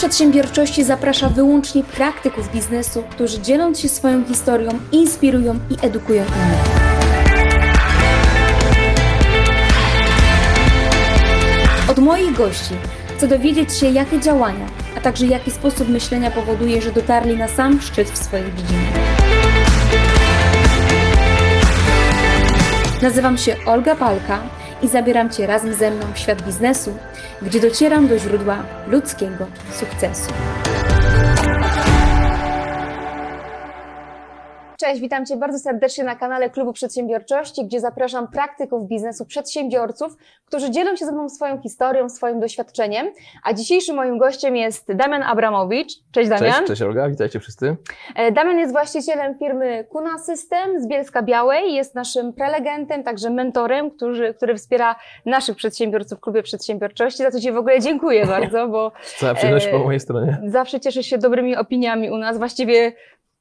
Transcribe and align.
Przedsiębiorczości 0.00 0.84
zaprasza 0.84 1.28
wyłącznie 1.28 1.84
praktyków 1.84 2.52
biznesu, 2.52 3.02
którzy 3.10 3.40
dzieląc 3.40 3.80
się 3.80 3.88
swoją 3.88 4.24
historią, 4.24 4.70
inspirują 4.92 5.54
i 5.54 5.86
edukują 5.86 6.24
innych. 6.24 6.60
Od 11.90 11.98
moich 11.98 12.32
gości 12.32 12.74
chcę 13.16 13.28
dowiedzieć 13.28 13.72
się, 13.72 13.86
jakie 13.86 14.20
działania, 14.20 14.66
a 14.96 15.00
także 15.00 15.26
jaki 15.26 15.50
sposób 15.50 15.88
myślenia 15.88 16.30
powoduje, 16.30 16.82
że 16.82 16.92
dotarli 16.92 17.36
na 17.36 17.48
sam 17.48 17.80
szczyt 17.80 18.10
w 18.10 18.24
swojej 18.24 18.52
dziedzinie. 18.56 18.88
Nazywam 23.02 23.38
się 23.38 23.56
Olga 23.66 23.96
Palka 23.96 24.38
i 24.82 24.88
zabieram 24.88 25.30
Cię 25.30 25.46
razem 25.46 25.74
ze 25.74 25.90
mną 25.90 26.06
w 26.14 26.18
świat 26.18 26.42
biznesu, 26.42 26.96
gdzie 27.42 27.60
docieram 27.60 28.08
do 28.08 28.18
źródła 28.18 28.56
ludzkiego 28.86 29.46
sukcesu. 29.72 30.32
Cześć, 34.80 35.00
witam 35.00 35.26
Cię 35.26 35.36
bardzo 35.36 35.58
serdecznie 35.58 36.04
na 36.04 36.16
kanale 36.16 36.50
Klubu 36.50 36.72
Przedsiębiorczości, 36.72 37.64
gdzie 37.64 37.80
zapraszam 37.80 38.28
praktyków 38.28 38.88
biznesu, 38.88 39.26
przedsiębiorców, 39.26 40.16
którzy 40.44 40.70
dzielą 40.70 40.96
się 40.96 41.06
ze 41.06 41.12
mną 41.12 41.28
swoją 41.28 41.60
historią, 41.62 42.08
swoim 42.08 42.40
doświadczeniem. 42.40 43.06
A 43.44 43.52
dzisiejszym 43.52 43.96
moim 43.96 44.18
gościem 44.18 44.56
jest 44.56 44.92
Damian 44.92 45.22
Abramowicz. 45.22 45.92
Cześć 46.12 46.30
Damian. 46.30 46.52
Cześć, 46.52 46.66
cześć 46.66 46.82
Olga, 46.82 47.08
witajcie 47.08 47.40
wszyscy. 47.40 47.76
E, 48.16 48.32
Damian 48.32 48.58
jest 48.58 48.72
właścicielem 48.72 49.38
firmy 49.38 49.84
Kuna 49.88 50.18
System 50.18 50.80
z 50.80 50.86
Bielska 50.86 51.22
Białej. 51.22 51.74
Jest 51.74 51.94
naszym 51.94 52.32
prelegentem, 52.32 53.04
także 53.04 53.30
mentorem, 53.30 53.90
który, 53.90 54.34
który 54.34 54.56
wspiera 54.56 54.96
naszych 55.26 55.56
przedsiębiorców 55.56 56.18
w 56.18 56.20
Klubie 56.20 56.42
Przedsiębiorczości. 56.42 57.22
Za 57.22 57.30
co 57.30 57.40
Ci 57.40 57.52
w 57.52 57.56
ogóle 57.56 57.80
dziękuję 57.80 58.26
bardzo, 58.26 58.68
bo 58.68 58.92
Cała 59.18 59.34
przyjemność 59.34 59.66
E, 59.66 59.70
po 59.70 59.78
mojej 59.78 60.00
stronie. 60.00 60.38
zawsze 60.46 60.80
cieszysz 60.80 61.06
się 61.06 61.18
dobrymi 61.18 61.56
opiniami 61.56 62.10
u 62.10 62.16
nas, 62.16 62.38
właściwie 62.38 62.92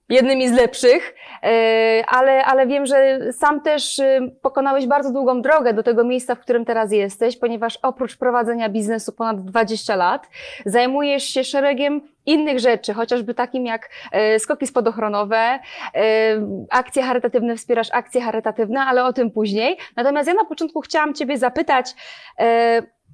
jednymi 0.09 0.49
z 0.49 0.51
lepszych, 0.51 1.13
E, 1.43 2.03
ale, 2.07 2.45
ale 2.45 2.67
wiem, 2.67 2.85
że 2.85 3.19
sam 3.33 3.61
też 3.61 3.99
e, 3.99 4.19
pokonałeś 4.41 4.87
bardzo 4.87 5.11
długą 5.11 5.41
drogę 5.41 5.73
do 5.73 5.83
tego 5.83 6.03
miejsca, 6.03 6.35
w 6.35 6.39
którym 6.39 6.65
teraz 6.65 6.91
jesteś, 6.91 7.37
ponieważ 7.37 7.79
oprócz 7.81 8.17
prowadzenia 8.17 8.69
biznesu 8.69 9.11
ponad 9.11 9.45
20 9.45 9.95
lat, 9.95 10.29
zajmujesz 10.65 11.23
się 11.23 11.43
szeregiem 11.43 12.01
innych 12.25 12.59
rzeczy, 12.59 12.93
chociażby 12.93 13.33
takim 13.33 13.65
jak 13.65 13.89
e, 14.11 14.39
skoki 14.39 14.67
spadochronowe, 14.67 15.59
akcje 16.69 17.03
charytatywne, 17.03 17.55
wspierasz 17.55 17.87
akcje 17.91 18.21
charytatywne, 18.21 18.81
ale 18.81 19.05
o 19.05 19.13
tym 19.13 19.31
później. 19.31 19.77
Natomiast 19.95 20.27
ja 20.27 20.33
na 20.33 20.45
początku 20.45 20.81
chciałam 20.81 21.13
Ciebie 21.13 21.37
zapytać, 21.37 21.95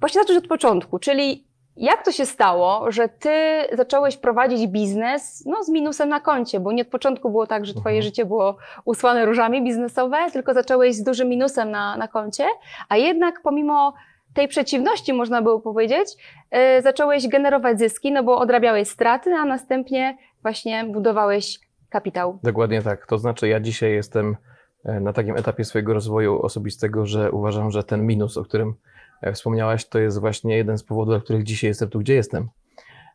właśnie 0.00 0.20
zacząć 0.20 0.38
od 0.38 0.46
początku, 0.46 0.98
czyli 0.98 1.45
jak 1.76 2.04
to 2.04 2.12
się 2.12 2.26
stało, 2.26 2.92
że 2.92 3.08
ty 3.08 3.30
zacząłeś 3.72 4.16
prowadzić 4.16 4.66
biznes 4.66 5.42
no, 5.46 5.64
z 5.64 5.68
minusem 5.68 6.08
na 6.08 6.20
koncie? 6.20 6.60
Bo 6.60 6.72
nie 6.72 6.82
od 6.82 6.88
początku 6.88 7.30
było 7.30 7.46
tak, 7.46 7.66
że 7.66 7.74
twoje 7.74 7.96
Mhm. 7.96 8.02
życie 8.02 8.24
było 8.24 8.56
usłane 8.84 9.26
różami 9.26 9.64
biznesowe, 9.64 10.16
tylko 10.32 10.54
zacząłeś 10.54 10.94
z 10.96 11.02
dużym 11.02 11.28
minusem 11.28 11.70
na, 11.70 11.96
na 11.96 12.08
koncie, 12.08 12.44
a 12.88 12.96
jednak 12.96 13.40
pomimo 13.42 13.94
tej 14.34 14.48
przeciwności, 14.48 15.12
można 15.12 15.42
było 15.42 15.60
powiedzieć, 15.60 16.08
yy, 16.52 16.82
zacząłeś 16.82 17.28
generować 17.28 17.78
zyski, 17.78 18.12
no 18.12 18.22
bo 18.22 18.38
odrabiałeś 18.38 18.88
straty, 18.88 19.34
a 19.34 19.44
następnie 19.44 20.18
właśnie 20.42 20.84
budowałeś 20.84 21.60
kapitał. 21.90 22.38
Dokładnie 22.42 22.82
tak. 22.82 23.06
To 23.06 23.18
znaczy, 23.18 23.48
ja 23.48 23.60
dzisiaj 23.60 23.92
jestem 23.92 24.36
e, 24.84 25.00
na 25.00 25.12
takim 25.12 25.36
etapie 25.36 25.64
swojego 25.64 25.94
rozwoju 25.94 26.42
osobistego, 26.42 27.06
że 27.06 27.32
uważam, 27.32 27.70
że 27.70 27.84
ten 27.84 28.06
minus, 28.06 28.36
o 28.36 28.44
którym 28.44 28.74
e, 29.22 29.32
wspomniałaś, 29.32 29.88
to 29.88 29.98
jest 29.98 30.20
właśnie 30.20 30.56
jeden 30.56 30.78
z 30.78 30.82
powodów, 30.82 31.14
dla 31.14 31.20
których 31.20 31.42
dzisiaj 31.42 31.68
jestem 31.68 31.88
tu, 31.88 31.98
gdzie 31.98 32.14
jestem. 32.14 32.48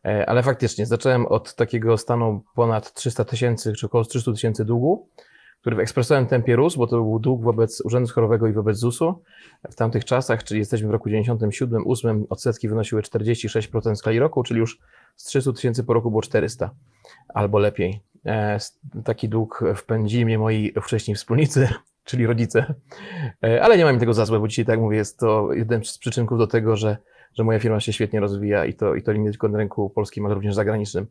E, 0.05 0.29
Ale 0.29 0.43
faktycznie, 0.43 0.85
zacząłem 0.85 1.25
od 1.25 1.55
takiego 1.55 1.97
stanu 1.97 2.43
ponad 2.55 2.93
300 2.93 3.25
tysięcy, 3.25 3.73
czy 3.73 3.85
około 3.85 4.03
300 4.03 4.31
tysięcy 4.31 4.65
długu, 4.65 5.07
który 5.61 5.75
w 5.75 5.79
ekspresowym 5.79 6.25
tempie 6.25 6.55
rósł, 6.55 6.77
bo 6.77 6.87
to 6.87 6.95
był 6.95 7.19
dług 7.19 7.43
wobec 7.43 7.81
Urzędu 7.81 8.07
Skorowego 8.07 8.47
i 8.47 8.53
wobec 8.53 8.77
ZUS-u 8.77 9.21
w 9.71 9.75
tamtych 9.75 10.05
czasach, 10.05 10.43
czyli 10.43 10.59
jesteśmy 10.59 10.87
w 10.87 10.91
roku 10.91 11.09
97, 11.09 11.83
8, 11.87 12.25
odsetki 12.29 12.69
wynosiły 12.69 13.01
46% 13.01 13.93
w 13.95 13.97
skali 13.97 14.19
roku, 14.19 14.43
czyli 14.43 14.59
już 14.59 14.79
z 15.15 15.23
300 15.23 15.53
tysięcy 15.53 15.83
po 15.83 15.93
roku 15.93 16.09
było 16.11 16.21
400 16.21 16.71
albo 17.33 17.59
lepiej. 17.59 18.01
E, 18.25 18.57
Taki 19.03 19.29
dług 19.29 19.63
wpędzili 19.75 20.25
mnie 20.25 20.39
moi 20.39 20.73
wcześniej 20.81 21.15
wspólnicy, 21.15 21.69
czyli 22.03 22.25
rodzice, 22.27 22.73
E, 23.43 23.63
ale 23.63 23.77
nie 23.77 23.83
mam 23.85 23.93
im 23.93 23.99
tego 23.99 24.13
za 24.13 24.25
złe, 24.25 24.39
bo 24.39 24.47
dzisiaj, 24.47 24.65
tak 24.65 24.73
jak 24.73 24.79
mówię, 24.79 24.97
jest 24.97 25.19
to 25.19 25.53
jeden 25.53 25.83
z 25.83 25.97
przyczynków 25.97 26.37
do 26.37 26.47
tego, 26.47 26.75
że, 26.75 26.97
że 27.33 27.43
moja 27.43 27.59
firma 27.59 27.79
się 27.79 27.93
świetnie 27.93 28.19
rozwija 28.19 28.65
i 28.65 28.73
to, 28.73 28.95
i 28.95 29.01
to 29.03 29.13
nie 29.13 29.29
tylko 29.29 29.47
na 29.49 29.57
rynku 29.57 29.89
polskim, 29.89 30.25
ale 30.25 30.35
również 30.35 30.55
zagranicznym. 30.55 31.07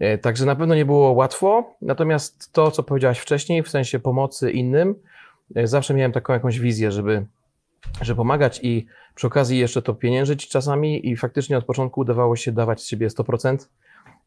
E, 0.00 0.18
Także 0.18 0.46
na 0.46 0.56
pewno 0.56 0.74
nie 0.74 0.84
było 0.84 1.12
łatwo, 1.12 1.74
natomiast 1.82 2.52
to, 2.52 2.70
co 2.70 2.82
powiedziałaś 2.82 3.18
wcześniej, 3.18 3.62
w 3.62 3.68
sensie 3.68 3.98
pomocy 3.98 4.50
innym, 4.50 4.94
e, 5.56 5.66
zawsze 5.66 5.94
miałem 5.94 6.12
taką 6.12 6.32
jakąś 6.32 6.58
wizję, 6.58 6.92
żeby, 6.92 7.26
żeby 8.00 8.16
pomagać 8.16 8.60
i 8.62 8.86
przy 9.14 9.26
okazji 9.26 9.58
jeszcze 9.58 9.82
to 9.82 9.94
pieniężyć 9.94 10.48
czasami 10.48 11.08
i 11.08 11.16
faktycznie 11.16 11.58
od 11.58 11.64
początku 11.64 12.00
udawało 12.00 12.36
się 12.36 12.52
dawać 12.52 12.82
z 12.82 12.86
siebie 12.86 13.08
100%. 13.08 13.68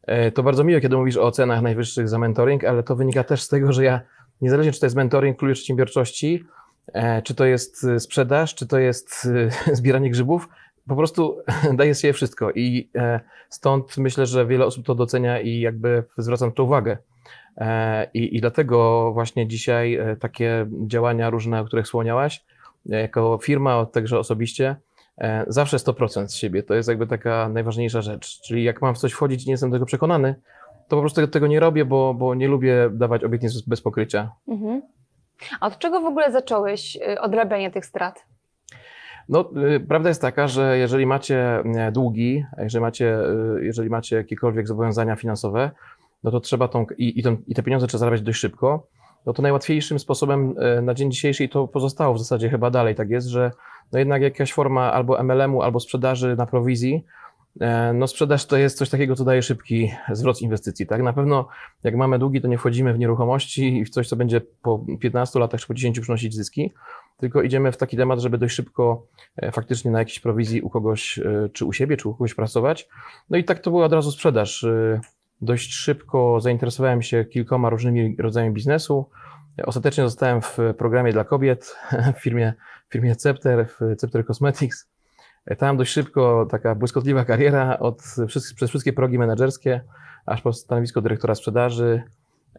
E, 0.06 0.32
To 0.32 0.42
bardzo 0.42 0.64
miłe, 0.64 0.80
kiedy 0.80 0.96
mówisz 0.96 1.16
o 1.16 1.30
cenach 1.30 1.62
najwyższych 1.62 2.08
za 2.08 2.18
mentoring, 2.18 2.64
ale 2.64 2.82
to 2.82 2.96
wynika 2.96 3.24
też 3.24 3.42
z 3.42 3.48
tego, 3.48 3.72
że 3.72 3.84
ja, 3.84 4.00
niezależnie 4.40 4.72
czy 4.72 4.80
to 4.80 4.86
jest 4.86 4.96
mentoring 4.96 5.36
w 5.36 5.38
klubie 5.38 5.54
przedsiębiorczości, 5.54 6.44
e, 6.92 7.22
czy 7.22 7.34
to 7.34 7.44
jest 7.44 7.84
e, 7.84 8.00
sprzedaż, 8.00 8.54
czy 8.54 8.66
to 8.66 8.78
jest 8.78 9.28
e, 9.66 9.74
zbieranie 9.76 10.10
grzybów, 10.10 10.48
po 10.88 10.96
prostu 10.96 11.38
z 11.92 12.00
siebie 12.00 12.12
wszystko 12.12 12.50
i 12.50 12.90
stąd 13.48 13.96
myślę, 13.96 14.26
że 14.26 14.46
wiele 14.46 14.66
osób 14.66 14.86
to 14.86 14.94
docenia 14.94 15.40
i 15.40 15.60
jakby 15.60 16.04
zwracam 16.18 16.52
to 16.52 16.64
uwagę. 16.64 16.98
I, 18.14 18.36
I 18.36 18.40
dlatego 18.40 19.10
właśnie 19.12 19.48
dzisiaj 19.48 19.98
takie 20.20 20.66
działania 20.86 21.30
różne, 21.30 21.60
o 21.60 21.64
których 21.64 21.84
wspomniałaś, 21.84 22.44
e, 22.90 23.00
jako 23.00 23.38
firma, 23.42 23.86
także 23.86 24.18
osobiście, 24.18 24.76
zawsze 25.46 25.76
100% 25.76 26.28
z 26.28 26.34
siebie. 26.34 26.62
To 26.62 26.74
jest 26.74 26.88
jakby 26.88 27.06
taka 27.06 27.48
najważniejsza 27.48 28.02
rzecz. 28.02 28.40
Czyli 28.40 28.64
jak 28.64 28.82
mam 28.82 28.94
w 28.94 28.98
coś 28.98 29.12
wchodzić 29.12 29.44
i 29.44 29.46
nie 29.46 29.52
jestem 29.52 29.72
tego 29.72 29.86
przekonany, 29.86 30.34
to 30.88 30.96
po 30.96 31.00
prostu 31.00 31.20
tego, 31.20 31.28
tego 31.28 31.46
nie 31.46 31.60
robię, 31.60 31.84
bo, 31.84 32.14
bo 32.14 32.34
nie 32.34 32.48
lubię 32.48 32.90
dawać 32.92 33.24
obietnic 33.24 33.60
bez 33.60 33.80
pokrycia. 33.80 34.32
Mhm. 34.48 34.82
A 35.60 35.66
od 35.66 35.78
czego 35.78 36.00
w 36.00 36.04
ogóle 36.04 36.32
zacząłeś 36.32 36.96
y, 36.96 37.20
odrabianie 37.20 37.70
tych 37.70 37.86
strat? 37.86 38.26
No, 39.28 39.50
y, 39.76 39.80
prawda 39.80 40.08
jest 40.08 40.22
taka, 40.22 40.48
że 40.48 40.78
jeżeli 40.78 41.06
macie 41.06 41.58
e, 41.58 41.92
długi, 41.92 42.44
jeżeli 42.58 42.82
macie, 42.82 43.18
y, 43.58 43.64
jeżeli 43.64 43.90
macie 43.90 44.16
jakiekolwiek 44.16 44.68
zobowiązania 44.68 45.16
finansowe, 45.16 45.70
no 46.24 46.30
to 46.30 46.40
trzeba 46.40 46.68
tą, 46.68 46.86
i, 46.98 47.20
i, 47.20 47.22
tą, 47.22 47.36
i 47.46 47.54
te 47.54 47.62
pieniądze 47.62 47.86
trzeba 47.86 47.98
zarabiać 47.98 48.22
dość 48.22 48.38
szybko, 48.38 48.86
no 49.26 49.32
to 49.32 49.42
najłatwiejszym 49.42 49.98
sposobem 49.98 50.54
e, 50.58 50.82
na 50.82 50.94
dzień 50.94 51.10
dzisiejszy, 51.10 51.44
i 51.44 51.48
to 51.48 51.68
pozostało 51.68 52.14
w 52.14 52.18
zasadzie 52.18 52.48
chyba 52.48 52.70
dalej 52.70 52.94
tak 52.94 53.10
jest, 53.10 53.26
że 53.26 53.50
no 53.92 53.98
jednak 53.98 54.22
jakaś 54.22 54.52
forma 54.52 54.92
albo 54.92 55.22
MLM-u, 55.22 55.62
albo 55.62 55.80
sprzedaży 55.80 56.36
na 56.36 56.46
prowizji, 56.46 57.04
no 57.94 58.06
sprzedaż 58.06 58.46
to 58.46 58.56
jest 58.56 58.78
coś 58.78 58.90
takiego, 58.90 59.16
co 59.16 59.24
daje 59.24 59.42
szybki 59.42 59.90
zwrot 60.12 60.42
inwestycji, 60.42 60.86
tak? 60.86 61.02
Na 61.02 61.12
pewno 61.12 61.48
jak 61.84 61.94
mamy 61.94 62.18
długi, 62.18 62.40
to 62.40 62.48
nie 62.48 62.58
wchodzimy 62.58 62.94
w 62.94 62.98
nieruchomości 62.98 63.78
i 63.78 63.84
w 63.84 63.90
coś, 63.90 64.08
co 64.08 64.16
będzie 64.16 64.40
po 64.62 64.84
15 65.00 65.38
latach 65.38 65.60
czy 65.60 65.66
po 65.66 65.74
10 65.74 66.00
przynosić 66.00 66.34
zyski, 66.34 66.72
tylko 67.16 67.42
idziemy 67.42 67.72
w 67.72 67.76
taki 67.76 67.96
temat, 67.96 68.20
żeby 68.20 68.38
dość 68.38 68.54
szybko 68.54 69.06
e, 69.36 69.52
faktycznie 69.52 69.90
na 69.90 69.98
jakiejś 69.98 70.20
prowizji 70.20 70.62
u 70.62 70.70
kogoś, 70.70 71.18
e, 71.18 71.48
czy 71.52 71.64
u 71.64 71.72
siebie, 71.72 71.96
czy 71.96 72.08
u 72.08 72.12
kogoś 72.12 72.34
pracować. 72.34 72.88
No 73.30 73.38
i 73.38 73.44
tak 73.44 73.58
to 73.58 73.70
była 73.70 73.86
od 73.86 73.92
razu 73.92 74.12
sprzedaż. 74.12 74.64
E, 74.64 75.00
Dość 75.40 75.74
szybko 75.74 76.40
zainteresowałem 76.40 77.02
się 77.02 77.24
kilkoma 77.24 77.70
różnymi 77.70 78.16
rodzajami 78.18 78.54
biznesu. 78.54 79.10
E, 79.58 79.66
Ostatecznie 79.66 80.04
zostałem 80.04 80.42
w 80.42 80.58
programie 80.78 81.12
dla 81.12 81.24
kobiet 81.24 81.76
w 82.16 82.22
firmie, 82.22 82.54
w 82.88 82.92
firmie 82.92 83.16
Cepter, 83.16 83.68
w 83.68 83.96
Cepter 83.96 84.26
Cosmetics. 84.26 84.88
Tam 85.58 85.76
dość 85.76 85.92
szybko 85.92 86.46
taka 86.50 86.74
błyskotliwa 86.74 87.24
kariera 87.24 87.78
od, 87.78 88.02
wszystkich- 88.28 88.56
przez 88.56 88.70
wszystkie 88.70 88.92
progi 88.92 89.18
menedżerskie, 89.18 89.80
aż 90.26 90.42
po 90.42 90.52
stanowisko 90.52 91.00
dyrektora 91.02 91.34
sprzedaży. 91.34 92.02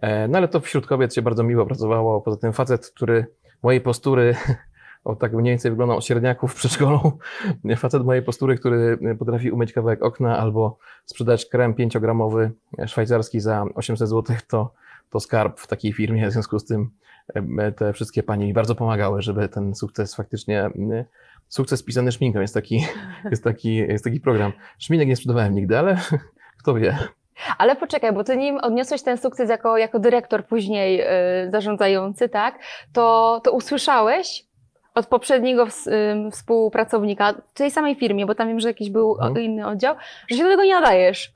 E, 0.02 0.28
No 0.28 0.38
ale 0.38 0.48
to 0.48 0.60
wśród 0.60 0.88
kobiet 0.88 1.14
się 1.16 1.22
bardzo 1.22 1.44
miło 1.44 1.66
pracowało. 1.66 2.22
Poza 2.22 2.38
tym 2.38 2.54
facet, 2.54 2.92
który 2.96 3.26
mojej 3.64 3.82
postury, 3.82 4.36
o 5.04 5.16
tak 5.16 5.34
mniej 5.34 5.52
więcej 5.52 5.72
wyglądał 5.72 5.98
od 5.98 6.06
średniaków 6.06 6.52
w 6.54 6.56
przedszkolu, 6.56 7.18
facet 7.78 8.04
mojej 8.06 8.24
postury, 8.24 8.58
który 8.58 8.98
potrafi 9.20 9.52
umyć 9.52 9.74
kawałek 9.74 10.04
okna 10.04 10.38
albo 10.38 10.78
sprzedać 11.06 11.46
krem 11.46 11.74
5-gramowy 11.74 12.50
szwajcarski 12.88 13.40
za 13.40 13.66
800 13.76 14.10
zł, 14.10 14.36
to, 14.48 14.74
to 15.12 15.20
skarb 15.20 15.60
w 15.60 15.68
takiej 15.68 15.94
firmie. 15.94 16.28
W 16.28 16.32
związku 16.32 16.60
z 16.60 16.66
tym 16.66 16.90
te 17.78 17.94
wszystkie 17.94 18.24
panie 18.24 18.46
mi 18.46 18.54
bardzo 18.54 18.76
pomagały, 18.76 19.22
żeby 19.22 19.50
ten 19.50 19.76
sukces 19.76 20.16
faktycznie, 20.16 20.70
sukces 21.48 21.84
pisany 21.84 22.12
szminką 22.12 22.40
jest 22.40 22.54
taki, 22.54 22.86
jest 23.32 23.44
taki, 23.44 23.76
jest 23.76 24.04
taki 24.04 24.20
program. 24.20 24.52
Szminek 24.80 25.08
nie 25.08 25.16
sprzedawałem 25.16 25.56
nigdy, 25.56 25.80
ale 25.80 25.98
kto 26.62 26.74
wie. 26.74 26.98
Ale 27.58 27.76
poczekaj, 27.76 28.14
bo 28.14 28.24
ty 28.24 28.38
nim 28.38 28.58
odniosłeś 28.58 29.02
ten 29.02 29.18
sukces 29.18 29.50
jako, 29.50 29.78
jako 29.78 30.00
dyrektor 30.00 30.46
później 30.46 31.02
y, 31.02 31.52
zarządzający, 31.52 32.30
tak? 32.30 32.60
To, 32.94 33.42
to 33.44 33.52
usłyszałeś 33.52 34.46
od 34.96 35.08
poprzedniego 35.08 35.68
ym, 35.88 36.32
współpracownika 36.32 37.34
w 37.54 37.58
tej 37.58 37.72
samej 37.72 37.96
firmie, 37.96 38.26
bo 38.26 38.36
tam 38.36 38.48
wiem, 38.48 38.60
że 38.60 38.68
jakiś 38.68 38.90
był 38.90 39.12
Mhm. 39.22 39.46
inny 39.46 39.68
oddział, 39.68 39.96
że 40.30 40.38
się 40.38 40.44
do 40.44 40.50
tego 40.50 40.64
nie 40.64 40.74
nadajesz. 40.74 41.32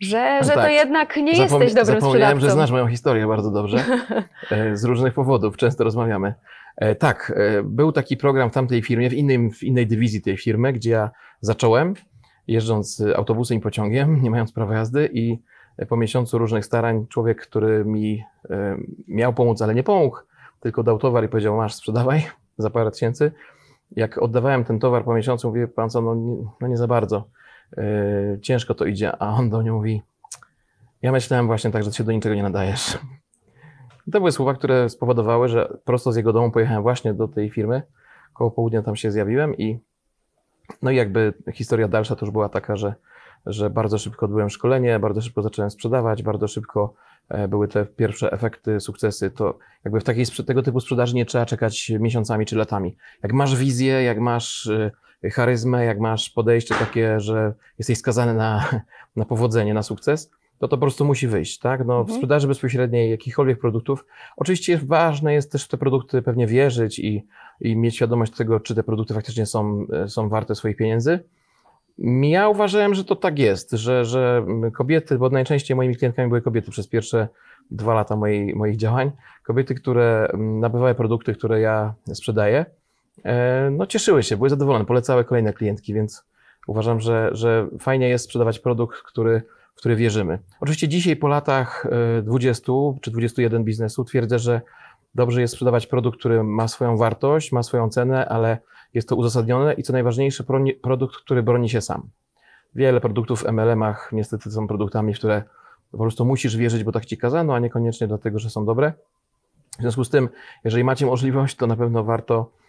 Że, 0.00 0.38
że 0.42 0.48
to 0.50 0.54
tak. 0.60 0.72
jednak 0.72 1.16
nie 1.16 1.32
Zapomni- 1.32 1.40
jesteś 1.40 1.74
dobrym 1.74 2.00
Zapomniałem, 2.00 2.20
że 2.40 2.46
sprzedawcą. 2.46 2.54
znasz 2.54 2.70
moją 2.70 2.86
historię 2.88 3.26
bardzo 3.26 3.50
dobrze. 3.50 3.78
E, 4.50 4.76
Z 4.76 4.84
różnych 4.84 5.14
powodów, 5.14 5.56
często 5.56 5.84
rozmawiamy. 5.84 6.34
E, 6.76 6.94
Tak, 6.94 7.32
e, 7.36 7.62
był 7.62 7.92
taki 7.92 8.16
program 8.16 8.50
w 8.50 8.54
tamtej 8.54 8.82
firmie, 8.82 9.10
w, 9.10 9.12
innym, 9.14 9.50
w 9.50 9.62
innej 9.62 9.86
dywizji 9.86 10.22
tej 10.22 10.36
firmy, 10.36 10.72
gdzie 10.72 10.90
ja 10.90 11.10
zacząłem, 11.40 11.94
jeżdżąc 12.48 13.02
autobusem 13.16 13.58
i 13.58 13.60
pociągiem, 13.60 14.22
nie 14.22 14.30
mając 14.30 14.52
prawa 14.52 14.74
jazdy 14.74 15.10
i 15.12 15.38
po 15.88 15.96
miesiącu 15.96 16.38
różnych 16.38 16.64
starań 16.64 17.06
człowiek, 17.08 17.42
który 17.42 17.84
mi 17.84 18.24
miał 19.08 19.32
pomóc, 19.32 19.62
ale 19.62 19.74
nie 19.74 19.82
pomógł, 19.82 20.16
tylko 20.60 20.82
dał 20.82 20.98
towar 20.98 21.24
i 21.24 21.28
powiedział, 21.28 21.56
masz, 21.56 21.74
sprzedawaj 21.74 22.22
za 22.58 22.70
parę 22.70 22.90
tysięcy. 22.90 23.32
Jak 23.96 24.18
oddawałem 24.22 24.64
ten 24.64 24.78
towar 24.78 25.04
po 25.04 25.14
miesiącu, 25.14 25.48
mówię, 25.48 25.68
pan 25.68 25.90
co, 25.90 26.00
no 26.02 26.14
nie, 26.14 26.36
no 26.60 26.68
nie 26.68 26.76
za 26.76 26.86
bardzo, 26.86 27.24
E, 27.76 28.40
ciężko 28.42 28.74
to 28.74 28.84
idzie, 28.84 29.22
a 29.22 29.28
on 29.28 29.50
do 29.50 29.60
mnie 29.60 29.72
mówi, 29.72 30.02
ja 31.02 31.12
myślałem 31.12 31.46
właśnie 31.46 31.70
tak, 31.70 31.84
że 31.84 31.92
się 31.92 32.04
do 32.04 32.12
niczego 32.12 32.34
nie 32.34 32.42
nadajesz. 32.42 32.98
To 34.12 34.18
były 34.18 34.32
słowa, 34.32 34.54
które 34.54 34.88
spowodowały, 34.88 35.48
że 35.48 35.78
prosto 35.84 36.12
z 36.12 36.16
jego 36.16 36.32
domu 36.32 36.50
pojechałem 36.50 36.82
właśnie 36.82 37.14
do 37.14 37.28
tej 37.28 37.50
firmy. 37.50 37.82
Koło 38.34 38.50
południa 38.50 38.82
tam 38.82 38.96
się 38.96 39.10
zjawiłem 39.10 39.56
i 39.56 39.78
no 40.82 40.90
i 40.90 40.96
jakby 40.96 41.34
historia 41.52 41.88
dalsza 41.88 42.16
to 42.16 42.26
już 42.26 42.32
była 42.32 42.48
taka, 42.48 42.76
że, 42.76 42.94
że 43.46 43.70
bardzo 43.70 43.98
szybko 43.98 44.26
odbyłem 44.26 44.50
szkolenie, 44.50 44.98
bardzo 44.98 45.20
szybko 45.20 45.42
zacząłem 45.42 45.70
sprzedawać, 45.70 46.22
bardzo 46.22 46.48
szybko 46.48 46.94
e, 47.28 47.48
były 47.48 47.68
te 47.68 47.86
pierwsze 47.86 48.32
efekty, 48.32 48.80
sukcesy. 48.80 49.30
To 49.30 49.58
jakby 49.84 50.00
w 50.00 50.04
takiej 50.04 50.26
tego 50.46 50.62
typu 50.62 50.80
sprzedaży 50.80 51.14
nie 51.14 51.26
trzeba 51.26 51.46
czekać 51.46 51.92
miesiącami 52.00 52.46
czy 52.46 52.56
latami. 52.56 52.96
Jak 53.22 53.32
masz 53.32 53.56
wizję, 53.56 54.02
jak 54.02 54.20
masz 54.20 54.66
e, 54.66 54.90
charyzmę, 55.32 55.84
jak 55.84 56.00
masz 56.00 56.30
podejście 56.30 56.74
takie, 56.74 57.20
że 57.20 57.54
jesteś 57.78 57.98
skazany 57.98 58.34
na, 58.34 58.68
na 59.16 59.24
powodzenie, 59.24 59.74
na 59.74 59.82
sukces, 59.82 60.30
to 60.58 60.68
to 60.68 60.76
po 60.76 60.80
prostu 60.80 61.04
musi 61.04 61.28
wyjść, 61.28 61.58
tak? 61.58 61.80
No, 61.86 61.96
w 61.96 62.00
Mhm. 62.00 62.16
sprzedaży 62.16 62.48
bezpośredniej 62.48 63.10
jakichkolwiek 63.10 63.58
produktów, 63.60 64.06
oczywiście 64.36 64.78
ważne 64.78 65.34
jest 65.34 65.52
też 65.52 65.64
w 65.64 65.68
te 65.68 65.76
produkty 65.76 66.22
pewnie 66.22 66.46
wierzyć 66.46 66.98
i, 66.98 67.26
i 67.60 67.76
mieć 67.76 67.96
świadomość 67.96 68.32
tego, 68.32 68.60
czy 68.60 68.74
te 68.74 68.82
produkty 68.82 69.14
faktycznie 69.14 69.46
są, 69.46 69.86
są 70.06 70.28
warte 70.28 70.54
swoich 70.54 70.76
pieniędzy. 70.76 71.20
Ja 72.22 72.48
uważałem, 72.48 72.94
że 72.94 73.04
to 73.04 73.16
tak 73.16 73.38
jest, 73.38 73.70
że, 73.70 74.04
że 74.04 74.46
kobiety, 74.74 75.18
bo 75.18 75.30
najczęściej 75.30 75.76
moimi 75.76 75.96
klientkami 75.96 76.28
były 76.28 76.42
kobiety 76.42 76.70
przez 76.70 76.88
pierwsze 76.88 77.28
dwa 77.70 77.94
lata 77.94 78.16
mojej, 78.16 78.54
moich 78.54 78.76
działań, 78.76 79.12
kobiety, 79.42 79.74
które 79.74 80.28
mm, 80.32 80.60
nabywały 80.60 80.94
produkty, 80.94 81.34
które 81.34 81.60
ja 81.60 81.94
sprzedaję, 82.12 82.66
no 83.70 83.86
cieszyły 83.86 84.22
się, 84.22 84.36
były 84.36 84.50
zadowolone, 84.50 84.84
polecały 84.84 85.24
kolejne 85.24 85.52
klientki, 85.52 85.94
więc 85.94 86.24
uważam, 86.66 87.00
że, 87.00 87.28
że 87.32 87.68
fajnie 87.78 88.08
jest 88.08 88.24
sprzedawać 88.24 88.58
produkt, 88.58 89.02
który, 89.02 89.42
w 89.74 89.78
który 89.78 89.96
wierzymy. 89.96 90.38
Oczywiście 90.60 90.88
dzisiaj 90.88 91.16
po 91.16 91.28
latach 91.28 91.86
e, 92.18 92.22
20 92.22 92.72
czy 93.00 93.10
21 93.10 93.64
biznesu 93.64 94.04
twierdzę, 94.04 94.38
że 94.38 94.60
dobrze 95.14 95.40
jest 95.40 95.54
sprzedawać 95.54 95.86
produkt, 95.86 96.18
który 96.18 96.44
ma 96.44 96.68
swoją 96.68 96.96
wartość, 96.96 97.52
ma 97.52 97.62
swoją 97.62 97.88
cenę, 97.88 98.28
ale 98.28 98.58
jest 98.94 99.08
to 99.08 99.16
uzasadnione 99.16 99.72
i 99.72 99.82
co 99.82 99.92
najważniejsze, 99.92 100.44
produkt, 100.82 101.16
który 101.16 101.42
broni 101.42 101.68
się 101.68 101.80
sam. 101.80 102.08
Wiele 102.74 103.00
produktów 103.00 103.42
w 103.42 103.44
MLM-ach 103.44 104.10
niestety 104.12 104.50
są 104.50 104.68
produktami, 104.68 105.14
w 105.14 105.18
które 105.18 105.42
po 105.90 105.98
prostu 105.98 106.24
musisz 106.24 106.56
wierzyć, 106.56 106.84
bo 106.84 106.92
tak 106.92 107.06
ci 107.06 107.18
kazano, 107.18 107.54
a 107.54 107.58
niekoniecznie 107.58 108.08
dlatego, 108.08 108.38
że 108.38 108.50
są 108.50 108.64
dobre. 108.64 108.92
W 109.78 109.80
związku 109.80 110.04
z 110.04 110.10
tym, 110.10 110.28
jeżeli 110.64 110.84
macie 110.84 111.06
możliwość, 111.06 111.56
to 111.56 111.66
na 111.66 111.76
pewno 111.76 112.04
warto 112.04 112.34
e, 112.44 112.65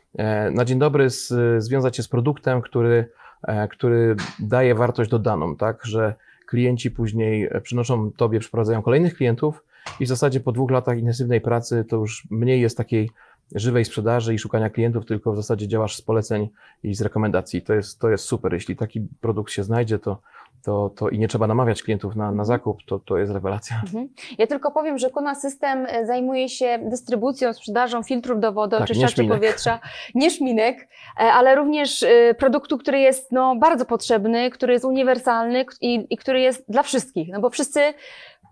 na 0.51 0.65
dzień 0.65 0.79
dobry 0.79 1.09
z, 1.09 1.33
związać 1.63 1.97
się 1.97 2.03
z 2.03 2.07
produktem, 2.07 2.61
który, 2.61 3.09
e, 3.43 3.67
który 3.67 4.15
daje 4.39 4.75
wartość 4.75 5.09
dodaną, 5.09 5.55
tak, 5.55 5.85
że 5.85 6.15
klienci 6.45 6.91
później 6.91 7.43
e, 7.51 7.61
przynoszą 7.61 8.11
tobie, 8.11 8.39
przyprowadzają 8.39 8.81
kolejnych 8.81 9.15
klientów 9.15 9.63
i 9.99 10.05
w 10.05 10.07
zasadzie 10.07 10.39
po 10.39 10.51
dwóch 10.51 10.71
latach 10.71 10.97
intensywnej 10.97 11.41
pracy 11.41 11.85
to 11.89 11.95
już 11.95 12.27
mniej 12.31 12.61
jest 12.61 12.77
takiej 12.77 13.09
żywej 13.55 13.85
sprzedaży 13.85 14.33
i 14.33 14.39
szukania 14.39 14.69
klientów, 14.69 15.05
tylko 15.05 15.31
w 15.31 15.35
zasadzie 15.35 15.67
działasz 15.67 15.95
z 15.95 16.01
poleceń 16.01 16.49
i 16.83 16.95
z 16.95 17.01
rekomendacji. 17.01 17.61
To 17.61 17.73
jest, 17.73 17.99
to 17.99 18.09
jest 18.09 18.23
super. 18.23 18.53
Jeśli 18.53 18.75
taki 18.75 19.07
produkt 19.21 19.51
się 19.51 19.63
znajdzie, 19.63 19.99
to, 19.99 20.21
to, 20.63 20.89
to 20.95 21.09
i 21.09 21.19
nie 21.19 21.27
trzeba 21.27 21.47
namawiać 21.47 21.83
klientów 21.83 22.15
na, 22.15 22.31
na 22.31 22.45
zakup, 22.45 22.83
to, 22.85 22.99
to 22.99 23.17
jest 23.17 23.33
rewelacja. 23.33 23.81
Mhm. 23.83 24.09
Ja 24.37 24.47
tylko 24.47 24.71
powiem, 24.71 24.97
że 24.97 25.09
Kuna 25.09 25.35
System 25.35 25.85
e, 25.89 26.05
zajmuje 26.05 26.49
się 26.49 26.79
dystrybucją, 26.81 27.53
sprzedażą 27.53 28.03
filtrów 28.03 28.39
do 28.39 28.51
wody, 28.51 28.77
Tak, 28.77 28.83
oczyszczaczy 28.83 29.23
powietrza, 29.27 29.79
nie 30.15 30.31
szminek, 30.31 30.87
e, 31.19 31.19
ale 31.19 31.55
również 31.55 32.03
e, 32.03 32.33
produktu, 32.33 32.77
który 32.77 32.99
jest 32.99 33.31
no, 33.31 33.55
bardzo 33.55 33.85
potrzebny, 33.85 34.49
który 34.49 34.73
jest 34.73 34.85
uniwersalny 34.85 35.65
i, 35.81 36.07
i 36.09 36.17
który 36.17 36.39
jest 36.39 36.65
dla 36.69 36.83
wszystkich, 36.83 37.29
no 37.31 37.39
bo 37.39 37.49
wszyscy 37.49 37.79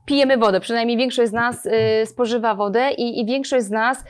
pijemy 0.05 0.37
wodę, 0.37 0.59
przynajmniej 0.59 0.97
większość 0.97 1.29
z 1.29 1.33
nas 1.33 1.67
spożywa 2.05 2.55
wodę 2.55 2.91
i, 2.91 3.21
i 3.21 3.25
większość 3.25 3.65
z 3.65 3.71
nas 3.71 4.03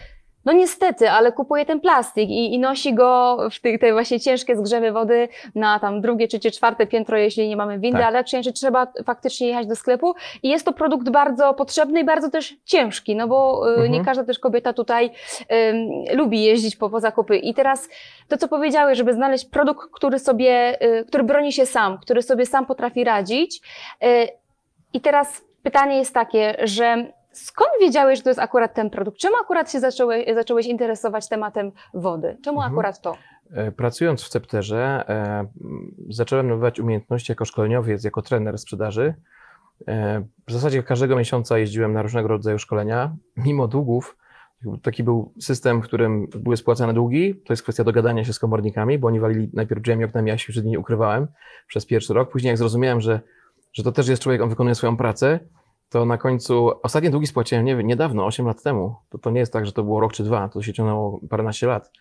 no 0.46 0.54
niestety, 0.54 1.10
ale 1.10 1.32
kupuje 1.32 1.66
ten 1.66 1.80
plastik 1.80 2.30
i, 2.30 2.54
i 2.54 2.60
nosi 2.60 2.94
go 2.94 3.38
w 3.52 3.60
tych, 3.60 3.80
te 3.80 3.94
właśnie 3.94 4.20
ciężkie 4.20 4.56
zgrzewy 4.56 4.92
wody 4.92 5.28
na 5.56 5.80
tam 5.80 6.02
drugie, 6.02 6.28
trzecie, 6.28 6.52
czwarte 6.52 6.88
piętro, 6.88 7.18
jeśli 7.18 7.50
nie 7.50 7.58
mamy 7.58 7.80
windy, 7.80 7.98
Tak. 7.98 8.08
ale 8.08 8.24
czy 8.24 8.54
trzeba 8.54 8.88
faktycznie 9.06 9.48
jechać 9.48 9.68
do 9.68 9.76
sklepu 9.76 10.14
i 10.44 10.50
jest 10.50 10.66
to 10.66 10.74
produkt 10.74 11.10
bardzo 11.10 11.54
potrzebny 11.54 12.00
i 12.00 12.04
bardzo 12.04 12.30
też 12.30 12.56
ciężki, 12.66 13.16
no 13.16 13.28
bo 13.28 13.70
y, 13.70 13.72
Mhm. 13.74 13.92
nie 13.92 14.06
każda 14.06 14.24
też 14.24 14.40
kobieta 14.40 14.74
tutaj 14.74 15.12
ym, 15.70 15.90
lubi 16.18 16.44
jeździć 16.44 16.76
po, 16.76 16.90
po 16.90 17.00
zakupy. 17.00 17.38
I 17.38 17.54
teraz 17.54 17.90
to, 18.28 18.38
co 18.38 18.48
powiedziałeś, 18.48 18.98
żeby 18.98 19.14
znaleźć 19.14 19.46
produkt, 19.46 19.90
który 19.92 20.20
sobie, 20.20 20.84
y, 21.00 21.06
który 21.08 21.24
broni 21.24 21.52
się 21.54 21.66
sam, 21.66 21.98
który 21.98 22.22
sobie 22.22 22.46
sam 22.46 22.66
potrafi 22.66 23.04
radzić. 23.04 23.62
Y, 24.04 24.28
I 24.94 25.02
teraz 25.02 25.42
pytanie 25.64 25.98
jest 25.98 26.14
takie, 26.14 26.56
że 26.64 27.06
skąd 27.38 27.70
wiedziałeś, 27.82 28.20
że 28.20 28.24
to 28.24 28.30
jest 28.30 28.40
akurat 28.40 28.74
ten 28.74 28.90
produkt? 28.90 29.18
Czemu 29.18 29.36
akurat 29.42 29.72
się 29.72 29.80
zacząłeś, 29.80 30.26
zacząłeś 30.36 30.66
interesować 30.68 31.30
tematem 31.30 31.72
wody? 31.94 32.38
Czemu 32.44 32.58
Mhm. 32.58 32.74
akurat 32.74 33.02
to? 33.02 33.16
E, 33.54 33.72
Pracując 33.72 34.24
w 34.24 34.30
Cepterze, 34.30 35.10
e, 35.10 35.46
zacząłem 36.10 36.48
nabywać 36.48 36.80
umiejętności 36.80 37.32
jako 37.32 37.46
szkoleniowiec, 37.46 38.04
jako 38.04 38.22
trener 38.22 38.58
sprzedaży. 38.58 39.14
E, 39.88 40.26
W 40.48 40.52
zasadzie 40.52 40.84
każdego 40.84 41.16
miesiąca 41.16 41.58
jeździłem 41.58 41.94
na 41.94 42.02
różnego 42.02 42.28
rodzaju 42.28 42.60
szkolenia. 42.60 43.16
Mimo 43.38 43.68
długów, 43.68 44.18
taki 44.82 45.04
był 45.04 45.34
system, 45.42 45.82
w 45.82 45.86
którym 45.86 46.28
były 46.28 46.58
spłacane 46.58 46.94
długi. 46.94 47.36
To 47.46 47.54
jest 47.54 47.64
kwestia 47.64 47.84
dogadania 47.84 48.24
się 48.24 48.34
z 48.34 48.40
komornikami, 48.40 49.00
bo 49.00 49.08
oni 49.08 49.20
walili 49.20 49.50
najpierw 49.54 49.82
drzwiami, 49.82 50.04
oknami, 50.04 50.30
ja 50.30 50.38
się 50.38 50.54
przed 50.54 50.66
nimi 50.66 50.78
ukrywałem 50.78 51.28
przez 51.68 51.86
pierwszy 51.86 52.14
rok. 52.14 52.32
Później 52.32 52.50
jak 52.50 52.58
zrozumiałem, 52.58 53.02
że, 53.02 53.20
że 53.74 53.84
to 53.84 53.92
też 53.92 54.08
jest 54.08 54.22
człowiek, 54.22 54.42
on 54.42 54.50
wykonuje 54.50 54.76
swoją 54.76 54.98
pracę, 54.98 55.40
to 55.90 56.06
na 56.06 56.18
końcu, 56.18 56.72
ostatnie 56.84 57.10
długi 57.10 57.28
spłaciłem 57.28 57.66
nie, 57.66 57.76
niedawno, 57.76 58.26
8 58.26 58.46
lat 58.46 58.64
temu. 58.64 58.96
To, 59.10 59.18
to 59.18 59.32
nie 59.32 59.40
jest 59.40 59.54
tak, 59.54 59.66
że 59.66 59.72
to 59.72 59.84
było 59.84 60.00
rok 60.00 60.14
czy 60.14 60.24
dwa, 60.24 60.50
to 60.50 60.62
się 60.62 60.74
ciągnęło 60.74 61.20
paręnaście 61.30 61.68
lat. 61.68 61.92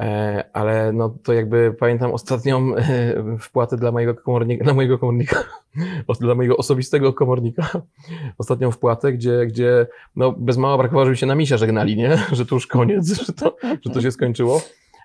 E, 0.00 0.44
ale 0.52 0.92
no 0.92 1.14
to 1.22 1.32
jakby 1.32 1.76
pamiętam 1.78 2.12
ostatnią 2.12 2.76
e, 2.76 3.14
wpłatę 3.38 3.76
dla 3.76 3.92
mojego 3.92 4.14
komornika, 4.14 4.64
dla 4.64 4.74
mojego 4.74 4.98
komornika, 4.98 5.44
dla 6.20 6.34
mojego 6.34 6.56
osobistego 6.56 7.12
komornika, 7.12 7.70
ostatnią 8.38 8.70
wpłatę, 8.70 9.12
gdzie, 9.12 9.46
gdzie 9.46 9.86
no 10.16 10.32
bez 10.32 10.56
mała 10.56 10.78
brakowało, 10.78 11.04
żeby 11.04 11.16
się 11.16 11.26
na 11.26 11.34
misia 11.34 11.56
żegnali, 11.56 11.96
nie? 11.96 12.16
Że 12.32 12.46
to 12.46 12.56
już 12.56 12.66
koniec, 12.66 13.06
że 13.26 13.32
to, 13.32 13.56
że 13.82 13.90
to 13.90 14.00
się 14.00 14.10
skończyło. 14.10 14.60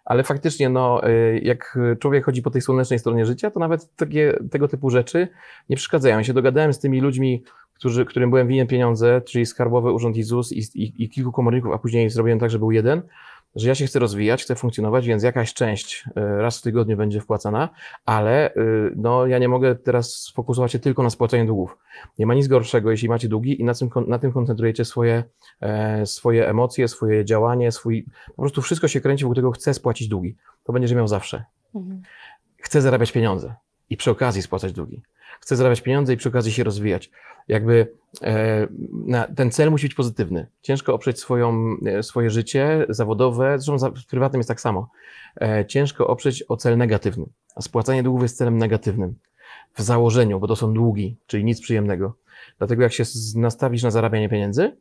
Ale 0.05 0.23
faktycznie, 0.23 0.69
no, 0.69 1.03
e, 1.03 1.39
jak 1.39 1.79
człowiek 1.99 2.25
chodzi 2.25 2.41
po 2.41 2.49
tej 2.49 2.61
słonecznej 2.61 2.99
stronie 2.99 3.25
życia, 3.25 3.51
to 3.51 3.59
nawet 3.59 3.95
takie, 3.95 4.39
tego 4.51 4.67
typu 4.67 4.89
rzeczy 4.89 5.27
nie 5.69 5.75
przeszkadzają. 5.75 6.17
Ja 6.17 6.23
się 6.23 6.33
dogadałem 6.33 6.73
z 6.73 6.79
tymi 6.79 7.01
ludźmi, 7.01 7.43
którzy, 7.73 8.05
którym 8.05 8.29
byłem 8.29 8.47
winien 8.47 8.67
pieniądze, 8.67 9.21
czyli 9.21 9.45
Skarbowy 9.45 9.91
Urząd 9.91 10.17
i 10.17 10.23
ZUS 10.23 10.51
i, 10.51 10.59
i, 10.75 11.03
i 11.03 11.09
kilku 11.09 11.31
komorników, 11.31 11.71
a 11.73 11.77
później 11.77 12.09
zrobiłem 12.09 12.39
tak, 12.39 12.49
że 12.49 12.59
był 12.59 12.71
jeden, 12.71 13.01
że 13.55 13.67
ja 13.67 13.75
się 13.75 13.85
chcę 13.85 13.99
rozwijać, 13.99 14.43
chcę 14.43 14.55
funkcjonować, 14.55 15.07
więc 15.07 15.23
jakaś 15.23 15.53
część 15.53 16.03
e, 16.15 16.37
raz 16.37 16.59
w 16.59 16.61
tygodniu 16.61 16.97
będzie 16.97 17.21
wpłacana, 17.21 17.69
ale 18.05 18.55
y, 18.55 18.93
no, 18.95 19.27
ja 19.27 19.39
nie 19.39 19.49
mogę 19.49 19.75
teraz 19.75 20.13
sfokusować 20.13 20.71
się 20.71 20.79
tylko 20.79 21.03
na 21.03 21.09
spłacaniu 21.09 21.45
długów. 21.45 21.77
Nie 22.19 22.25
ma 22.25 22.33
nic 22.33 22.47
gorszego, 22.47 22.91
jeśli 22.91 23.09
macie 23.09 23.29
długi 23.29 23.61
i 23.61 23.63
na 23.63 23.73
tym, 23.73 23.89
na 24.07 24.19
tym 24.19 24.31
koncentrujecie 24.31 24.85
swoje, 24.85 25.23
e, 25.61 26.05
swoje 26.05 26.49
emocje, 26.49 26.87
swoje 26.87 27.25
działanie, 27.25 27.71
swój, 27.71 28.05
po 28.27 28.41
prostu 28.41 28.61
wszystko 28.61 28.87
się 28.87 29.01
kręci 29.01 29.23
wokół 29.23 29.35
tego, 29.35 29.51
chcę 29.51 29.73
spłacić 29.73 30.07
długi. 30.07 30.35
To 30.63 30.73
będziesz 30.73 30.93
miał 30.93 31.07
zawsze. 31.07 31.43
Mhm. 31.75 32.01
Chcę 32.57 32.81
zarabiać 32.81 33.11
pieniądze 33.11 33.55
i 33.89 33.97
przy 33.97 34.11
okazji 34.11 34.41
spłacać 34.41 34.73
długi. 34.73 35.01
Chcę 35.39 35.55
zarabiać 35.55 35.81
pieniądze 35.81 36.13
i 36.13 36.17
przy 36.17 36.29
okazji 36.29 36.51
się 36.51 36.63
rozwijać. 36.63 37.11
Jakby 37.47 37.93
e, 38.21 38.67
na, 38.91 39.27
ten 39.27 39.51
cel 39.51 39.71
musi 39.71 39.87
być 39.87 39.95
pozytywny. 39.95 40.47
Ciężko 40.61 40.93
oprzeć 40.93 41.19
swoją, 41.19 41.75
e, 41.85 42.03
swoje 42.03 42.29
życie 42.29 42.85
zawodowe, 42.89 43.59
zresztą 43.59 43.79
za, 43.79 43.89
w 43.89 44.05
prywatnym 44.05 44.39
jest 44.39 44.47
tak 44.47 44.61
samo. 44.61 44.89
E, 45.41 45.65
ciężko 45.65 46.07
oprzeć 46.07 46.43
o 46.47 46.57
cel 46.57 46.77
negatywny. 46.77 47.25
A 47.55 47.61
spłacanie 47.61 48.03
długów 48.03 48.21
jest 48.21 48.37
celem 48.37 48.57
negatywnym. 48.57 49.15
W 49.75 49.81
założeniu, 49.81 50.39
bo 50.39 50.47
to 50.47 50.55
są 50.55 50.73
długi, 50.73 51.17
czyli 51.27 51.43
nic 51.43 51.61
przyjemnego. 51.61 52.13
Dlatego 52.57 52.83
jak 52.83 52.93
się 52.93 53.03
nastawisz 53.35 53.83
na 53.83 53.91
zarabianie 53.91 54.29
pieniędzy, 54.29 54.71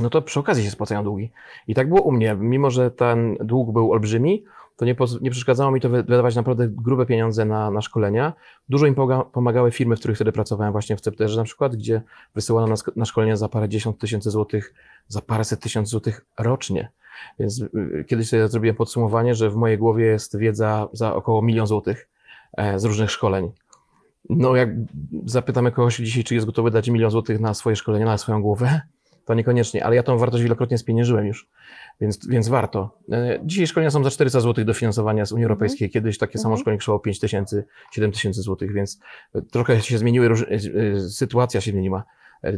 no 0.00 0.10
to 0.10 0.22
przy 0.22 0.40
okazji 0.40 0.64
się 0.64 0.70
spłacają 0.70 1.04
długi. 1.04 1.30
I 1.68 1.74
tak 1.74 1.88
było 1.88 2.02
u 2.02 2.12
mnie. 2.12 2.36
Mimo, 2.38 2.70
że 2.70 2.90
ten 2.90 3.36
dług 3.40 3.72
był 3.72 3.92
olbrzymi, 3.92 4.44
to 4.76 4.84
nie, 4.84 4.96
nie 5.20 5.30
przeszkadzało 5.30 5.70
mi 5.70 5.80
to 5.80 5.88
wy- 5.88 6.02
wydawać 6.02 6.36
naprawdę 6.36 6.68
grube 6.68 7.06
pieniądze 7.06 7.44
na, 7.44 7.70
na 7.70 7.80
szkolenia. 7.80 8.32
Dużo 8.68 8.86
im 8.86 8.94
pomagały 9.32 9.70
firmy, 9.70 9.96
w 9.96 9.98
których 9.98 10.16
wtedy 10.16 10.32
pracowałem 10.32 10.72
właśnie 10.72 10.96
w 10.96 11.00
Cepterze 11.00 11.36
na 11.38 11.44
przykład, 11.44 11.76
gdzie 11.76 12.02
wysyłano 12.34 12.66
nas 12.66 12.84
na 12.96 13.04
szkolenia 13.04 13.36
za 13.36 13.48
parę 13.48 13.68
dziesiąt 13.68 13.98
tysięcy 13.98 14.30
złotych, 14.30 14.74
za 15.08 15.20
paręset 15.20 15.60
tysięcy 15.60 15.90
złotych 15.90 16.26
rocznie. 16.38 16.90
Więc 17.38 17.60
y, 17.60 18.04
kiedyś 18.08 18.28
sobie 18.28 18.48
zrobiłem 18.48 18.76
podsumowanie, 18.76 19.34
że 19.34 19.50
w 19.50 19.56
mojej 19.56 19.78
głowie 19.78 20.04
jest 20.04 20.38
wiedza 20.38 20.88
za 20.92 21.14
około 21.14 21.42
milion 21.42 21.66
złotych 21.66 22.08
e, 22.56 22.78
z 22.78 22.84
różnych 22.84 23.10
szkoleń. 23.10 23.52
No, 24.30 24.56
jak 24.56 24.68
zapytamy 25.26 25.72
kogoś 25.72 25.96
dzisiaj, 25.96 26.24
czy 26.24 26.34
jest 26.34 26.46
gotowy 26.46 26.70
dać 26.70 26.88
milion 26.88 27.10
złotych 27.10 27.40
na 27.40 27.54
swoje 27.54 27.76
szkolenie, 27.76 28.04
na 28.04 28.18
swoją 28.18 28.42
głowę, 28.42 28.80
to 29.24 29.34
niekoniecznie, 29.34 29.84
ale 29.84 29.96
ja 29.96 30.02
tą 30.02 30.18
wartość 30.18 30.42
wielokrotnie 30.42 30.78
spieniężyłem 30.78 31.26
już, 31.26 31.48
więc, 32.00 32.28
więc 32.28 32.48
warto. 32.48 32.98
E, 33.12 33.40
Dzisiaj 33.44 33.66
szkolenia 33.66 33.90
są 33.90 34.04
za 34.04 34.10
400 34.10 34.40
zł 34.40 34.64
dofinansowania 34.64 35.26
z 35.26 35.32
Unii 35.32 35.44
Europejskiej. 35.44 35.90
Kiedyś 35.90 36.18
takie 36.18 36.38
samo 36.38 36.52
Mhm. 36.52 36.60
szkolenie 36.62 36.78
kosztowało 36.78 37.00
5 37.00 37.20
tysięcy, 37.20 37.64
7 37.92 38.12
tysięcy 38.12 38.42
złotych, 38.42 38.72
więc 38.72 39.00
e, 39.34 39.42
trochę 39.42 39.80
się 39.80 39.98
zmieniły, 39.98 40.30
e, 40.94 41.00
sytuacja 41.10 41.60
się 41.60 41.70
zmieniła. 41.70 42.04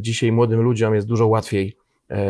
Dzisiaj 0.01 0.33
młodym 0.33 0.61
ludziom 0.61 0.95
jest 0.95 1.07
dużo 1.07 1.27
łatwiej 1.27 1.77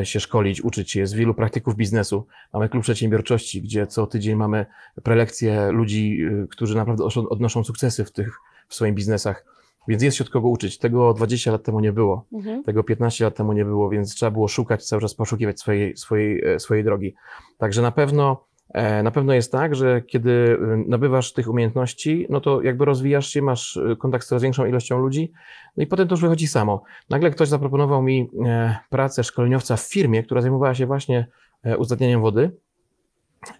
się 0.02 0.21
szkolić, 0.21 0.61
uczyć 0.64 0.90
się. 0.90 1.00
Jest 1.00 1.14
wielu 1.14 1.35
praktyków 1.35 1.76
biznesu. 1.76 2.26
Mamy 2.52 2.69
klub 2.69 2.83
przedsiębiorczości, 2.83 3.62
gdzie 3.62 3.87
co 3.87 4.07
tydzień 4.07 4.37
mamy 4.37 4.66
prelekcje 5.02 5.71
ludzi, 5.73 6.19
którzy 6.50 6.76
naprawdę 6.76 7.05
oszą- 7.05 7.26
odnoszą 7.28 7.64
sukcesy 7.64 8.05
w 8.05 8.12
tych 8.12 8.37
w 8.69 8.75
swoich 8.75 8.95
biznesach. 8.95 9.45
Więc 9.88 10.02
jest 10.02 10.16
się 10.16 10.25
od 10.25 10.31
kogo 10.31 10.49
uczyć. 10.49 10.78
Tego 10.78 11.14
20 11.14 11.52
lat 11.52 11.62
temu 11.62 11.81
nie 11.81 11.93
było. 11.93 12.26
Mhm. 12.33 12.62
Tego 12.62 12.85
15 12.85 13.25
lat 13.25 13.37
temu 13.37 13.52
nie 13.52 13.64
było, 13.64 13.90
więc 13.90 14.14
trzeba 14.14 14.31
było 14.31 14.49
szukać, 14.49 14.85
cały 14.85 15.02
czas 15.02 15.14
poszukiwać 15.14 15.61
swojej, 15.61 15.97
swojej, 15.97 16.45
e, 16.45 16.61
swojej 16.61 16.85
drogi. 16.85 17.14
Także 17.59 17.83
na 17.83 17.90
pewno, 17.93 18.45
e, 18.75 19.02
na 19.02 19.11
pewno 19.11 19.35
jest 19.35 19.52
tak, 19.52 19.75
że 19.75 20.02
kiedy 20.02 20.31
y, 20.31 20.59
nabywasz 20.88 21.33
tych 21.33 21.49
umiejętności, 21.49 22.26
no 22.31 22.40
to 22.40 22.62
jakby 22.62 22.85
rozwijasz 22.85 23.28
się, 23.28 23.43
masz 23.43 23.78
kontakt 23.99 24.25
z 24.25 24.28
coraz 24.28 24.43
większą 24.43 24.66
ilością 24.66 24.99
ludzi, 24.99 25.33
no 25.76 25.83
i 25.83 25.87
potem 25.87 26.09
to 26.09 26.12
już 26.12 26.21
wychodzi 26.21 26.47
samo. 26.47 26.83
Nagle 27.11 27.31
ktoś 27.31 27.49
zaproponował 27.49 28.02
mi 28.02 28.31
e, 28.47 28.76
pracę 28.90 29.25
szkoleniowca 29.25 29.76
w 29.76 29.81
firmie, 29.81 30.23
która 30.23 30.40
zajmowała 30.40 30.75
się 30.75 30.87
właśnie 30.87 31.26
e, 31.62 31.76
uzdatnianiem 31.76 32.21
wody 32.21 32.50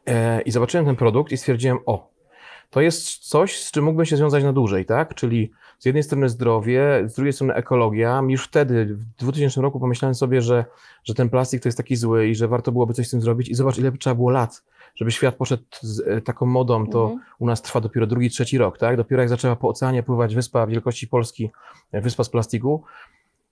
e, 0.07 0.41
i 0.41 0.51
zobaczyłem 0.51 0.87
ten 0.87 0.97
produkt 0.97 1.33
i 1.33 1.37
stwierdziłem, 1.37 1.79
o, 1.87 2.16
to 2.77 2.81
jest 2.81 3.19
coś, 3.19 3.63
z 3.63 3.71
czym 3.71 3.85
mógłbym 3.85 4.07
się 4.07 4.17
związać 4.17 4.45
na 4.45 4.53
dłużej, 4.53 4.85
tak? 4.85 5.15
Czyli 5.15 5.51
z 5.79 5.87
jednej 5.87 6.03
strony 6.03 6.29
zdrowie, 6.29 7.03
z 7.07 7.15
drugiej 7.15 7.33
strony 7.33 7.55
ekologia. 7.55 8.23
Już 8.29 8.45
wtedy, 8.45 8.87
w 8.87 9.05
2000 9.05 9.61
roku, 9.61 9.81
pomyślałem 9.81 10.15
sobie, 10.15 10.43
że, 10.43 10.65
że 11.05 11.15
ten 11.15 11.31
plastik 11.31 11.63
to 11.63 11.69
jest 11.69 11.77
taki 11.79 11.97
zły 11.97 12.29
i 12.29 12.35
że 12.35 12.49
warto 12.49 12.73
byłoby 12.73 12.95
coś 12.95 13.09
z 13.09 13.11
tym 13.11 13.21
zrobić. 13.21 13.49
I 13.49 13.55
zobacz, 13.55 13.79
ile 13.79 13.93
by 13.93 13.99
trzeba 13.99 14.15
było 14.15 14.31
lat, 14.31 14.63
żeby 14.95 15.11
świat 15.11 15.35
poszedł 15.35 15.63
z 15.81 16.01
e, 16.01 16.21
taką 16.21 16.47
modą. 16.47 16.87
To 16.87 17.03
Mhm. 17.03 17.21
u 17.39 17.47
nas 17.47 17.63
trwa 17.63 17.81
dopiero 17.81 18.07
drugi, 18.07 18.31
trzeci 18.31 18.59
rok, 18.59 18.79
tak? 18.79 18.97
Dopiero 18.97 19.23
jak 19.23 19.29
zaczęła 19.29 19.57
po 19.57 19.69
oceanie 19.69 20.03
pływać 20.03 20.35
wyspa 20.35 20.67
wielkości 20.67 21.09
Polski, 21.09 21.51
e, 21.93 22.01
wyspa 22.01 22.25
z 22.25 22.29
plastiku, 22.29 22.85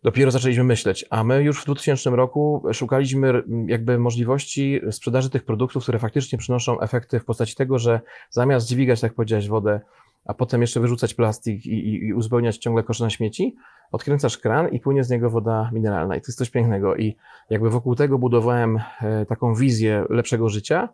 dopiero 0.04 0.30
zaczęliśmy 0.30 0.64
myśleć, 0.64 1.04
a 1.10 1.24
my 1.24 1.42
już 1.42 1.62
w 1.62 1.64
2000 1.64 2.10
roku 2.10 2.62
szukaliśmy 2.72 3.42
jakby 3.66 3.98
możliwości 3.98 4.80
sprzedaży 4.90 5.30
tych 5.30 5.44
produktów, 5.44 5.82
które 5.82 5.98
faktycznie 5.98 6.38
przynoszą 6.38 6.80
efekty 6.80 7.20
w 7.20 7.24
postaci 7.24 7.54
tego, 7.54 7.78
że 7.78 8.00
zamiast 8.30 8.68
dźwigać, 8.68 9.00
tak 9.00 9.14
powiedziałeś, 9.14 9.48
wodę, 9.48 9.80
a 10.24 10.34
potem 10.34 10.60
jeszcze 10.60 10.80
wyrzucać 10.80 11.14
plastik 11.14 11.66
i, 11.66 11.72
i, 11.72 12.06
i 12.06 12.14
uzupełniać 12.14 12.58
ciągle 12.58 12.82
kosze 12.82 13.04
na 13.04 13.10
śmieci, 13.10 13.56
odkręcasz 13.92 14.38
kran 14.38 14.68
i 14.68 14.80
płynie 14.80 15.04
z 15.04 15.10
niego 15.10 15.30
woda 15.30 15.70
mineralna 15.72 16.16
i 16.16 16.20
to 16.20 16.24
jest 16.28 16.38
coś 16.38 16.50
pięknego 16.50 16.96
i 16.96 17.16
jakby 17.50 17.70
wokół 17.70 17.94
tego 17.94 18.18
budowałem 18.18 18.80
e, 19.00 19.26
taką 19.26 19.54
wizję 19.54 20.04
lepszego 20.10 20.48
życia. 20.48 20.88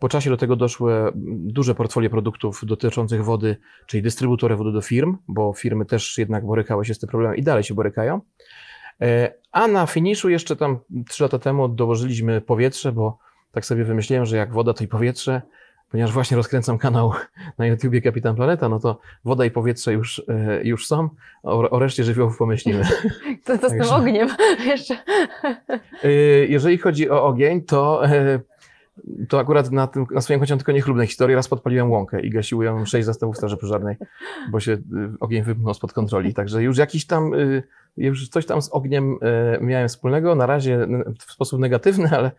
Po 0.00 0.08
czasie 0.08 0.30
do 0.30 0.36
tego 0.36 0.56
doszły 0.56 0.92
duże 1.14 1.74
portfolio 1.74 2.10
produktów 2.10 2.60
dotyczących 2.64 3.24
wody, 3.24 3.56
czyli 3.86 4.02
dystrybutory 4.02 4.56
wody 4.56 4.72
do 4.72 4.80
firm, 4.80 5.16
bo 5.28 5.52
firmy 5.52 5.84
też 5.84 6.18
jednak 6.18 6.46
borykały 6.46 6.84
się 6.84 6.94
z 6.94 6.98
tym 6.98 7.08
problemem 7.08 7.36
i 7.36 7.42
dalej 7.42 7.64
się 7.64 7.74
borykają. 7.74 8.20
E, 9.00 9.32
A 9.52 9.66
na 9.68 9.86
finiszu 9.86 10.28
jeszcze 10.28 10.56
tam 10.56 10.78
trzy 11.08 11.22
lata 11.22 11.38
temu 11.38 11.68
dołożyliśmy 11.68 12.40
powietrze, 12.40 12.92
bo 12.92 13.18
tak 13.52 13.66
sobie 13.66 13.84
wymyśliłem, 13.84 14.26
że 14.26 14.36
jak 14.36 14.52
woda 14.52 14.74
to 14.74 14.84
i 14.84 14.88
powietrze, 14.88 15.42
ponieważ 15.90 16.12
właśnie 16.12 16.36
rozkręcam 16.36 16.78
kanał 16.78 17.12
na 17.58 17.66
YouTubie 17.66 18.02
Kapitan 18.02 18.36
Planeta, 18.36 18.68
no 18.68 18.80
to 18.80 18.98
woda 19.24 19.44
i 19.44 19.50
powietrze 19.50 19.92
już, 19.92 20.22
e, 20.28 20.60
już 20.64 20.86
są, 20.86 21.08
o, 21.42 21.70
o 21.70 21.78
reszcie 21.78 22.04
żywiołów 22.04 22.38
pomyślimy. 22.38 22.84
To, 23.44 23.58
to 23.58 23.68
z 23.68 23.72
tym 23.72 23.90
ogniem 23.90 24.28
jeszcze. 24.66 24.96
E, 26.04 26.10
Jeżeli 26.48 26.78
chodzi 26.78 27.10
o 27.10 27.24
ogień, 27.26 27.62
to, 27.62 28.02
to 29.28 29.38
akurat 29.38 29.70
na, 29.70 29.86
tym, 29.86 30.06
na 30.10 30.20
swoim 30.20 30.40
koncie 30.40 30.56
tylko 30.56 30.72
niechlubne 30.72 31.06
historie. 31.06 31.36
Raz 31.36 31.48
podpaliłem 31.48 31.90
łąkę 31.90 32.20
i 32.20 32.30
gasiło 32.30 32.62
ją 32.62 32.84
sześć 32.84 33.06
zastępów 33.06 33.36
straży 33.36 33.56
pożarnej, 33.56 33.96
bo 34.50 34.60
się 34.60 34.72
e, 34.72 34.78
ogień 35.20 35.42
wypchnął 35.42 35.74
spod 35.74 35.92
kontroli. 35.92 36.34
Także 36.34 36.62
już 36.62 36.78
jakiś 36.78 37.06
tam, 37.06 37.34
e, 37.34 37.62
już 37.96 38.28
coś 38.28 38.46
tam 38.46 38.62
z 38.62 38.68
ogniem 38.68 39.18
e, 39.22 39.58
miałem 39.60 39.88
wspólnego. 39.88 40.34
Na 40.34 40.46
razie 40.46 40.86
w 41.18 41.32
sposób 41.32 41.60
negatywny, 41.60 42.08
ale 42.18 42.30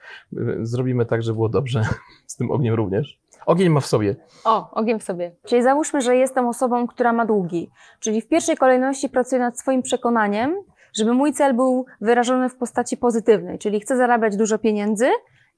zrobimy 0.61 1.05
tak, 1.05 1.23
żeby 1.23 1.35
było 1.35 1.49
dobrze 1.49 1.83
z 2.27 2.35
tym 2.35 2.51
ogniem 2.51 2.73
również. 2.73 3.19
Ogień 3.45 3.69
ma 3.69 3.79
w 3.79 3.85
sobie. 3.85 4.15
O, 4.43 4.71
ogień 4.71 4.99
w 4.99 5.03
sobie. 5.03 5.35
Czyli 5.45 5.63
załóżmy, 5.63 6.01
że 6.01 6.15
jestem 6.15 6.47
osobą, 6.47 6.87
która 6.87 7.13
ma 7.13 7.25
długi. 7.25 7.69
Czyli 7.99 8.21
w 8.21 8.27
pierwszej 8.27 8.57
kolejności 8.57 9.09
pracuję 9.09 9.41
nad 9.41 9.59
swoim 9.59 9.81
przekonaniem, 9.81 10.55
żeby 10.93 11.13
mój 11.13 11.33
cel 11.33 11.55
był 11.55 11.85
wyrażony 12.01 12.49
w 12.49 12.55
postaci 12.55 12.97
pozytywnej, 12.97 13.59
czyli 13.59 13.79
chcę 13.79 13.97
zarabiać 13.97 14.37
dużo 14.37 14.59
pieniędzy, 14.59 15.09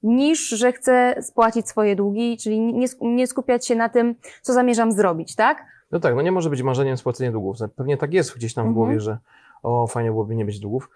niż 0.03 0.50
że 0.50 0.72
chcę 0.72 1.15
spłacić 1.22 1.67
swoje 1.69 1.95
długi, 1.95 2.38
czyli 2.38 2.60
nie, 2.74 2.88
sk- 2.88 2.98
nie 3.01 3.27
skupiać 3.27 3.67
się 3.67 3.75
na 3.75 3.89
tym, 3.89 4.15
co 4.41 4.53
zamierzam 4.53 4.91
zrobić, 4.91 5.36
tak? 5.36 5.65
No 5.91 6.00
tak, 6.00 6.15
no 6.15 6.22
nie 6.22 6.31
może 6.31 6.50
być 6.50 6.62
marzeniem 6.62 6.98
spłacenie 6.98 7.31
długów. 7.31 7.57
Pewnie 7.75 7.98
tak 7.98 8.13
jest 8.13 8.36
gdzieś 8.36 8.53
tam 8.53 8.63
w 8.65 8.67
Mhm. 8.67 8.74
głowie, 8.86 9.00
że 9.00 9.17
o, 9.63 9.88
fajnie 9.88 10.12
byłoby 10.12 10.36
nie 10.36 10.45
mieć 10.45 10.60
długów. 10.60 10.89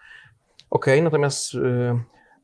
Okej, 0.69 1.01
natomiast 1.01 1.53
y, 1.53 1.59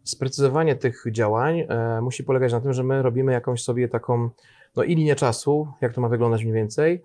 sprecyzowanie 0.03 0.75
tych 0.75 1.03
działań 1.11 1.59
y, 1.59 1.67
musi 2.01 2.23
polegać 2.23 2.51
na 2.51 2.61
tym, 2.61 2.73
że 2.73 2.83
my 2.83 3.01
robimy 3.01 3.31
jakąś 3.31 3.63
sobie 3.63 3.87
taką, 3.87 4.29
no 4.75 4.83
i 4.83 4.95
linię 4.95 5.15
czasu, 5.15 5.67
jak 5.81 5.93
to 5.93 6.01
ma 6.01 6.09
wyglądać 6.09 6.41
mniej 6.43 6.53
więcej, 6.55 7.03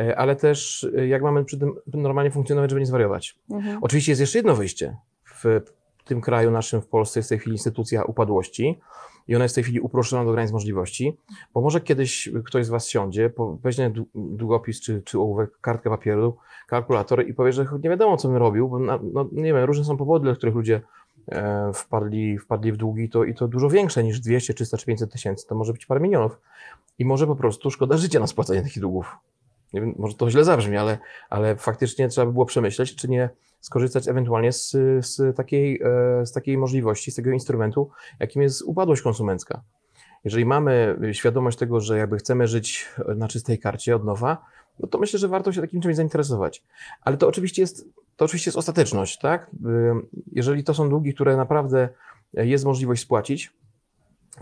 y, 0.00 0.16
ale 0.16 0.36
też 0.36 0.82
y, 0.82 1.06
jak 1.06 1.22
mamy 1.22 1.44
przy 1.44 1.58
tym 1.58 1.74
normalnie 1.94 2.30
funkcjonować, 2.30 2.70
żeby 2.70 2.80
nie 2.80 2.86
zwariować. 2.86 3.38
Mhm. 3.50 3.78
Oczywiście 3.82 4.12
jest 4.12 4.20
jeszcze 4.20 4.38
jedno 4.38 4.54
wyjście. 4.54 4.96
W 5.24 5.60
tym 6.06 6.20
kraju 6.20 6.50
naszym, 6.50 6.80
w 6.80 6.86
Polsce 6.86 7.18
jest 7.18 7.28
w 7.28 7.30
tej 7.30 7.38
chwili 7.38 7.54
instytucja 7.54 8.04
upadłości 8.04 8.80
i 9.28 9.34
ona 9.34 9.44
jest 9.44 9.54
w 9.54 9.56
tej 9.56 9.64
chwili 9.64 9.80
uproszczona 9.80 10.24
do 10.24 10.32
granic 10.32 10.52
możliwości, 10.52 11.16
bo 11.54 11.60
może 11.60 11.80
kiedyś 11.80 12.30
ktoś 12.44 12.66
z 12.66 12.68
Was 12.68 12.88
siądzie, 12.88 13.32
weźmie 13.62 13.90
dłu- 13.90 14.06
długopis 14.14 14.80
czy, 14.80 15.02
czy 15.02 15.18
ołówek, 15.18 15.60
kartkę 15.60 15.90
papieru, 15.90 16.36
kalkulator 16.66 17.28
i 17.28 17.34
powie, 17.34 17.52
że 17.52 17.66
nie 17.82 17.90
wiadomo, 17.90 18.16
co 18.16 18.28
bym 18.28 18.36
robił, 18.36 18.68
bo 18.68 18.78
na, 18.78 18.98
no, 19.12 19.28
nie 19.32 19.52
wiem, 19.52 19.64
różne 19.64 19.84
są 19.84 19.96
powody, 19.96 20.24
dla 20.24 20.34
których 20.34 20.54
ludzie 20.54 20.80
e, 21.28 21.70
wpadli, 21.74 22.38
wpadli 22.38 22.72
w 22.72 22.76
długi 22.76 23.08
to, 23.08 23.24
i 23.24 23.34
to 23.34 23.48
dużo 23.48 23.68
większe 23.68 24.04
niż 24.04 24.20
200, 24.20 24.54
300 24.54 24.76
czy 24.76 24.86
500 24.86 25.12
tysięcy, 25.12 25.46
to 25.46 25.54
może 25.54 25.72
być 25.72 25.86
parę 25.86 26.00
milionów. 26.00 26.40
I 26.98 27.04
może 27.04 27.26
po 27.26 27.36
prostu 27.36 27.70
szkoda 27.70 27.96
życia 27.96 28.20
na 28.20 28.26
spłacanie 28.26 28.62
takich 28.62 28.80
długów. 28.80 29.16
Nie 29.76 29.82
wiem, 29.82 29.94
może 29.98 30.14
to 30.14 30.30
źle 30.30 30.44
zabrzmi, 30.44 30.76
ale, 30.76 30.98
ale 31.30 31.56
faktycznie 31.56 32.08
trzeba 32.08 32.26
by 32.26 32.32
było 32.32 32.46
przemyśleć, 32.46 32.96
czy 32.96 33.08
nie 33.08 33.30
skorzystać 33.60 34.08
ewentualnie 34.08 34.52
z, 34.52 34.70
z, 35.00 35.36
takiej, 35.36 35.80
e, 35.84 36.26
z 36.26 36.32
takiej 36.32 36.58
możliwości, 36.58 37.10
z 37.10 37.14
tego 37.14 37.30
instrumentu, 37.30 37.90
jakim 38.20 38.42
jest 38.42 38.62
upadłość 38.62 39.02
konsumencka. 39.02 39.62
Jeżeli 40.24 40.44
mamy 40.44 40.98
świadomość 41.12 41.58
tego, 41.58 41.80
że 41.80 41.98
jakby 41.98 42.16
chcemy 42.16 42.48
żyć 42.48 42.88
na 43.16 43.28
czystej 43.28 43.58
karcie 43.58 43.96
od 43.96 44.04
nowa, 44.04 44.44
no 44.80 44.88
to 44.88 44.98
myślę, 44.98 45.18
że 45.18 45.28
warto 45.28 45.52
się 45.52 45.60
takim 45.60 45.80
czymś 45.80 45.96
zainteresować. 45.96 46.62
Ale 47.02 47.16
to 47.16 47.28
oczywiście 47.28 47.62
jest, 47.62 47.88
to 48.16 48.24
oczywiście 48.24 48.48
jest 48.48 48.58
ostateczność, 48.58 49.18
tak? 49.18 49.50
Jeżeli 50.32 50.64
to 50.64 50.74
są 50.74 50.88
długi, 50.88 51.14
które 51.14 51.36
naprawdę 51.36 51.88
jest 52.34 52.64
możliwość 52.64 53.02
spłacić, 53.02 53.52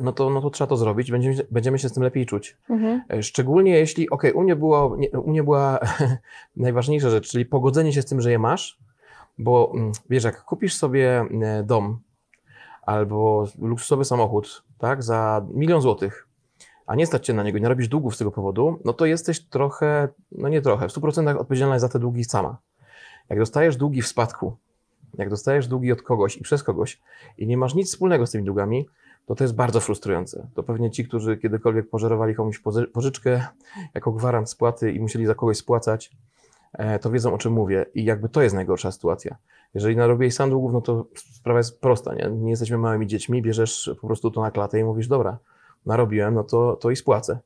no 0.01 0.13
to, 0.13 0.31
no 0.31 0.41
to 0.41 0.51
trzeba 0.51 0.69
to 0.69 0.77
zrobić, 0.77 1.11
będziemy, 1.11 1.37
będziemy 1.51 1.79
się 1.79 1.89
z 1.89 1.93
tym 1.93 2.03
lepiej 2.03 2.27
czuć. 2.27 2.57
Mhm. 2.71 3.03
E, 3.11 3.23
Szczególnie 3.23 3.79
jeśli, 3.79 4.11
okej, 4.11 4.33
u 4.33 4.43
mnie 4.43 4.57
było, 4.57 4.97
nie, 4.97 5.11
u 5.11 5.31
mnie 5.31 5.43
była 5.43 5.79
najważniejsza 6.57 7.11
rzecz, 7.11 7.31
czyli 7.31 7.47
pogodzenie 7.47 7.93
się 7.93 8.03
z 8.03 8.07
tym, 8.07 8.21
że 8.21 8.31
je 8.31 8.39
masz, 8.39 8.79
bo 9.39 9.73
mm, 9.75 9.93
wiesz, 10.11 10.25
jak 10.25 10.45
kupisz 10.45 10.75
sobie 10.75 11.27
e, 11.43 11.63
dom 11.63 11.99
albo 12.83 13.47
luksusowy 13.59 14.05
samochód, 14.05 14.65
tak, 14.79 15.03
za 15.03 15.47
milion 15.55 15.81
złotych, 15.81 16.29
a 16.87 16.95
nie 16.95 17.07
stać 17.07 17.27
cię 17.27 17.35
na 17.35 17.43
niego 17.43 17.59
nie 17.59 17.69
robisz 17.69 17.89
długów 17.89 18.15
z 18.15 18.19
tego 18.19 18.31
powodu, 18.31 18.79
no 18.85 18.93
to 18.93 19.07
jesteś 19.07 19.41
trochę, 19.41 20.09
no 20.33 20.49
nie 20.49 20.63
trochę, 20.63 20.89
w 20.89 20.93
100% 20.93 21.37
odpowiedzialna 21.39 21.79
za 21.79 21.89
te 21.89 21.99
długi 21.99 22.25
sama. 22.25 22.59
Jak 23.31 23.39
dostajesz 23.39 23.77
długi 23.77 24.03
w 24.03 24.07
spadku, 24.07 24.57
jak 25.19 25.31
dostajesz 25.31 25.69
długi 25.69 25.93
od 25.93 26.03
kogoś 26.03 26.37
i 26.37 26.43
przez 26.43 26.63
kogoś 26.63 27.01
i 27.39 27.47
nie 27.47 27.57
masz 27.57 27.75
nic 27.75 27.89
wspólnego 27.89 28.27
z 28.27 28.31
tymi 28.31 28.45
długami, 28.45 28.89
to 29.26 29.35
to 29.35 29.45
jest 29.45 29.54
bardzo 29.54 29.81
frustrujące. 29.81 30.47
To 30.54 30.62
pewnie 30.62 30.90
ci, 30.90 31.04
którzy 31.04 31.37
kiedykolwiek 31.37 31.90
pożerowali 31.90 32.35
komuś 32.35 32.62
pożyczkę 32.93 33.47
jako 33.95 34.12
gwarant 34.12 34.50
spłaty 34.50 34.93
i 34.93 35.00
musieli 35.00 35.26
za 35.26 35.35
kogoś 35.35 35.57
spłacać, 35.57 36.11
e, 36.73 36.99
to 36.99 37.11
wiedzą 37.11 37.35
o 37.35 37.38
czym 37.38 37.52
mówię. 37.52 37.87
I 37.95 38.04
jakby 38.04 38.28
to 38.28 38.43
jest 38.43 38.54
najgorsza 38.54 38.93
sytuacja. 38.93 39.37
Jeżeli 39.75 39.97
narobiłeś 39.97 40.35
sam 40.35 40.50
długów, 40.50 40.73
no 40.73 40.81
to 40.81 41.07
sprawa 41.14 41.59
jest 41.59 41.81
prosta, 41.81 42.14
nie? 42.14 42.31
Nie 42.31 42.50
jesteśmy 42.50 42.78
małymi 42.78 43.07
dziećmi, 43.07 43.43
bierzesz 43.43 43.90
po 44.00 44.07
prostu 44.07 44.31
to 44.31 44.40
na 44.40 44.50
klatę 44.50 44.81
i 44.81 44.85
mówisz, 44.85 45.09
dobra, 45.09 45.38
narobiłem, 45.87 46.35
no 46.35 46.45
to, 46.45 46.76
to 46.76 46.90
i 46.90 46.97
spłacę. 46.97 47.38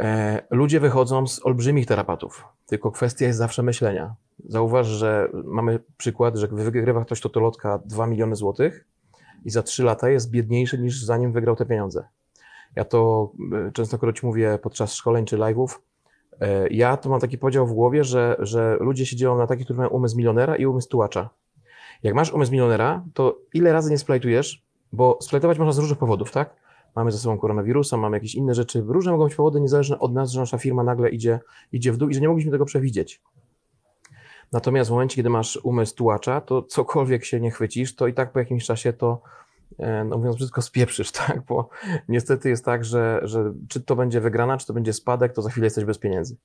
E, 0.00 0.42
ludzie 0.50 0.80
wychodzą 0.80 1.26
z 1.26 1.46
olbrzymich 1.46 1.86
tarapatów, 1.86 2.44
tylko 2.66 2.90
kwestia 2.90 3.26
jest 3.26 3.38
zawsze 3.38 3.62
myślenia. 3.62 4.14
Zauważ, 4.48 4.86
że 4.86 5.28
mamy 5.44 5.78
przykład, 5.96 6.36
że 6.36 6.48
wygrywa 6.48 7.04
ktoś 7.04 7.20
totolotka 7.20 7.78
2 7.84 8.06
miliony 8.06 8.36
złotych 8.36 8.84
i 9.44 9.50
za 9.50 9.62
3 9.62 9.82
lata 9.84 10.10
jest 10.10 10.30
biedniejszy 10.30 10.78
niż 10.78 11.04
zanim 11.04 11.32
wygrał 11.32 11.56
te 11.56 11.66
pieniądze. 11.66 12.04
Ja 12.76 12.84
to 12.84 13.32
e, 13.68 13.72
częstokroć 13.72 14.22
mówię 14.22 14.58
podczas 14.62 14.94
szkoleń 14.94 15.24
czy 15.24 15.38
live'ów. 15.38 15.68
E, 16.40 16.68
Ja 16.68 16.96
to 16.96 17.08
mam 17.08 17.20
taki 17.20 17.38
podział 17.38 17.66
w 17.66 17.72
głowie, 17.72 18.04
że, 18.04 18.36
że 18.38 18.76
ludzie 18.80 19.06
się 19.06 19.16
dzielą 19.16 19.38
na 19.38 19.46
takich, 19.46 19.64
którzy 19.64 19.78
mają 19.78 19.90
umysł 19.90 20.16
milionera 20.16 20.56
i 20.56 20.66
umysł 20.66 20.88
tułacza. 20.88 21.30
Jak 22.02 22.14
masz 22.14 22.32
umysł 22.32 22.52
milionera, 22.52 23.04
to 23.14 23.38
ile 23.54 23.72
razy 23.72 23.90
nie 23.90 23.98
splajtujesz, 23.98 24.62
bo 24.92 25.18
splajtować 25.22 25.58
można 25.58 25.72
z 25.72 25.78
różnych 25.78 25.98
powodów, 25.98 26.30
tak? 26.30 26.56
Mamy 26.96 27.12
ze 27.12 27.18
sobą 27.18 27.38
koronawirusa, 27.38 27.96
mamy 27.96 28.16
jakieś 28.16 28.34
inne 28.34 28.54
rzeczy. 28.54 28.84
Różne 28.86 29.12
mogą 29.12 29.24
być 29.24 29.34
powody 29.34 29.60
niezależne 29.60 29.98
od 29.98 30.12
nas, 30.12 30.30
że 30.30 30.40
nasza 30.40 30.58
firma 30.58 30.82
nagle 30.82 31.10
idzie, 31.10 31.40
idzie 31.72 31.92
w 31.92 31.96
dół 31.96 32.08
i 32.08 32.14
że 32.14 32.20
nie 32.20 32.28
mogliśmy 32.28 32.52
tego 32.52 32.64
przewidzieć. 32.64 33.22
Natomiast 34.52 34.90
w 34.90 34.92
momencie, 34.92 35.16
kiedy 35.16 35.30
masz 35.30 35.58
umysł 35.62 35.94
tułacza, 35.94 36.40
to 36.40 36.62
cokolwiek 36.62 37.24
się 37.24 37.40
nie 37.40 37.50
chwycisz, 37.50 37.94
to 37.94 38.06
i 38.06 38.14
tak 38.14 38.32
po 38.32 38.38
jakimś 38.38 38.64
czasie 38.64 38.92
to, 38.92 39.22
e, 39.78 40.04
no 40.04 40.18
mówiąc 40.18 40.36
brzydko, 40.36 40.62
spieprzysz, 40.62 41.12
tak? 41.26 41.42
Bo 41.48 41.68
niestety 42.08 42.48
jest 42.48 42.64
tak, 42.64 42.84
że, 42.84 43.20
że 43.22 43.52
czy 43.68 43.80
to 43.80 43.96
będzie 43.96 44.20
wygrana, 44.20 44.58
czy 44.58 44.66
to 44.66 44.72
będzie 44.72 44.92
spadek, 44.92 45.32
to 45.32 45.42
za 45.42 45.50
chwilę 45.50 45.66
jesteś 45.66 45.84
bez 45.84 45.98
pieniędzy. 45.98 46.36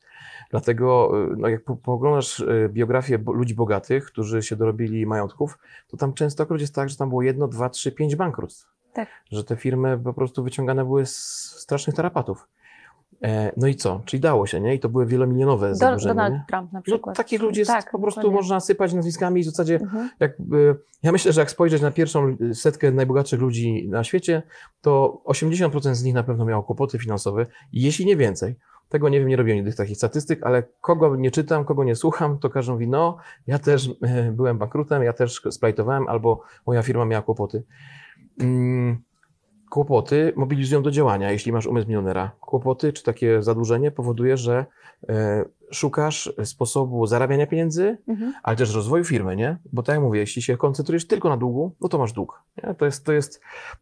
Dlatego, 0.51 1.11
y, 1.33 1.35
no 1.37 1.47
jak 1.47 1.63
po- 1.63 1.75
pooglądasz 1.75 2.39
y, 2.39 2.69
biografię 2.73 3.19
ludzi 3.27 3.55
bogatych, 3.55 4.05
którzy 4.05 4.43
się 4.43 4.55
dorobili 4.55 5.05
majątków, 5.05 5.57
to 5.87 5.97
tam 5.97 6.13
częstokroć 6.13 6.61
jest 6.61 6.75
tak, 6.75 6.89
że 6.89 6.97
tam 6.97 7.09
było 7.09 7.21
jedno, 7.21 7.47
dwa, 7.47 7.69
trzy, 7.69 7.91
pięć 7.91 8.15
bankructw. 8.15 8.67
Tak. 8.93 9.09
Że 9.31 9.43
te 9.43 9.55
firmy 9.55 9.99
po 10.03 10.13
prostu 10.13 10.43
wyciągane 10.43 10.85
były 10.85 11.05
z 11.05 11.15
strasznych 11.59 11.95
tarapatów. 11.95 12.47
E, 13.23 13.51
No 13.57 13.67
i 13.67 13.75
co? 13.75 14.01
Czyli 14.05 14.19
dało 14.21 14.47
się, 14.47 14.61
nie? 14.61 14.75
I 14.75 14.79
to 14.79 14.89
były 14.89 15.05
wielomilionowe 15.05 15.69
Do, 15.69 15.75
zadłużenia. 15.75 16.13
Donald 16.13 16.33
nie? 16.33 16.43
Trump 16.47 16.71
na 16.73 16.79
No, 16.79 16.83
przykład. 16.83 17.17
takich 17.17 17.41
ludzi 17.41 17.59
jest 17.59 17.71
Tak, 17.71 17.91
po 17.91 17.99
prostu 17.99 18.21
dokładnie. 18.21 18.35
można 18.37 18.59
sypać 18.59 18.93
nazwiskami 18.93 19.41
i 19.41 19.43
w 19.43 19.47
zasadzie 19.47 19.75
Mhm. 19.75 20.09
jakby, 20.19 20.75
ja 21.03 21.11
myślę, 21.11 21.33
że 21.33 21.41
jak 21.41 21.51
spojrzeć 21.51 21.81
na 21.81 21.91
pierwszą 21.91 22.37
setkę 22.53 22.91
najbogatszych 22.91 23.39
ludzi 23.41 23.87
na 23.89 24.03
świecie, 24.03 24.41
to 24.81 25.21
80% 25.25 25.95
z 25.95 26.03
nich 26.03 26.13
na 26.13 26.23
pewno 26.23 26.45
miało 26.45 26.63
kłopoty 26.63 26.99
finansowe, 26.99 27.45
jeśli 27.73 28.05
nie 28.05 28.17
więcej. 28.17 28.55
Tego 28.89 29.09
nie 29.09 29.19
wiem, 29.19 29.27
nie 29.29 29.35
robię 29.35 29.55
nigdy 29.55 29.73
takich 29.73 29.97
statystyk, 29.97 30.43
ale 30.43 30.63
kogo 30.81 31.15
nie 31.15 31.31
czytam, 31.31 31.65
kogo 31.65 31.83
nie 31.83 31.95
słucham, 31.95 32.39
to 32.39 32.49
każą 32.49 32.73
mówi, 32.73 32.87
no, 32.87 33.17
ja 33.47 33.59
też 33.59 33.89
e, 34.01 34.31
byłem 34.31 34.57
bankrutem, 34.57 35.03
ja 35.03 35.13
też 35.13 35.41
splajtowałem, 35.51 36.07
albo 36.07 36.41
moja 36.67 36.81
firma 36.83 37.05
miała 37.05 37.21
kłopoty. 37.23 37.63
Mm, 38.39 38.97
Kłopoty 39.71 40.33
mobilizują 40.35 40.83
do 40.83 40.91
działania, 40.91 41.31
jeśli 41.31 41.51
masz 41.51 41.67
umysł 41.67 41.87
milionera. 41.87 42.31
Kłopoty 42.39 42.93
czy 42.93 43.03
takie 43.03 43.43
zadłużenie 43.43 43.91
powoduje, 43.91 44.37
że 44.37 44.65
e, 45.09 45.45
szukasz 45.71 46.33
sposobu 46.43 47.05
zarabiania 47.07 47.47
pieniędzy, 47.47 47.97
Mhm. 48.07 48.33
ale 48.43 48.55
też 48.57 48.75
rozwoju 48.75 49.03
firmy, 49.03 49.35
nie? 49.35 49.57
Bo 49.73 49.83
tak 49.83 49.93
jak 49.95 50.03
mówię, 50.03 50.19
jeśli 50.19 50.41
się 50.41 50.57
koncentrujesz 50.57 51.07
tylko 51.07 51.29
na 51.29 51.37
długu, 51.37 51.75
no 51.81 51.89
to 51.89 51.97
masz 51.97 52.13
dług. 52.13 52.43
Nie? 52.63 52.73
To 52.75 52.85
jest, 52.85 53.05
to 53.05 53.11
jest, 53.13 53.41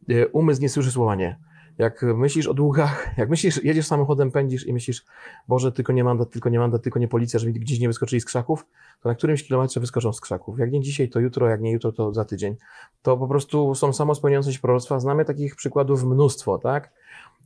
e, 0.09 0.27
umysł 0.27 0.61
nie 0.61 0.69
słyszy 0.69 0.91
słowa 0.91 1.15
nie. 1.15 1.39
Jak 1.79 2.03
myślisz 2.03 2.47
o 2.47 2.53
długach, 2.53 3.07
jak 3.17 3.29
myślisz, 3.29 3.63
jedziesz 3.63 3.87
samochodem, 3.87 4.31
pędzisz 4.31 4.67
i 4.67 4.73
myślisz, 4.73 5.05
Boże, 5.47 5.71
tylko 5.71 5.93
nie 5.93 6.03
mandat, 6.03 6.31
tylko 6.31 6.49
nie 6.49 6.59
mandat, 6.59 6.81
tylko 6.81 6.99
nie 6.99 7.07
policja, 7.07 7.39
żeby 7.39 7.51
gdzieś 7.51 7.79
nie 7.79 7.87
wyskoczyli 7.87 8.21
z 8.21 8.25
krzaków, 8.25 8.65
to 9.01 9.09
na 9.09 9.15
którymś 9.15 9.43
kilometrze 9.43 9.79
wyskoczą 9.79 10.13
z 10.13 10.21
krzaków. 10.21 10.59
Jak 10.59 10.71
nie 10.71 10.81
dzisiaj, 10.81 11.09
to 11.09 11.19
jutro, 11.19 11.49
jak 11.49 11.61
nie 11.61 11.71
jutro, 11.71 11.91
to 11.91 12.13
za 12.13 12.25
tydzień. 12.25 12.55
To 13.01 13.17
po 13.17 13.27
prostu 13.27 13.75
są 13.75 13.93
samo 13.93 14.15
spełniające 14.15 14.53
się 14.53 14.59
proroctwa. 14.59 14.99
Znamy 14.99 15.25
takich 15.25 15.55
przykładów 15.55 16.03
mnóstwo, 16.03 16.57
tak? 16.57 16.91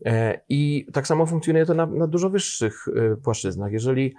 E, 0.05 0.39
I 0.49 0.85
tak 0.93 1.07
samo 1.07 1.25
funkcjonuje 1.25 1.65
to 1.65 1.73
na, 1.73 1.85
na 1.85 2.07
dużo 2.07 2.29
wyższych 2.29 2.85
e, 2.87 3.15
płaszczyznach. 3.15 3.71
Jeżeli, 3.71 4.15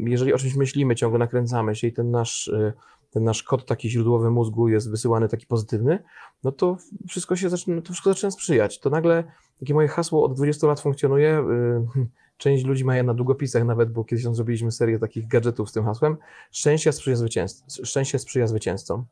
jeżeli 0.00 0.32
o 0.32 0.38
czymś 0.38 0.54
myślimy, 0.54 0.94
ciągle 0.94 1.18
nakręcamy 1.18 1.76
się 1.76 1.86
i 1.86 1.92
ten 1.92 2.10
nasz, 2.10 2.48
e, 2.48 2.72
ten 3.12 3.24
nasz 3.24 3.42
kod 3.42 3.66
taki 3.66 3.90
źródłowy 3.90 4.30
mózgu 4.30 4.68
jest 4.68 4.90
wysyłany 4.90 5.28
taki 5.28 5.46
pozytywny, 5.46 5.98
no 6.44 6.52
to 6.52 6.76
wszystko 7.08 7.36
się 7.36 7.50
zaczyna, 7.50 7.82
to 7.82 7.86
wszystko 7.92 8.10
zaczyna 8.10 8.30
sprzyjać. 8.30 8.80
To 8.80 8.90
nagle 8.90 9.24
takie 9.60 9.74
moje 9.74 9.88
hasło 9.88 10.24
od 10.24 10.34
20 10.34 10.66
lat 10.66 10.80
funkcjonuje. 10.80 11.44
y, 11.96 12.06
Część 12.36 12.64
ludzi 12.64 12.84
ma 12.84 12.96
je 12.96 13.02
na 13.02 13.14
długopisach 13.14 13.64
nawet, 13.64 13.92
bo 13.92 14.04
kiedyś 14.04 14.24
tam 14.24 14.34
zrobiliśmy 14.34 14.72
serię 14.72 14.98
takich 14.98 15.28
gadżetów 15.28 15.70
z 15.70 15.72
tym 15.72 15.84
hasłem. 15.84 16.16
Szczęście 16.50 16.92
sprzyja, 16.92 17.16
zwycięstw- 17.16 17.84
szczęście 17.86 18.18
sprzyja 18.18 18.46
zwycięzcom. 18.46 19.04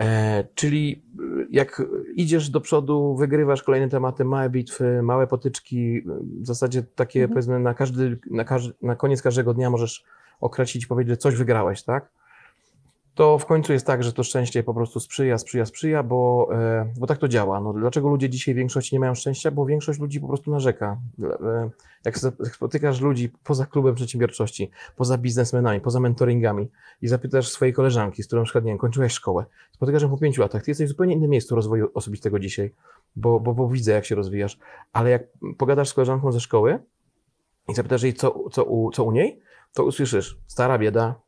E, 0.00 0.44
czyli 0.54 1.02
y, 1.20 1.46
jak 1.50 1.82
idziesz 2.16 2.50
do 2.50 2.60
przodu, 2.60 3.16
wygrywasz 3.16 3.62
kolejne 3.62 3.88
tematy, 3.88 4.24
małe 4.24 4.50
bitwy, 4.50 5.02
małe 5.02 5.26
potyczki, 5.26 6.02
w 6.40 6.46
zasadzie 6.46 6.82
takie 6.82 7.20
Mhm. 7.20 7.30
powiedzmy 7.34 7.58
na, 7.60 7.74
każdy, 7.74 8.18
na, 8.30 8.44
każdy, 8.44 8.72
na 8.82 8.96
koniec 8.96 9.22
każdego 9.22 9.54
dnia 9.54 9.70
możesz 9.70 10.04
określić 10.40 10.84
i 10.84 10.86
powiedzieć, 10.86 11.10
że 11.10 11.16
coś 11.16 11.34
wygrałeś, 11.34 11.82
tak? 11.82 12.08
To 13.20 13.38
w 13.38 13.46
końcu 13.46 13.72
jest 13.72 13.86
tak, 13.86 14.04
że 14.04 14.12
to 14.12 14.22
szczęście 14.22 14.62
po 14.62 14.74
prostu 14.74 15.00
sprzyja, 15.00 15.38
sprzyja, 15.38 15.66
sprzyja, 15.66 16.02
bo, 16.02 16.48
e, 16.52 16.92
bo 16.98 17.06
tak 17.06 17.18
to 17.18 17.28
działa. 17.28 17.60
No, 17.60 17.72
dlaczego 17.72 18.08
ludzie 18.08 18.30
dzisiaj 18.30 18.54
w 18.54 18.56
większości 18.56 18.94
nie 18.94 19.00
mają 19.00 19.14
szczęścia? 19.14 19.50
Bo 19.50 19.66
większość 19.66 20.00
ludzi 20.00 20.20
po 20.20 20.28
prostu 20.28 20.50
narzeka. 20.50 21.00
E, 21.22 21.70
Jak 22.04 22.18
spotykasz 22.52 23.00
ludzi 23.00 23.32
poza 23.44 23.66
klubem 23.66 23.94
przedsiębiorczości, 23.94 24.70
poza 24.96 25.18
biznesmenami, 25.18 25.80
poza 25.80 26.00
mentoringami 26.00 26.68
i 27.02 27.08
zapytasz 27.08 27.48
swojej 27.48 27.74
koleżanki, 27.74 28.22
z 28.22 28.26
którą 28.26 28.44
przykład, 28.44 28.64
nie 28.64 28.70
wiem, 28.70 28.78
kończyłaś 28.78 29.12
szkołę, 29.12 29.44
spotykasz 29.72 30.02
ją 30.02 30.10
po 30.10 30.18
pięciu 30.18 30.42
latach, 30.42 30.62
ty 30.62 30.70
jesteś 30.70 30.86
w 30.86 30.88
zupełnie 30.88 31.14
innym 31.14 31.30
miejscu 31.30 31.54
rozwoju 31.54 31.90
osobistego 31.94 32.38
dzisiaj, 32.38 32.74
bo, 33.16 33.40
bo, 33.40 33.54
bo 33.54 33.68
widzę, 33.68 33.92
jak 33.92 34.04
się 34.04 34.14
rozwijasz, 34.14 34.58
ale 34.92 35.10
jak 35.10 35.22
pogadasz 35.58 35.88
z 35.88 35.94
koleżanką 35.94 36.32
ze 36.32 36.40
szkoły 36.40 36.78
i 37.68 37.74
zapytasz 37.74 38.02
jej, 38.02 38.14
co, 38.14 38.48
co, 38.52 38.64
u, 38.64 38.90
co 38.90 39.04
u 39.04 39.12
niej, 39.12 39.40
to 39.74 39.84
usłyszysz, 39.84 40.38
stara 40.46 40.78
bieda, 40.78 41.20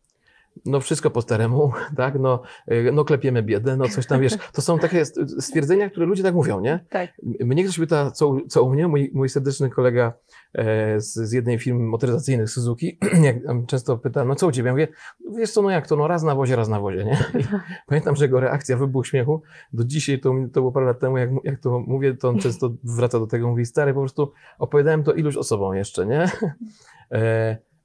no 0.67 0.81
wszystko 0.81 1.11
po 1.11 1.23
staremu, 1.23 1.73
tak, 1.97 2.19
no, 2.19 2.43
y, 2.73 2.91
no 2.93 3.05
klepiemy 3.05 3.43
biedę, 3.43 3.77
no 3.77 3.89
coś 3.89 4.07
tam, 4.07 4.21
wiesz, 4.21 4.33
to 4.53 4.63
są 4.63 4.79
takie 4.79 5.05
st- 5.05 5.43
stwierdzenia, 5.45 5.91
które 5.91 6.07
ludzie 6.07 6.23
tak 6.23 6.35
mówią, 6.35 6.61
nie? 6.61 6.85
Tak. 6.91 7.11
Mnie 7.41 7.65
ktoś 7.65 7.79
pyta, 7.79 8.11
co, 8.11 8.29
u- 8.29 8.47
co 8.47 8.63
u 8.63 8.71
mnie, 8.73 8.89
mój, 8.89 9.11
mój 9.15 9.29
serdeczny 9.29 9.71
kolega 9.71 10.13
e, 10.55 11.01
z, 11.01 11.15
z 11.15 11.33
jednej 11.33 11.59
firmy 11.59 11.81
motoryzacyjnych 11.85 12.51
Suzuki, 12.51 12.99
jak 13.23 13.37
często 13.67 13.99
pyta, 13.99 14.25
no 14.25 14.35
co 14.35 14.47
u 14.47 14.53
ciebie? 14.53 14.67
Ja 14.67 14.73
mówię, 14.73 14.89
wiesz 15.37 15.51
co, 15.51 15.63
no 15.63 15.71
jak 15.71 15.87
to, 15.87 15.97
no 15.97 16.09
raz 16.09 16.23
na 16.23 16.35
wozie, 16.35 16.57
raz 16.57 16.69
na 16.69 16.81
wozie, 16.81 17.05
nie? 17.05 17.19
I 17.41 17.45
pamiętam, 17.89 18.17
że 18.17 18.25
jego 18.25 18.41
reakcja, 18.41 18.77
wybuch 18.77 19.07
śmiechu, 19.07 19.43
do 19.73 19.85
dzisiaj, 19.85 20.21
to, 20.21 20.35
to 20.53 20.61
było 20.61 20.73
parę 20.73 20.87
lat 20.87 20.99
temu, 21.01 21.19
jak, 21.19 21.31
jak 21.45 21.61
to 21.61 21.81
mówię, 21.81 22.15
to 22.15 22.29
on 22.29 22.39
często 22.39 22.71
wraca 22.85 23.19
do 23.19 23.27
tego, 23.27 23.49
mówi, 23.49 23.67
stary, 23.67 23.95
po 23.95 24.01
prostu 24.01 24.33
opowiadałem 24.59 25.05
to 25.05 25.13
iluś 25.13 25.37
osobom 25.37 25.75
jeszcze, 25.75 26.07
nie? 26.07 26.27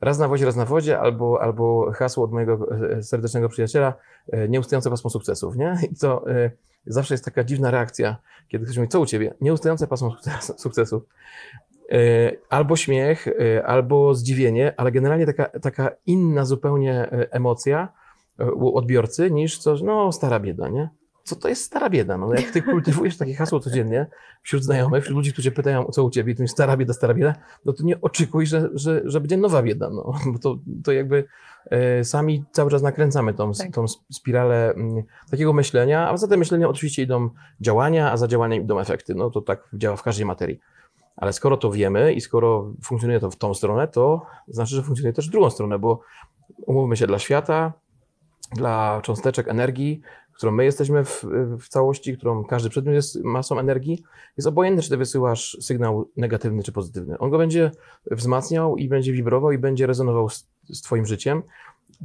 Raz 0.01 0.19
na 0.19 0.27
wozie, 0.27 0.45
raz 0.45 0.55
na 0.55 0.65
wodzie, 0.65 0.99
albo, 0.99 1.41
albo 1.41 1.91
hasło 1.91 2.23
od 2.23 2.31
mojego 2.31 2.67
e, 2.91 3.03
serdecznego 3.03 3.49
przyjaciela, 3.49 3.93
e, 4.31 4.49
nieustające 4.49 4.89
pasmo 4.89 5.09
sukcesów, 5.09 5.55
nie? 5.55 5.77
I 5.91 5.95
to 5.95 6.31
e, 6.31 6.51
zawsze 6.85 7.13
jest 7.13 7.25
taka 7.25 7.43
dziwna 7.43 7.71
reakcja, 7.71 8.17
kiedy 8.47 8.65
ktoś 8.65 8.77
mówi, 8.77 8.89
co 8.89 8.99
u 8.99 9.05
ciebie? 9.05 9.33
Nieustające 9.41 9.87
pasmo 9.87 10.09
sukces- 10.09 10.57
sukcesów. 10.57 11.03
Albo 12.49 12.75
śmiech, 12.75 13.27
albo 13.65 14.13
zdziwienie, 14.15 14.73
ale 14.77 14.91
generalnie 14.91 15.25
taka, 15.25 15.59
taka 15.59 15.91
inna 16.05 16.45
zupełnie 16.45 17.09
emocja 17.31 17.93
u 18.55 18.77
odbiorcy 18.77 19.31
niż 19.31 19.59
coś, 19.59 19.81
no 19.81 20.11
stara 20.11 20.39
bieda, 20.39 20.67
nie? 20.69 20.89
Co 21.27 21.35
to 21.35 21.49
jest 21.49 21.63
stara 21.63 21.89
bieda? 21.89 22.17
No, 22.17 22.33
jak 22.33 22.51
ty 22.51 22.61
kultywujesz 22.61 23.17
takie 23.17 23.35
hasło 23.35 23.59
codziennie 23.59 24.07
wśród 24.43 24.63
znajomych, 24.63 25.03
wśród 25.03 25.15
ludzi, 25.15 25.33
którzy 25.33 25.51
pytają, 25.51 25.85
co 25.85 26.03
u 26.03 26.09
ciebie, 26.09 26.35
to 26.35 26.41
jest 26.41 26.53
stara 26.53 26.77
bieda, 26.77 26.93
stara 26.93 27.13
bieda, 27.13 27.33
no 27.65 27.73
to 27.73 27.83
nie 27.83 28.01
oczekuj, 28.01 28.47
że, 28.47 28.69
że, 28.73 29.01
że 29.05 29.21
będzie 29.21 29.37
nowa 29.37 29.63
bieda, 29.63 29.89
no, 29.89 30.13
bo 30.33 30.39
to, 30.39 30.57
to 30.83 30.91
jakby 30.91 31.25
e, 31.65 32.03
sami 32.03 32.45
cały 32.51 32.71
czas 32.71 32.81
nakręcamy 32.81 33.33
tą, 33.33 33.51
Tak. 33.51 33.71
tą 33.71 33.85
spiralę 34.11 34.73
mm, 34.73 35.03
takiego 35.31 35.53
myślenia, 35.53 36.09
a 36.09 36.17
za 36.17 36.27
tym 36.27 36.39
myśleniem 36.39 36.69
oczywiście 36.69 37.03
idą 37.03 37.29
działania, 37.61 38.11
a 38.11 38.17
za 38.17 38.27
działaniem 38.27 38.63
idą 38.63 38.79
efekty. 38.79 39.15
No 39.15 39.29
to 39.29 39.41
tak 39.41 39.69
działa 39.73 39.95
w 39.95 40.03
każdej 40.03 40.25
materii. 40.25 40.59
Ale 41.15 41.33
skoro 41.33 41.57
to 41.57 41.71
wiemy 41.71 42.13
i 42.13 42.21
skoro 42.21 42.73
funkcjonuje 42.83 43.19
to 43.19 43.31
w 43.31 43.35
tą 43.35 43.53
stronę, 43.53 43.87
to 43.87 44.25
znaczy, 44.47 44.75
że 44.75 44.83
funkcjonuje 44.83 45.13
też 45.13 45.27
w 45.27 45.31
drugą 45.31 45.49
stronę, 45.49 45.79
bo 45.79 46.01
umówmy 46.65 46.97
się, 46.97 47.07
dla 47.07 47.19
świata, 47.19 47.73
dla 48.55 49.01
cząsteczek 49.03 49.47
energii, 49.47 50.01
którą 50.37 50.51
my 50.51 50.65
jesteśmy 50.65 51.05
w, 51.05 51.25
w 51.59 51.67
całości, 51.67 52.17
którą 52.17 52.43
każdy 52.43 52.69
przedmiot 52.69 52.95
jest 52.95 53.23
masą 53.23 53.59
energii, 53.59 54.03
jest 54.37 54.47
obojętne, 54.47 54.81
czy 54.81 54.89
ty 54.89 54.97
wysyłasz 54.97 55.57
sygnał 55.61 56.09
negatywny 56.17 56.63
czy 56.63 56.71
pozytywny. 56.71 57.17
On 57.17 57.29
go 57.29 57.37
będzie 57.37 57.71
wzmacniał 58.11 58.77
i 58.77 58.89
będzie 58.89 59.13
wibrował 59.13 59.51
i 59.51 59.57
będzie 59.57 59.87
rezonował 59.87 60.29
z, 60.29 60.47
z 60.69 60.81
twoim 60.81 61.05
życiem. 61.05 61.43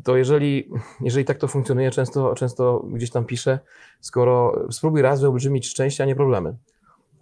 To 0.04 0.16
jeżeli, 0.16 0.70
jeżeli 1.00 1.24
tak 1.24 1.38
to 1.38 1.48
funkcjonuje, 1.48 1.90
często, 1.90 2.34
często 2.34 2.86
gdzieś 2.92 3.10
tam 3.10 3.24
piszę, 3.24 3.58
skoro 4.00 4.66
spróbuj 4.70 5.02
raz 5.02 5.20
wyolbrzymić 5.20 5.68
szczęście, 5.68 6.04
a 6.04 6.06
nie 6.06 6.16
problemy. 6.16 6.56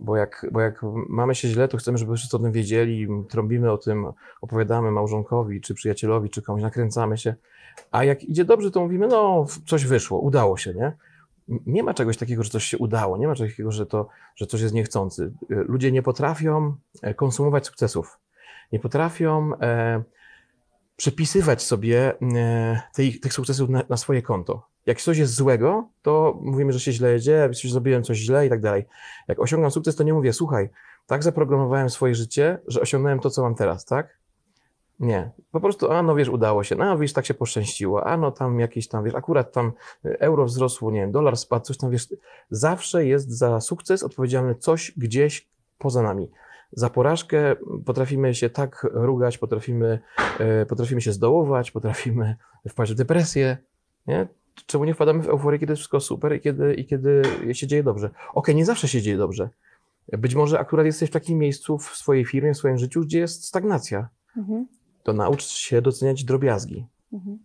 Bo 0.00 0.16
jak, 0.16 0.46
bo 0.52 0.60
jak 0.60 0.80
mamy 1.08 1.34
się 1.34 1.48
źle, 1.48 1.68
to 1.68 1.76
chcemy, 1.76 1.98
żeby 1.98 2.16
wszyscy 2.16 2.36
o 2.36 2.40
tym 2.40 2.52
wiedzieli, 2.52 3.08
trąbimy 3.28 3.72
o 3.72 3.78
tym, 3.78 4.06
opowiadamy 4.40 4.90
małżonkowi, 4.90 5.60
czy 5.60 5.74
przyjacielowi, 5.74 6.30
czy 6.30 6.42
komuś, 6.42 6.62
nakręcamy 6.62 7.18
się. 7.18 7.34
A 7.90 8.04
jak 8.04 8.24
idzie 8.24 8.44
dobrze, 8.44 8.70
to 8.70 8.80
mówimy, 8.80 9.06
no 9.06 9.46
coś 9.66 9.84
wyszło, 9.84 10.18
udało 10.18 10.56
się, 10.56 10.74
nie? 10.74 10.92
Nie 11.66 11.82
ma 11.82 11.94
czegoś 11.94 12.16
takiego, 12.16 12.42
że 12.42 12.50
coś 12.50 12.64
się 12.64 12.78
udało, 12.78 13.16
nie 13.16 13.28
ma 13.28 13.34
czegoś 13.34 13.52
takiego, 13.52 13.72
że, 13.72 13.86
to, 13.86 14.08
że 14.36 14.46
coś 14.46 14.60
jest 14.60 14.74
niechcący. 14.74 15.32
Ludzie 15.48 15.92
nie 15.92 16.02
potrafią 16.02 16.76
e, 17.02 17.14
konsumować 17.14 17.66
sukcesów. 17.66 18.18
nie 18.72 18.80
potrafią 18.80 19.50
e, 19.60 20.02
przepisywać 20.96 21.62
sobie 21.62 22.14
e, 22.36 22.82
tej, 22.94 23.20
tych 23.20 23.32
sukcesów 23.32 23.70
na, 23.70 23.82
na 23.88 23.96
swoje 23.96 24.22
konto. 24.22 24.66
Jak 24.86 25.00
coś 25.00 25.18
jest 25.18 25.34
złego, 25.34 25.88
to 26.02 26.38
mówimy, 26.42 26.72
że 26.72 26.80
się 26.80 26.92
źle 26.92 27.12
jedzie, 27.12 27.48
że 27.50 27.68
zrobiłem 27.68 28.02
coś 28.02 28.18
źle 28.18 28.46
i 28.46 28.48
tak 28.48 28.60
dalej. 28.60 28.86
Jak 29.28 29.40
osiągam 29.40 29.70
sukces, 29.70 29.96
to 29.96 30.04
nie 30.04 30.14
mówię, 30.14 30.32
słuchaj, 30.32 30.68
tak 31.06 31.22
zaprogramowałem 31.22 31.90
swoje 31.90 32.14
życie, 32.14 32.58
że 32.66 32.80
osiągnąłem 32.80 33.20
to, 33.20 33.30
co 33.30 33.42
mam 33.42 33.54
teraz, 33.54 33.84
tak? 33.84 34.19
Nie. 35.00 35.30
Po 35.52 35.60
prostu, 35.60 35.90
a 35.90 36.02
no 36.02 36.14
wiesz, 36.14 36.28
udało 36.28 36.64
się, 36.64 36.76
no 36.76 36.98
wiesz, 36.98 37.12
tak 37.12 37.26
się 37.26 37.34
poszczęściło, 37.34 38.06
a 38.06 38.16
no 38.16 38.30
tam 38.30 38.60
jakieś 38.60 38.88
tam, 38.88 39.04
wiesz, 39.04 39.14
akurat 39.14 39.52
tam 39.52 39.72
euro 40.04 40.44
wzrosło, 40.44 40.90
nie 40.90 41.00
wiem, 41.00 41.12
dolar 41.12 41.36
spadł, 41.36 41.64
coś 41.64 41.76
tam, 41.76 41.90
wiesz, 41.90 42.08
zawsze 42.50 43.06
jest 43.06 43.30
za 43.30 43.60
sukces 43.60 44.02
odpowiedzialny 44.02 44.54
coś 44.54 44.92
gdzieś 44.96 45.48
poza 45.78 46.02
nami. 46.02 46.30
Za 46.72 46.90
porażkę 46.90 47.56
potrafimy 47.84 48.34
się 48.34 48.50
tak 48.50 48.86
rugać, 48.92 49.38
potrafimy, 49.38 50.00
e, 50.38 50.66
potrafimy 50.66 51.00
się 51.00 51.12
zdołować, 51.12 51.70
potrafimy 51.70 52.36
wpaść 52.68 52.92
w 52.92 52.94
depresję, 52.94 53.56
nie? 54.06 54.28
Czemu 54.66 54.84
nie 54.84 54.94
wpadamy 54.94 55.22
w 55.22 55.28
euforię, 55.28 55.58
kiedy 55.58 55.76
wszystko 55.76 56.00
super 56.00 56.36
i 56.36 56.40
kiedy, 56.40 56.74
i 56.74 56.86
kiedy 56.86 57.22
się 57.52 57.66
dzieje 57.66 57.82
dobrze? 57.82 58.10
Okej, 58.34 58.54
nie 58.54 58.64
zawsze 58.64 58.88
się 58.88 59.02
dzieje 59.02 59.16
dobrze. 59.16 59.48
Być 60.12 60.34
może 60.34 60.58
akurat 60.58 60.86
jesteś 60.86 61.10
w 61.10 61.12
takim 61.12 61.38
miejscu 61.38 61.78
w 61.78 61.84
swojej 61.96 62.24
firmie, 62.24 62.54
w 62.54 62.56
swoim 62.56 62.78
życiu, 62.78 63.00
gdzie 63.00 63.18
jest 63.18 63.44
stagnacja. 63.44 64.08
Mhm. 64.36 64.66
To 65.10 65.14
naucz 65.14 65.42
się 65.42 65.82
doceniać 65.82 66.24
drobiazgi. 66.24 66.86
Mhm. 67.12 67.38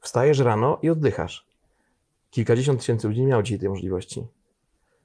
Wstajesz 0.00 0.38
rano 0.38 0.78
i 0.82 0.90
oddychasz. 0.90 1.46
Kilkadziesiąt 2.30 2.80
tysięcy 2.80 3.08
ludzi 3.08 3.20
nie 3.20 3.26
miało 3.26 3.42
dzisiaj 3.42 3.58
tej 3.58 3.68
możliwości. 3.68 4.26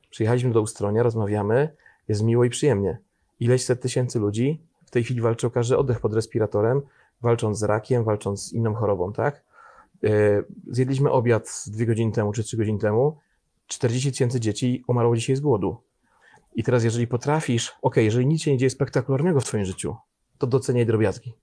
Przyjechaliśmy 0.10 0.52
do 0.52 0.62
Ustronia, 0.62 1.04
rozmawiamy, 1.04 1.76
jest 2.08 2.24
miło 2.24 2.46
i 2.46 2.50
przyjemnie. 2.50 2.98
Ileś 3.40 3.66
set 3.66 3.82
tysięcy 3.82 4.20
ludzi 4.20 4.62
w 4.86 4.92
tej 4.92 5.04
chwili 5.04 5.22
walczy 5.22 5.48
o 5.48 5.50
każdy 5.50 5.78
oddech 5.78 6.00
pod 6.00 6.14
respiratorem, 6.14 6.82
walcząc 7.22 7.60
z 7.60 7.64
rakiem, 7.64 8.04
walcząc 8.04 8.46
z 8.46 8.54
inną 8.54 8.74
chorobą, 8.74 9.14
tak? 9.14 9.44
Yy, 10.02 10.46
Zjedliśmy 10.68 11.12
obiad 11.12 11.64
dwie 11.68 11.86
godziny 11.86 12.12
temu 12.12 12.34
czy 12.34 12.44
trzy 12.44 12.58
godziny 12.58 12.80
temu. 12.80 13.18
40 13.68 14.12
tysięcy 14.12 14.40
dzieci 14.40 14.84
umarło 14.88 15.16
dzisiaj 15.16 15.36
z 15.36 15.40
głodu. 15.40 15.78
I 16.56 16.64
teraz, 16.64 16.84
jeżeli 16.84 17.08
potrafisz, 17.08 17.76
ok, 17.82 17.96
jeżeli 17.98 18.28
nic 18.28 18.42
się 18.42 18.52
nie 18.52 18.58
dzieje 18.58 18.70
spektakularnego 18.70 19.40
w 19.40 19.46
Twoim 19.46 19.66
życiu, 19.66 19.96
to 20.38 20.48
doceniaj 20.48 20.86
drobiazgi. 20.86 21.34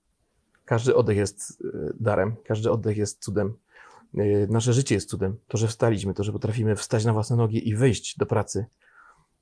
Każdy 0.71 0.95
oddech 0.95 1.17
jest 1.17 1.61
y, 1.61 1.93
darem, 1.99 2.35
każdy 2.43 2.71
oddech 2.71 2.97
jest 2.97 3.23
cudem. 3.23 3.53
Y, 4.17 4.47
Nasze 4.49 4.73
życie 4.73 4.95
jest 4.95 5.09
cudem. 5.09 5.37
To, 5.47 5.57
że 5.57 5.67
wstaliśmy, 5.67 6.13
to, 6.13 6.23
że 6.23 6.31
potrafimy 6.31 6.75
wstać 6.75 7.05
na 7.05 7.13
własne 7.13 7.35
nogi 7.35 7.69
i 7.69 7.75
wyjść 7.75 8.17
do 8.17 8.25
pracy. 8.25 8.65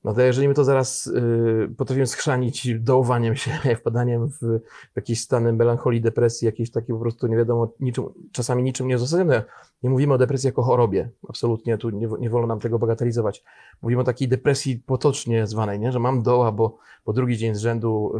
No 0.04 0.14
to 0.14 0.20
jeżeli 0.20 0.48
my 0.48 0.54
to 0.54 0.64
zaraz 0.64 1.06
y, 1.06 1.74
potrafimy 1.76 2.06
schrzanić 2.06 2.68
dołowaniem 2.80 3.36
się, 3.36 3.50
wpadaniem 3.80 4.28
w 4.28 4.60
jakieś 4.96 5.20
stany 5.20 5.52
melancholii, 5.52 6.00
depresji, 6.00 6.46
jakieś 6.46 6.70
takie 6.70 6.92
po 6.92 7.00
prostu 7.00 7.26
nie 7.26 7.36
wiadomo, 7.36 7.72
niczym, 7.80 8.04
czasami 8.32 8.62
niczym 8.62 8.88
nieuzasadnione. 8.88 9.44
Nie 9.82 9.90
mówimy 9.90 10.14
o 10.14 10.18
depresji 10.18 10.46
jako 10.46 10.62
chorobie. 10.62 11.10
Absolutnie, 11.28 11.78
tu 11.78 11.90
nie, 11.90 12.08
nie 12.20 12.30
wolno 12.30 12.46
nam 12.46 12.60
tego 12.60 12.78
bagatelizować. 12.78 13.44
Mówimy 13.82 14.00
o 14.00 14.04
takiej 14.04 14.28
depresji 14.28 14.82
potocznie 14.86 15.46
zwanej, 15.46 15.80
nie? 15.80 15.92
że 15.92 15.98
mam 15.98 16.22
doła, 16.22 16.52
bo, 16.52 16.78
bo 17.06 17.12
drugi 17.12 17.36
dzień 17.36 17.54
z 17.54 17.58
rzędu 17.58 18.12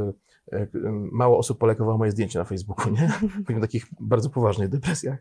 mało 1.12 1.38
osób 1.38 1.58
polekowało 1.58 1.98
moje 1.98 2.10
zdjęcie 2.10 2.38
na 2.38 2.44
Facebooku. 2.44 2.90
Nie? 2.92 3.12
Mówimy 3.38 3.60
takich 3.60 3.86
bardzo 4.00 4.30
poważnych 4.30 4.68
depresjach. 4.68 5.18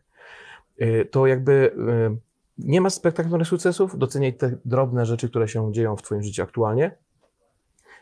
Y, 0.82 1.08
To 1.12 1.28
jakby 1.28 1.52
y, 1.52 2.18
nie 2.58 2.82
ma 2.82 2.90
spektakularnych 2.90 3.48
sukcesów, 3.48 3.98
doceniaj 3.98 4.34
te 4.34 4.58
drobne 4.66 5.06
rzeczy, 5.06 5.30
które 5.30 5.48
się 5.48 5.74
dzieją 5.74 5.96
w 5.96 6.02
Twoim 6.02 6.24
życiu 6.24 6.44
aktualnie 6.44 6.92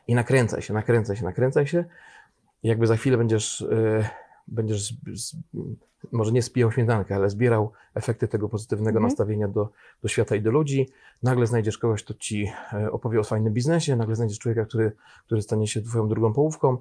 i 0.08 0.16
nakręcaj 0.16 0.62
się, 0.62 0.74
nakręcaj 0.74 1.16
się, 1.16 1.24
nakręcaj 1.24 1.68
się. 1.68 1.86
I 2.64 2.68
jakby 2.68 2.88
za 2.88 2.96
chwilę 2.96 3.18
będziesz, 3.18 3.62
y, 3.62 4.06
będziesz 4.48 4.94
może 6.12 6.32
nie 6.32 6.42
spijał 6.42 6.72
śmietankę, 6.72 7.16
ale 7.16 7.30
zbierał 7.30 7.72
efekty 7.94 8.28
tego 8.28 8.50
pozytywnego 8.50 8.98
Mhm. 8.98 9.04
nastawienia 9.04 9.48
do, 9.48 9.70
do 10.02 10.08
świata 10.08 10.36
i 10.36 10.42
do 10.42 10.52
ludzi. 10.52 10.90
Nagle 11.24 11.48
znajdziesz 11.48 11.78
kogoś, 11.78 12.04
kto 12.04 12.14
Ci 12.14 12.52
e, 12.74 12.92
opowie 12.92 13.20
o 13.20 13.24
fajnym 13.24 13.54
biznesie, 13.54 13.96
nagle 13.96 14.16
znajdziesz 14.16 14.40
człowieka, 14.40 14.66
który, 14.66 14.92
który 15.26 15.42
stanie 15.42 15.68
się 15.68 15.82
Twoją 15.82 16.08
drugą 16.08 16.34
połówką. 16.34 16.78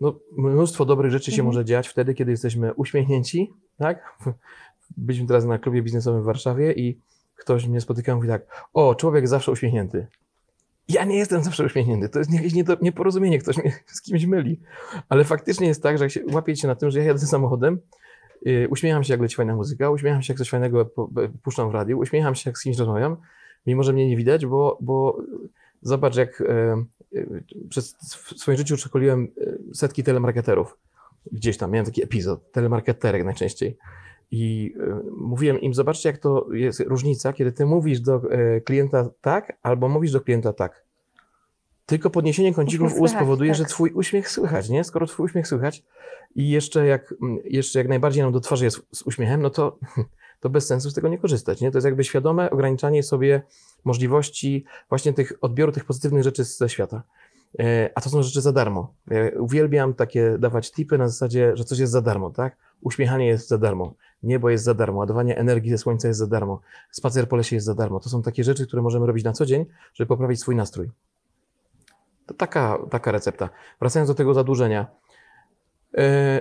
No, 0.00 0.18
mnóstwo 0.36 0.84
dobrych 0.84 1.12
rzeczy 1.12 1.30
się 1.30 1.42
Mhm. 1.42 1.46
może 1.46 1.64
dziać 1.64 1.88
wtedy, 1.88 2.14
kiedy 2.14 2.30
jesteśmy 2.30 2.74
uśmiechnięci, 2.74 3.52
tak? 3.78 4.18
Byliśmy 4.96 5.26
teraz 5.26 5.44
na 5.44 5.58
klubie 5.58 5.82
biznesowym 5.82 6.22
w 6.22 6.24
Warszawie 6.24 6.72
i 6.72 6.98
ktoś 7.36 7.66
mnie 7.66 7.80
spotykał 7.80 8.14
i 8.14 8.16
mówi 8.16 8.28
tak, 8.28 8.66
o, 8.74 8.94
człowiek 8.94 9.28
zawsze 9.28 9.52
uśmiechnięty. 9.52 10.06
Ja 10.88 11.04
nie 11.04 11.16
jestem 11.16 11.42
zawsze 11.44 11.64
uśmiechnięty, 11.64 12.08
to 12.08 12.18
jest 12.18 12.32
jakieś 12.32 12.52
nieporozumienie, 12.82 13.38
ktoś 13.38 13.56
mnie 13.56 13.72
z 13.86 14.02
kimś 14.02 14.26
myli. 14.26 14.60
Ale 15.08 15.24
faktycznie 15.24 15.66
jest 15.66 15.82
tak, 15.82 15.98
że 15.98 16.04
jak 16.04 16.12
się 16.12 16.20
łapię 16.32 16.56
się 16.56 16.68
na 16.68 16.74
tym, 16.74 16.90
że 16.90 16.98
ja 16.98 17.04
jadę 17.04 17.18
samochodem, 17.18 17.78
yy, 18.42 18.68
uśmiecham 18.70 19.04
się, 19.04 19.12
jak 19.12 19.20
leci 19.20 19.36
fajna 19.36 19.56
muzyka, 19.56 19.90
uśmiecham 19.90 20.22
się, 20.22 20.32
jak 20.32 20.38
coś 20.38 20.50
fajnego 20.50 20.90
puszczam 21.42 21.70
w 21.70 21.74
radiu, 21.74 21.98
uśmiecham 21.98 22.34
się, 22.34 22.50
jak 22.50 22.58
z 22.58 22.62
kimś 22.62 22.78
rozmawiam, 22.78 23.16
mimo 23.66 23.82
że 23.82 23.92
mnie 23.92 24.08
nie 24.08 24.16
widać, 24.16 24.46
bo, 24.46 24.78
bo 24.80 25.18
zobacz, 25.82 26.16
jak 26.16 26.40
e, 26.40 26.84
przez 27.68 27.96
w 27.96 28.40
swoim 28.40 28.58
życiu 28.58 28.76
przekoliłem 28.76 29.28
e, 29.40 29.74
setki 29.74 30.04
telemarketerów. 30.04 30.76
Gdzieś 31.32 31.56
tam 31.56 31.70
miałem 31.70 31.86
taki 31.86 32.02
epizod, 32.02 32.52
telemarketerek 32.52 33.24
najczęściej. 33.24 33.78
I 34.30 34.74
e, 34.80 35.00
mówiłem 35.16 35.60
im, 35.60 35.74
zobaczcie, 35.74 36.08
jak 36.08 36.18
to 36.18 36.46
jest 36.52 36.80
różnica, 36.80 37.32
kiedy 37.32 37.52
ty 37.52 37.66
mówisz 37.66 38.00
do 38.00 38.22
e, 38.30 38.60
klienta 38.60 39.10
tak, 39.20 39.58
albo 39.62 39.88
mówisz 39.88 40.12
do 40.12 40.20
klienta 40.20 40.52
tak. 40.52 40.84
Tylko 41.86 42.10
podniesienie 42.10 42.54
kącików 42.54 43.00
ust 43.00 43.16
powoduje, 43.16 43.50
tak. 43.50 43.58
że 43.58 43.64
twój 43.64 43.90
uśmiech 43.90 44.28
słychać, 44.28 44.68
nie? 44.68 44.84
Skoro 44.84 45.06
twój 45.06 45.24
uśmiech 45.24 45.48
słychać 45.48 45.84
i 46.34 46.50
jeszcze 46.50 46.86
jak, 46.86 47.14
mm, 47.22 47.38
jeszcze 47.44 47.78
jak 47.78 47.88
najbardziej 47.88 48.22
nam 48.22 48.32
do 48.32 48.40
twarzy 48.40 48.64
jest 48.64 48.86
z 48.92 49.02
uśmiechem, 49.02 49.42
no 49.42 49.50
to, 49.50 49.78
to 50.40 50.50
bez 50.50 50.66
sensu 50.66 50.90
z 50.90 50.94
tego 50.94 51.08
nie 51.08 51.18
korzystać, 51.18 51.60
nie? 51.60 51.70
To 51.70 51.78
jest 51.78 51.84
jakby 51.84 52.04
świadome 52.04 52.50
ograniczanie 52.50 53.02
sobie 53.02 53.42
możliwości 53.84 54.64
właśnie 54.88 55.12
tych 55.12 55.32
odbioru 55.40 55.72
tych 55.72 55.84
pozytywnych 55.84 56.22
rzeczy 56.22 56.44
ze 56.44 56.68
świata. 56.68 57.02
E, 57.58 57.90
A 57.94 58.00
to 58.00 58.10
są 58.10 58.22
rzeczy 58.22 58.40
za 58.40 58.52
darmo. 58.52 58.94
Ja 59.10 59.40
uwielbiam 59.40 59.94
takie 59.94 60.38
dawać 60.38 60.72
tipy 60.72 60.98
na 60.98 61.08
zasadzie, 61.08 61.56
że 61.56 61.64
coś 61.64 61.78
jest 61.78 61.92
za 61.92 62.00
darmo, 62.00 62.30
tak? 62.30 62.56
Uśmiechanie 62.80 63.26
jest 63.26 63.48
za 63.48 63.58
darmo, 63.58 63.94
niebo 64.22 64.50
jest 64.50 64.64
za 64.64 64.74
darmo, 64.74 64.98
ładowanie 64.98 65.38
energii 65.38 65.70
ze 65.70 65.78
słońca 65.78 66.08
jest 66.08 66.20
za 66.20 66.26
darmo, 66.26 66.60
spacer 66.90 67.28
po 67.28 67.36
lesie 67.36 67.56
jest 67.56 67.66
za 67.66 67.74
darmo. 67.74 68.00
To 68.00 68.08
są 68.08 68.22
takie 68.22 68.44
rzeczy, 68.44 68.66
które 68.66 68.82
możemy 68.82 69.06
robić 69.06 69.24
na 69.24 69.32
co 69.32 69.46
dzień, 69.46 69.66
żeby 69.94 70.08
poprawić 70.08 70.40
swój 70.40 70.56
nastrój. 70.56 70.90
To 72.26 72.34
taka, 72.34 72.78
taka 72.90 73.12
recepta. 73.12 73.48
Wracając 73.80 74.08
do 74.08 74.14
tego 74.14 74.34
zadłużenia. 74.34 74.86
E, 75.98 76.40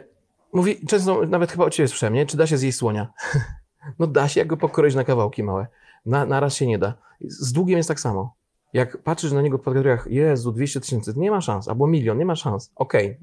mówi, 0.54 0.86
często 0.88 1.26
nawet 1.26 1.52
chyba 1.52 1.66
od 1.66 1.74
Ciebie 1.74 1.88
słyszałem, 1.88 2.14
nie? 2.14 2.26
Czy 2.26 2.38
da 2.38 2.48
się 2.48 2.58
zjeść 2.58 2.78
słonia? 2.78 3.14
no 4.00 4.08
da 4.08 4.28
się, 4.28 4.40
jak 4.40 4.48
go 4.48 4.58
pokroić 4.58 4.96
na 4.96 5.04
kawałki 5.04 5.44
małe. 5.44 5.68
Na, 6.06 6.26
na 6.26 6.40
raz 6.40 6.56
się 6.56 6.68
nie 6.68 6.80
da. 6.80 6.94
Z 7.22 7.52
długiem 7.52 7.78
jest 7.78 7.90
tak 7.90 8.00
samo. 8.00 8.36
Jak 8.74 8.98
patrzysz 8.98 9.32
na 9.32 9.42
niego 9.42 9.58
w 9.58 9.62
kategoriach, 9.62 10.08
Jezu, 10.10 10.52
200 10.52 10.80
tysięcy, 10.82 11.14
nie 11.16 11.32
ma 11.32 11.42
szans, 11.42 11.68
albo 11.68 11.88
milion, 11.88 12.18
nie 12.18 12.26
ma 12.26 12.36
szans. 12.36 12.72
Okej, 12.76 13.18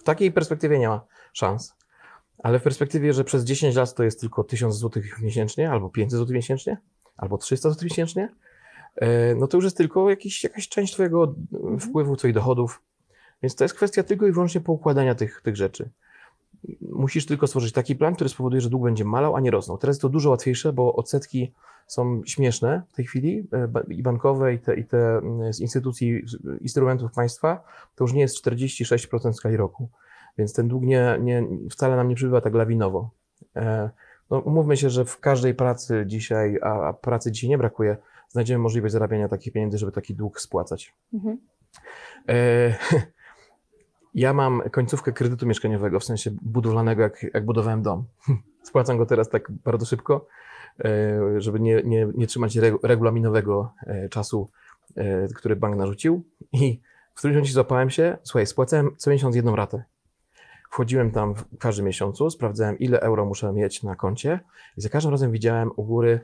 w 0.00 0.02
takiej 0.02 0.32
perspektywie 0.32 0.78
nie 0.78 0.88
ma 0.88 1.04
szans. 1.32 1.74
Ale 2.38 2.58
w 2.58 2.62
perspektywie, 2.62 3.12
że 3.12 3.24
przez 3.24 3.44
10 3.44 3.76
lat 3.76 3.94
to 3.94 4.04
jest 4.04 4.20
tylko 4.20 4.44
1000 4.44 4.76
zł 4.78 5.02
miesięcznie, 5.20 5.70
albo 5.70 5.90
500 5.90 6.18
zł 6.18 6.34
miesięcznie, 6.34 6.76
albo 7.16 7.38
300 7.38 7.70
zł 7.70 7.84
miesięcznie, 7.84 8.34
e, 8.96 9.34
no 9.34 9.46
to 9.46 9.56
już 9.56 9.64
jest 9.64 9.76
tylko 9.76 10.10
jakiś, 10.10 10.44
jakaś 10.44 10.68
część 10.68 10.92
Twojego 10.92 11.34
wpływu, 11.80 12.16
Twoich 12.16 12.34
dochodów. 12.34 12.82
Więc 13.42 13.54
to 13.54 13.64
jest 13.64 13.74
kwestia 13.74 14.02
tylko 14.02 14.26
i 14.26 14.32
wyłącznie 14.32 14.60
poukładania 14.60 15.14
tych, 15.14 15.40
tych 15.44 15.56
rzeczy. 15.56 15.90
Musisz 16.80 17.26
tylko 17.26 17.46
stworzyć 17.46 17.72
taki 17.72 17.96
plan, 17.96 18.14
który 18.14 18.30
spowoduje, 18.30 18.60
że 18.60 18.70
dług 18.70 18.84
będzie 18.84 19.04
malał, 19.04 19.36
a 19.36 19.40
nie 19.40 19.50
rosnął. 19.50 19.78
Teraz 19.78 19.94
jest 19.94 20.02
to 20.02 20.08
dużo 20.08 20.30
łatwiejsze, 20.30 20.72
bo 20.72 20.96
odsetki 20.96 21.52
są 21.86 22.22
śmieszne 22.26 22.82
w 22.88 22.96
tej 22.96 23.04
chwili 23.04 23.48
e, 23.52 23.68
i 23.88 24.02
bankowe, 24.02 24.54
i 24.54 24.58
te, 24.58 24.76
i 24.76 24.84
te 24.84 25.18
mm, 25.18 25.52
z 25.52 25.60
instytucji, 25.60 26.22
instrumentów 26.60 27.12
państwa, 27.12 27.64
to 27.94 28.04
już 28.04 28.12
nie 28.12 28.20
jest 28.20 28.46
46% 28.46 29.32
w 29.32 29.36
skali 29.36 29.56
roku. 29.56 29.88
Więc 30.38 30.52
ten 30.52 30.68
dług 30.68 30.84
nie, 30.84 31.18
nie, 31.20 31.46
wcale 31.70 31.96
nam 31.96 32.08
nie 32.08 32.14
przybywa 32.14 32.40
tak 32.40 32.54
lawinowo. 32.54 33.10
E, 33.56 33.90
No, 34.30 34.38
umówmy 34.38 34.76
się, 34.76 34.90
że 34.90 35.04
w 35.04 35.20
każdej 35.20 35.54
pracy 35.54 36.04
dzisiaj, 36.06 36.58
a, 36.62 36.88
a 36.88 36.92
pracy 36.92 37.32
dzisiaj 37.32 37.50
nie 37.50 37.58
brakuje, 37.58 37.96
znajdziemy 38.28 38.58
możliwość 38.58 38.92
zarabiania 38.92 39.28
takich 39.28 39.52
pieniędzy, 39.52 39.78
żeby 39.78 39.92
taki 39.92 40.14
dług 40.14 40.40
spłacać. 40.40 40.94
Mhm. 41.14 41.38
E, 42.28 42.74
ja 44.14 44.32
mam 44.32 44.62
końcówkę 44.70 45.12
kredytu 45.12 45.46
mieszkaniowego, 45.46 46.00
w 46.00 46.04
sensie 46.04 46.30
budowlanego, 46.42 47.02
jak, 47.02 47.26
jak 47.34 47.44
budowałem 47.44 47.82
dom. 47.82 48.04
Spłacam 48.62 48.98
go 48.98 49.06
teraz 49.06 49.28
tak 49.28 49.50
bardzo 49.50 49.86
szybko, 49.86 50.26
e, 50.84 51.40
żeby 51.40 51.60
nie, 51.60 51.82
nie, 51.82 52.08
nie 52.14 52.26
trzymać 52.26 52.56
regu- 52.56 52.78
regulaminowego 52.82 53.72
e, 53.86 54.08
czasu, 54.08 54.50
e, 54.96 55.28
który 55.28 55.56
bank 55.56 55.76
narzucił. 55.76 56.22
I 56.52 56.80
w 57.14 57.18
którymś 57.18 57.34
momencie 57.34 57.52
złapałem 57.52 57.90
się, 57.90 58.18
słuchaj, 58.22 58.46
spłacałem 58.46 58.90
co 58.96 59.10
miesiąc 59.10 59.36
jedną 59.36 59.56
ratę. 59.56 59.84
Wchodziłem 60.70 61.10
tam 61.10 61.34
w 61.34 61.58
każdym 61.58 61.86
miesiącu, 61.86 62.30
sprawdzałem, 62.30 62.78
ile 62.78 63.00
euro 63.00 63.24
muszę 63.24 63.52
mieć 63.52 63.82
na 63.82 63.96
koncie 63.96 64.40
i 64.76 64.80
za 64.80 64.88
każdym 64.88 65.10
razem 65.12 65.32
widziałem 65.32 65.70
u 65.76 65.84
góry 65.84 66.20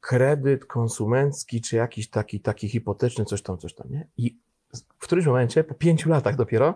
kredyt 0.00 0.64
konsumencki, 0.64 1.60
czy 1.60 1.76
jakiś 1.76 2.10
taki, 2.10 2.40
taki 2.40 2.68
hipoteczny, 2.68 3.24
coś 3.24 3.42
tam, 3.42 3.58
coś 3.58 3.74
tam, 3.74 3.86
nie? 3.90 4.06
I 4.16 4.36
w 4.98 5.02
którymś 5.02 5.26
momencie, 5.26 5.64
po 5.64 5.74
pięciu 5.74 6.10
latach 6.10 6.36
dopiero, 6.36 6.74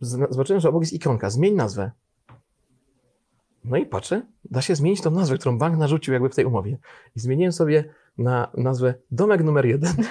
zobaczyłem, 0.00 0.60
że 0.60 0.68
obok 0.68 0.82
jest 0.82 0.92
ikonka, 0.92 1.30
zmień 1.30 1.54
nazwę. 1.54 1.90
No 3.64 3.76
i 3.76 3.86
patrzę, 3.86 4.22
da 4.50 4.62
się 4.62 4.74
zmienić 4.74 5.00
tą 5.00 5.10
nazwę, 5.10 5.38
którą 5.38 5.58
bank 5.58 5.78
narzucił 5.78 6.12
jakby 6.12 6.28
w 6.28 6.34
tej 6.34 6.44
umowie. 6.44 6.78
I 7.16 7.20
zmieniłem 7.20 7.52
sobie 7.52 7.84
na 8.18 8.50
nazwę 8.56 8.94
domek 9.10 9.42
numer 9.42 9.66
jeden. 9.66 9.92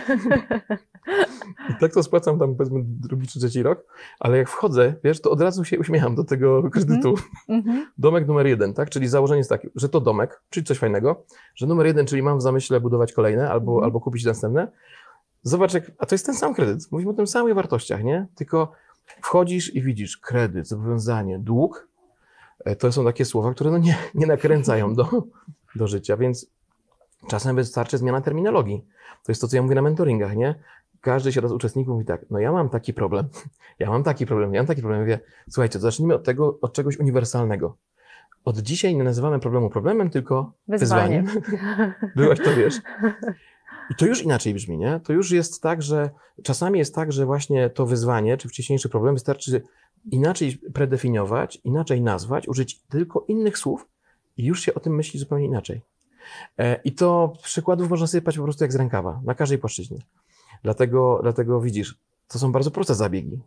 I 1.69 1.73
tak 1.79 1.93
to 1.93 2.03
spłacam 2.03 2.39
tam 2.39 2.55
powiedzmy 2.55 2.81
drugi 2.85 3.27
czy 3.27 3.39
trzeci 3.39 3.63
rok, 3.63 3.85
ale 4.19 4.37
jak 4.37 4.49
wchodzę, 4.49 4.93
wiesz, 5.03 5.21
to 5.21 5.31
od 5.31 5.41
razu 5.41 5.63
się 5.63 5.79
uśmiecham 5.79 6.15
do 6.15 6.23
tego 6.23 6.69
kredytu. 6.69 7.15
Mhm. 7.49 7.91
Domek 7.97 8.27
numer 8.27 8.47
jeden, 8.47 8.73
tak? 8.73 8.89
Czyli 8.89 9.07
założenie 9.07 9.37
jest 9.37 9.49
takie, 9.49 9.69
że 9.75 9.89
to 9.89 10.01
domek, 10.01 10.41
czyli 10.49 10.65
coś 10.65 10.77
fajnego, 10.77 11.23
że 11.55 11.67
numer 11.67 11.85
jeden, 11.85 12.05
czyli 12.05 12.23
mam 12.23 12.37
w 12.37 12.41
zamyśle 12.41 12.79
budować 12.79 13.13
kolejne 13.13 13.49
albo, 13.49 13.71
Mhm. 13.71 13.83
albo 13.83 13.99
kupić 13.99 14.25
następne. 14.25 14.71
Zobacz, 15.43 15.73
jak, 15.73 15.91
a 15.97 16.05
to 16.05 16.15
jest 16.15 16.25
ten 16.25 16.35
sam 16.35 16.53
kredyt. 16.53 16.91
Mówimy 16.91 17.11
o 17.11 17.13
tym 17.13 17.27
samych 17.27 17.53
wartościach, 17.55 18.03
nie? 18.03 18.27
Tylko 18.35 18.71
wchodzisz 19.21 19.75
i 19.75 19.81
widzisz 19.81 20.17
kredyt, 20.17 20.67
zobowiązanie, 20.67 21.39
dług. 21.39 21.87
E, 22.65 22.75
To 22.75 22.91
są 22.91 23.05
takie 23.05 23.25
słowa, 23.25 23.53
które 23.53 23.71
no 23.71 23.77
nie, 23.77 23.97
nie 24.15 24.25
nakręcają 24.27 24.93
do, 24.95 25.09
do 25.75 25.87
życia, 25.87 26.17
więc 26.17 26.45
czasem 27.27 27.55
wystarczy 27.55 27.97
zmiana 27.97 28.21
terminologii. 28.21 28.85
To 29.23 29.31
jest 29.31 29.41
to, 29.41 29.47
co 29.47 29.55
ja 29.55 29.61
mówię 29.61 29.75
na 29.75 29.81
mentoringach, 29.81 30.35
nie? 30.35 30.55
Każdy 31.01 31.31
się 31.33 31.47
z 31.47 31.51
uczestników 31.51 31.93
mówi 31.93 32.05
tak, 32.05 32.25
no 32.29 32.39
ja 32.45 32.51
mam 32.51 32.69
taki 32.69 32.93
problem, 32.93 33.27
ja 33.79 33.89
mam 33.89 34.03
taki 34.03 34.25
problem, 34.25 34.53
ja 34.53 34.61
mam 34.61 34.67
taki 34.67 34.81
problem. 34.81 35.01
Mówię, 35.01 35.19
słuchajcie, 35.49 35.79
zacznijmy 35.79 36.15
od 36.15 36.23
tego, 36.23 36.59
od 36.61 36.73
czegoś 36.73 36.97
uniwersalnego. 36.99 37.77
Od 38.45 38.57
dzisiaj 38.57 38.95
nie 38.95 39.03
nazywamy 39.03 39.39
problemu 39.39 39.69
problemem, 39.69 40.09
tylko 40.09 40.53
Wyzwanie. 40.67 41.23
wyzwaniem. 41.23 41.93
Byłaś 42.15 42.39
to 42.39 42.55
wiesz. 42.55 42.75
I 43.91 43.95
to 43.95 44.05
już 44.05 44.23
inaczej 44.23 44.53
brzmi, 44.53 44.77
nie? 44.77 44.99
To 45.03 45.13
już 45.13 45.31
jest 45.31 45.61
tak, 45.61 45.81
że 45.81 46.09
czasami 46.43 46.79
jest 46.79 46.95
tak, 46.95 47.11
że 47.11 47.25
właśnie 47.25 47.69
to 47.69 47.85
wyzwanie, 47.85 48.37
czy 48.37 48.49
wcześniejszy 48.49 48.89
problem 48.89 49.15
wystarczy 49.15 49.61
inaczej 50.11 50.57
predefiniować, 50.73 51.61
inaczej 51.63 52.01
nazwać, 52.01 52.47
użyć 52.47 52.79
tylko 52.79 53.25
innych 53.27 53.57
słów 53.57 53.87
i 54.37 54.45
już 54.45 54.61
się 54.61 54.73
o 54.73 54.79
tym 54.79 54.95
myśli 54.95 55.19
zupełnie 55.19 55.45
inaczej. 55.45 55.81
E, 56.57 56.79
I 56.83 56.91
to 56.91 57.33
przykładów 57.43 57.89
można 57.89 58.07
sypać 58.07 58.37
po 58.37 58.43
prostu 58.43 58.63
jak 58.63 58.73
z 58.73 58.75
rękawa, 58.75 59.21
na 59.23 59.35
każdej 59.35 59.57
płaszczyźnie. 59.57 59.97
Dlatego, 60.63 61.19
dlatego 61.21 61.61
widzisz, 61.61 61.97
to 62.27 62.39
są 62.39 62.51
bardzo 62.51 62.71
proste 62.71 62.95
zabiegi. 62.95 63.39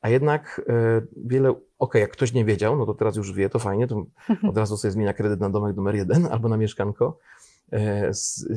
A 0.00 0.08
jednak 0.08 0.62
e, 0.68 1.02
wiele, 1.16 1.54
okej, 1.78 2.00
jak 2.00 2.10
ktoś 2.10 2.32
nie 2.32 2.44
wiedział, 2.44 2.76
no 2.76 2.86
to 2.86 2.94
teraz 2.94 3.16
już 3.16 3.32
wie, 3.32 3.50
to 3.50 3.58
fajnie, 3.58 3.86
to 3.86 4.06
od 4.48 4.58
razu 4.58 4.76
sobie 4.76 4.92
zmienia 4.92 5.12
kredyt 5.12 5.40
na 5.40 5.50
domek 5.50 5.76
numer 5.76 5.94
jeden 5.94 6.26
albo 6.32 6.48
na 6.48 6.56
mieszkanko. 6.56 7.18
E, 7.72 8.10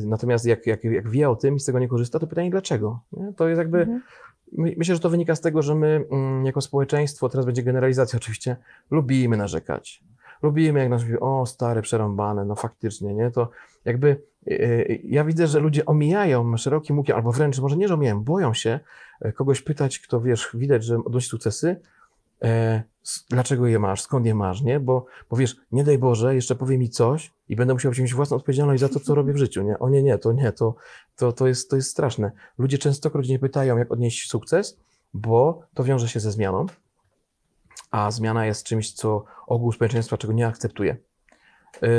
Natomiast 0.06 0.46
jak, 0.46 0.68
jak, 0.68 0.84
jak 0.84 1.10
wie 1.10 1.30
o 1.30 1.36
tym 1.36 1.56
i 1.56 1.60
z 1.60 1.66
tego 1.66 1.80
nie 1.80 1.88
korzysta, 1.88 2.20
to 2.20 2.28
pytanie 2.28 2.50
dlaczego? 2.50 3.00
Nie? 3.12 3.34
To 3.34 3.48
jest 3.48 3.60
jakby, 3.60 3.80
Mhm. 3.80 4.02
my, 4.58 4.74
myślę, 4.78 4.96
że 4.96 5.02
to 5.02 5.10
wynika 5.10 5.36
z 5.36 5.42
tego, 5.42 5.62
że 5.62 5.76
my 5.76 6.06
mm, 6.12 6.46
jako 6.46 6.62
społeczeństwo, 6.62 7.30
teraz 7.30 7.46
będzie 7.46 7.64
generalizacja 7.64 8.18
oczywiście, 8.18 8.56
lubimy 8.92 9.38
narzekać. 9.38 10.04
Lubimy, 10.44 10.80
jak 10.80 10.90
nas 10.90 11.02
mówi, 11.04 11.20
o 11.20 11.46
stare, 11.46 11.82
przerąbane, 11.82 12.46
no 12.46 12.56
faktycznie, 12.56 13.14
nie? 13.14 13.32
To 13.32 13.50
jakby 13.86 14.22
e, 14.48 14.52
e, 14.52 14.86
ja 15.04 15.24
widzę, 15.24 15.48
że 15.48 15.60
ludzie 15.60 15.86
omijają 15.86 16.58
szerokim 16.58 16.98
łukiem, 16.98 17.16
albo 17.16 17.32
wręcz 17.32 17.60
może 17.60 17.78
nie, 17.78 17.88
że 17.88 17.94
omijają, 17.94 18.24
boją 18.24 18.54
się 18.54 18.80
kogoś 19.36 19.62
pytać, 19.62 20.00
kto 20.00 20.22
wiesz, 20.22 20.50
widać, 20.54 20.84
że 20.84 20.98
odnosi 20.98 21.30
sukcesy, 21.30 21.76
e, 22.44 22.84
dlaczego 23.30 23.68
je 23.68 23.80
masz, 23.80 24.02
skąd 24.02 24.26
je 24.26 24.36
masz, 24.36 24.62
nie? 24.62 24.80
Bo, 24.80 25.06
bo 25.30 25.38
wiesz, 25.38 25.56
nie 25.72 25.84
daj 25.84 25.98
Boże, 25.98 26.36
jeszcze 26.36 26.56
powie 26.56 26.78
mi 26.78 26.90
coś 26.90 27.34
i 27.50 27.56
będę 27.56 27.74
musiał 27.74 27.92
wziąć 27.92 28.14
własną 28.14 28.38
odpowiedzialność 28.38 28.82
za 28.82 28.90
to, 28.90 29.00
co 29.00 29.16
robię 29.16 29.34
w 29.34 29.38
życiu, 29.38 29.64
nie? 29.64 29.80
O 29.80 29.90
nie, 29.90 30.04
nie, 30.04 30.18
to 30.18 30.32
nie, 30.32 30.52
to, 30.52 30.76
to, 31.16 31.32
to, 31.32 31.48
jest, 31.48 31.70
to 31.70 31.76
jest 31.76 31.90
straszne. 31.90 32.32
Ludzie 32.58 32.78
częstokroć 32.78 33.30
nie 33.30 33.40
pytają, 33.40 33.78
jak 33.78 33.92
odnieść 33.92 34.30
sukces, 34.30 34.80
bo 35.14 35.62
to 35.74 35.84
wiąże 35.84 36.08
się 36.08 36.20
ze 36.20 36.32
zmianą, 36.32 36.66
a 37.92 38.12
zmiana 38.12 38.46
jest 38.46 38.64
czymś, 38.64 38.94
co 38.94 39.26
ogół 39.48 39.72
społeczeństwa 39.72 40.18
czego 40.18 40.34
nie 40.34 40.48
akceptuje. 40.48 40.98
Yy, 41.82 41.90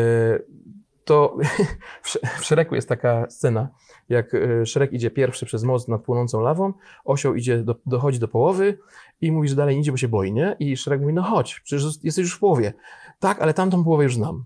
To 1.05 1.37
w 2.03 2.18
w 2.40 2.44
Szereku 2.44 2.74
jest 2.74 2.88
taka 2.88 3.31
scena, 3.31 3.68
jak 4.11 4.33
yy, 4.33 4.66
Szerek 4.66 4.92
idzie 4.92 5.11
pierwszy 5.11 5.46
przez 5.46 5.64
most 5.64 5.88
nad 5.88 6.03
płonącą 6.03 6.40
lawą, 6.40 6.73
osioł 7.05 7.35
idzie 7.35 7.62
do, 7.62 7.77
dochodzi 7.87 8.18
do 8.18 8.29
połowy 8.29 8.79
i 9.20 9.33
mówi, 9.33 9.49
że 9.49 9.57
dalej 9.57 9.75
nie 9.75 9.81
idzie, 9.81 9.90
bo 9.90 9.96
się 9.96 10.09
boi, 10.09 10.33
nie? 10.33 10.57
I 10.59 10.77
Szerek 10.77 11.01
mówi, 11.01 11.12
no 11.12 11.23
chodź, 11.23 11.61
przecież 11.64 11.85
jesteś 12.03 12.23
już 12.23 12.35
w 12.35 12.38
połowie. 12.38 12.73
Tak, 13.18 13.42
ale 13.42 13.55
tamtą 13.55 13.85
połowę 13.85 14.05
już 14.05 14.14
znam. 14.14 14.44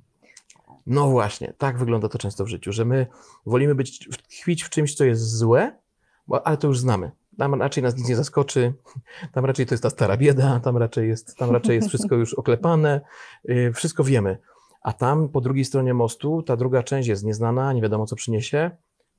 No 0.87 1.09
właśnie, 1.09 1.53
tak 1.59 1.79
wygląda 1.79 2.09
to 2.09 2.19
często 2.19 2.45
w 2.45 2.49
życiu, 2.49 2.73
że 2.73 2.85
my 2.85 3.07
wolimy 3.47 3.75
być, 3.75 4.09
tkwić 4.09 4.63
w 4.63 4.71
czymś, 4.71 4.95
co 4.95 5.05
jest 5.05 5.37
złe, 5.37 5.79
bo, 6.27 6.47
ale 6.47 6.57
to 6.57 6.67
już 6.67 6.79
znamy. 6.79 7.11
Tam 7.39 7.55
raczej 7.55 7.83
nas 7.83 7.97
nic 7.97 8.09
nie 8.09 8.17
zaskoczy, 8.17 8.75
tam 9.35 9.45
raczej 9.45 9.67
to 9.67 9.75
jest 9.75 9.83
ta 9.83 9.91
stara 9.91 10.17
bieda, 10.17 10.61
tam 10.61 10.77
raczej 10.77 11.09
jest, 11.09 11.37
tam 11.37 11.51
raczej 11.51 11.77
jest 11.77 11.89
wszystko 11.89 12.15
już 12.15 12.35
oklepane, 12.35 13.01
yy, 13.45 13.73
wszystko 13.73 14.05
wiemy. 14.05 14.39
A 14.83 14.93
tam 14.93 15.29
po 15.29 15.41
drugiej 15.41 15.65
stronie 15.65 15.95
mostu 15.95 16.43
ta 16.43 16.57
druga 16.57 16.83
część 16.83 17.09
jest 17.09 17.25
nieznana, 17.25 17.73
nie 17.73 17.83
wiadomo 17.83 18.07
co 18.07 18.17
przyniesie. 18.17 18.71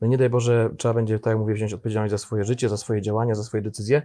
No 0.01 0.07
nie 0.07 0.17
daj 0.17 0.29
Boże, 0.29 0.69
trzeba 0.77 0.93
będzie, 0.93 1.19
tak 1.19 1.31
jak 1.31 1.39
mówię, 1.39 1.53
wziąć 1.53 1.73
odpowiedzialność 1.73 2.11
za 2.11 2.17
swoje 2.17 2.43
życie, 2.43 2.69
za 2.69 2.77
swoje 2.77 3.01
działania, 3.01 3.35
za 3.35 3.43
swoje 3.43 3.63
decyzje. 3.63 4.01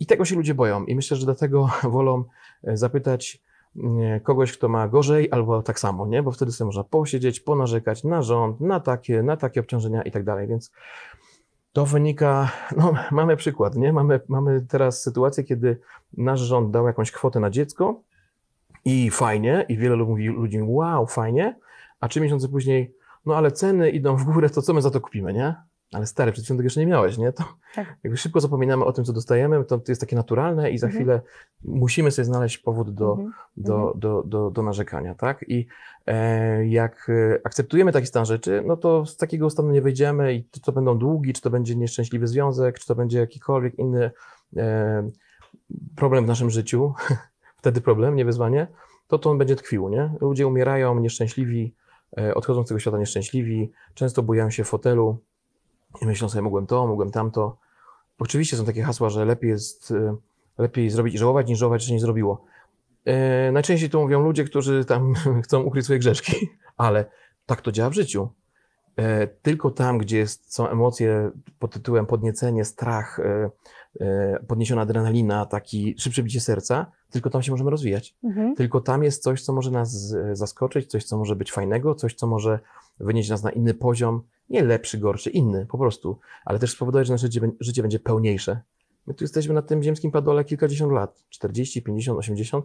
I 0.00 0.06
tego 0.06 0.24
się 0.24 0.36
ludzie 0.36 0.54
boją. 0.54 0.84
I 0.84 0.96
myślę, 0.96 1.16
że 1.16 1.24
dlatego 1.24 1.70
wolą 1.82 2.24
e, 2.64 2.76
zapytać 2.76 3.42
kogoś, 4.22 4.52
kto 4.52 4.68
ma 4.68 4.88
gorzej, 4.88 5.28
albo 5.30 5.62
tak 5.62 5.80
samo, 5.80 6.06
nie? 6.06 6.22
Bo 6.22 6.30
wtedy 6.32 6.52
sobie 6.52 6.66
można 6.66 6.84
posiedzieć, 6.84 7.40
ponarzekać 7.40 8.04
na 8.04 8.22
rząd, 8.22 8.60
na 8.60 8.80
takie, 8.80 9.22
na 9.22 9.36
takie 9.36 9.60
obciążenia 9.60 10.02
i 10.02 10.10
tak 10.10 10.24
dalej. 10.24 10.48
Więc 10.48 10.72
to 11.72 11.86
wynika, 11.86 12.50
no 12.76 12.94
mamy 13.10 13.36
przykład, 13.36 13.76
nie? 13.76 13.92
Mamy, 13.92 14.20
mamy 14.28 14.66
teraz 14.68 15.02
sytuację, 15.02 15.44
kiedy 15.44 15.80
nasz 16.16 16.40
rząd 16.40 16.70
dał 16.70 16.86
jakąś 16.86 17.12
kwotę 17.12 17.40
na 17.40 17.50
dziecko 17.50 18.00
i 18.84 19.10
fajnie, 19.10 19.66
i 19.68 19.76
wiele 19.76 19.96
ludzi 19.96 20.58
mówi, 20.58 20.60
wow, 20.62 21.06
fajnie, 21.06 21.58
a 22.00 22.08
trzy 22.08 22.20
miesiące 22.20 22.48
później, 22.48 22.94
no 23.28 23.36
ale 23.36 23.50
ceny 23.52 23.90
idą 23.90 24.16
w 24.16 24.24
górę, 24.24 24.50
to 24.50 24.62
co 24.62 24.74
my 24.74 24.82
za 24.82 24.90
to 24.90 25.00
kupimy, 25.00 25.32
nie? 25.32 25.54
Ale 25.92 26.06
stary, 26.06 26.32
przed 26.32 26.44
chwilą 26.44 26.56
tego 26.56 26.66
jeszcze 26.66 26.80
nie 26.80 26.86
miałeś, 26.86 27.18
nie? 27.18 27.32
To 27.32 27.44
Tak. 27.74 27.96
jakby 28.04 28.16
szybko 28.16 28.40
zapominamy 28.40 28.84
o 28.84 28.92
tym, 28.92 29.04
co 29.04 29.12
dostajemy, 29.12 29.64
to, 29.64 29.78
to 29.78 29.92
jest 29.92 30.00
takie 30.00 30.16
naturalne 30.16 30.70
i 30.70 30.78
za 30.78 30.86
Mhm. 30.86 31.02
chwilę 31.02 31.20
musimy 31.64 32.10
sobie 32.10 32.26
znaleźć 32.26 32.58
powód 32.58 32.94
do, 32.94 33.10
Mhm. 33.12 33.32
do, 33.56 33.92
do, 33.96 34.22
do, 34.26 34.50
do 34.50 34.62
narzekania, 34.62 35.14
tak? 35.14 35.44
I 35.48 35.66
e, 36.06 36.66
jak 36.66 37.06
e, 37.10 37.40
akceptujemy 37.44 37.92
taki 37.92 38.06
stan 38.06 38.24
rzeczy, 38.24 38.62
no 38.66 38.76
to 38.76 39.06
z 39.06 39.16
takiego 39.16 39.50
stanu 39.50 39.70
nie 39.70 39.82
wyjdziemy 39.82 40.34
i 40.34 40.44
czy 40.50 40.60
to 40.60 40.72
będą 40.72 40.98
długi, 40.98 41.32
czy 41.32 41.42
to 41.42 41.50
będzie 41.50 41.76
nieszczęśliwy 41.76 42.26
związek, 42.26 42.78
czy 42.78 42.86
to 42.86 42.94
będzie 42.94 43.18
jakikolwiek 43.18 43.78
inny 43.78 44.10
e, 44.56 45.10
problem 45.96 46.24
w 46.24 46.28
naszym 46.28 46.50
życiu, 46.50 46.92
wtedy 47.60 47.80
problem, 47.80 48.16
nie 48.16 48.24
wyzwanie, 48.24 48.66
to 49.06 49.18
to 49.18 49.30
on 49.30 49.38
będzie 49.38 49.56
tkwił, 49.56 49.88
nie? 49.88 50.10
Ludzie 50.20 50.46
umierają 50.46 51.00
nieszczęśliwi, 51.00 51.74
odchodzą 52.34 52.64
z 52.64 52.68
tego 52.68 52.80
świata 52.80 52.98
nieszczęśliwi, 52.98 53.72
często 53.94 54.22
bujają 54.22 54.50
się 54.50 54.64
w 54.64 54.68
fotelu 54.68 55.18
i 56.02 56.06
myślą 56.06 56.28
sobie, 56.28 56.42
mogłem 56.42 56.66
to, 56.66 56.86
mogłem 56.86 57.10
tamto. 57.10 57.56
Oczywiście 58.18 58.56
są 58.56 58.64
takie 58.64 58.82
hasła, 58.82 59.10
że 59.10 59.24
lepiej 59.24 59.50
jest, 59.50 59.90
e, 59.90 60.16
lepiej 60.58 60.90
zrobić 60.90 61.14
i 61.14 61.18
żałować, 61.18 61.48
niż 61.48 61.58
żałować, 61.58 61.82
że 61.82 61.94
nie 61.94 62.00
zrobiło. 62.00 62.44
E, 63.04 63.52
najczęściej 63.52 63.90
to 63.90 64.00
mówią 64.00 64.22
ludzie, 64.22 64.44
którzy 64.44 64.84
tam 64.84 65.14
chcą 65.44 65.62
ukryć 65.62 65.84
swoje 65.84 65.98
grzeszki, 65.98 66.48
ale 66.76 67.04
tak 67.46 67.60
to 67.60 67.72
działa 67.72 67.90
w 67.90 67.94
życiu. 67.94 68.28
E, 68.98 69.26
tylko 69.26 69.70
tam, 69.70 69.98
gdzie 69.98 70.18
jest, 70.18 70.54
są 70.54 70.68
emocje 70.68 71.30
pod 71.58 71.72
tytułem 71.72 72.06
podniecenie, 72.06 72.64
strach, 72.64 73.20
e, 73.20 73.50
e, 74.00 74.40
podniesiona 74.46 74.82
adrenalina, 74.82 75.46
taki 75.46 75.94
szybsze 75.98 76.22
bicie 76.22 76.40
serca, 76.40 76.92
tylko 77.10 77.30
tam 77.30 77.42
się 77.42 77.50
możemy 77.50 77.70
rozwijać. 77.70 78.16
Mhm. 78.24 78.54
Tylko 78.54 78.80
tam 78.80 79.02
jest 79.02 79.22
coś, 79.22 79.42
co 79.42 79.52
może 79.52 79.70
nas 79.70 80.14
zaskoczyć, 80.32 80.90
coś, 80.90 81.04
co 81.04 81.18
może 81.18 81.36
być 81.36 81.52
fajnego, 81.52 81.94
coś, 81.94 82.14
co 82.14 82.26
może 82.26 82.58
wynieść 83.00 83.30
nas 83.30 83.42
na 83.42 83.50
inny 83.50 83.74
poziom, 83.74 84.22
nie 84.50 84.64
lepszy, 84.64 84.98
gorszy, 84.98 85.30
inny, 85.30 85.66
po 85.66 85.78
prostu, 85.78 86.18
ale 86.44 86.58
też 86.58 86.70
spowodować, 86.72 87.06
że 87.06 87.12
nasze 87.12 87.28
życie 87.60 87.82
będzie 87.82 87.98
pełniejsze. 87.98 88.60
My 89.06 89.14
tu 89.14 89.24
jesteśmy 89.24 89.54
na 89.54 89.62
tym 89.62 89.82
ziemskim 89.82 90.10
padole 90.10 90.44
kilkadziesiąt 90.44 90.92
lat, 90.92 91.24
40, 91.28 91.82
50, 91.82 92.18
80, 92.18 92.64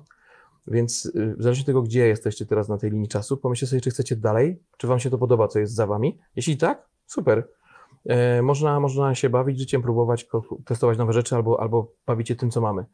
więc 0.68 1.06
y, 1.06 1.12
w 1.12 1.44
zależności 1.44 1.62
od 1.62 1.66
tego, 1.66 1.82
gdzie 1.82 2.08
jesteście 2.08 2.46
teraz 2.46 2.70
na 2.70 2.78
tej 2.78 2.92
linii 2.92 3.08
czasu, 3.08 3.38
pomyślcie 3.38 3.68
sobie, 3.68 3.82
czy 3.82 3.90
chcecie 3.90 4.16
dalej, 4.16 4.60
czy 4.78 4.88
wam 4.88 5.00
się 5.00 5.10
to 5.10 5.18
podoba, 5.18 5.48
co 5.48 5.60
jest 5.60 5.76
za 5.76 5.88
wami. 5.88 6.20
Jeśli 6.36 6.58
tak, 6.58 6.90
super. 7.06 7.48
E, 8.06 8.42
można, 8.42 8.80
można 8.80 9.16
się 9.16 9.30
bawić 9.30 9.60
życiem, 9.60 9.82
próbować 9.82 10.28
testować 10.66 10.98
nowe 10.98 11.14
rzeczy 11.14 11.36
albo, 11.36 11.60
albo 11.60 11.92
bawić 12.08 12.28
się 12.28 12.36
tym, 12.36 12.52
co 12.52 12.62
mamy. 12.62 12.86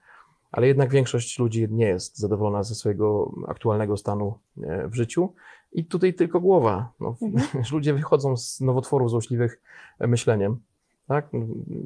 Ale 0.52 0.68
jednak 0.68 0.92
większość 0.92 1.40
ludzi 1.40 1.68
nie 1.72 1.86
jest 1.86 2.18
zadowolona 2.18 2.64
ze 2.64 2.76
swojego 2.76 3.32
aktualnego 3.48 3.98
stanu 3.98 4.40
e, 4.64 4.88
w 4.88 4.96
życiu. 4.96 5.34
I 5.72 5.86
tutaj 5.86 6.14
tylko 6.14 6.40
głowa. 6.40 6.92
No, 7.00 7.16
Ludzie 7.72 7.94
wychodzą 7.94 8.38
z 8.38 8.62
nowotworów 8.62 9.10
złośliwych 9.10 9.62
e, 10.00 10.08
myśleniem. 10.08 10.60
Tak? 11.08 11.34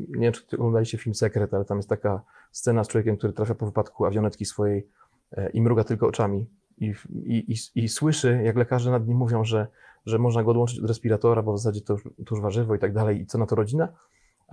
Nie 0.10 0.19
wiem, 0.19 0.34
czy 0.34 0.58
oglądaliście 0.58 0.98
film 0.98 1.15
Sekret, 1.15 1.54
ale 1.54 1.65
tam 1.65 1.78
jest 1.78 1.89
taka 1.89 2.22
scena 2.52 2.84
z 2.84 2.88
człowiekiem, 2.88 3.17
który 3.17 3.34
trafia 3.34 3.56
po 3.56 3.65
wypadku 3.65 4.06
awionetki 4.06 4.46
swojej 4.46 4.88
i 5.54 5.62
mruga 5.62 5.84
tylko 5.84 6.08
oczami. 6.08 6.46
I, 6.78 6.93
i, 7.26 7.54
i, 7.54 7.84
I 7.84 7.89
słyszy, 7.89 8.41
jak 8.43 8.56
lekarze 8.56 8.91
nad 8.91 9.08
nim 9.08 9.17
mówią, 9.17 9.43
że, 9.43 9.67
że 10.06 10.19
można 10.19 10.43
go 10.43 10.52
odłączyć 10.52 10.80
od 10.80 10.88
respiratora, 10.88 11.41
bo 11.41 11.54
w 11.54 11.58
zasadzie 11.58 11.82
to 11.82 11.93
już, 11.93 12.04
to 12.04 12.36
już 12.36 12.41
warzywo 12.41 12.76
i 12.76 12.80
tak 12.80 12.93
dalej. 12.93 13.22
I 13.22 13.26
co 13.26 13.38
na 13.38 13.46
to 13.46 13.56
rodzina? 13.56 13.93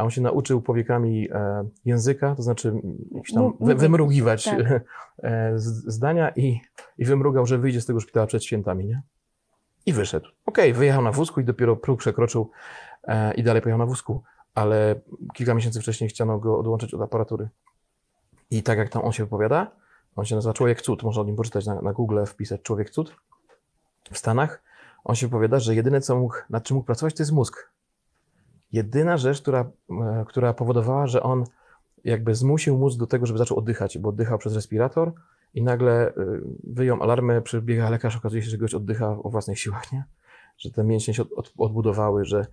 a 0.01 0.05
on 0.05 0.11
się 0.11 0.21
nauczył 0.21 0.63
powiekami 0.63 1.29
e, 1.33 1.69
języka, 1.85 2.35
to 2.35 2.43
znaczy 2.43 2.73
tam 3.35 3.53
wymrugiwać 3.61 4.45
tak. 4.45 4.61
e, 5.23 5.53
zdania 5.57 6.31
i, 6.37 6.61
i 6.99 7.05
wymrugał, 7.05 7.47
że 7.47 7.59
wyjdzie 7.59 7.81
z 7.81 7.87
tego 7.87 8.01
szpitala 8.01 8.27
przed 8.27 8.45
świętami, 8.45 8.85
nie? 8.85 9.03
I 9.87 9.93
wyszedł. 9.93 10.29
Okej, 10.47 10.73
wyjechał 10.73 11.03
na 11.03 11.13
wózku 11.13 11.41
i 11.41 11.45
dopiero 11.45 11.77
próg 11.77 11.99
przekroczył 11.99 12.51
e, 13.05 13.35
i 13.35 13.43
dalej 13.43 13.63
pojechał 13.63 13.79
na 13.79 13.87
wózku, 13.87 14.23
ale 14.55 15.01
kilka 15.35 15.55
miesięcy 15.55 15.81
wcześniej 15.81 16.11
chciano 16.11 16.39
go 16.39 16.59
odłączyć 16.59 16.95
od 16.95 17.01
aparatury. 17.01 17.49
I 18.51 18.63
tak 18.63 18.79
jak 18.79 18.89
tam 18.89 19.05
on 19.05 19.13
się 19.13 19.25
wypowiada, 19.25 19.71
on 20.17 20.25
się 20.25 20.35
nazywa 20.35 20.55
Człowiek 20.55 20.83
Cud, 20.83 21.03
można 21.03 21.23
o 21.23 21.25
nim 21.25 21.37
poczytać 21.37 21.67
na, 21.67 21.83
na 21.83 21.93
Google, 21.93 22.25
wpisać 22.27 22.63
Człowiek 22.63 22.91
Cud 22.91 23.17
w 24.13 24.19
Stanach. 24.19 24.63
On 25.05 25.15
się 25.17 25.27
wypowiada, 25.27 25.59
że 25.59 25.75
jedyne, 25.75 26.01
co 26.01 26.19
mógł, 26.19 26.35
nad 26.51 26.65
czym 26.65 26.75
mógł 26.75 26.87
pracować, 26.87 27.15
to 27.15 27.23
jest 27.23 27.33
mózg. 27.33 27.71
Jedyna 28.73 29.17
rzecz, 29.17 29.43
która, 29.43 29.71
e, 29.91 30.25
która 30.29 30.55
powodowała, 30.55 31.07
że 31.07 31.23
on 31.23 31.45
jakby 32.05 32.35
zmusił 32.35 32.79
mózg 32.79 32.99
do 32.99 33.07
tego, 33.07 33.27
żeby 33.27 33.39
zaczął 33.39 33.59
oddychać, 33.59 33.99
bo 33.99 34.09
oddychał 34.09 34.39
przez 34.39 34.55
respirator 34.55 35.13
i 35.55 35.63
nagle 35.63 36.09
y, 36.09 36.13
wyjął 36.65 37.03
alarmę, 37.03 37.43
przybiega 37.43 37.91
lekarz, 37.91 38.17
okazuje 38.17 38.43
się, 38.43 38.51
że 38.51 38.59
gość 38.59 38.75
oddycha 38.75 39.17
o 39.23 39.31
własnych 39.31 39.59
siłach, 39.59 39.93
nie? 39.93 40.05
Że 40.59 40.71
te 40.71 40.85
mięśnie 40.85 41.15
się 41.15 41.23
od, 41.23 41.33
od, 41.33 41.53
odbudowały, 41.59 42.25
że, 42.25 42.47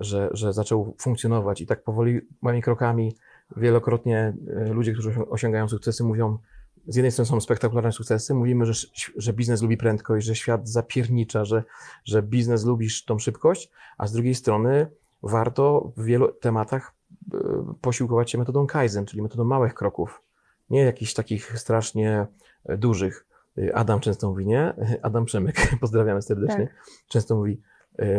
że, 0.00 0.28
że 0.32 0.52
zaczął 0.52 0.94
funkcjonować 0.98 1.60
i 1.60 1.66
tak 1.66 1.82
powoli, 1.82 2.20
małymi 2.42 2.62
krokami, 2.62 3.16
wielokrotnie 3.56 4.34
y, 4.68 4.72
ludzie, 4.72 4.92
którzy 4.92 5.10
osią- 5.10 5.28
osiągają 5.28 5.68
sukcesy 5.68 6.04
mówią, 6.04 6.38
z 6.86 6.96
jednej 6.96 7.12
strony 7.12 7.28
są 7.28 7.40
spektakularne 7.40 7.92
sukcesy, 7.92 8.34
mówimy, 8.34 8.66
że, 8.66 8.86
że 9.16 9.32
biznes 9.32 9.62
lubi 9.62 9.76
prędkość, 9.76 10.26
że 10.26 10.34
świat 10.34 10.68
zapiernicza, 10.68 11.44
że, 11.44 11.64
że 12.04 12.22
biznes 12.22 12.64
lubi 12.64 12.88
tą 13.06 13.18
szybkość, 13.18 13.70
a 13.98 14.06
z 14.06 14.12
drugiej 14.12 14.34
strony 14.34 14.86
warto 15.22 15.92
w 15.96 16.04
wielu 16.04 16.32
tematach 16.32 16.94
y, 17.34 17.38
posiłkować 17.80 18.30
się 18.30 18.38
metodą 18.38 18.66
Kaizen, 18.66 19.06
czyli 19.06 19.22
metodą 19.22 19.44
małych 19.44 19.74
kroków, 19.74 20.22
nie 20.70 20.80
jakichś 20.80 21.14
takich 21.14 21.58
strasznie 21.58 22.26
e, 22.64 22.76
dużych. 22.76 23.26
Y, 23.58 23.74
Adam 23.74 24.00
często 24.00 24.28
mówi, 24.28 24.46
nie? 24.46 24.74
Adam 25.02 25.24
Przemek, 25.24 25.56
pozdrawiamy 25.80 26.22
serdecznie, 26.22 26.68
często 27.08 27.36
mówi, 27.36 27.52
e, 27.52 27.71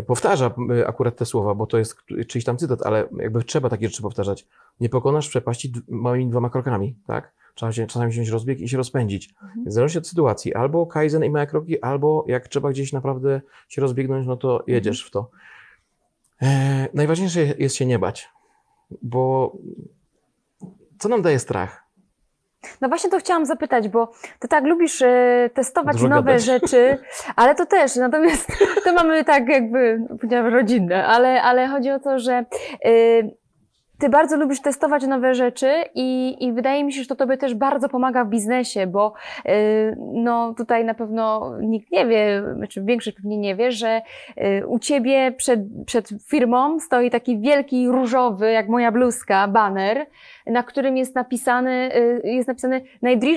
powtarza 0.07 0.53
y, 0.71 0.87
akurat 0.87 1.15
te 1.15 1.25
słowa, 1.25 1.55
bo 1.55 1.67
to 1.67 1.77
jest 1.77 1.97
czyjś 2.27 2.45
tam 2.45 2.57
cytat, 2.57 2.81
ale 2.81 3.07
jakby 3.17 3.43
trzeba 3.43 3.69
takie 3.69 3.87
rzeczy 3.87 4.01
powtarzać. 4.01 4.47
Nie 4.79 4.89
pokonasz 4.89 5.29
przepaści 5.29 5.73
małymi 5.87 6.27
dwoma 6.27 6.49
krokami, 6.49 6.95
tak? 7.07 7.31
Trzeba 7.55 7.71
się, 7.71 7.87
czasami 7.87 8.11
wziąć 8.11 8.29
rozbieg 8.29 8.59
i 8.59 8.69
się 8.69 8.77
rozpędzić. 8.77 9.29
Mhm. 9.43 9.65
W 9.65 9.73
zależności 9.73 9.97
od 9.97 10.07
sytuacji, 10.07 10.53
albo 10.53 10.85
Kaizen 10.85 11.23
i 11.23 11.29
małe 11.29 11.47
kroki, 11.47 11.81
albo 11.81 12.25
jak 12.27 12.47
trzeba 12.47 12.69
gdzieś 12.69 12.93
naprawdę 12.93 13.41
się 13.69 13.81
rozbiegnąć, 13.81 14.27
no 14.27 14.37
to 14.37 14.63
jedziesz 14.67 15.05
w 15.05 15.11
to. 15.11 15.29
E, 16.41 16.87
najważniejsze 16.93 17.41
jest 17.41 17.75
się 17.75 17.85
nie 17.85 17.99
bać, 17.99 18.29
bo 19.01 19.53
co 20.99 21.09
nam 21.09 21.21
daje 21.21 21.39
strach? 21.39 21.82
No 22.81 22.89
właśnie 22.89 23.09
to 23.09 23.17
chciałam 23.17 23.45
zapytać, 23.45 23.89
bo 23.89 24.11
ty 24.39 24.47
tak 24.47 24.63
lubisz 24.63 25.01
e, 25.01 25.49
testować 25.53 25.95
Dużo 25.95 26.07
nowe 26.07 26.31
gadać. 26.31 26.43
rzeczy, 26.43 26.97
ale 27.35 27.55
to 27.55 27.65
też, 27.65 27.95
natomiast 27.95 28.51
to 28.83 28.93
mamy 28.93 29.23
tak 29.23 29.49
jakby, 29.49 29.99
powiedziałam 30.09 30.53
rodzinne, 30.53 31.05
ale, 31.05 31.41
ale 31.41 31.67
chodzi 31.67 31.91
o 31.91 31.99
to, 31.99 32.19
że 32.19 32.45
e, 32.85 32.93
ty 34.03 34.09
bardzo 34.09 34.37
lubisz 34.37 34.61
testować 34.61 35.07
nowe 35.07 35.35
rzeczy 35.35 35.71
i, 35.95 36.37
i 36.39 36.53
wydaje 36.53 36.83
mi 36.83 36.93
się, 36.93 37.01
że 37.01 37.07
to 37.07 37.15
tobie 37.15 37.37
też 37.37 37.55
bardzo 37.55 37.89
pomaga 37.89 38.25
w 38.25 38.29
biznesie, 38.29 38.87
bo 38.87 39.13
e, 39.45 39.55
no 40.13 40.53
tutaj 40.57 40.85
na 40.85 40.93
pewno 40.93 41.51
nikt 41.61 41.91
nie 41.91 42.05
wie, 42.05 42.43
znaczy 42.55 42.83
większość 42.83 43.17
pewnie 43.17 43.37
nie 43.37 43.55
wie, 43.55 43.71
że 43.71 44.01
e, 44.35 44.67
u 44.67 44.79
ciebie 44.79 45.31
przed, 45.31 45.59
przed 45.85 46.09
firmą 46.29 46.79
stoi 46.79 47.09
taki 47.09 47.39
wielki 47.39 47.87
różowy, 47.87 48.51
jak 48.51 48.67
moja 48.67 48.91
bluzka, 48.91 49.47
baner, 49.47 50.05
na 50.45 50.63
którym 50.63 50.97
jest 50.97 51.15
napisany, 51.15 51.91
y, 51.95 52.21
jest 52.23 52.47
napisane 52.47 52.81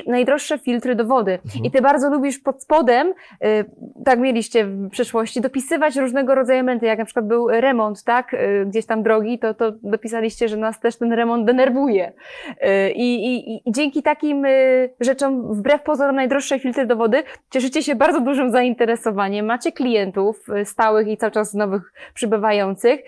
najdroższe 0.07 0.59
filtry 0.59 0.95
do 0.95 1.05
wody. 1.05 1.38
I 1.62 1.71
ty 1.71 1.83
bardzo 1.83 2.11
lubisz 2.11 2.38
pod 2.38 2.62
spodem, 2.62 3.09
y, 3.09 3.14
tak 4.05 4.19
mieliście 4.19 4.64
w 4.64 4.90
przeszłości, 4.90 5.40
dopisywać 5.40 5.97
różnego 5.97 6.35
rodzaju 6.35 6.57
elementy, 6.57 6.87
jak 6.87 6.99
na 6.99 7.05
przykład 7.05 7.27
był 7.27 7.49
remont, 7.49 8.05
tak, 8.05 8.35
y, 8.35 8.66
gdzieś 8.66 8.87
tam 8.87 9.03
drogi, 9.03 9.38
to, 9.38 9.55
to 9.55 9.73
dopisaliście, 9.83 10.49
że 10.49 10.57
nas 10.57 10.81
też 10.81 10.97
ten 10.97 11.12
remont 11.12 11.47
denerwuje. 11.47 12.12
I, 12.95 13.14
i, 13.14 13.69
i 13.69 13.73
dzięki 13.73 14.03
takim 14.03 14.47
rzeczom, 15.01 15.55
wbrew 15.55 15.83
pozorom 15.83 16.16
najdroższe 16.16 16.59
filtry 16.59 16.87
do 16.87 16.97
wody, 16.97 17.23
cieszycie 17.51 17.83
się 17.83 17.95
bardzo 17.95 18.21
dużym 18.21 18.51
zainteresowaniem, 18.51 19.47
macie 19.47 19.73
klientów 19.73 20.47
stałych 20.64 21.09
i 21.09 21.16
cały 21.16 21.33
czas 21.33 21.55
nowych 21.55 21.92
przybywających. 22.14 23.01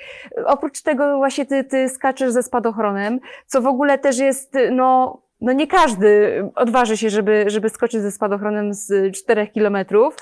Oprócz 0.46 0.82
tego 0.82 1.16
właśnie 1.16 1.46
ty, 1.46 1.64
ty 1.64 1.88
skaczesz 1.88 2.32
ze 2.32 2.42
spadochronem, 2.42 3.20
co 3.46 3.62
w 3.62 3.66
ogóle 3.66 3.88
też 3.96 4.18
jest, 4.18 4.55
no, 4.72 5.18
no 5.40 5.53
nie 5.53 5.66
każdy 5.66 6.42
odważy 6.55 6.96
się, 6.96 7.11
żeby, 7.11 7.44
żeby 7.46 7.68
skoczyć 7.68 8.01
ze 8.03 8.12
spadochronem 8.12 8.74
z 8.74 9.16
4 9.16 9.46
kilometrów. 9.46 10.16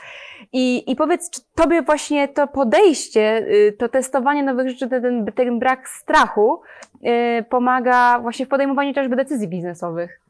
I, 0.52 0.90
I 0.90 0.96
powiedz, 0.96 1.31
czy 1.31 1.40
tobie 1.55 1.83
właśnie 1.83 2.29
to 2.29 2.46
podejście, 2.46 3.46
y, 3.48 3.76
to 3.79 3.88
testowanie 3.88 4.42
nowych 4.42 4.68
rzeczy, 4.68 4.88
ten, 4.88 5.26
ten, 5.35 5.59
brak 5.59 5.88
strachu 5.88 6.61
y, 6.94 7.44
pomaga 7.50 8.18
właśnie 8.20 8.46
w 8.46 8.48
podejmowaniu 8.48 8.90
chociażby 8.90 9.16
decyzji 9.16 9.48
biznesowych? 9.48 10.20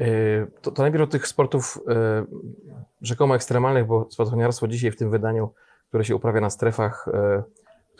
E, 0.00 0.06
To, 0.62 0.70
to 0.70 0.82
najpierw 0.82 1.10
tych 1.10 1.26
sportów 1.26 1.78
rzekomo 3.00 3.34
ekstremalnych, 3.34 3.86
bo 3.86 4.06
spadochroniarstwo 4.10 4.68
dzisiaj 4.68 4.90
w 4.90 4.96
tym 4.96 5.10
wydaniu, 5.10 5.50
które 5.88 6.04
się 6.04 6.16
uprawia 6.16 6.40
na 6.40 6.50
strefach, 6.50 7.08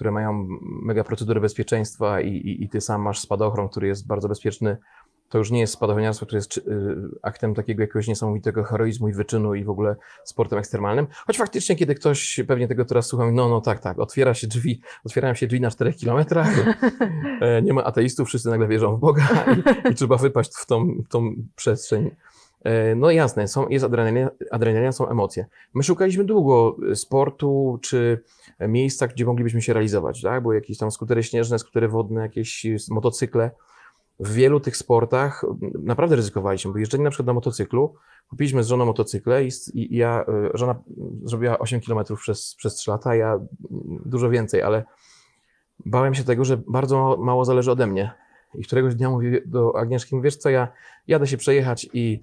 które 0.02 0.12
mają 0.12 0.46
mega 0.62 1.04
procedury 1.04 1.40
bezpieczeństwa 1.40 2.20
i, 2.20 2.28
i, 2.28 2.64
i 2.64 2.68
ty 2.68 2.80
sam 2.80 3.02
masz 3.02 3.20
spadochron, 3.20 3.68
który 3.68 3.86
jest 3.86 4.06
bardzo 4.06 4.28
bezpieczny, 4.28 4.76
to 5.28 5.38
już 5.38 5.50
nie 5.50 5.60
jest 5.60 5.72
spadochroniarstwo, 5.72 6.26
które 6.26 6.38
jest 6.38 6.56
y, 6.56 6.62
aktem 7.22 7.54
takiego 7.54 7.82
jakiegoś 7.82 8.08
niesamowitego 8.08 8.64
heroizmu 8.64 9.08
i 9.08 9.12
wyczynu 9.12 9.54
i 9.54 9.64
w 9.64 9.70
ogóle 9.70 9.96
sportem 10.24 10.58
ekstremalnym. 10.58 11.06
Choć 11.26 11.38
faktycznie, 11.38 11.76
kiedy 11.76 11.94
ktoś 11.94 12.40
pewnie 12.48 12.68
tego 12.68 12.84
teraz 12.84 13.06
słucha, 13.06 13.30
no, 13.32 13.48
no 13.48 13.60
tak, 13.60 13.80
tak, 13.80 13.98
otwiera 13.98 14.34
się 14.34 14.46
drzwi, 14.46 14.80
otwierają 15.04 15.34
się 15.34 15.46
drzwi 15.46 15.60
na 15.60 15.70
4 15.70 15.92
kilometrach, 15.92 16.48
e, 17.40 17.62
nie 17.62 17.72
ma 17.72 17.84
ateistów, 17.84 18.28
wszyscy 18.28 18.48
nagle 18.48 18.68
wierzą 18.68 18.96
w 18.96 19.00
Boga 19.00 19.28
i, 19.56 19.90
i 19.90 19.94
trzeba 19.94 20.16
wypaść 20.16 20.50
w 20.56 20.66
tą, 20.66 21.02
w 21.06 21.08
tą 21.08 21.34
przestrzeń. 21.56 22.10
E, 22.64 22.94
No 22.94 23.10
jasne, 23.10 23.48
są, 23.48 23.68
jest 23.68 23.84
adrenalina, 23.84 24.30
adrenalina, 24.50 24.92
są 24.92 25.08
emocje. 25.08 25.46
My 25.74 25.82
szukaliśmy 25.82 26.24
długo 26.24 26.76
e, 26.90 26.96
sportu 26.96 27.78
czy 27.82 28.22
e, 28.58 28.68
miejsca, 28.68 29.06
gdzie 29.06 29.24
moglibyśmy 29.24 29.62
się 29.62 29.72
realizować, 29.72 30.22
tak? 30.22 30.42
Były 30.42 30.54
jakieś 30.54 30.78
tam 30.78 30.90
skutery 30.90 31.22
śnieżne, 31.22 31.58
skutery 31.58 31.88
wodne, 31.88 32.20
jakieś 32.20 32.66
motocykle. 32.90 33.50
W 34.20 34.32
wielu 34.32 34.60
tych 34.60 34.76
sportach 34.76 35.44
naprawdę 35.82 36.16
ryzykowaliśmy, 36.16 36.72
bo 36.72 36.78
jeżeli 36.78 37.02
na 37.02 37.10
przykład 37.10 37.26
na 37.26 37.32
motocyklu, 37.32 37.94
kupiliśmy 38.30 38.64
z 38.64 38.66
żoną 38.66 38.86
motocykle 38.86 39.44
i, 39.44 39.50
i 39.74 39.96
ja, 39.96 40.24
żona 40.54 40.74
zrobiła 41.24 41.58
8 41.58 41.80
km 41.80 42.04
przez, 42.16 42.54
przez 42.54 42.74
3 42.74 42.90
lata, 42.90 43.14
ja 43.14 43.38
dużo 44.06 44.30
więcej, 44.30 44.62
ale 44.62 44.84
bałem 45.86 46.14
się 46.14 46.24
tego, 46.24 46.44
że 46.44 46.56
bardzo 46.68 47.16
mało 47.16 47.44
zależy 47.44 47.70
ode 47.70 47.86
mnie. 47.86 48.14
I 48.54 48.64
któregoś 48.64 48.94
dnia 48.94 49.10
mówię 49.10 49.40
do 49.46 49.78
Agnieszki, 49.78 50.20
wiesz 50.20 50.36
co, 50.36 50.50
ja 50.50 50.68
jadę 51.06 51.26
się 51.26 51.36
przejechać 51.36 51.88
i 51.92 52.20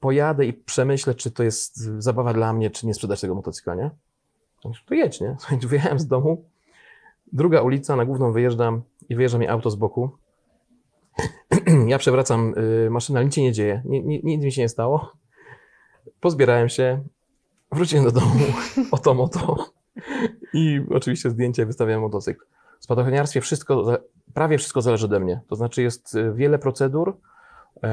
pojadę 0.00 0.46
i 0.46 0.52
przemyślę, 0.52 1.14
czy 1.14 1.30
to 1.30 1.42
jest 1.42 1.76
zabawa 1.98 2.32
dla 2.34 2.52
mnie, 2.52 2.70
czy 2.70 2.86
nie 2.86 2.94
sprzedać 2.94 3.20
tego 3.20 3.34
motocykla, 3.34 3.74
nie? 3.74 3.90
To 4.86 4.94
jedź, 4.94 5.20
nie? 5.20 5.36
Słuchajcie, 5.40 5.68
wyjechałem 5.68 5.98
z 5.98 6.06
domu, 6.06 6.44
druga 7.32 7.62
ulica, 7.62 7.96
na 7.96 8.04
główną 8.04 8.32
wyjeżdżam 8.32 8.82
i 9.08 9.16
wyjeżdża 9.16 9.38
mi 9.38 9.48
auto 9.48 9.70
z 9.70 9.76
boku. 9.76 10.10
Ja 11.86 11.98
przewracam 11.98 12.54
y, 12.86 12.90
maszynę, 12.90 13.24
nic 13.24 13.34
się 13.34 13.42
nie 13.42 13.52
dzieje, 13.52 13.82
ni, 13.84 14.02
ni, 14.04 14.20
nic 14.24 14.44
mi 14.44 14.52
się 14.52 14.62
nie 14.62 14.68
stało. 14.68 15.12
Pozbierałem 16.20 16.68
się, 16.68 17.02
wróciłem 17.72 18.04
do 18.04 18.12
domu, 18.12 18.44
oto 18.92 19.14
moto 19.14 19.56
i 20.54 20.80
oczywiście 20.90 21.30
zdjęcie 21.30 21.66
wystawiałem 21.66 22.00
motocykl. 22.00 22.44
W 22.80 22.84
spadochroniarstwie 22.84 23.40
wszystko, 23.40 23.98
prawie 24.34 24.58
wszystko 24.58 24.82
zależy 24.82 25.06
ode 25.06 25.20
mnie. 25.20 25.40
To 25.48 25.56
znaczy 25.56 25.82
jest 25.82 26.14
y, 26.14 26.32
wiele 26.32 26.58
procedur, 26.58 27.16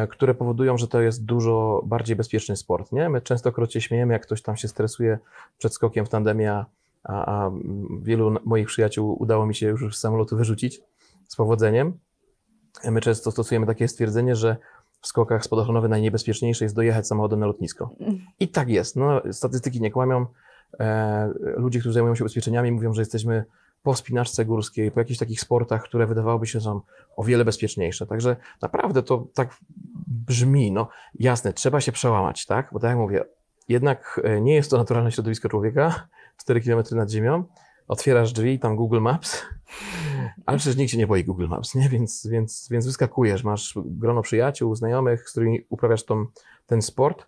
które 0.09 0.33
powodują, 0.33 0.77
że 0.77 0.87
to 0.87 1.01
jest 1.01 1.25
dużo 1.25 1.81
bardziej 1.85 2.15
bezpieczny 2.15 2.57
sport. 2.57 2.91
Nie? 2.91 3.09
My 3.09 3.21
częstokroć 3.21 3.73
się 3.73 3.81
śmiejemy, 3.81 4.13
jak 4.13 4.21
ktoś 4.21 4.41
tam 4.41 4.57
się 4.57 4.67
stresuje 4.67 5.19
przed 5.57 5.73
skokiem 5.73 6.05
w 6.05 6.09
tandemie, 6.09 6.51
a, 6.53 6.65
a, 7.03 7.51
wielu 8.01 8.35
moich 8.45 8.67
przyjaciół 8.67 9.21
udało 9.21 9.45
mi 9.45 9.55
się 9.55 9.67
już 9.67 9.97
z 9.97 9.99
samolotu 9.99 10.37
wyrzucić 10.37 10.81
z 11.27 11.35
powodzeniem. 11.35 11.93
E, 12.83 12.91
My 12.91 13.01
często 13.01 13.31
stosujemy 13.31 13.65
takie 13.65 13.87
stwierdzenie, 13.87 14.35
że 14.35 14.57
w 15.01 15.07
skokach 15.07 15.43
spadochronowych 15.43 15.89
najniebezpieczniejsze 15.89 16.65
jest 16.65 16.75
dojechać 16.75 17.07
samochodem 17.07 17.39
na 17.39 17.45
lotnisko. 17.45 17.89
I 18.39 18.47
tak 18.47 18.69
jest. 18.69 18.95
No, 18.95 19.21
statystyki 19.31 19.81
nie 19.81 19.91
kłamią. 19.91 20.25
E, 20.79 21.29
ludzie, 21.37 21.79
którzy 21.79 21.93
zajmują 21.93 22.15
się 22.15 22.23
ubezpieczeniami, 22.23 22.71
mówią, 22.71 22.93
że 22.93 23.01
jesteśmy 23.01 23.45
po 23.87 23.93
wspinaczce 23.93 24.45
górskiej, 24.45 24.91
po 24.91 24.99
jakichś 24.99 25.19
takich 25.19 25.41
sportach, 25.41 25.83
które 25.83 26.07
wydawałoby 26.07 26.47
się 26.47 26.61
są 26.61 26.81
o 27.15 27.23
wiele 27.23 27.45
bezpieczniejsze. 27.45 28.07
Także 28.07 28.35
naprawdę 28.61 29.03
to 29.03 29.27
tak 29.33 29.57
brzmi. 30.07 30.71
No 30.71 30.87
jasne, 31.19 31.53
trzeba 31.53 31.81
się 31.81 31.91
przełamać, 31.91 32.45
tak? 32.45 32.69
Bo 32.73 32.79
tak 32.79 32.89
jak 32.89 32.97
mówię, 32.97 33.23
jednak 33.69 34.21
e, 34.23 34.41
nie 34.41 34.55
jest 34.55 34.71
to 34.71 34.77
naturalne 34.77 35.11
środowisko 35.11 35.49
człowieka, 35.49 36.07
4 36.41 36.61
km 36.61 36.83
nad 36.91 37.11
ziemią. 37.11 37.43
Otwierasz 37.87 38.33
drzwi, 38.33 38.59
tam 38.59 38.75
Google 38.75 38.99
Maps 38.99 39.43
Ale 40.45 40.57
przecież 40.57 40.77
nikt 40.77 40.91
się 40.91 40.97
nie 40.97 41.07
boi 41.07 41.23
Google 41.23 41.47
Maps, 41.47 41.75
nie? 41.75 41.89
Więc, 41.89 42.27
więc, 42.27 42.67
więc 42.71 42.85
wyskakujesz, 42.85 43.43
masz 43.43 43.73
grono 43.85 44.21
przyjaciół, 44.21 44.75
znajomych, 44.75 45.29
z 45.29 45.31
którymi 45.31 45.59
uprawiasz 45.69 46.03
tą, 46.03 46.25
ten 46.65 46.81
sport. 46.81 47.25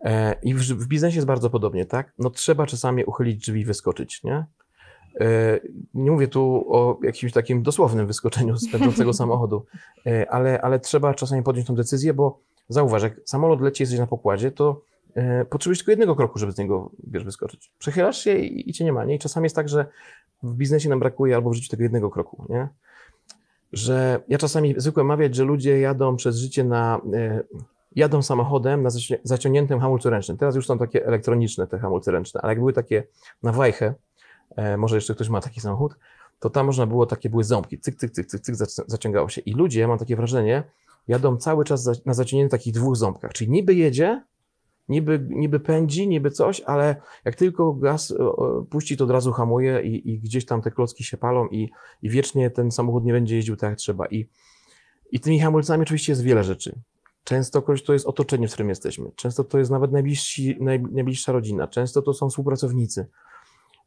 E, 0.00 0.34
I 0.42 0.54
w, 0.54 0.60
w 0.60 0.86
biznesie 0.86 1.16
jest 1.16 1.26
bardzo 1.26 1.50
podobnie, 1.50 1.86
tak? 1.86 2.12
No 2.18 2.30
trzeba 2.30 2.66
czasami 2.66 3.04
uchylić 3.04 3.46
drzwi 3.46 3.60
i 3.60 3.64
wyskoczyć, 3.64 4.22
nie? 4.24 4.46
E, 5.20 5.60
Nie 5.94 6.10
mówię 6.10 6.28
tu 6.28 6.64
o 6.68 6.98
jakimś 7.02 7.32
takim 7.32 7.62
dosłownym 7.62 8.06
wyskoczeniu 8.06 8.56
z 8.56 8.70
pędzącego 8.70 9.12
samochodu, 9.22 9.64
e, 10.06 10.30
ale, 10.30 10.60
ale 10.62 10.80
trzeba 10.80 11.14
czasami 11.14 11.42
podjąć 11.42 11.66
tą 11.66 11.74
decyzję, 11.74 12.14
bo 12.14 12.38
zauważ, 12.68 13.02
jak 13.02 13.20
samolot 13.24 13.60
leci, 13.60 13.82
jesteś 13.82 13.98
na 13.98 14.06
pokładzie, 14.06 14.50
to 14.50 14.80
e, 15.14 15.44
potrzebujesz 15.44 15.78
tylko 15.78 15.92
jednego 15.92 16.16
kroku, 16.16 16.38
żeby 16.38 16.52
z 16.52 16.58
niego 16.58 16.90
wiesz, 17.06 17.24
wyskoczyć. 17.24 17.72
Przechylasz 17.78 18.18
się 18.18 18.38
i, 18.38 18.70
i 18.70 18.72
cię 18.72 18.84
nie 18.84 18.92
ma. 18.92 19.04
Nie? 19.04 19.14
I 19.14 19.18
czasami 19.18 19.44
jest 19.44 19.56
tak, 19.56 19.68
że 19.68 19.86
w 20.42 20.54
biznesie 20.54 20.88
nam 20.88 20.98
brakuje 21.00 21.34
albo 21.36 21.50
w 21.50 21.54
życiu 21.54 21.70
tego 21.70 21.82
jednego 21.82 22.10
kroku. 22.10 22.46
Nie? 22.48 22.68
Że 23.72 24.20
ja 24.28 24.38
czasami 24.38 24.74
zwykłem 24.76 25.06
mawiać, 25.06 25.34
że 25.34 25.44
ludzie 25.44 25.80
jadą 25.80 26.16
przez 26.16 26.36
życie 26.36 26.64
na. 26.64 27.00
Jadą 27.96 28.22
samochodem 28.22 28.82
na 28.82 28.88
zaci- 28.88 29.18
zaciągniętym 29.24 29.80
hamulcu 29.80 30.10
ręcznym. 30.10 30.36
Teraz 30.36 30.56
już 30.56 30.66
są 30.66 30.78
takie 30.78 31.06
elektroniczne 31.06 31.66
te 31.66 31.78
hamulce 31.78 32.12
ręczne, 32.12 32.40
ale 32.40 32.50
jak 32.50 32.58
były 32.58 32.72
takie 32.72 33.02
na 33.42 33.52
wajchę, 33.52 33.94
może 34.78 34.96
jeszcze 34.96 35.14
ktoś 35.14 35.28
ma 35.28 35.40
taki 35.40 35.60
samochód, 35.60 35.96
to 36.40 36.50
tam 36.50 36.66
można 36.66 36.86
było, 36.86 37.06
takie 37.06 37.30
były 37.30 37.44
ząbki, 37.44 37.78
cyk, 37.78 37.96
cyk, 37.96 38.10
cyk, 38.10 38.26
cyk, 38.26 38.40
cyk, 38.40 38.54
zac- 38.54 38.84
zaciągało 38.86 39.28
się. 39.28 39.40
I 39.40 39.52
ludzie, 39.52 39.88
mam 39.88 39.98
takie 39.98 40.16
wrażenie, 40.16 40.64
jadą 41.08 41.36
cały 41.36 41.64
czas 41.64 41.82
za, 41.82 41.92
na 42.06 42.14
zaciągniętych 42.14 42.60
takich 42.60 42.74
dwóch 42.74 42.96
ząbkach, 42.96 43.32
czyli 43.32 43.50
niby 43.50 43.74
jedzie, 43.74 44.24
niby, 44.88 45.26
niby 45.30 45.60
pędzi, 45.60 46.08
niby 46.08 46.30
coś, 46.30 46.60
ale 46.60 46.96
jak 47.24 47.34
tylko 47.34 47.72
gaz 47.72 48.14
puści, 48.70 48.96
to 48.96 49.04
od 49.04 49.10
razu 49.10 49.32
hamuje 49.32 49.82
i, 49.82 50.10
i 50.10 50.18
gdzieś 50.18 50.46
tam 50.46 50.62
te 50.62 50.70
klocki 50.70 51.04
się 51.04 51.16
palą 51.16 51.48
i, 51.48 51.70
i 52.02 52.10
wiecznie 52.10 52.50
ten 52.50 52.70
samochód 52.70 53.04
nie 53.04 53.12
będzie 53.12 53.36
jeździł 53.36 53.56
tak 53.56 53.70
jak 53.70 53.78
trzeba. 53.78 54.06
I, 54.06 54.28
I 55.12 55.20
tymi 55.20 55.40
hamulcami 55.40 55.82
oczywiście 55.82 56.12
jest 56.12 56.22
wiele 56.22 56.44
rzeczy. 56.44 56.78
Często 57.24 57.62
kogoś 57.62 57.82
to 57.82 57.92
jest 57.92 58.06
otoczenie, 58.06 58.48
w 58.48 58.52
którym 58.52 58.68
jesteśmy. 58.68 59.10
Często 59.16 59.44
to 59.44 59.58
jest 59.58 59.70
nawet 59.70 59.92
najbliżsi, 59.92 60.56
naj, 60.60 60.82
najbliższa 60.82 61.32
rodzina. 61.32 61.68
Często 61.68 62.02
to 62.02 62.14
są 62.14 62.30
współpracownicy. 62.30 63.06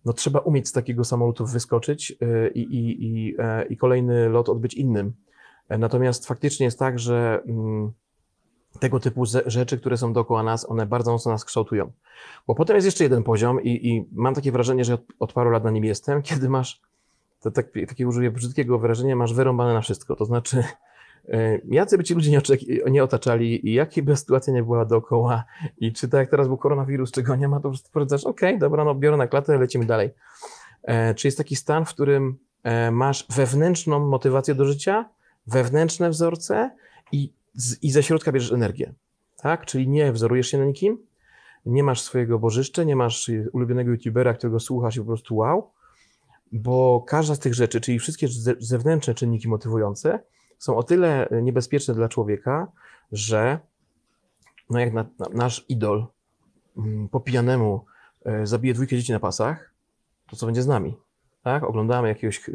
No 0.06 0.14
trzeba 0.14 0.40
umieć 0.40 0.68
z 0.68 0.72
takiego 0.72 1.04
samolotu 1.04 1.46
wyskoczyć 1.46 2.12
y, 2.12 2.52
i, 2.56 2.60
i, 2.62 3.06
i, 3.06 3.36
e, 3.40 3.66
i 3.66 3.78
kolejny 3.78 4.30
lot 4.30 4.50
odbyć 4.50 4.74
innym. 4.74 5.14
E, 5.70 5.78
Natomiast 5.78 6.28
faktycznie 6.28 6.66
jest 6.66 6.80
tak, 6.80 7.00
że 7.00 7.42
mm, 7.48 7.92
tego 8.80 9.00
typu 9.00 9.26
ze- 9.26 9.44
rzeczy, 9.46 9.78
które 9.78 9.98
są 9.98 10.14
dookoła 10.14 10.44
nas, 10.44 10.70
one 10.70 10.86
bardzo 10.86 11.12
mocno 11.12 11.32
nas 11.32 11.46
kształtują. 11.46 11.92
Bo 12.48 12.56
potem 12.56 12.76
jest 12.76 12.86
jeszcze 12.86 13.04
jeden 13.04 13.24
poziom 13.24 13.62
i, 13.64 13.88
i 13.90 14.06
mam 14.12 14.36
takie 14.36 14.52
wrażenie, 14.52 14.86
że 14.86 14.94
od, 14.94 15.02
od 15.20 15.34
paru 15.34 15.50
lat 15.50 15.64
na 15.64 15.72
nim 15.72 15.84
jestem, 15.86 16.22
kiedy 16.30 16.50
masz, 16.50 16.82
to 17.42 17.52
tak, 17.52 17.68
takie 17.88 18.08
użyję 18.08 18.32
brzydkiego 18.32 18.80
wyrażenia, 18.80 19.16
masz 19.16 19.34
wyrąbane 19.34 19.74
na 19.74 19.82
wszystko. 19.82 20.16
To 20.16 20.26
znaczy, 20.26 20.64
jacy 21.66 21.98
by 21.98 22.04
ci 22.04 22.14
ludzie 22.14 22.32
nie, 22.32 22.42
nie 22.92 23.04
otaczali 23.04 23.70
i 23.70 23.74
jaki 23.74 24.04
by 24.04 24.16
sytuacja 24.18 24.54
nie 24.54 24.64
była 24.64 24.86
dookoła 24.86 25.44
i 25.78 25.94
czy 25.94 26.10
tak 26.10 26.20
jak 26.20 26.30
teraz 26.30 26.48
był 26.48 26.58
koronawirus, 26.58 27.12
czego 27.12 27.36
nie 27.36 27.48
ma, 27.48 27.58
to 27.58 27.62
po 27.64 27.70
prostu 27.70 27.90
powiedz, 27.92 28.26
okej, 28.26 28.60
dobra, 28.60 28.84
no 28.84 28.96
biorę 28.96 29.18
na 29.18 29.28
klatę, 29.28 29.58
lecimy 29.58 29.86
dalej. 29.86 30.10
E, 30.84 31.14
Czy 31.16 31.28
jest 31.28 31.38
taki 31.38 31.56
stan, 31.56 31.86
w 31.86 31.90
którym 31.90 32.38
e, 32.64 32.92
masz 32.92 33.28
wewnętrzną 33.30 34.00
motywację 34.00 34.56
do 34.56 34.66
życia, 34.66 35.10
wewnętrzne 35.48 36.10
wzorce 36.10 36.72
i, 37.12 37.34
z, 37.54 37.84
i 37.84 37.92
ze 37.92 38.04
środka 38.04 38.32
bierzesz 38.32 38.52
energię, 38.52 38.94
tak? 39.38 39.66
Czyli 39.66 39.88
nie 39.88 40.12
wzorujesz 40.12 40.48
się 40.48 40.58
na 40.58 40.66
nikim, 40.66 40.98
nie 41.66 41.84
masz 41.84 42.02
swojego 42.02 42.40
bożyszcze, 42.40 42.86
nie 42.86 42.96
masz 42.96 43.32
ulubionego 43.54 43.92
youtubera, 43.92 44.34
którego 44.34 44.60
słuchasz 44.60 44.96
i 44.96 45.00
po 45.00 45.06
prostu 45.06 45.36
wow, 45.36 45.72
bo 46.52 47.04
każda 47.08 47.36
z 47.36 47.40
tych 47.40 47.54
rzeczy, 47.54 47.82
czyli 47.82 48.00
wszystkie 48.00 48.28
ze- 48.28 48.56
zewnętrzne 48.60 49.14
czynniki 49.14 49.48
motywujące 49.48 50.20
są 50.66 50.78
o 50.78 50.84
tyle 50.84 51.28
niebezpieczne 51.42 51.94
dla 51.94 52.10
człowieka, 52.10 52.68
że 53.12 53.60
no 54.70 54.80
jak 54.80 54.94
na, 54.94 55.06
na, 55.20 55.26
nasz 55.34 55.66
idol 55.70 56.06
mm, 56.78 57.10
po 57.10 57.20
pijanemu 57.20 57.86
e, 58.26 58.48
zabije 58.48 58.74
dwójkę 58.74 58.98
dzieci 58.98 59.12
na 59.12 59.20
pasach, 59.20 59.74
to 60.30 60.36
co 60.36 60.46
będzie 60.46 60.62
z 60.62 60.68
nami? 60.68 60.98
Tak? 61.44 61.64
Oglądamy 61.64 62.08
jakiegoś, 62.08 62.40
ch- 62.40 62.50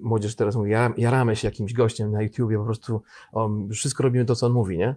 młodzież 0.00 0.36
teraz 0.36 0.56
mówi, 0.56 0.70
jara- 0.70 0.94
jaramy 0.96 1.36
się 1.36 1.48
jakimś 1.48 1.72
gościem 1.72 2.12
na 2.12 2.22
YouTubie, 2.22 2.58
po 2.58 2.64
prostu 2.64 3.02
o, 3.32 3.50
wszystko 3.72 4.02
robimy 4.02 4.24
to, 4.24 4.36
co 4.36 4.46
on 4.46 4.52
mówi, 4.52 4.78
nie? 4.78 4.94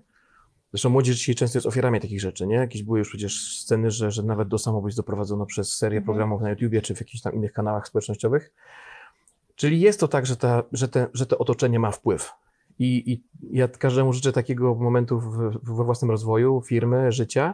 Zresztą 0.74 0.90
młodzież 0.90 1.18
dzisiaj 1.18 1.36
często 1.36 1.58
jest 1.58 1.68
ofiarami 1.68 2.00
takich 2.02 2.22
rzeczy, 2.22 2.48
nie? 2.48 2.56
Jakieś 2.56 2.84
były 2.84 3.00
już 3.00 3.10
przecież 3.10 3.60
sceny, 3.62 3.92
że, 3.92 4.12
że 4.12 4.24
nawet 4.24 4.48
do 4.48 4.58
samobójstw 4.58 4.98
doprowadzono 4.98 5.46
przez 5.46 5.76
serię 5.76 5.98
Mhm. 5.98 6.06
programów 6.06 6.42
na 6.42 6.50
YouTubie 6.50 6.82
czy 6.82 6.96
w 6.96 7.00
jakichś 7.00 7.22
tam 7.22 7.34
innych 7.34 7.54
kanałach 7.54 7.88
społecznościowych. 7.88 8.54
Czyli 9.56 9.80
jest 9.80 10.00
to 10.00 10.08
tak, 10.08 10.26
że, 10.26 10.38
ta, 10.38 10.64
że, 10.72 10.88
te, 10.88 11.08
że 11.14 11.26
to 11.26 11.38
otoczenie 11.38 11.80
ma 11.80 11.92
wpływ. 11.92 12.34
I, 12.80 13.12
I 13.12 13.24
ja 13.52 13.68
każdemu 13.68 14.14
życzę 14.14 14.32
takiego 14.32 14.76
momentu 14.76 15.20
w, 15.20 15.38
we 15.64 15.84
własnym 15.84 16.12
rozwoju 16.12 16.62
firmy, 16.62 17.12
życia, 17.12 17.54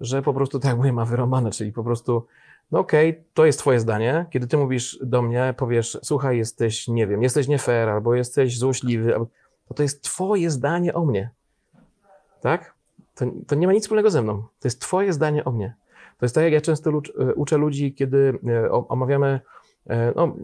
że 0.00 0.22
po 0.22 0.34
prostu 0.34 0.60
tak 0.60 0.68
jak 0.68 0.76
mówię, 0.76 0.92
ma 0.92 1.04
wyrąbane, 1.04 1.50
czyli 1.50 1.72
po 1.72 1.84
prostu, 1.84 2.26
no 2.70 2.78
okej, 2.78 3.24
to 3.34 3.46
jest 3.46 3.58
twoje 3.58 3.80
zdanie. 3.80 4.26
Kiedy 4.30 4.46
ty 4.46 4.56
mówisz 4.56 4.98
do 5.02 5.22
mnie, 5.22 5.54
powiesz, 5.56 5.98
słuchaj, 6.02 6.38
jesteś, 6.38 6.88
nie 6.88 7.06
wiem, 7.06 7.22
jesteś 7.22 7.48
nie 7.48 7.58
fair, 7.58 7.88
albo 7.88 8.14
jesteś 8.14 8.58
złośliwy, 8.58 9.14
albo, 9.14 9.26
to 9.68 9.74
to 9.74 9.82
jest 9.82 10.02
twoje 10.02 10.50
zdanie 10.50 10.94
o 10.94 11.04
mnie. 11.04 11.30
Tak? 12.40 12.74
To, 13.14 13.26
to 13.46 13.54
nie 13.54 13.66
ma 13.66 13.72
nic 13.72 13.82
wspólnego 13.82 14.10
ze 14.10 14.22
mną. 14.22 14.42
To 14.60 14.68
jest 14.68 14.80
twoje 14.80 15.12
zdanie 15.12 15.44
o 15.44 15.52
mnie. 15.52 15.74
To 16.18 16.26
jest 16.26 16.34
tak, 16.34 16.44
jak 16.44 16.52
ja 16.52 16.60
często 16.60 16.90
e, 16.90 17.34
uczę 17.34 17.56
ludzi, 17.56 17.94
kiedy 17.94 18.38
e, 18.46 18.70
omawiamy, 18.70 19.40
no, 20.16 20.36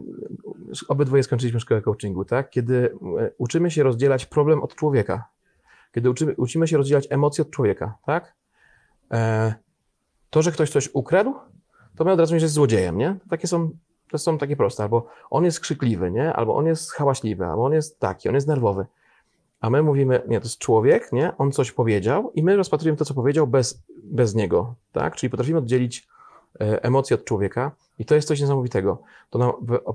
obydwoje 0.87 1.23
skończyliśmy 1.23 1.59
szkołę 1.59 1.81
coachingu, 1.81 2.25
tak? 2.25 2.49
Kiedy 2.49 2.93
e, 3.19 3.31
uczymy 3.37 3.71
się 3.71 3.83
rozdzielać 3.83 4.25
problem 4.25 4.63
od 4.63 4.75
człowieka. 4.75 5.25
Kiedy 5.91 6.09
uczymy, 6.09 6.35
uczymy 6.37 6.67
się 6.67 6.77
rozdzielać 6.77 7.07
emocje 7.09 7.41
od 7.41 7.51
człowieka, 7.51 7.97
tak? 8.05 8.35
E, 9.11 9.53
to, 10.29 10.41
że 10.41 10.51
ktoś 10.51 10.69
coś 10.69 10.89
ukradł, 10.93 11.33
to 11.95 12.05
my 12.05 12.11
od 12.11 12.19
razu 12.19 12.29
myślimy, 12.29 12.39
że 12.39 12.45
jest 12.45 12.55
złodziejem, 12.55 12.97
nie? 12.97 13.15
Takie 13.29 13.47
są, 13.47 13.71
to 14.11 14.17
są 14.17 14.37
takie 14.37 14.55
proste. 14.55 14.83
Albo 14.83 15.07
on 15.29 15.45
jest 15.45 15.59
krzykliwy, 15.59 16.11
nie? 16.11 16.33
Albo 16.33 16.55
on 16.55 16.65
jest 16.65 16.91
hałaśliwy, 16.91 17.45
albo 17.45 17.65
on 17.65 17.73
jest 17.73 17.99
taki, 17.99 18.29
on 18.29 18.35
jest 18.35 18.47
nerwowy. 18.47 18.85
A 19.61 19.69
my 19.69 19.83
mówimy, 19.83 20.21
nie, 20.27 20.39
to 20.39 20.45
jest 20.45 20.57
człowiek, 20.57 21.11
nie? 21.11 21.37
On 21.37 21.51
coś 21.51 21.71
powiedział 21.71 22.31
i 22.35 22.43
my 22.43 22.55
rozpatrujemy 22.55 22.97
to, 22.97 23.05
co 23.05 23.13
powiedział 23.13 23.47
bez, 23.47 23.83
bez 24.03 24.35
niego, 24.35 24.75
tak? 24.91 25.15
Czyli 25.15 25.29
potrafimy 25.29 25.57
oddzielić 25.57 25.97
e, 25.99 26.10
emocje 26.61 27.15
od 27.15 27.25
człowieka 27.25 27.71
i 27.99 28.05
to 28.05 28.15
jest 28.15 28.27
coś 28.27 28.41
niesamowitego. 28.41 29.01
To 29.29 29.39
nam 29.39 29.51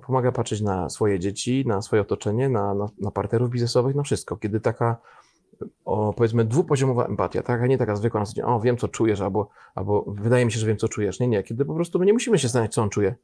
pomaga 0.07 0.33
patrzeć 0.33 0.61
na 0.61 0.91
swoje 0.91 1.19
dzieci, 1.19 1.65
na 1.67 1.83
swoje 1.83 2.03
otoczenie, 2.03 2.49
na, 2.49 2.75
na, 2.75 2.89
na 3.01 3.11
partnerów 3.11 3.51
biznesowych, 3.51 3.97
na 3.97 4.03
wszystko. 4.03 4.37
Kiedy 4.37 4.61
taka, 4.61 4.97
o, 5.85 6.13
powiedzmy, 6.13 6.45
dwupoziomowa 6.45 7.05
empatia, 7.05 7.43
tak? 7.43 7.69
Nie 7.69 7.79
taka 7.79 7.97
zwykła 7.97 8.21
na 8.21 8.27
dzień, 8.27 8.45
o, 8.45 8.61
wiem, 8.61 8.77
co 8.77 8.89
czujesz, 8.89 9.21
albo, 9.21 9.49
albo 9.75 10.05
wydaje 10.09 10.45
mi 10.45 10.53
się, 10.53 10.61
że 10.61 10.67
wiem, 10.67 10.77
co 10.77 10.89
czujesz. 10.89 11.21
Nie, 11.21 11.29
nie, 11.29 11.43
kiedy 11.43 11.65
po 11.65 11.75
prostu 11.75 11.99
my 11.99 12.07
nie 12.07 12.13
musimy 12.13 12.39
się 12.39 12.49
zastanawiać, 12.49 12.75
co 12.75 12.83
on 12.83 12.91
czuje. 12.91 13.15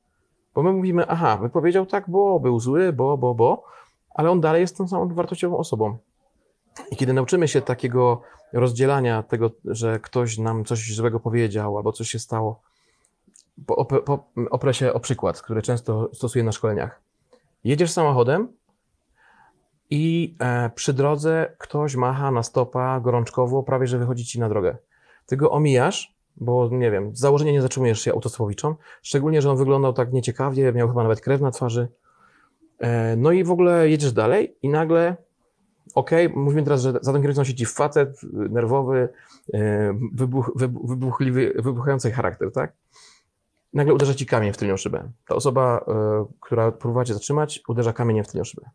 Bo 0.54 0.62
my 0.62 0.72
mówimy, 0.72 1.06
aha, 1.06 1.36
wypowiedział 1.36 1.86
tak, 1.86 2.10
bo 2.10 2.40
był 2.40 2.60
zły, 2.60 2.92
bo, 2.92 3.18
bo, 3.18 3.34
bo, 3.34 3.64
ale 4.14 4.30
on 4.30 4.40
dalej 4.40 4.60
jest 4.60 4.76
tą 4.76 4.88
samą 4.88 5.14
wartościową 5.14 5.56
osobą. 5.56 5.96
I 6.90 6.96
kiedy 6.96 7.12
nauczymy 7.12 7.48
się 7.48 7.62
takiego 7.62 8.22
rozdzielania 8.52 9.22
tego, 9.22 9.50
że 9.64 10.00
ktoś 10.00 10.38
nam 10.38 10.64
coś 10.64 10.94
złego 10.94 11.20
powiedział 11.20 11.76
albo 11.76 11.92
coś 11.92 12.08
się 12.08 12.18
stało, 12.18 12.60
po, 13.66 13.84
po, 13.84 14.30
oprę 14.50 14.74
się 14.74 14.92
o 14.92 15.00
przykład, 15.00 15.42
który 15.42 15.62
często 15.62 16.10
stosuję 16.12 16.44
na 16.44 16.52
szkoleniach. 16.52 17.00
Jedziesz 17.64 17.90
samochodem 17.90 18.48
i 19.90 20.34
e, 20.38 20.70
przy 20.70 20.92
drodze 20.92 21.54
ktoś 21.58 21.96
macha 21.96 22.30
na 22.30 22.42
stopa 22.42 23.00
gorączkowo, 23.00 23.62
prawie 23.62 23.86
że 23.86 23.98
wychodzi 23.98 24.24
ci 24.24 24.40
na 24.40 24.48
drogę. 24.48 24.76
Ty 25.26 25.36
go 25.36 25.50
omijasz, 25.50 26.14
bo 26.36 26.68
nie 26.72 26.90
wiem, 26.90 27.16
z 27.16 27.18
założenia 27.18 27.52
nie 27.52 27.62
zatrzymujesz 27.62 28.00
się 28.00 28.12
autostopowiczą, 28.12 28.74
szczególnie, 29.02 29.42
że 29.42 29.50
on 29.50 29.56
wyglądał 29.56 29.92
tak 29.92 30.12
nieciekawie, 30.12 30.72
miał 30.72 30.88
chyba 30.88 31.02
nawet 31.02 31.20
krew 31.20 31.40
na 31.40 31.50
twarzy. 31.50 31.88
E, 32.78 33.16
no 33.16 33.32
i 33.32 33.44
w 33.44 33.50
ogóle 33.50 33.88
jedziesz 33.88 34.12
dalej 34.12 34.56
i 34.62 34.68
nagle 34.68 35.16
okej, 35.94 36.28
mówimy 36.28 36.62
teraz, 36.62 36.82
że 36.82 36.92
za 36.92 37.12
tą 37.12 37.12
kierownicą 37.12 37.44
siedzi 37.44 37.66
facet 37.66 38.20
nerwowy, 38.32 39.08
y, 39.54 39.58
wybuch, 40.12 40.52
wybuch, 40.56 40.90
wybuchliwy, 40.90 41.52
wybuchający 41.56 42.10
charakter, 42.10 42.52
tak? 42.52 42.72
Nagle 43.74 43.94
uderza 43.94 44.14
ci 44.14 44.26
kamień 44.26 44.52
w 44.52 44.56
tylnią 44.56 44.76
szybę. 44.76 45.10
Ta 45.26 45.34
osoba, 45.34 45.84
y, 46.28 46.34
która 46.40 46.72
próbuje 46.72 47.06
cię 47.06 47.14
zatrzymać, 47.14 47.62
uderza 47.68 47.92
kamieniem 47.92 48.24
w 48.24 48.28
tylnią 48.28 48.44
szybę. 48.44 48.70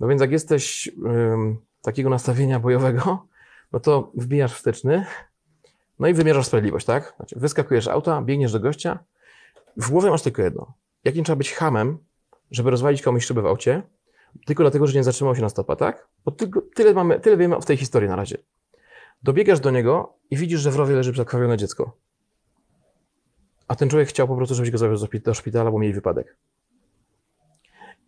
No 0.00 0.08
więc 0.08 0.20
jak 0.20 0.30
jesteś 0.30 0.90
ym, 1.06 1.56
takiego 1.82 2.10
nastawienia 2.10 2.60
bojowego, 2.60 3.26
no 3.72 3.80
to 3.80 4.10
wbijasz 4.14 4.54
wsteczny, 4.54 5.06
no 5.98 6.08
i 6.08 6.14
wymierzasz 6.14 6.46
sprawiedliwość, 6.46 6.86
tak? 6.86 7.14
Znaczy, 7.16 7.40
wyskakujesz 7.40 7.84
z 7.84 7.88
auta, 7.88 8.22
biegniesz 8.22 8.52
do 8.52 8.60
gościa, 8.60 8.98
w 9.76 9.90
głowie 9.90 10.10
masz 10.10 10.22
tylko 10.22 10.42
jedno. 10.42 10.72
Jakim 11.04 11.24
trzeba 11.24 11.36
być 11.36 11.52
hamem, 11.52 11.98
żeby 12.50 12.70
rozwalić 12.70 13.02
komuś 13.02 13.24
szybę 13.24 13.42
w 13.42 13.46
aucie, 13.46 13.82
tylko 14.46 14.62
dlatego, 14.62 14.86
że 14.86 14.94
nie 14.94 15.04
zatrzymał 15.04 15.36
się 15.36 15.42
na 15.42 15.48
stopa, 15.48 15.76
tak? 15.76 16.08
Bo 16.24 16.30
tylko, 16.30 16.62
tyle, 16.74 16.94
mamy, 16.94 17.20
tyle 17.20 17.36
wiemy 17.36 17.60
w 17.60 17.66
tej 17.66 17.76
historii 17.76 18.08
na 18.08 18.16
razie. 18.16 18.38
Dobiegasz 19.22 19.60
do 19.60 19.70
niego 19.70 20.16
i 20.30 20.36
widzisz, 20.36 20.60
że 20.60 20.70
w 20.70 20.76
rowie 20.76 20.94
leży 20.94 21.12
zakrwawione 21.12 21.56
dziecko. 21.56 21.96
A 23.68 23.76
ten 23.76 23.88
człowiek 23.88 24.08
chciał 24.08 24.28
po 24.28 24.36
prostu, 24.36 24.54
żebyś 24.54 24.70
go 24.70 24.78
zawiózł 24.78 25.06
do 25.06 25.10
szpi- 25.10 25.22
do 25.22 25.34
szpitala, 25.34 25.70
bo 25.70 25.78
mieli 25.78 25.94
wypadek. 25.94 26.36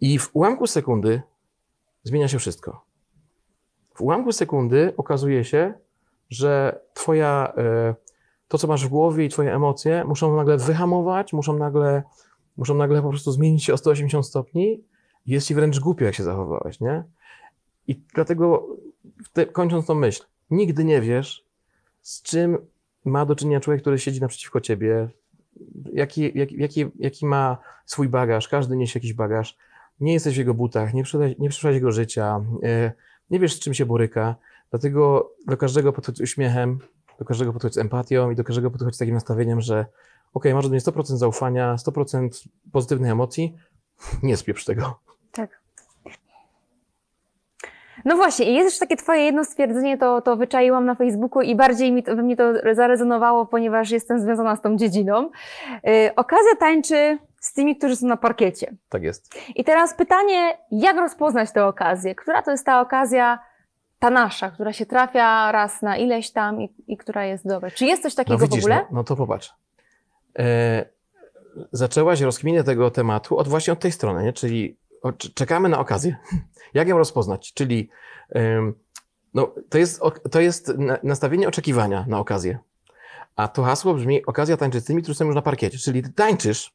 I 0.01 0.19
w 0.19 0.31
ułamku 0.33 0.67
sekundy 0.67 1.23
zmienia 2.03 2.29
się 2.29 2.39
wszystko. 2.39 2.85
W 3.95 4.01
ułamku 4.01 4.33
sekundy 4.33 4.93
okazuje 4.97 5.45
się, 5.45 5.75
że 6.31 6.81
twoja, 6.95 7.53
e, 7.57 7.95
to 8.49 8.59
co 8.59 8.67
masz 8.67 8.87
w 8.87 8.89
głowie 8.89 9.25
i 9.25 9.29
twoje 9.29 9.55
emocje 9.55 10.05
muszą 10.05 10.37
nagle 10.37 10.57
wyhamować, 10.57 11.33
muszą 11.33 11.59
nagle, 11.59 12.03
muszą 12.57 12.75
nagle 12.75 13.03
po 13.03 13.09
prostu 13.09 13.33
zmienić 13.33 13.65
się 13.65 13.75
o 13.75 13.77
180 13.77 14.27
stopni. 14.27 14.85
Jest 15.27 15.47
ci 15.47 15.55
wręcz 15.55 15.81
głupio, 15.81 16.05
jak 16.05 16.15
się 16.15 16.23
zachowałeś, 16.23 16.81
nie? 16.81 17.05
I 17.87 18.03
dlatego, 18.15 18.67
te, 19.33 19.47
kończąc 19.47 19.87
tą 19.87 19.95
myśl, 19.95 20.25
nigdy 20.51 20.85
nie 20.85 21.01
wiesz, 21.01 21.45
z 22.03 22.23
czym 22.23 22.59
ma 23.05 23.27
do 23.27 23.37
czynienia 23.37 23.61
człowiek, 23.61 23.81
który 23.81 23.99
siedzi 23.99 24.21
naprzeciwko 24.21 24.61
ciebie, 24.61 25.09
jaki, 25.93 26.39
jaki, 26.39 26.59
jaki, 26.59 26.87
jaki 26.99 27.27
ma 27.27 27.59
swój 27.87 28.09
bagaż, 28.09 28.49
każdy 28.49 28.77
niesie 28.77 28.99
jakiś 28.99 29.13
bagaż. 29.13 29.57
Nie 30.01 30.13
jesteś 30.13 30.35
w 30.35 30.39
jego 30.39 30.55
butach, 30.55 30.95
nie 30.95 31.03
przeżyłeś, 31.03 31.39
nie 31.39 31.49
przeżyłeś 31.49 31.75
jego 31.75 31.93
życia, 31.93 32.45
e, 32.63 32.93
nie 33.31 33.41
wiesz, 33.41 33.55
z 33.55 33.59
czym 33.59 33.75
się 33.75 33.87
boryka. 33.87 34.35
Dlatego 34.71 35.33
do 35.47 35.57
każdego 35.57 35.93
podchodź 35.93 36.17
z 36.17 36.21
uśmiechem, 36.21 36.79
do 37.19 37.25
każdego 37.25 37.53
podchodź 37.53 37.75
z 37.75 37.79
empatią 37.79 38.31
i 38.31 38.37
do 38.37 38.45
każdego 38.45 38.71
podchodź 38.71 38.95
z 38.95 38.99
takim 38.99 39.15
nastawieniem, 39.15 39.61
że 39.61 39.87
ok, 40.35 40.45
masz 40.55 40.65
do 40.65 40.71
mnie 40.71 40.81
100% 40.81 41.17
zaufania, 41.17 41.77
100% 41.77 42.49
pozytywnych 42.73 43.11
emocji, 43.11 43.57
nie 44.23 44.37
spieprz 44.37 44.65
tego. 44.65 45.01
No 48.05 48.17
właśnie, 48.17 48.47
i 48.47 48.55
jest 48.55 48.71
już 48.71 48.79
takie 48.79 48.97
twoje 48.97 49.25
jedno 49.25 49.45
stwierdzenie, 49.45 49.99
to, 49.99 50.23
to 50.23 50.37
wyczaiłam 50.37 50.87
na 50.87 50.95
Facebooku 50.95 51.43
i 51.43 51.57
bardziej 51.57 51.93
mi 51.93 52.03
to, 52.03 52.17
we 52.17 52.23
mnie 52.23 52.37
to 52.37 52.45
zarezonowało, 52.73 53.47
ponieważ 53.47 53.91
jestem 53.91 54.21
związana 54.21 54.57
z 54.57 54.61
tą 54.61 54.77
dziedziną. 54.77 55.31
Yy, 55.85 56.15
okazja 56.17 56.57
tańczy 56.59 57.19
z 57.41 57.53
tymi, 57.53 57.77
którzy 57.77 57.97
są 57.97 58.07
na 58.07 58.17
parkiecie. 58.17 58.75
Tak 58.89 59.03
jest. 59.03 59.35
I 59.55 59.65
teraz 59.65 59.95
pytanie, 59.95 60.59
jak 60.71 60.97
rozpoznać 60.97 61.53
tę 61.53 61.67
okazję? 61.67 62.15
Która 62.15 62.43
to 62.43 62.51
jest 62.51 62.67
ta 62.67 62.81
okazja, 62.81 63.39
ta 63.99 64.11
nasza, 64.11 64.51
która 64.51 64.73
się 64.73 64.87
trafia 64.87 65.53
raz 65.53 65.83
na 65.83 65.97
ileś 65.97 66.31
tam 66.31 66.63
i, 66.63 66.75
i 66.87 66.97
która 66.97 67.25
jest 67.25 67.49
dobra? 67.49 67.71
Czy 67.71 67.85
jest 67.85 68.03
coś 68.03 68.15
takiego 68.15 68.39
no 68.39 68.47
widzisz, 68.47 68.61
w 68.61 68.65
ogóle? 68.65 68.77
No, 68.77 68.87
no 68.93 69.05
to 69.05 69.17
popatrz. 69.17 69.55
E, 70.39 70.85
zaczęłaś 71.73 72.21
rozkminę 72.21 72.65
tego 72.65 72.91
tematu 72.91 73.39
od 73.39 73.49
właśnie 73.49 73.73
od 73.73 73.79
tej 73.79 73.93
strony, 73.93 74.25
nie? 74.25 74.33
czyli 74.33 74.77
czekamy 75.35 75.69
na 75.69 75.79
okazję. 75.79 76.17
Jak 76.75 76.89
ją 76.89 76.99
rozpoznać? 76.99 77.53
Czyli 77.55 77.91
no, 79.35 79.55
to, 79.69 79.79
jest, 79.79 80.01
to 80.31 80.41
jest 80.41 80.73
nastawienie 81.03 81.49
oczekiwania 81.49 82.05
na 82.09 82.19
okazję. 82.19 82.59
A 83.37 83.49
to 83.49 83.63
hasło 83.63 83.95
brzmi 83.95 84.27
okazja 84.27 84.57
tańczyć 84.57 84.85
z 84.85 84.87
tymi, 84.87 85.03
którzy 85.03 85.19
są 85.19 85.25
już 85.25 85.35
na 85.35 85.43
parkiecie. 85.43 85.79
Czyli 85.79 86.03
ty 86.03 86.13
tańczysz, 86.13 86.73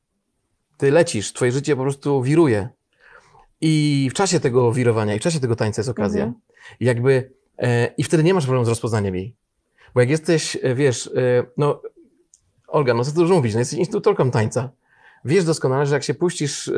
ty 0.78 0.92
lecisz, 0.92 1.34
twoje 1.34 1.52
życie 1.52 1.76
po 1.76 1.82
prostu 1.82 2.22
wiruje. 2.22 2.70
I 3.62 4.08
w 4.12 4.14
czasie 4.14 4.40
tego 4.40 4.72
wirowania, 4.72 5.16
i 5.16 5.20
w 5.20 5.22
czasie 5.22 5.40
tego 5.40 5.56
tańca 5.56 5.80
jest 5.80 5.90
okazja. 5.90 6.24
Mhm. 6.24 6.42
I 6.80 6.86
jakby, 6.86 7.32
e, 7.58 7.88
i 7.98 8.04
wtedy 8.04 8.24
nie 8.24 8.34
masz 8.34 8.44
problemu 8.44 8.66
z 8.66 8.70
rozpoznaniem 8.70 9.16
jej. 9.16 9.36
Bo 9.94 10.00
jak 10.00 10.10
jesteś, 10.10 10.58
e, 10.62 10.76
wiesz, 10.76 11.08
e, 11.08 11.46
no, 11.58 11.82
Olga, 12.68 12.94
no 12.94 13.04
co 13.04 13.12
tu 13.12 13.18
dużo 13.18 13.34
mówić, 13.34 13.54
no 13.54 13.60
jesteś 13.60 13.80
instruktorką 13.80 14.32
tańca. 14.32 14.70
Wiesz 15.26 15.46
doskonale, 15.46 15.86
że 15.86 15.94
jak 15.94 16.04
się 16.04 16.14
puścisz 16.14 16.72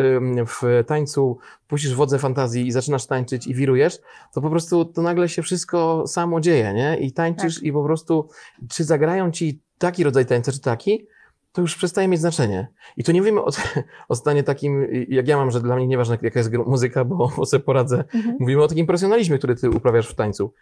w 0.47 0.83
tańcu, 0.87 1.37
puścisz 1.67 1.95
wodze 1.95 2.19
fantazji 2.19 2.67
i 2.67 2.71
zaczynasz 2.71 3.05
tańczyć 3.05 3.47
i 3.47 3.55
wirujesz, 3.55 3.99
to 4.33 4.41
po 4.41 4.49
prostu 4.49 4.85
to 4.85 5.01
nagle 5.01 5.29
się 5.29 5.41
wszystko 5.41 6.07
samo 6.07 6.41
dzieje, 6.41 6.73
nie? 6.73 6.97
I 6.97 7.11
tańczysz 7.11 7.63
i 7.63 7.71
po 7.71 7.83
prostu, 7.83 8.29
czy 8.69 8.83
zagrają 8.83 9.31
ci 9.31 9.61
taki 9.77 10.03
rodzaj 10.03 10.25
tańca, 10.25 10.51
czy 10.51 10.59
taki, 10.59 11.07
to 11.51 11.61
już 11.61 11.75
przestaje 11.75 12.07
mieć 12.07 12.19
znaczenie. 12.19 12.67
I 12.97 13.03
to 13.03 13.11
nie 13.11 13.21
mówimy 13.21 13.41
o, 13.41 13.49
o 14.09 14.15
stanie 14.15 14.43
takim, 14.43 14.87
jak 15.09 15.27
ja 15.27 15.37
mam, 15.37 15.51
że 15.51 15.61
dla 15.61 15.75
mnie 15.75 15.87
nieważne 15.87 16.17
jaka 16.21 16.39
jest 16.39 16.51
muzyka, 16.53 17.05
bo, 17.05 17.31
bo 17.37 17.45
sobie 17.45 17.63
poradzę. 17.63 18.03
Mhm. 18.13 18.37
Mówimy 18.39 18.63
o 18.63 18.67
takim 18.67 18.85
profesjonalizmie, 18.85 19.37
który 19.37 19.55
ty 19.55 19.69
uprawiasz 19.69 20.07
w 20.07 20.15
tańcu. 20.15 20.53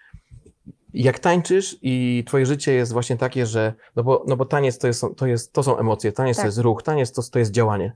Jak 0.94 1.20
tańczysz 1.20 1.78
i 1.82 2.24
twoje 2.28 2.46
życie 2.46 2.74
jest 2.74 2.94
właśnie 2.94 3.18
takie, 3.18 3.46
że, 3.46 3.74
no 3.96 4.04
bo, 4.04 4.26
no 4.28 4.38
bo 4.38 4.46
taniec 4.46 4.78
to, 4.78 4.88
jest, 4.88 5.06
to, 5.18 5.28
jest, 5.28 5.54
to 5.54 5.64
są 5.64 5.78
emocje, 5.78 6.12
taniec 6.12 6.38
Tak. 6.38 6.44
to 6.44 6.48
jest 6.48 6.58
ruch, 6.58 6.84
taniec 6.84 7.12
to, 7.12 7.22
to 7.32 7.40
jest 7.40 7.52
działanie. 7.52 7.96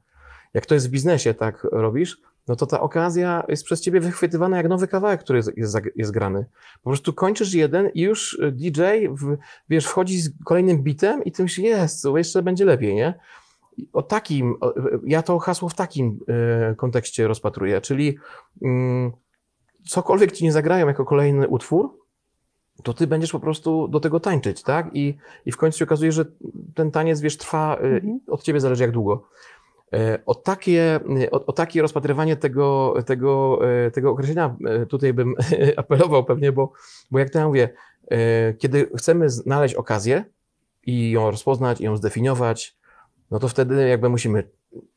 Jak 0.53 0.65
to 0.65 0.73
jest 0.73 0.87
w 0.87 0.91
biznesie, 0.91 1.33
tak 1.33 1.67
robisz, 1.71 2.21
no 2.47 2.55
to 2.55 2.65
ta 2.65 2.79
okazja 2.79 3.43
jest 3.47 3.63
przez 3.63 3.81
ciebie 3.81 3.99
wychwytywana 3.99 4.57
jak 4.57 4.69
nowy 4.69 4.87
kawałek, 4.87 5.19
który 5.19 5.39
jest, 5.39 5.57
jest, 5.57 5.77
jest 5.95 6.11
grany. 6.11 6.45
Po 6.83 6.89
prostu 6.89 7.13
kończysz 7.13 7.53
jeden 7.53 7.89
i 7.93 8.01
już 8.01 8.41
DJ, 8.51 8.81
w, 9.09 9.37
wiesz, 9.69 9.85
wchodzi 9.85 10.21
z 10.21 10.29
kolejnym 10.45 10.83
bitem 10.83 11.23
i 11.23 11.31
ty 11.31 11.43
myślisz, 11.43 11.65
jest, 11.65 12.05
jeszcze 12.15 12.43
będzie 12.43 12.65
lepiej, 12.65 12.95
nie? 12.95 13.13
O 13.93 14.03
takim, 14.03 14.55
o, 14.61 14.73
ja 15.05 15.23
to 15.23 15.39
hasło 15.39 15.69
w 15.69 15.75
takim 15.75 16.19
e, 16.27 16.75
kontekście 16.75 17.27
rozpatruję, 17.27 17.81
czyli 17.81 18.17
mm, 18.61 19.11
cokolwiek 19.87 20.31
ci 20.31 20.43
nie 20.43 20.51
zagrają 20.51 20.87
jako 20.87 21.05
kolejny 21.05 21.47
utwór, 21.47 22.06
to 22.83 22.93
ty 22.93 23.07
będziesz 23.07 23.31
po 23.31 23.39
prostu 23.39 23.87
do 23.87 23.99
tego 23.99 24.19
tańczyć, 24.19 24.63
tak? 24.63 24.89
I, 24.93 25.17
i 25.45 25.51
w 25.51 25.57
końcu 25.57 25.79
się 25.79 25.85
okazuje, 25.85 26.11
że 26.11 26.25
ten 26.75 26.91
taniec, 26.91 27.21
wiesz, 27.21 27.37
trwa, 27.37 27.75
e, 27.75 27.79
Mhm. 27.79 28.19
od 28.27 28.43
ciebie 28.43 28.59
zależy 28.59 28.83
jak 28.83 28.91
długo. 28.91 29.27
E, 29.93 30.19
O 30.25 30.35
takie, 30.35 30.99
o, 31.31 31.45
o 31.45 31.53
takie 31.53 31.81
rozpatrywanie 31.81 32.35
tego, 32.35 32.93
tego, 33.05 33.59
e, 33.85 33.91
tego 33.91 34.11
określenia 34.11 34.55
e, 34.65 34.85
tutaj 34.85 35.13
bym 35.13 35.35
apelował 35.77 36.23
pewnie, 36.25 36.51
bo, 36.51 36.71
bo 37.11 37.19
jak 37.19 37.29
to 37.29 37.39
ja 37.39 37.47
mówię, 37.47 37.69
kiedy 38.57 38.89
chcemy 38.97 39.29
znaleźć 39.29 39.75
okazję 39.75 40.25
i 40.85 41.11
ją 41.11 41.31
rozpoznać, 41.31 41.81
i 41.81 41.83
ją 41.83 41.97
zdefiniować, 41.97 42.77
no 43.31 43.39
to 43.39 43.47
wtedy 43.47 43.87
jakby 43.87 44.09
musimy 44.09 44.43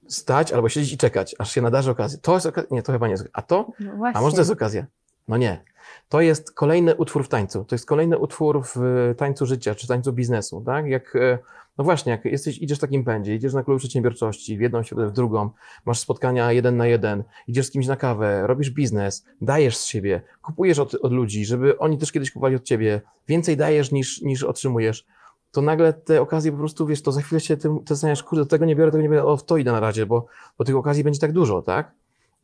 stać 0.08 0.52
albo 0.52 0.68
siedzieć 0.68 0.92
i 0.92 0.98
czekać, 0.98 1.34
aż 1.38 1.52
się 1.52 1.62
nadarzy 1.62 1.90
okazja. 1.90 2.18
To 2.22 2.34
jest 2.34 2.46
okazja? 2.46 2.68
Nie, 2.70 2.82
to 2.82 2.92
chyba 2.92 3.06
nie 3.06 3.10
jest. 3.10 3.28
A 3.32 3.42
to? 3.42 3.72
No. 3.80 3.92
A 4.14 4.20
może 4.20 4.34
to 4.36 4.40
jest 4.40 4.50
okazja? 4.52 4.86
No 5.28 5.36
nie. 5.36 5.62
To 6.10 6.20
jest 6.20 6.52
kolejny 6.54 6.94
utwór 6.94 7.24
w 7.24 7.28
tańcu. 7.28 7.64
To 7.64 7.74
jest 7.74 7.86
kolejny 7.86 8.18
utwór 8.18 8.62
w 8.64 8.76
e, 8.76 9.14
tańcu 9.14 9.46
życia 9.46 9.74
czy 9.74 9.86
tańcu 9.86 10.12
biznesu, 10.12 10.62
tak? 10.66 10.86
Jak, 10.86 11.16
e, 11.16 11.38
no 11.78 11.84
właśnie, 11.84 12.12
jak 12.12 12.24
jesteś, 12.24 12.58
idziesz 12.58 12.78
w 12.78 12.80
takim 12.80 13.04
pędzie, 13.04 13.34
idziesz 13.34 13.54
na 13.54 13.62
klub 13.62 13.78
przedsiębiorczości, 13.78 14.58
w 14.58 14.60
jedną 14.60 14.82
środę, 14.82 15.06
w 15.06 15.12
drugą, 15.12 15.50
masz 15.84 15.98
spotkania 15.98 16.52
jeden 16.52 16.76
na 16.76 16.86
jeden, 16.86 17.24
idziesz 17.48 17.66
z 17.66 17.70
kimś 17.70 17.86
na 17.86 17.96
kawę, 17.96 18.46
robisz 18.46 18.70
biznes, 18.70 19.24
dajesz 19.40 19.76
z 19.76 19.84
siebie, 19.84 20.22
kupujesz 20.42 20.78
od, 20.78 20.94
od 20.94 21.12
ludzi, 21.12 21.44
żeby 21.44 21.78
oni 21.78 21.98
też 21.98 22.12
kiedyś 22.12 22.30
kupowali 22.30 22.56
od 22.56 22.62
ciebie, 22.62 23.00
więcej 23.28 23.56
dajesz 23.56 23.92
niż, 23.92 24.22
niż 24.22 24.44
otrzymujesz, 24.44 25.06
to 25.52 25.62
nagle 25.62 25.92
te 25.92 26.20
okazje 26.20 26.52
po 26.52 26.58
prostu, 26.58 26.86
wiesz, 26.86 27.02
to 27.02 27.12
za 27.12 27.20
chwilę 27.20 27.40
się 27.40 27.56
tym, 27.56 27.78
ty 27.78 27.94
zastanawiasz, 27.94 28.22
kurde, 28.22 28.46
tego 28.46 28.64
nie 28.64 28.76
biorę, 28.76 28.90
tego 28.90 29.02
nie 29.02 29.08
biorę, 29.08 29.24
o, 29.24 29.36
w 29.36 29.44
to 29.44 29.56
idę 29.56 29.72
na 29.72 29.80
razie, 29.80 30.06
bo, 30.06 30.26
bo 30.58 30.64
tych 30.64 30.76
okazji 30.76 31.04
będzie 31.04 31.20
tak 31.20 31.32
dużo, 31.32 31.62
tak? 31.62 31.92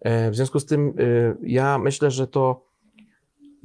E, 0.00 0.30
W 0.30 0.36
związku 0.36 0.60
z 0.60 0.66
tym 0.66 0.94
y, 1.00 1.36
ja 1.42 1.78
myślę, 1.78 2.10
że 2.10 2.26
to 2.26 2.65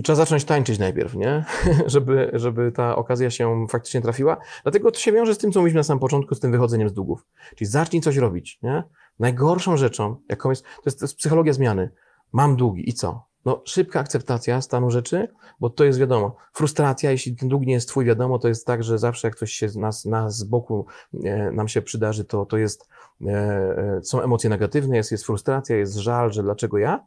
trzeba 0.04 0.16
zacząć 0.16 0.46
tańczyć 0.46 0.80
najpierw, 0.80 1.16
nie? 1.16 1.46
żeby, 1.86 2.32
żeby 2.34 2.72
ta 2.72 2.96
okazja 2.96 3.30
się 3.30 3.66
faktycznie 3.70 4.02
trafiła. 4.02 4.38
Dlatego 4.64 4.92
to 4.92 5.00
się 5.00 5.12
wiąże 5.12 5.36
z 5.36 5.38
tym, 5.38 5.52
co 5.52 5.60
mówiliśmy 5.60 5.80
na 5.80 5.84
samym 5.84 6.00
początku, 6.00 6.36
z 6.36 6.40
tym 6.40 6.52
wychodzeniem 6.52 6.90
z 6.90 6.94
długów. 6.94 7.26
Czyli 7.56 7.70
zacznij 7.70 8.02
coś 8.02 8.18
robić, 8.18 8.60
nie? 8.64 8.84
Najgorszą 9.20 9.78
rzeczą, 9.78 10.16
jaką 10.30 10.50
jest, 10.50 10.64
to 10.64 10.82
jest, 10.86 11.00
to 11.00 11.06
jest 11.06 11.18
psychologia 11.18 11.54
zmiany. 11.54 11.90
Mam 12.34 12.56
długi 12.56 12.90
i 12.90 12.94
co? 12.94 13.32
No, 13.46 13.62
szybka 13.66 14.00
akceptacja 14.00 14.62
stanu 14.62 14.92
rzeczy, 14.92 15.28
bo 15.60 15.70
to 15.70 15.84
jest 15.84 16.00
wiadomo. 16.00 16.36
Frustracja, 16.54 17.12
jeśli 17.12 17.36
ten 17.36 17.50
dług 17.50 17.66
nie 17.66 17.74
jest 17.74 17.88
twój, 17.88 18.06
wiadomo, 18.06 18.40
to 18.40 18.48
jest 18.48 18.66
tak, 18.66 18.84
że 18.84 19.00
zawsze 19.00 19.28
jak 19.28 19.36
coś 19.36 19.52
się 19.52 19.68
nas, 19.76 20.06
nas 20.06 20.38
z 20.38 20.44
boku 20.44 20.86
e, 21.24 21.52
nam 21.52 21.68
się 21.68 21.82
przydarzy, 21.82 22.26
to, 22.26 22.46
to 22.46 22.58
jest, 22.58 22.90
e, 23.26 23.32
e, 23.32 24.00
są 24.04 24.22
emocje 24.22 24.50
negatywne, 24.50 24.98
jest, 24.98 25.12
jest 25.12 25.26
frustracja, 25.26 25.76
jest 25.76 25.96
żal, 25.96 26.32
że 26.32 26.44
dlaczego 26.44 26.78
ja, 26.78 27.06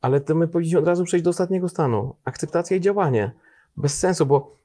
ale 0.00 0.20
to 0.20 0.34
my 0.34 0.48
powinniśmy 0.48 0.78
od 0.78 0.86
razu 0.86 1.04
przejść 1.04 1.24
do 1.24 1.30
ostatniego 1.30 1.68
stanu. 1.68 2.14
Akceptacja 2.24 2.76
i 2.76 2.80
działanie. 2.80 3.32
Bez 3.76 3.98
sensu, 3.98 4.26
bo 4.26 4.56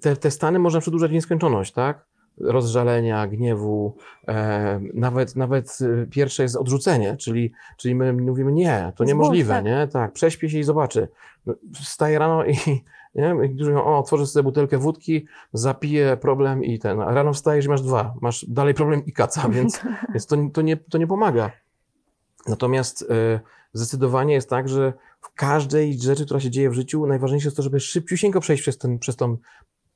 te, 0.00 0.16
te 0.16 0.30
stany 0.30 0.58
można 0.58 0.80
przedłużać 0.80 1.10
w 1.10 1.14
nieskończoność, 1.14 1.72
tak? 1.72 2.06
Rozżalenia, 2.40 3.26
gniewu, 3.26 3.96
e, 4.28 4.80
nawet, 4.94 5.36
nawet 5.36 5.78
e, 5.80 6.06
pierwsze 6.06 6.42
jest 6.42 6.56
odrzucenie, 6.56 7.16
czyli, 7.16 7.52
czyli 7.76 7.94
my 7.94 8.12
mówimy 8.12 8.52
nie, 8.52 8.92
to 8.96 9.04
Zbóż, 9.04 9.08
niemożliwe, 9.08 9.54
tak. 9.54 9.64
nie? 9.64 9.88
Tak, 9.88 10.12
prześpię 10.12 10.50
się 10.50 10.58
i 10.58 10.64
zobaczy. 10.64 11.08
No, 11.46 11.54
Wstaję 11.74 12.18
rano 12.18 12.44
i 12.44 12.56
nie? 13.14 13.34
Niektórzy 13.40 13.70
mówią, 13.70 13.84
o, 13.84 13.98
otworzę 13.98 14.26
sobie 14.26 14.42
butelkę 14.42 14.78
wódki, 14.78 15.26
zapiję 15.52 16.16
problem 16.16 16.64
i 16.64 16.78
ten, 16.78 17.00
a 17.00 17.14
rano 17.14 17.32
wstajesz 17.32 17.66
i 17.66 17.68
masz 17.68 17.82
dwa, 17.82 18.14
masz 18.20 18.44
dalej 18.48 18.74
problem 18.74 19.04
i 19.06 19.12
kaca, 19.12 19.48
więc, 19.58 19.80
więc 20.08 20.26
to, 20.26 20.36
to, 20.52 20.62
nie, 20.62 20.76
to 20.76 20.98
nie 20.98 21.06
pomaga. 21.06 21.50
Natomiast 22.48 23.02
e, 23.10 23.40
zdecydowanie 23.72 24.34
jest 24.34 24.50
tak, 24.50 24.68
że 24.68 24.92
w 25.20 25.34
każdej 25.34 26.00
rzeczy, 26.00 26.24
która 26.24 26.40
się 26.40 26.50
dzieje 26.50 26.70
w 26.70 26.74
życiu, 26.74 27.06
najważniejsze 27.06 27.46
jest 27.46 27.56
to, 27.56 27.62
żeby 27.62 27.80
szybciusieńko 27.80 28.40
przejść 28.40 28.62
przez, 28.62 28.78
ten, 28.78 28.98
przez 28.98 29.16
tą 29.16 29.36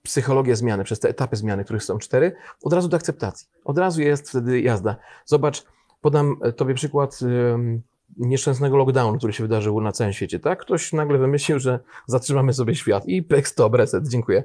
psychologię 0.03 0.57
zmiany, 0.57 0.84
przez 0.84 1.00
te 1.00 1.09
etapy 1.09 1.36
zmiany, 1.36 1.64
których 1.64 1.84
są 1.84 1.98
cztery, 1.98 2.32
od 2.62 2.72
razu 2.72 2.88
do 2.88 2.96
akceptacji. 2.96 3.48
Od 3.64 3.78
razu 3.78 4.03
jest 4.03 4.28
wtedy 4.28 4.61
jazda. 4.61 4.96
Zobacz, 5.24 5.64
podam 6.00 6.36
e, 6.42 6.53
Tobie 6.53 6.74
przykład 6.74 7.20
em, 7.22 7.82
nieszczęsnego 8.16 8.76
lockdownu, 8.76 9.18
który 9.18 9.32
się 9.32 9.44
wydarzył 9.44 9.80
na 9.80 9.92
całym 9.92 10.12
świecie, 10.12 10.40
tak? 10.40 10.61
Ktoś 10.61 10.92
nagle 10.92 11.18
wymyślił, 11.18 11.59
że 11.59 11.80
zatrzymamy 12.07 12.53
sobie 12.53 12.74
świat 12.74 13.07
i 13.07 13.22
pek 13.22 13.48
stop, 13.48 13.74
reset, 13.74 14.09
dziękuję. 14.09 14.44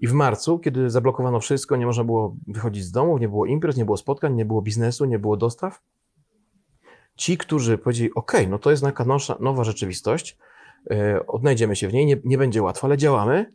I 0.00 0.06
w 0.06 0.12
marcu, 0.12 0.58
kiedy 0.58 0.90
zablokowano 0.90 1.40
wszystko, 1.40 1.76
nie 1.76 1.86
można 1.86 2.04
było 2.04 2.36
wychodzić 2.46 2.84
z 2.84 2.90
domu, 2.90 3.18
nie 3.18 3.28
było 3.28 3.46
imprez, 3.46 3.76
nie 3.76 3.84
było 3.84 3.96
spotkań, 3.96 4.34
nie 4.34 4.44
było 4.44 4.62
biznesu, 4.62 5.04
nie 5.04 5.18
było 5.18 5.36
dostaw, 5.36 5.80
ci, 7.18 7.38
którzy 7.38 7.78
powiedzieli, 7.78 8.14
OK, 8.14 8.32
no 8.48 8.58
to 8.58 8.70
jest 8.70 8.82
taka 8.82 9.04
nasza 9.04 9.36
nowa 9.40 9.64
rzeczywistość, 9.64 10.38
e, 10.90 11.26
odnajdziemy 11.26 11.76
się 11.76 11.88
w 11.88 11.92
niej, 11.92 12.06
nie, 12.06 12.16
nie 12.24 12.38
będzie 12.38 12.62
łatwo, 12.62 12.86
ale 12.86 12.96
działamy. 12.96 13.52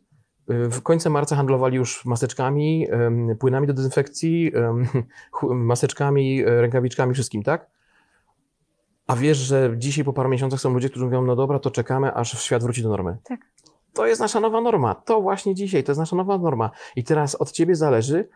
E, 0.49 0.69
W 0.69 0.81
końcu 0.81 1.09
marca 1.09 1.35
handlowali 1.35 1.77
już 1.77 2.05
maseczkami, 2.05 2.87
em, 2.91 3.37
płynami 3.39 3.67
do 3.67 3.73
dezynfekcji, 3.73 4.51
maseczkami, 5.41 6.43
e, 6.43 6.61
rękawiczkami, 6.61 7.13
wszystkim, 7.13 7.43
tak? 7.43 7.69
A 9.07 9.15
wiesz, 9.15 9.37
że 9.37 9.73
dzisiaj 9.77 10.05
po 10.05 10.13
paru 10.13 10.29
miesiącach 10.29 10.59
są 10.59 10.73
ludzie, 10.73 10.89
którzy 10.89 11.05
mówią, 11.05 11.25
no 11.25 11.35
dobra, 11.35 11.59
to 11.59 11.71
czekamy, 11.71 12.13
aż 12.13 12.43
świat 12.43 12.63
wróci 12.63 12.83
do 12.83 12.89
normy. 12.89 13.17
Tak. 13.23 13.39
To 13.93 14.07
jest 14.07 14.21
nasza 14.21 14.39
nowa 14.39 14.61
norma. 14.61 14.95
To 14.95 15.21
właśnie 15.21 15.55
dzisiaj, 15.55 15.83
to 15.83 15.91
jest 15.91 15.99
nasza 15.99 16.15
nowa 16.15 16.37
norma. 16.37 16.71
I 16.95 17.03
teraz 17.03 17.35
od 17.35 17.51
ciebie 17.51 17.75
zależy, 17.75 18.27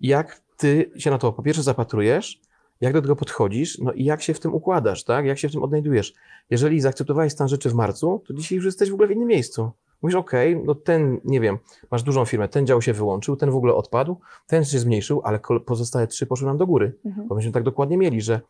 jak 0.00 0.40
ty 0.56 0.90
się 0.96 1.10
na 1.10 1.18
to 1.18 1.32
po 1.32 1.42
pierwsze 1.42 1.62
zapatrujesz, 1.62 2.40
jak 2.80 2.92
do 2.92 3.00
tego 3.02 3.16
podchodzisz, 3.16 3.78
no 3.78 3.92
i 3.92 4.04
jak 4.04 4.22
się 4.22 4.34
w 4.34 4.40
tym 4.40 4.54
układasz, 4.54 5.04
tak? 5.04 5.26
Jak 5.26 5.38
się 5.38 5.48
w 5.48 5.52
tym 5.52 5.62
odnajdujesz. 5.62 6.14
Jeżeli 6.50 6.80
zaakceptowałeś 6.80 7.32
stan 7.32 7.48
rzeczy 7.48 7.70
w 7.70 7.74
marcu, 7.74 8.22
to 8.26 8.34
dzisiaj 8.34 8.56
już 8.56 8.64
jesteś 8.64 8.90
w 8.90 8.94
ogóle 8.94 9.08
w 9.08 9.10
innym 9.10 9.28
miejscu. 9.28 9.70
Mówisz, 10.02 10.16
okej, 10.16 10.62
no 10.64 10.74
ten, 10.74 11.20
nie 11.24 11.40
wiem, 11.40 11.58
masz 11.90 12.02
dużą 12.02 12.24
firmę, 12.24 12.48
ten 12.48 12.66
dział 12.66 12.82
się 12.82 12.92
wyłączył, 12.92 13.36
ten 13.36 13.50
w 13.50 13.56
ogóle 13.56 13.74
odpadł, 13.74 14.16
ten 14.46 14.64
się 14.64 14.78
zmniejszył, 14.78 15.20
ale 15.24 15.40
pozostałe 15.66 16.06
trzy 16.06 16.26
poszły 16.26 16.46
nam 16.46 16.58
do 16.58 16.66
góry. 16.66 16.92
Mhm. 17.04 17.28
Bo 17.28 17.34
myśmy 17.34 17.52
tak 17.52 17.62
dokładnie 17.62 17.96
mieli, 17.96 18.20
że 18.20 18.40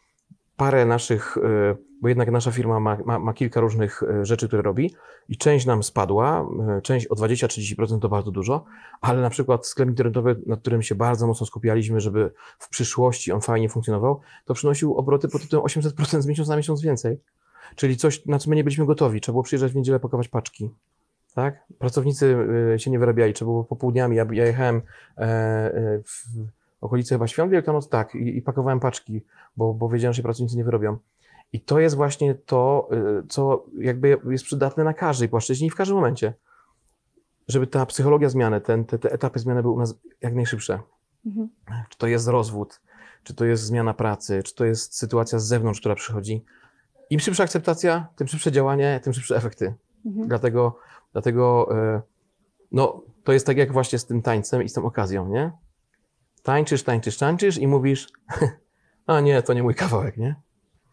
parę 0.57 0.87
naszych, 0.87 1.37
y, 1.37 1.41
bo 2.03 2.09
jednak 2.09 2.31
nasza 2.31 2.51
firma 2.51 2.81
ma, 2.81 2.99
ma, 3.05 3.19
ma 3.19 3.35
kilka 3.35 3.61
różnych 3.61 4.03
y, 4.03 4.25
rzeczy, 4.25 4.47
które 4.47 4.63
robi 4.63 4.95
i 5.29 5.37
część 5.37 5.67
nam 5.67 5.83
spadła, 5.83 6.49
y, 6.79 6.83
część 6.83 7.07
o 7.07 7.15
20-30% 7.15 7.99
to 7.99 8.09
bardzo 8.09 8.31
dużo, 8.31 8.65
ale 9.01 9.23
na 9.23 9.31
przykład 9.31 9.67
sklep 9.67 9.89
internetowy, 9.89 10.41
nad 10.47 10.61
którym 10.61 10.83
się 10.83 10.95
bardzo 10.95 11.27
mocno 11.27 11.47
skupialiśmy, 11.47 12.01
żeby 12.01 12.33
w 12.59 12.69
przyszłości 12.69 13.33
on 13.33 13.41
fajnie 13.41 13.69
funkcjonował, 13.69 14.21
to 14.45 14.55
przynosił 14.55 14.95
obroty 14.95 15.29
pod 15.29 15.43
tytułem 15.43 15.67
800% 15.67 16.21
z 16.21 16.27
miesiąc 16.27 16.49
na 16.49 16.57
miesiąc 16.57 16.83
więcej. 16.83 17.21
Czyli 17.77 17.97
coś, 17.97 18.27
na 18.27 18.39
co 18.39 18.51
my 18.51 18.57
nie 18.57 18.65
byliśmy 18.65 18.87
gotowi. 18.87 19.21
Trzeba 19.21 19.33
było 19.33 19.43
przyjeżdżać 19.43 19.73
w 19.73 19.77
niedzielę, 19.77 20.01
pakować 20.01 20.29
paczki. 20.29 20.71
Tak? 21.35 21.67
Pracownicy 21.79 22.37
się 22.77 22.91
nie 22.91 22.99
wyrabiali, 22.99 23.33
trzeba 23.33 23.47
było 23.47 23.65
popołudniami. 23.65 24.17
Ja, 24.17 24.27
ja 24.33 24.47
jechałem 24.47 24.83
e, 25.19 25.23
e, 25.23 26.03
w 26.05 26.25
okolicy 26.81 27.15
chyba 27.15 27.27
świąt 27.27 27.53
Wielkanoc, 27.53 27.89
tak, 27.89 28.15
i, 28.15 28.37
i 28.37 28.43
pakowałem 28.43 28.81
paczki, 28.81 29.23
bo, 29.57 29.75
bo 29.75 29.89
wiedziałem, 29.89 30.13
że 30.13 30.17
się 30.17 30.23
pracownicy 30.23 30.57
nie 30.57 30.65
wyrobią. 30.65 30.99
I 31.53 31.61
to 31.61 31.81
jest 31.81 31.97
właśnie 31.97 32.35
to, 32.35 32.89
y, 33.23 33.27
co 33.29 33.67
jakby 33.79 34.19
jest 34.31 34.45
przydatne 34.45 34.85
na 34.85 34.95
każdej 34.95 35.29
płaszczyźnie 35.29 35.67
i 35.67 35.71
w 35.71 35.75
każdym 35.75 35.97
momencie. 35.97 36.35
Żeby 37.49 37.67
ta 37.67 37.87
psychologia 37.87 38.29
zmiany, 38.29 38.61
ten, 38.61 38.85
te, 38.85 38.99
te 38.99 39.13
etapy 39.13 39.39
zmiany 39.39 39.63
były 39.63 39.75
u 39.75 39.79
nas 39.79 39.99
jak 40.21 40.35
najszybsze. 40.35 40.81
Mhm. 41.27 41.49
Czy 41.89 41.99
to 41.99 42.07
jest 42.07 42.29
rozwód, 42.29 42.81
czy 43.23 43.35
to 43.35 43.45
jest 43.45 43.63
zmiana 43.63 43.95
pracy, 43.95 44.43
czy 44.43 44.55
to 44.55 44.65
jest 44.65 44.97
sytuacja 44.99 45.39
z 45.39 45.47
zewnątrz, 45.47 45.81
która 45.81 45.95
przychodzi. 45.95 46.45
Im 47.11 47.21
szybsza 47.21 47.43
akceptacja, 47.43 48.09
tym 48.17 48.29
szybsze 48.29 48.53
działanie, 48.53 49.01
tym 49.03 49.13
szybsze 49.13 49.37
efekty. 49.37 49.75
Mhm. 50.07 50.29
Dlatego, 50.29 50.79
dlatego 51.13 51.69
e, 51.79 52.03
no, 52.73 53.03
to 53.25 53.33
jest 53.33 53.47
tak 53.47 53.57
jak 53.57 53.73
właśnie 53.73 53.99
z 53.99 54.07
tym 54.07 54.23
tańcem 54.23 54.63
i 54.63 54.69
z 54.69 54.73
tą 54.73 54.85
okazją, 54.85 55.29
nie? 55.29 55.53
Tańczysz, 56.47 56.83
tańczysz, 56.83 57.17
tańczysz 57.19 57.59
i 57.59 57.67
mówisz, 57.67 58.09
a 59.07 59.21
nie, 59.21 59.43
to 59.43 59.55
nie 59.55 59.63
mój 59.63 59.75
kawałek, 59.75 60.17
nie? 60.17 60.35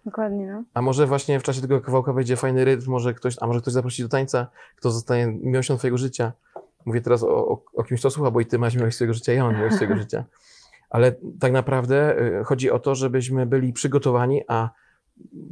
Dokładnie, 0.06 0.48
no. 0.48 0.64
A 0.74 0.82
może 0.82 1.08
właśnie 1.08 1.40
w 1.40 1.44
czasie 1.44 1.62
tego 1.62 1.82
kawałka 1.82 2.14
wejdzie 2.14 2.36
fajny 2.36 2.66
rytm, 2.66 2.92
może 2.92 3.14
ktoś, 3.14 3.36
a 3.42 3.48
może 3.48 3.62
ktoś 3.62 3.74
zaprosi 3.74 4.04
do 4.04 4.10
tańca, 4.10 4.48
kto 4.76 4.92
zostanie 4.92 5.28
miłością 5.28 5.78
twojego 5.78 5.98
życia. 5.98 6.32
Mówię 6.86 7.02
teraz 7.02 7.24
o, 7.24 7.48
o, 7.48 7.64
o 7.74 7.84
kimś, 7.84 8.00
kto 8.00 8.10
słucha, 8.10 8.32
bo 8.32 8.40
i 8.40 8.46
ty 8.46 8.60
masz 8.60 8.76
miłość 8.76 8.96
swojego 8.96 9.14
życia, 9.14 9.34
ja 9.34 9.44
mam 9.44 9.56
miłość 9.56 9.76
swojego 9.76 9.98
życia. 9.98 10.26
Ale 10.90 11.16
tak 11.40 11.52
naprawdę 11.52 12.22
y, 12.40 12.44
chodzi 12.44 12.72
o 12.72 12.80
to, 12.80 12.96
żebyśmy 12.96 13.46
byli 13.46 13.74
przygotowani, 13.74 14.42
a 14.48 14.70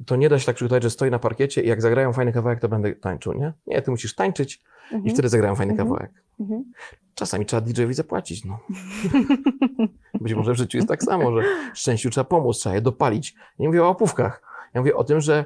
to 0.06 0.16
nie 0.16 0.30
da 0.30 0.40
się 0.40 0.46
tak 0.46 0.56
przygotować, 0.56 0.84
że 0.84 0.90
stoi 0.90 1.12
na 1.12 1.20
parkiecie 1.20 1.62
i 1.62 1.68
jak 1.68 1.82
zagrają 1.82 2.14
fajny 2.14 2.34
kawałek, 2.34 2.60
to 2.60 2.70
będę 2.70 2.96
tańczył, 2.96 3.34
nie? 3.34 3.54
Nie, 3.68 3.82
ty 3.82 3.92
musisz 3.92 4.16
tańczyć 4.16 4.62
i 4.92 4.96
Mhm. 4.96 5.14
wtedy 5.14 5.30
zagrają 5.30 5.56
fajny 5.56 5.72
Mhm. 5.74 5.90
kawałek. 5.90 6.12
Mhm. 6.40 6.64
Czasami 7.16 7.46
trzeba 7.46 7.62
DJ-owi 7.62 7.94
zapłacić, 7.94 8.46
no. 8.46 8.60
Być 10.22 10.34
może 10.34 10.54
w 10.54 10.58
życiu 10.58 10.78
jest 10.78 10.88
tak 10.88 11.04
samo, 11.04 11.32
że 11.42 11.48
szczęściu 11.74 12.10
trzeba 12.10 12.26
pomóc, 12.26 12.58
trzeba 12.58 12.76
je 12.76 12.82
dopalić. 12.82 13.36
Nie 13.60 13.68
mówię 13.68 13.84
o 13.84 13.88
łapówkach. 13.88 14.42
Ja 14.74 14.82
mówię 14.82 14.96
o 14.96 15.04
tym, 15.04 15.22
że 15.22 15.46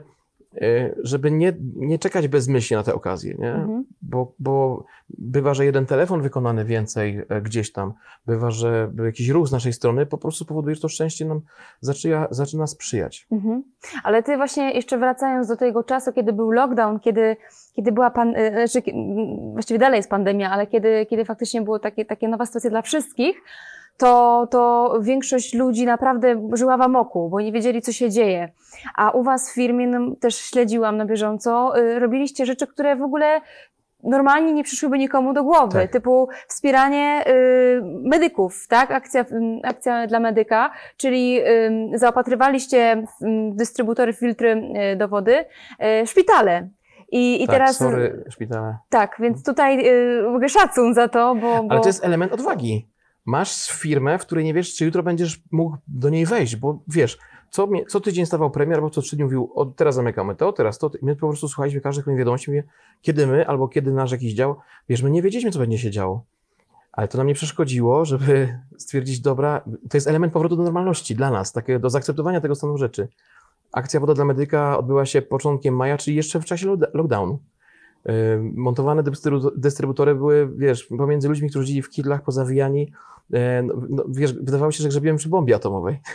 żeby 1.03 1.32
nie, 1.32 1.53
nie 1.76 1.99
czekać 1.99 2.28
bezmyślnie 2.28 2.78
na 2.78 2.84
te 2.84 2.93
okazje, 2.93 3.36
nie? 3.39 3.53
Mhm. 3.53 3.86
Bo, 4.01 4.34
bo 4.39 4.86
bywa, 5.10 5.53
że 5.53 5.66
jeden 5.66 5.86
telefon 5.86 6.22
wykonany 6.22 6.66
więcej 6.66 7.22
e, 7.30 7.41
gdzieś 7.41 7.72
tam, 7.72 7.93
bywa, 8.26 8.51
że 8.51 8.91
jakiś 9.06 9.30
ruch 9.30 9.47
z 9.47 9.51
naszej 9.51 9.74
strony 9.74 10.06
po 10.06 10.18
prostu 10.18 10.45
powoduje, 10.45 10.76
że 10.76 10.82
to 10.82 10.89
szczęście 10.89 11.26
nam 11.26 11.41
zaczyna, 11.80 12.28
zaczyna 12.32 12.68
sprzyjać. 12.68 13.28
Mhm. 13.32 13.64
Ale 14.03 14.24
ty 14.24 14.38
właśnie 14.38 14.72
jeszcze 14.72 14.97
wracając 14.97 15.47
do 15.47 15.58
tego 15.58 15.84
czasu, 15.84 16.14
kiedy 16.14 16.34
był 16.34 16.51
lockdown, 16.51 16.99
kiedy, 16.99 17.38
kiedy 17.76 17.91
była 17.91 18.12
pan, 18.12 18.34
znaczy, 18.68 18.91
właściwie 19.53 19.80
dalej 19.80 19.97
jest 19.97 20.10
pandemia, 20.10 20.51
ale 20.51 20.68
kiedy, 20.68 21.06
kiedy 21.10 21.26
faktycznie 21.26 21.62
było 21.62 21.80
takie, 21.80 22.06
takie 22.06 22.28
nowa 22.28 22.45
sytuacja 22.45 22.70
dla 22.70 22.82
wszystkich, 22.82 23.41
to, 23.98 24.48
to 24.52 24.93
większość 25.02 25.54
ludzi 25.54 25.86
naprawdę 25.86 26.50
żyła 26.54 26.78
w 26.78 26.82
amoku, 26.82 27.30
bo 27.30 27.41
nie 27.41 27.52
wiedzieli, 27.52 27.82
co 27.82 27.91
się 27.91 28.10
dzieje. 28.10 28.50
A 28.96 29.12
u 29.12 29.24
was 29.24 29.52
w 29.52 29.54
firmie, 29.54 29.88
no, 29.88 30.16
też 30.20 30.36
śledziłam 30.38 30.98
na 30.98 31.06
bieżąco, 31.06 31.80
y, 31.80 32.00
robiliście 32.00 32.46
rzeczy, 32.46 32.68
które 32.68 32.96
w 32.96 33.02
ogóle 33.02 33.41
normalnie 34.04 34.54
nie 34.54 34.64
przyszłyby 34.64 34.98
nikomu 34.98 35.34
do 35.34 35.43
głowy, 35.43 35.80
Tak. 35.82 35.91
typu 35.91 36.28
wspieranie 36.48 37.24
y, 37.28 37.82
medyków, 37.84 38.68
tak? 38.68 38.91
Akcja, 38.91 39.22
y, 39.22 39.26
akcja 39.64 40.08
dla 40.08 40.20
medyka, 40.20 40.72
czyli 40.98 41.39
y, 41.93 41.98
zaopatrywaliście 42.00 43.04
w 43.22 43.26
y, 43.26 43.52
dystrybutory 43.56 44.14
filtry 44.14 44.72
y, 44.93 44.96
do 44.96 45.08
wody 45.08 45.46
y, 46.04 46.08
szpitale. 46.08 46.68
I, 47.12 47.43
i 47.43 47.48
tak, 47.48 47.56
teraz 47.56 47.78
sorry, 47.78 48.24
szpitale. 48.30 48.78
tak, 48.89 49.16
więc 49.20 49.43
tutaj 49.43 49.88
y, 49.88 50.30
mogę 50.30 50.50
szacun 50.50 50.93
za 50.93 51.08
to, 51.08 51.36
bo, 51.36 51.64
bo 51.64 51.72
Ale 51.72 51.82
to 51.82 51.88
jest 51.89 52.06
element 52.06 52.34
odwagi. 52.34 52.88
Masz 53.26 53.71
firmę, 53.71 54.19
w 54.19 54.21
której 54.21 54.45
nie 54.45 54.53
wiesz, 54.53 54.76
czy 54.76 54.86
jutro 54.86 55.03
będziesz 55.03 55.43
mógł 55.51 55.78
do 55.88 56.09
niej 56.09 56.26
wejść, 56.26 56.55
bo 56.55 56.80
wiesz, 56.88 57.17
co, 57.49 57.67
mnie, 57.67 57.86
co 57.86 57.99
tydzień 57.99 58.26
stawał 58.26 58.51
premier, 58.51 58.78
albo 58.78 58.89
co 58.89 59.01
trzy 59.01 59.15
dni 59.15 59.26
mówił, 59.26 59.51
o, 59.55 59.65
teraz 59.65 59.95
zamykamy 59.95 60.36
to, 60.36 60.53
teraz 60.53 60.78
to. 60.78 60.91
My 61.01 61.15
po 61.15 61.28
prostu 61.28 61.47
słuchaliśmy 61.47 61.82
kolejnej 61.82 62.17
wiadomości, 62.17 62.51
mówię, 62.51 62.63
kiedy 63.01 63.28
my, 63.28 63.47
albo 63.47 63.67
kiedy 63.67 63.91
nasz 63.91 64.11
jakiś 64.11 64.34
dział, 64.34 64.55
wiesz, 64.89 65.01
my 65.01 65.11
nie 65.11 65.21
wiedzieliśmy, 65.21 65.51
co 65.51 65.59
będzie 65.59 65.78
się 65.78 65.91
działo. 65.91 66.23
Ale 66.91 67.07
to 67.07 67.17
nam 67.17 67.28
nie 67.28 67.34
przeszkodziło, 67.34 68.05
żeby 68.05 68.59
stwierdzić, 68.78 69.19
dobra, 69.19 69.61
to 69.89 69.97
jest 69.97 70.07
element 70.07 70.34
powrotu 70.34 70.55
do 70.55 70.63
normalności 70.63 71.15
dla 71.15 71.32
nas, 71.32 71.51
takie, 71.51 71.80
do 71.80 71.89
zaakceptowania 71.89 72.41
tego 72.41 72.55
stanu 72.55 72.78
rzeczy. 72.78 73.07
Akcja 73.71 73.99
Woda 73.99 74.13
dla 74.13 74.26
Medyka 74.26 74.78
odbyła 74.78 75.05
się 75.05 75.21
początkiem 75.21 75.76
maja, 75.76 75.97
czyli 75.97 76.17
jeszcze 76.17 76.39
w 76.39 76.45
czasie 76.45 76.78
lockdownu. 76.93 77.39
Montowane 78.53 79.03
dystrybu- 79.03 79.51
dystrybutory 79.58 80.16
były, 80.16 80.49
wiesz, 80.58 80.84
pomiędzy 80.84 81.28
ludźmi, 81.30 81.49
którzy 81.49 81.68
żyli 81.68 81.82
w 81.82 81.89
kidlach, 81.89 82.24
pozawijani. 82.24 82.91
Yy, 83.30 83.39
No, 83.64 83.74
no, 83.89 84.06
wiesz, 84.10 84.34
wydawało 84.34 84.72
się, 84.72 84.84
że 84.84 84.89
grzebiemy 84.89 85.18
przy 85.18 85.30
bombie 85.30 85.53
atomowej. 85.53 85.99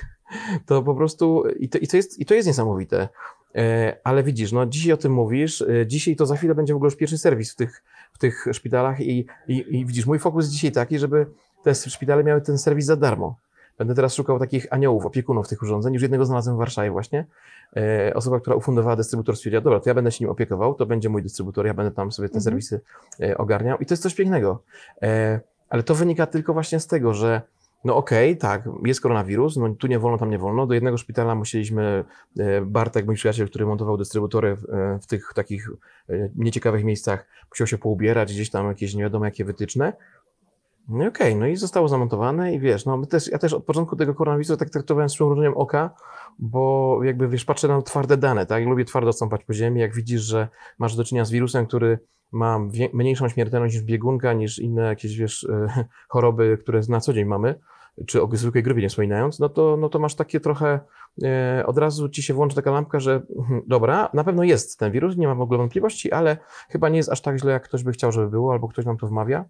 To 0.66 0.82
po 0.82 0.94
prostu, 0.94 1.44
i 1.58 1.68
to, 1.68 1.78
i 1.78 1.86
to, 1.86 1.96
jest, 1.96 2.18
i 2.18 2.26
to 2.26 2.34
jest 2.34 2.46
niesamowite. 2.48 3.08
Yy, 3.54 3.62
Ale 4.04 4.22
widzisz, 4.22 4.52
no 4.52 4.66
dzisiaj 4.66 4.92
o 4.92 4.96
tym 4.96 5.12
mówisz, 5.12 5.60
yy, 5.60 5.86
dzisiaj 5.86 6.16
to 6.16 6.26
za 6.26 6.36
chwilę 6.36 6.54
będzie 6.54 6.72
w 6.72 6.76
ogóle 6.76 6.86
już 6.86 6.96
pierwszy 6.96 7.18
serwis 7.18 7.52
w 7.52 7.56
tych, 7.56 7.82
w 8.12 8.18
tych 8.18 8.46
szpitalach 8.52 9.00
i, 9.00 9.26
i, 9.48 9.64
i 9.78 9.86
widzisz, 9.86 10.06
mój 10.06 10.18
fokus 10.18 10.44
jest 10.44 10.52
dzisiaj 10.52 10.72
taki, 10.72 10.98
żeby 10.98 11.26
te 11.62 11.74
szpitale 11.74 12.24
miały 12.24 12.40
ten 12.40 12.58
serwis 12.58 12.86
za 12.86 12.96
darmo. 12.96 13.36
Będę 13.80 13.94
teraz 13.94 14.14
szukał 14.14 14.38
takich 14.38 14.66
aniołów, 14.70 15.06
opiekunów 15.06 15.48
tych 15.48 15.62
urządzeń. 15.62 15.94
Już 15.94 16.02
jednego 16.02 16.26
znalazłem 16.26 16.56
w 16.56 16.58
Warszawie 16.58 16.90
właśnie. 16.90 17.26
E, 17.76 18.14
osoba, 18.14 18.40
która 18.40 18.56
ufundowała 18.56 18.96
dystrybutor 18.96 19.36
stwierdziła, 19.36 19.60
dobra, 19.60 19.80
to 19.80 19.90
ja 19.90 19.94
będę 19.94 20.12
się 20.12 20.24
nim 20.24 20.30
opiekował, 20.30 20.74
to 20.74 20.86
będzie 20.86 21.08
mój 21.08 21.22
dystrybutor, 21.22 21.66
ja 21.66 21.74
będę 21.74 21.92
tam 21.92 22.12
sobie 22.12 22.28
te 22.28 22.32
Mhm. 22.32 22.42
serwisy 22.42 22.80
e, 23.20 23.38
ogarniał 23.38 23.78
i 23.78 23.86
to 23.86 23.92
jest 23.92 24.02
coś 24.02 24.14
pięknego. 24.14 24.62
E, 25.02 25.40
ale 25.68 25.82
to 25.82 25.94
wynika 25.94 26.26
tylko 26.26 26.52
właśnie 26.52 26.80
z 26.80 26.86
tego, 26.86 27.14
że 27.14 27.42
no 27.84 27.96
okej, 27.96 28.36
tak, 28.36 28.68
jest 28.84 29.00
koronawirus, 29.00 29.56
no 29.56 29.74
tu 29.74 29.86
nie 29.86 29.98
wolno, 29.98 30.18
tam 30.18 30.30
nie 30.30 30.38
wolno. 30.38 30.66
Do 30.66 30.74
jednego 30.74 30.96
szpitala 30.96 31.34
musieliśmy, 31.34 32.04
e, 32.38 32.60
Bartek, 32.60 33.06
mój 33.06 33.14
przyjaciel, 33.14 33.48
który 33.48 33.66
montował 33.66 33.96
dystrybutory 33.96 34.56
w, 34.56 34.64
e, 34.64 34.98
w 35.02 35.06
tych 35.06 35.32
takich 35.34 35.70
e, 36.08 36.28
nieciekawych 36.36 36.84
miejscach, 36.84 37.26
musiał 37.50 37.66
się 37.66 37.78
poubierać, 37.78 38.32
gdzieś 38.32 38.50
tam 38.50 38.66
jakieś 38.66 38.94
nie 38.94 39.02
wiadomo 39.02 39.24
jakie 39.24 39.44
wytyczne. 39.44 39.92
No 40.90 41.06
okej, 41.06 41.36
no 41.36 41.46
i 41.46 41.56
zostało 41.56 41.88
zamontowane 41.88 42.54
i 42.54 42.60
wiesz, 42.60 42.86
no 42.86 42.96
my 42.96 43.06
też, 43.06 43.28
ja 43.28 43.38
też 43.38 43.52
od 43.52 43.64
początku 43.64 43.96
tego 43.96 44.14
koronawirusa 44.14 44.56
tak 44.56 44.70
traktowałem 44.70 45.08
z 45.08 45.14
przymrużeniem 45.14 45.56
oka, 45.56 45.90
bo 46.38 46.98
jakby 47.04 47.28
wiesz, 47.28 47.44
patrzę 47.44 47.68
na 47.68 47.82
twarde 47.82 48.16
dane, 48.16 48.46
tak, 48.46 48.64
lubię 48.64 48.84
twardo 48.84 49.12
stąpać 49.12 49.44
po 49.44 49.52
ziemi, 49.52 49.80
jak 49.80 49.94
widzisz, 49.94 50.22
że 50.22 50.48
masz 50.78 50.96
do 50.96 51.04
czynienia 51.04 51.24
z 51.24 51.30
wirusem, 51.30 51.66
który 51.66 51.98
ma 52.32 52.58
mniejszą 52.92 53.28
śmiertelność 53.28 53.74
niż 53.74 53.84
biegunka, 53.84 54.32
niż 54.32 54.58
inne 54.58 54.82
jakieś, 54.82 55.16
wiesz, 55.16 55.44
e, 55.44 55.84
choroby, 56.08 56.58
które 56.60 56.80
na 56.88 57.00
co 57.00 57.12
dzień 57.12 57.24
mamy, 57.24 57.54
czy 58.06 58.22
o 58.22 58.28
zwykłej 58.32 58.62
grypie 58.64 58.82
nie 58.82 58.88
wspominając, 58.88 59.38
no 59.38 59.48
to, 59.48 59.76
no 59.76 59.88
to 59.88 59.98
masz 59.98 60.14
takie 60.14 60.40
trochę, 60.40 60.80
e, 61.22 61.64
od 61.66 61.78
razu 61.78 62.08
ci 62.08 62.22
się 62.22 62.34
włączy 62.34 62.56
taka 62.56 62.70
lampka, 62.70 63.00
że 63.00 63.22
dobra, 63.66 64.10
na 64.14 64.24
pewno 64.24 64.44
jest 64.44 64.78
ten 64.78 64.92
wirus, 64.92 65.16
nie 65.16 65.26
mam 65.26 65.38
w 65.38 65.42
ogóle 65.42 65.58
wątpliwości, 65.58 66.12
ale 66.12 66.36
chyba 66.68 66.88
nie 66.88 66.96
jest 66.96 67.08
aż 67.08 67.20
tak 67.20 67.38
źle, 67.38 67.52
jak 67.52 67.62
ktoś 67.64 67.82
by 67.82 67.92
chciał, 67.92 68.12
żeby 68.12 68.30
było, 68.30 68.52
albo 68.52 68.68
ktoś 68.68 68.84
nam 68.84 68.98
to 68.98 69.06
wmawia. 69.06 69.44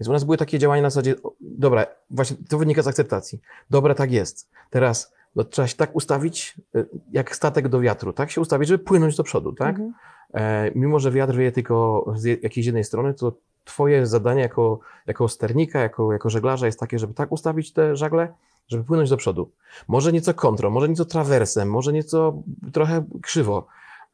Więc 0.00 0.08
u 0.08 0.12
nas 0.12 0.24
były 0.24 0.36
takie 0.36 0.58
działania 0.58 0.82
na 0.82 0.90
zasadzie, 0.90 1.14
dobra, 1.40 1.86
właśnie 2.10 2.36
to 2.48 2.58
wynika 2.58 2.82
z 2.82 2.86
akceptacji. 2.86 3.40
Dobra, 3.70 3.94
tak 3.94 4.12
jest. 4.12 4.50
Teraz 4.70 5.14
no, 5.36 5.44
trzeba 5.44 5.68
się 5.68 5.76
tak 5.76 5.96
ustawić, 5.96 6.60
y, 6.76 6.86
jak 7.12 7.36
statek 7.36 7.68
do 7.68 7.80
wiatru, 7.80 8.12
tak 8.12 8.30
się 8.30 8.40
ustawić, 8.40 8.68
żeby 8.68 8.84
płynąć 8.84 9.16
do 9.16 9.24
przodu, 9.24 9.52
tak? 9.52 9.76
Mhm. 9.78 9.94
E, 10.34 10.70
mimo, 10.74 10.98
że 10.98 11.10
wiatr 11.10 11.36
wieje 11.36 11.52
tylko 11.52 12.06
z 12.16 12.42
jakiejś 12.42 12.66
jednej 12.66 12.84
strony, 12.84 13.14
to 13.14 13.32
twoje 13.64 14.06
zadanie 14.06 14.40
jako, 14.40 14.80
jako 15.06 15.28
sternika, 15.28 15.80
jako, 15.80 16.12
jako 16.12 16.30
żeglarza 16.30 16.66
jest 16.66 16.80
takie, 16.80 16.98
żeby 16.98 17.14
tak 17.14 17.32
ustawić 17.32 17.72
te 17.72 17.96
żagle, 17.96 18.28
żeby 18.68 18.84
płynąć 18.84 19.10
do 19.10 19.16
przodu. 19.16 19.50
Może 19.88 20.12
nieco 20.12 20.34
kontrą, 20.34 20.70
może 20.70 20.88
nieco 20.88 21.04
trawersem, 21.04 21.70
może 21.70 21.92
nieco 21.92 22.42
trochę 22.72 23.04
krzywo, 23.22 23.66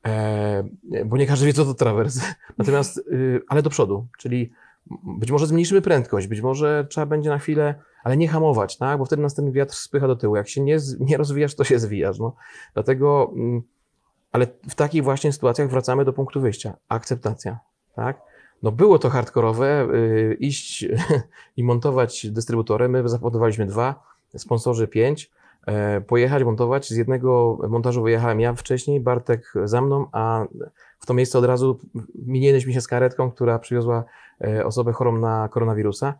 e, 0.06 0.64
bo 1.04 1.16
nie 1.16 1.26
każdy 1.26 1.46
wie, 1.46 1.52
co 1.52 1.64
to 1.64 1.74
trawers. 1.74 2.20
Natomiast, 2.58 2.98
y, 2.98 3.42
ale 3.48 3.62
do 3.62 3.70
przodu, 3.70 4.06
czyli 4.18 4.52
być 5.02 5.30
może 5.30 5.46
zmniejszymy 5.46 5.82
prędkość, 5.82 6.26
być 6.26 6.40
może 6.40 6.86
trzeba 6.90 7.06
będzie 7.06 7.30
na 7.30 7.38
chwilę, 7.38 7.74
ale 8.04 8.16
nie 8.16 8.28
hamować, 8.28 8.76
tak? 8.76 8.98
bo 8.98 9.04
wtedy 9.04 9.22
następny 9.22 9.52
wiatr 9.52 9.74
spycha 9.74 10.06
do 10.06 10.16
tyłu. 10.16 10.36
Jak 10.36 10.48
się 10.48 10.60
nie, 10.60 10.78
nie 11.00 11.16
rozwijasz, 11.16 11.54
to 11.54 11.64
się 11.64 11.78
zwijasz. 11.78 12.18
No. 12.18 12.34
Dlatego, 12.74 13.30
mm, 13.34 13.62
ale 14.32 14.46
w 14.68 14.74
takich 14.74 15.04
właśnie 15.04 15.32
sytuacjach 15.32 15.70
wracamy 15.70 16.04
do 16.04 16.12
punktu 16.12 16.40
wyjścia. 16.40 16.76
Akceptacja, 16.88 17.58
tak? 17.96 18.20
No 18.62 18.72
było 18.72 18.98
to 18.98 19.10
hardkorowe, 19.10 19.88
y, 19.94 20.36
iść 20.40 20.86
i 21.56 21.64
montować 21.64 22.26
dystrybutory. 22.30 22.88
My 22.88 23.08
zapodawaliśmy 23.08 23.66
dwa, 23.66 24.02
sponsorzy 24.36 24.88
pięć. 24.88 25.30
E, 25.66 26.00
pojechać, 26.00 26.44
montować. 26.44 26.88
Z 26.88 26.96
jednego 26.96 27.58
montażu 27.68 28.02
wyjechałem 28.02 28.40
ja 28.40 28.54
wcześniej, 28.54 29.00
Bartek 29.00 29.52
za 29.64 29.80
mną, 29.80 30.06
a 30.12 30.44
w 30.98 31.06
to 31.06 31.14
miejsce 31.14 31.38
od 31.38 31.44
razu 31.44 31.80
minęliśmy 32.14 32.72
się 32.72 32.80
z 32.80 32.88
karetką, 32.88 33.30
która 33.30 33.58
przywiozła 33.58 34.04
e, 34.44 34.66
osobę 34.66 34.92
chorą 34.92 35.18
na 35.18 35.48
koronawirusa. 35.48 36.14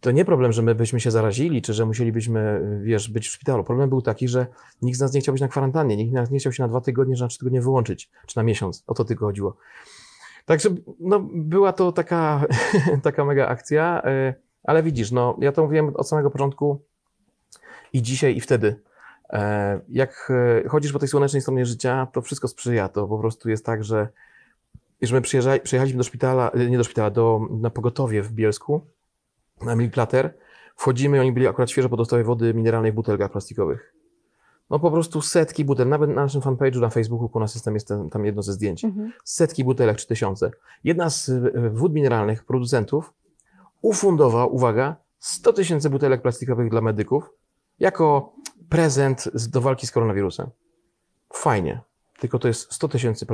To 0.00 0.10
nie 0.10 0.24
problem, 0.24 0.52
że 0.52 0.62
my 0.62 0.74
byśmy 0.74 1.00
się 1.00 1.10
zarazili, 1.10 1.62
czy 1.62 1.72
że 1.74 1.86
musielibyśmy, 1.86 2.60
wiesz, 2.82 3.10
być 3.10 3.28
w 3.28 3.32
szpitalu. 3.32 3.64
Problem 3.64 3.88
był 3.88 4.02
taki, 4.02 4.28
że 4.28 4.46
nikt 4.82 4.98
z 4.98 5.00
nas 5.00 5.12
nie 5.12 5.20
chciał 5.20 5.32
być 5.32 5.40
na 5.40 5.48
kwarantannie, 5.48 5.96
nikt 5.96 6.10
z 6.10 6.14
nas 6.14 6.30
nie 6.30 6.38
chciał 6.38 6.52
się 6.52 6.62
na 6.62 6.68
dwa 6.68 6.80
tygodnie, 6.80 7.16
czy 7.16 7.22
na 7.22 7.28
trzy 7.28 7.38
tygodnie 7.38 7.60
wyłączyć, 7.60 8.10
czy 8.26 8.36
na 8.36 8.42
miesiąc. 8.42 8.84
O 8.86 8.94
to 8.94 9.04
tylko 9.04 9.26
chodziło. 9.26 9.56
Także 10.44 10.68
no, 11.00 11.28
była 11.34 11.72
to 11.72 11.92
taka, 11.92 12.44
taka 13.02 13.24
mega 13.24 13.48
akcja, 13.48 14.02
e, 14.04 14.34
ale 14.64 14.82
widzisz, 14.82 15.12
no, 15.12 15.36
ja 15.40 15.52
to 15.52 15.62
mówiłem 15.62 15.96
od 15.96 16.08
samego 16.08 16.30
początku 16.30 16.82
i 17.96 18.02
dzisiaj, 18.02 18.36
i 18.36 18.40
wtedy. 18.40 18.80
E, 19.30 19.80
Jak 19.88 20.32
e, 20.64 20.68
chodzisz 20.68 20.92
po 20.92 20.98
tej 20.98 21.08
słonecznej 21.08 21.42
stronie 21.42 21.66
życia, 21.66 22.06
to 22.12 22.22
wszystko 22.22 22.48
sprzyja. 22.48 22.88
To 22.88 23.06
po 23.08 23.18
prostu 23.18 23.50
jest 23.50 23.64
tak, 23.66 23.84
że, 23.84 24.08
że 25.02 25.14
my 25.14 25.20
przyjechaliśmy 25.62 25.98
do 25.98 26.04
szpitala, 26.04 26.50
e, 26.50 26.70
nie 26.70 26.78
do 26.78 26.84
szpitala, 26.84 27.10
do, 27.10 27.40
na 27.50 27.70
pogotowie 27.70 28.22
w 28.22 28.32
Bielsku, 28.32 28.80
na 29.62 29.76
Milplater. 29.76 30.34
Wchodzimy, 30.76 31.20
oni 31.20 31.32
byli 31.32 31.46
akurat 31.46 31.70
świeżo 31.70 31.88
po 31.88 31.96
dostawie 31.96 32.24
wody 32.24 32.54
mineralnej 32.54 32.92
w 32.92 32.94
butelkach 32.94 33.30
plastikowych. 33.32 33.92
No 34.70 34.78
po 34.78 34.90
prostu 34.90 35.22
setki 35.22 35.64
butelek, 35.64 35.88
nawet 35.90 36.10
na 36.10 36.14
naszym 36.22 36.40
fanpage'u 36.40 36.80
na 36.80 36.90
Facebooku 36.90 37.30
u 37.34 37.40
nas 37.40 37.54
jest 37.54 37.64
tam, 37.64 37.74
jest 37.74 37.88
tam- 37.88 38.10
tam 38.10 38.24
jedno 38.24 38.42
ze 38.42 38.52
zdjęć 38.52 38.84
Mhm. 38.84 39.12
setki 39.24 39.64
butelek 39.64 39.96
czy 39.96 40.06
tysiące. 40.06 40.50
Jedna 40.84 41.10
z 41.10 41.30
wód 41.72 41.92
mineralnych 41.92 42.44
producentów 42.44 43.12
ufundował, 43.82 44.54
uwaga, 44.54 44.96
100 45.18 45.52
tysięcy 45.52 45.90
butelek 45.90 46.22
plastikowych 46.22 46.70
dla 46.70 46.80
medyków 46.80 47.30
jako 47.78 48.32
prezent 48.68 49.28
do 49.50 49.60
walki 49.60 49.86
z 49.86 49.90
koronawirusem. 49.90 50.50
Fajnie. 51.32 51.80
Tylko 52.18 52.38
to 52.38 52.48
jest 52.48 52.72
100 52.72 52.88
tysięcy 52.88 53.26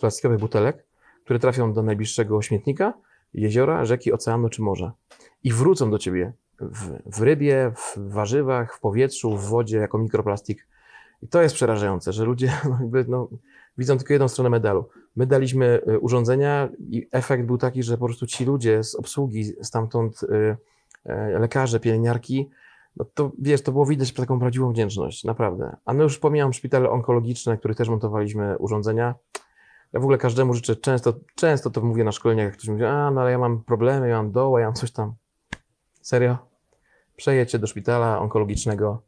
plastikowych 0.00 0.38
butelek, 0.40 0.86
które 1.24 1.38
trafią 1.38 1.72
do 1.72 1.82
najbliższego 1.82 2.42
śmietnika, 2.42 2.94
jeziora, 3.34 3.84
rzeki, 3.84 4.12
oceanu 4.12 4.48
czy 4.48 4.62
morza. 4.62 4.92
I 5.44 5.52
wrócą 5.52 5.90
do 5.90 5.98
ciebie 5.98 6.32
w, 6.60 7.16
w 7.18 7.22
rybie, 7.22 7.72
w 7.76 8.12
warzywach, 8.12 8.76
w 8.76 8.80
powietrzu, 8.80 9.36
w 9.36 9.48
wodzie 9.48 9.76
jako 9.78 9.98
mikroplastik. 9.98 10.66
I 11.22 11.28
to 11.28 11.42
jest 11.42 11.54
przerażające, 11.54 12.12
że 12.12 12.24
ludzie 12.24 12.52
no, 12.70 12.78
jakby, 12.80 13.04
no, 13.08 13.28
widzą 13.78 13.98
tylko 13.98 14.12
jedną 14.12 14.28
stronę 14.28 14.50
medalu. 14.50 14.88
My 15.16 15.26
daliśmy 15.26 15.80
y, 15.88 15.98
urządzenia 15.98 16.68
i 16.78 17.08
efekt 17.12 17.44
był 17.44 17.58
taki, 17.58 17.82
że 17.82 17.98
po 17.98 18.04
prostu 18.04 18.26
ci 18.26 18.44
ludzie 18.44 18.84
z 18.84 18.94
obsługi, 18.94 19.44
stamtąd 19.62 20.22
y, 20.22 20.26
y, 20.26 21.38
lekarze, 21.38 21.80
pielęgniarki, 21.80 22.50
no 22.96 23.04
to 23.14 23.32
wiesz, 23.38 23.62
to 23.62 23.72
było 23.72 23.86
widać 23.86 24.12
taką 24.12 24.38
prawdziwą 24.38 24.72
wdzięczność, 24.72 25.24
naprawdę. 25.24 25.76
A 25.84 25.92
no 25.92 26.02
już 26.02 26.18
pomijam 26.18 26.52
szpitale 26.52 26.90
onkologiczne, 26.90 27.58
których 27.58 27.76
też 27.76 27.88
montowaliśmy 27.88 28.58
urządzenia. 28.58 29.14
Ja 29.92 30.00
w 30.00 30.02
ogóle 30.02 30.18
każdemu 30.18 30.54
życzę, 30.54 30.76
często, 30.76 31.14
często 31.34 31.70
to 31.70 31.80
mówię 31.80 32.04
na 32.04 32.12
szkoleniach, 32.12 32.44
jak 32.44 32.54
ktoś 32.54 32.68
mówi, 32.68 32.84
a 32.84 33.10
no 33.10 33.20
ale 33.20 33.30
ja 33.30 33.38
mam 33.38 33.64
problemy, 33.64 34.08
ja 34.08 34.16
mam 34.16 34.32
doła, 34.32 34.60
ja 34.60 34.66
mam 34.66 34.74
coś 34.74 34.92
tam. 34.92 35.14
Serio? 36.02 36.38
Przejedźcie 37.16 37.58
do 37.58 37.66
szpitala 37.66 38.18
onkologicznego, 38.18 39.02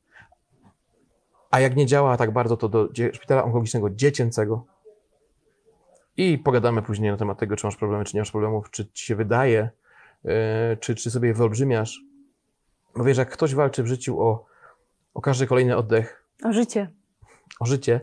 a 1.50 1.60
jak 1.60 1.76
nie 1.76 1.86
działa 1.86 2.16
tak 2.16 2.32
bardzo, 2.32 2.56
to 2.56 2.68
do 2.68 2.88
szpitala 3.12 3.44
onkologicznego 3.44 3.90
dziecięcego 3.90 4.64
i 6.16 6.38
pogadamy 6.38 6.82
później 6.82 7.10
na 7.10 7.16
temat 7.16 7.38
tego, 7.38 7.56
czy 7.56 7.66
masz 7.66 7.76
problemy, 7.76 8.04
czy 8.04 8.16
nie 8.16 8.20
masz 8.20 8.30
problemów, 8.30 8.70
czy 8.70 8.86
ci 8.92 9.06
się 9.06 9.16
wydaje, 9.16 9.70
yy, 10.24 10.32
czy, 10.80 10.94
czy 10.94 11.10
sobie 11.10 11.34
wyolbrzymiasz. 11.34 12.00
Bo 12.96 13.04
wiesz, 13.04 13.18
jak 13.18 13.30
ktoś 13.30 13.54
walczy 13.54 13.82
w 13.82 13.86
życiu 13.86 14.20
o, 14.20 14.44
o 15.14 15.20
każdy 15.20 15.46
kolejny 15.46 15.76
oddech, 15.76 16.24
O 16.44 16.52
życie. 16.52 16.90
o 17.60 17.66
życie, 17.66 18.00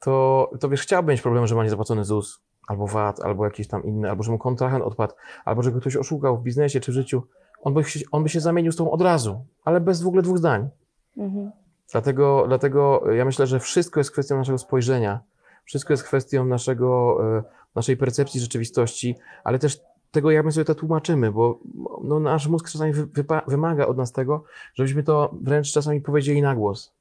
to, 0.00 0.50
to 0.60 0.68
wiesz, 0.68 0.82
chciałby 0.82 1.12
mieć 1.12 1.20
problem, 1.22 1.46
że 1.46 1.54
ma 1.54 1.64
niezapłacony 1.64 2.04
ZUS, 2.04 2.40
albo 2.68 2.86
VAT, 2.86 3.20
albo 3.20 3.44
jakiś 3.44 3.68
tam 3.68 3.84
inny, 3.84 4.10
albo 4.10 4.22
że 4.22 4.32
mu 4.32 4.38
kontrahent 4.38 4.84
odpadł, 4.84 5.14
albo 5.44 5.62
że 5.62 5.72
go 5.72 5.80
ktoś 5.80 5.96
oszukał 5.96 6.38
w 6.38 6.42
biznesie 6.42 6.80
czy 6.80 6.92
w 6.92 6.94
życiu. 6.94 7.22
On 7.62 7.74
by 7.74 7.84
się, 7.84 8.00
on 8.12 8.22
by 8.22 8.28
się 8.28 8.40
zamienił 8.40 8.72
z 8.72 8.76
tą 8.76 8.90
od 8.90 9.02
razu, 9.02 9.44
ale 9.64 9.80
bez 9.80 10.02
w 10.02 10.06
ogóle 10.06 10.22
dwóch 10.22 10.38
zdań. 10.38 10.68
Mhm. 11.16 11.52
Dlatego, 11.92 12.44
dlatego 12.48 13.12
ja 13.12 13.24
myślę, 13.24 13.46
że 13.46 13.60
wszystko 13.60 14.00
jest 14.00 14.10
kwestią 14.10 14.36
naszego 14.36 14.58
spojrzenia, 14.58 15.20
wszystko 15.64 15.92
jest 15.92 16.02
kwestią 16.04 16.44
naszego, 16.44 17.18
e, 17.38 17.42
naszej 17.74 17.96
percepcji 17.96 18.40
rzeczywistości, 18.40 19.16
ale 19.44 19.58
też 19.58 19.80
tego, 20.16 20.30
jak 20.30 20.44
my 20.44 20.52
sobie 20.52 20.64
to 20.64 20.74
tłumaczymy, 20.74 21.32
bo 21.32 21.58
no, 22.04 22.20
nasz 22.20 22.48
mózg 22.48 22.70
czasami 22.70 22.92
wy, 22.92 23.24
wymaga 23.46 23.86
od 23.86 23.96
nas 23.96 24.12
tego, 24.12 24.44
żebyśmy 24.74 25.02
to 25.02 25.34
wręcz 25.42 25.72
czasami 25.72 26.00
powiedzieli 26.00 26.42
na 26.42 26.54
głos. 26.54 26.92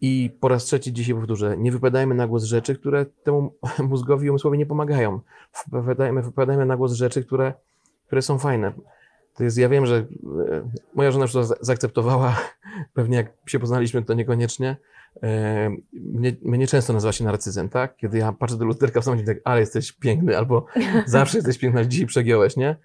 I 0.00 0.30
po 0.40 0.48
raz 0.48 0.64
trzeci 0.64 0.92
dzisiaj 0.92 1.14
powtórzę, 1.14 1.56
nie 1.58 1.72
wypowiadajmy 1.72 2.14
na 2.14 2.26
głos 2.26 2.44
rzeczy, 2.44 2.74
które 2.74 3.06
temu 3.06 3.54
mózgowi 3.90 4.30
umysłowi 4.30 4.58
nie 4.58 4.66
pomagają. 4.66 5.20
Wypowiadajmy, 5.66 6.22
wypowiadajmy 6.22 6.66
na 6.66 6.76
głos 6.76 6.92
rzeczy, 6.92 7.24
które, 7.24 7.54
które 8.06 8.22
są 8.22 8.38
fajne. 8.38 8.72
To 9.34 9.44
jest, 9.44 9.58
ja 9.58 9.68
wiem, 9.68 9.86
że 9.86 9.96
e, 9.96 10.06
moja 10.94 11.10
żona 11.10 11.24
już 11.24 11.32
to 11.32 11.44
za- 11.44 11.56
zaakceptowała, 11.60 12.36
pewnie 12.94 13.16
jak 13.16 13.32
się 13.46 13.58
poznaliśmy, 13.58 14.02
to 14.02 14.14
niekoniecznie. 14.14 14.76
Mnie, 15.92 16.36
mnie 16.42 16.66
często 16.66 16.92
nazywa 16.92 17.12
się 17.12 17.24
narcyzem, 17.24 17.68
tak? 17.68 17.96
Kiedy 17.96 18.18
ja 18.18 18.32
patrzę 18.32 18.56
do 18.56 18.64
lusterka 18.64 19.00
w 19.00 19.04
samochodzie, 19.04 19.26
tak, 19.26 19.42
ale 19.44 19.60
jesteś 19.60 19.92
piękny, 19.92 20.38
albo 20.38 20.66
zawsze 21.06 21.38
jesteś 21.38 21.58
piękna, 21.58 21.84
dzisiaj 21.84 22.06
przegiąłeś, 22.06 22.56
nie? 22.56 22.76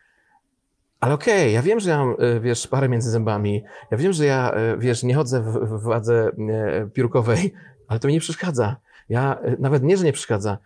Ale 1.00 1.14
okej, 1.14 1.54
ja 1.54 1.62
wiem, 1.62 1.80
że 1.80 1.90
ja 1.90 1.98
mam, 1.98 2.16
e, 2.20 2.40
wiesz, 2.40 2.68
parę 2.68 2.90
między 2.90 3.10
zębami, 3.10 3.64
ja 3.92 3.98
wiem, 3.98 4.14
że 4.14 4.26
ja, 4.26 4.52
e, 4.52 4.78
wiesz, 4.78 5.04
nie 5.04 5.16
chodzę 5.16 5.42
w, 5.42 5.52
w 5.52 5.84
wadze 5.84 6.32
e, 6.50 6.90
piórkowej, 6.94 7.54
ale 7.88 8.00
to 8.00 8.08
mi 8.08 8.14
nie 8.14 8.20
przeszkadza. 8.20 8.76
Ja, 9.10 9.40
nawet 9.60 9.84
nie, 9.84 9.98
że 9.98 10.06
nie 10.06 10.14
przeszkadza, 10.14 10.58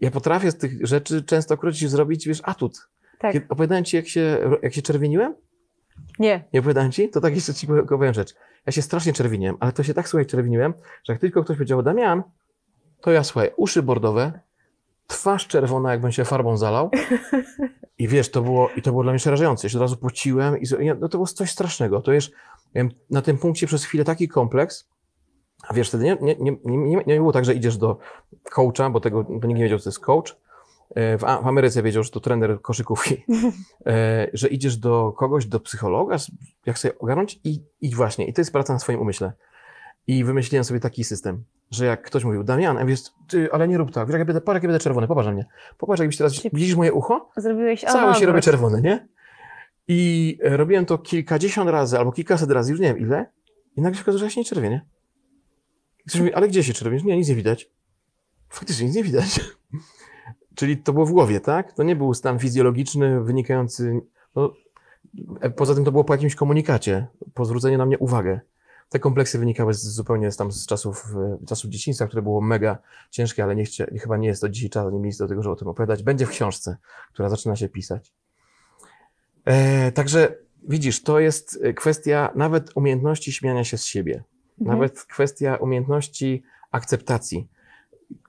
ja 0.00 0.10
potrafię 0.10 0.50
z 0.50 0.56
tych 0.56 0.86
rzeczy 0.86 1.22
często 1.22 1.54
akurat 1.54 1.74
zrobić, 1.74 2.28
wiesz, 2.28 2.40
atut. 2.44 2.88
Tak. 3.18 3.32
Kiedy 3.32 3.46
opowiadałem 3.48 3.84
ci, 3.84 3.96
jak 3.96 4.08
się, 4.08 4.38
jak 4.62 4.74
się 4.74 4.82
czerwieniłem? 4.82 5.34
Nie. 6.18 6.44
Nie 6.52 6.60
opowiadałem 6.60 6.92
ci? 6.92 7.08
To 7.08 7.20
tak 7.20 7.34
jeszcze 7.34 7.54
ci 7.54 7.66
powiem 7.88 8.14
rzecz. 8.14 8.34
Ja 8.66 8.72
się 8.72 8.82
strasznie 8.82 9.12
czerwiniłem, 9.12 9.56
ale 9.60 9.72
to 9.72 9.82
się 9.82 9.94
tak 9.94 10.08
słuchaj 10.08 10.26
czerwiniłem, 10.26 10.74
że 11.04 11.12
jak 11.12 11.20
tylko 11.20 11.44
ktoś 11.44 11.56
powiedział 11.56 11.82
Damian, 11.82 12.22
to 13.00 13.10
ja 13.10 13.24
słuchaj, 13.24 13.50
uszy 13.56 13.82
bordowe, 13.82 14.40
twarz 15.06 15.46
czerwona, 15.46 15.90
jakbym 15.90 16.12
się 16.12 16.24
farbą 16.24 16.56
zalał. 16.56 16.90
I 17.98 18.08
wiesz, 18.08 18.30
to 18.30 18.42
było, 18.42 18.68
i 18.76 18.82
to 18.82 18.90
było 18.90 19.02
dla 19.02 19.12
mnie 19.12 19.18
przerażające. 19.18 19.66
Ja 19.66 19.70
się 19.70 19.78
od 19.78 19.82
razu 19.82 19.96
pociłem 19.96 20.58
i 20.60 20.64
no, 21.00 21.08
to 21.08 21.18
było 21.18 21.26
coś 21.26 21.50
strasznego. 21.50 22.00
To 22.00 22.12
miałem 22.74 22.90
na 23.10 23.22
tym 23.22 23.38
punkcie 23.38 23.66
przez 23.66 23.84
chwilę 23.84 24.04
taki 24.04 24.28
kompleks, 24.28 24.88
a 25.68 25.74
wiesz, 25.74 25.88
wtedy 25.88 26.04
nie, 26.04 26.16
nie, 26.20 26.36
nie, 26.38 26.56
nie, 26.64 27.02
nie 27.06 27.16
było 27.16 27.32
tak, 27.32 27.44
że 27.44 27.54
idziesz 27.54 27.76
do 27.76 27.98
coacha, 28.42 28.90
bo 28.90 29.00
tego 29.00 29.24
bo 29.24 29.46
nikt 29.46 29.58
nie 29.58 29.64
wiedział, 29.64 29.78
co 29.78 29.84
to 29.84 29.90
jest 29.90 30.00
coach. 30.00 30.36
E, 30.94 31.18
W, 31.18 31.20
w 31.20 31.24
Ameryce 31.24 31.82
wiedział, 31.82 32.02
że 32.02 32.10
to 32.10 32.20
trener 32.20 32.60
koszykówki, 32.62 33.24
e, 33.86 34.26
że 34.32 34.48
idziesz 34.48 34.76
do 34.76 35.12
kogoś, 35.12 35.46
do 35.46 35.60
psychologa, 35.60 36.16
jak 36.66 36.78
sobie 36.78 36.98
ogarnąć 36.98 37.40
i, 37.44 37.62
i 37.80 37.94
właśnie, 37.94 38.26
i 38.26 38.32
to 38.32 38.40
jest 38.40 38.52
praca 38.52 38.72
na 38.72 38.78
swoim 38.78 39.00
umyśle. 39.00 39.32
I 40.06 40.24
wymyśliłem 40.24 40.64
sobie 40.64 40.80
taki 40.80 41.04
system, 41.04 41.44
że 41.70 41.86
jak 41.86 42.02
ktoś 42.02 42.24
mówił, 42.24 42.44
Damian, 42.44 42.78
a 42.78 42.84
wiesz, 42.84 43.00
ty, 43.28 43.52
ale 43.52 43.68
nie 43.68 43.78
rób 43.78 43.92
tak, 43.92 44.06
wiesz, 44.06 44.12
jak 44.12 44.18
ja 44.18 44.24
będę, 44.24 44.40
parę, 44.40 44.56
jak 44.56 44.62
ja 44.62 44.68
będę 44.68 44.80
czerwony, 44.80 45.08
popatrz 45.08 45.26
na 45.26 45.32
mnie, 45.32 45.46
popatrz, 45.78 46.00
jakbyś 46.00 46.16
teraz, 46.16 46.32
Czyli- 46.32 46.50
widzisz 46.52 46.76
moje 46.76 46.92
ucho? 46.92 47.30
Zrobiłeś 47.36 47.80
Cały 47.80 48.14
się 48.14 48.26
robię 48.26 48.40
czerwony, 48.40 48.82
nie? 48.82 49.08
I 49.88 50.38
e, 50.44 50.56
robiłem 50.56 50.86
to 50.86 50.98
kilkadziesiąt 50.98 51.70
razy, 51.70 51.98
albo 51.98 52.12
kilkaset 52.12 52.50
razy, 52.50 52.70
już 52.70 52.80
nie 52.80 52.86
wiem 52.86 52.98
ile, 52.98 53.26
i 53.76 53.80
nagle 53.80 53.96
się 53.96 54.02
okazało, 54.02 54.18
że 54.18 54.24
ja 54.24 54.30
się 54.30 54.40
nie 54.40 54.44
czerwienię. 54.44 54.80
Ktoś 56.08 56.20
mówi, 56.20 56.34
ale 56.34 56.48
gdzie 56.48 56.64
się 56.64 56.72
czerwienisz? 56.72 57.04
Nie, 57.04 57.16
nic 57.16 57.28
nie 57.28 57.34
widać. 57.34 57.70
Faktycznie 58.48 58.86
nic 58.86 58.96
nie 58.96 59.02
widać. 59.02 59.40
Czyli 60.54 60.76
to 60.76 60.92
było 60.92 61.06
w 61.06 61.10
głowie, 61.12 61.40
tak? 61.40 61.72
To 61.72 61.82
nie 61.82 61.96
był 61.96 62.14
stan 62.14 62.38
fizjologiczny 62.38 63.20
wynikający. 63.20 64.00
No, 64.36 64.52
e, 65.40 65.50
poza 65.50 65.74
tym 65.74 65.84
to 65.84 65.92
było 65.92 66.04
po 66.04 66.14
jakimś 66.14 66.34
komunikacie, 66.34 67.06
po 67.34 67.44
zwróceniu 67.44 67.78
na 67.78 67.86
mnie 67.86 67.98
uwagę. 67.98 68.40
Te 68.88 68.98
kompleksy 68.98 69.38
wynikały 69.38 69.74
z, 69.74 69.82
zupełnie 69.82 70.30
z, 70.30 70.36
tam 70.36 70.52
z 70.52 70.66
czasów, 70.66 71.14
e, 71.16 71.46
czasów 71.46 71.70
dzieciństwa, 71.70 72.06
które 72.06 72.22
było 72.22 72.40
mega 72.40 72.78
ciężkie, 73.10 73.44
ale 73.44 73.56
nie 73.56 73.64
chcia, 73.64 73.86
chyba 74.00 74.16
nie 74.16 74.28
jest 74.28 74.40
to 74.40 74.48
dzisiaj 74.48 74.70
czas, 74.70 74.92
nie 74.92 75.00
miejsce 75.00 75.24
do 75.24 75.28
tego, 75.28 75.42
żeby 75.42 75.52
o 75.52 75.56
tym 75.56 75.68
opowiadać. 75.68 76.02
Będzie 76.02 76.26
w 76.26 76.30
książce, 76.30 76.76
która 77.12 77.28
zaczyna 77.28 77.56
się 77.56 77.68
pisać. 77.68 78.12
E, 79.44 79.92
także 79.92 80.36
widzisz, 80.68 81.02
to 81.02 81.20
jest 81.20 81.58
e, 81.62 81.72
kwestia 81.72 82.32
nawet 82.34 82.70
umiejętności 82.74 83.32
śmiania 83.32 83.64
się 83.64 83.78
z 83.78 83.84
siebie, 83.84 84.24
Mhm. 84.60 84.78
nawet 84.78 85.04
kwestia 85.04 85.56
umiejętności 85.56 86.42
akceptacji. 86.70 87.48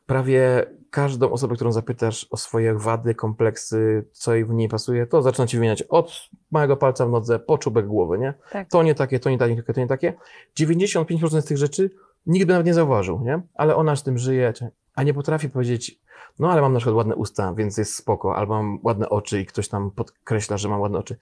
Prawie 0.06 0.66
każdą 0.92 1.32
osobę, 1.32 1.56
którą 1.56 1.72
zapytasz 1.72 2.28
o 2.30 2.38
swoje 2.38 2.74
wady, 2.74 3.16
kompleksy, 3.16 4.06
co 4.12 4.36
jej 4.36 4.46
w 4.46 4.50
niej 4.50 4.70
pasuje, 4.70 5.08
to 5.08 5.22
zaczyna 5.22 5.48
ci 5.48 5.58
wymieniać 5.58 5.82
od 5.82 6.30
małego 6.52 6.78
palca 6.78 7.06
w 7.06 7.10
nodze 7.10 7.40
po 7.40 7.58
czubek 7.58 7.88
głowy, 7.88 8.20
nie? 8.20 8.34
Tak. 8.52 8.70
To 8.70 8.84
nie 8.84 8.96
takie, 8.96 9.20
to 9.20 9.30
nie 9.30 9.38
takie, 9.38 9.64
to 9.64 9.80
nie 9.80 9.88
takie. 9.88 10.14
95% 10.60 11.42
z 11.42 11.46
tych 11.46 11.58
rzeczy 11.58 11.90
nikt 12.26 12.46
by 12.48 12.54
nawet 12.54 12.66
nie 12.66 12.74
zauważył, 12.74 13.22
nie? 13.24 13.42
Ale 13.54 13.76
ona 13.76 13.96
z 13.96 14.04
tym 14.04 14.18
żyje, 14.18 14.54
a 14.96 15.04
nie 15.04 15.14
potrafi 15.14 15.50
powiedzieć, 15.50 16.00
no 16.40 16.52
ale 16.52 16.62
mam 16.62 16.74
na 16.74 16.80
przykład 16.80 16.96
ładne 16.96 17.16
usta, 17.16 17.54
więc 17.54 17.78
jest 17.78 17.96
spoko, 17.96 18.36
albo 18.36 18.54
mam 18.54 18.80
ładne 18.84 19.10
oczy 19.10 19.42
i 19.42 19.46
ktoś 19.46 19.68
tam 19.68 19.92
podkreśla, 19.92 20.58
że 20.58 20.70
mam 20.70 20.82
ładne 20.82 21.00
oczy. 21.00 21.18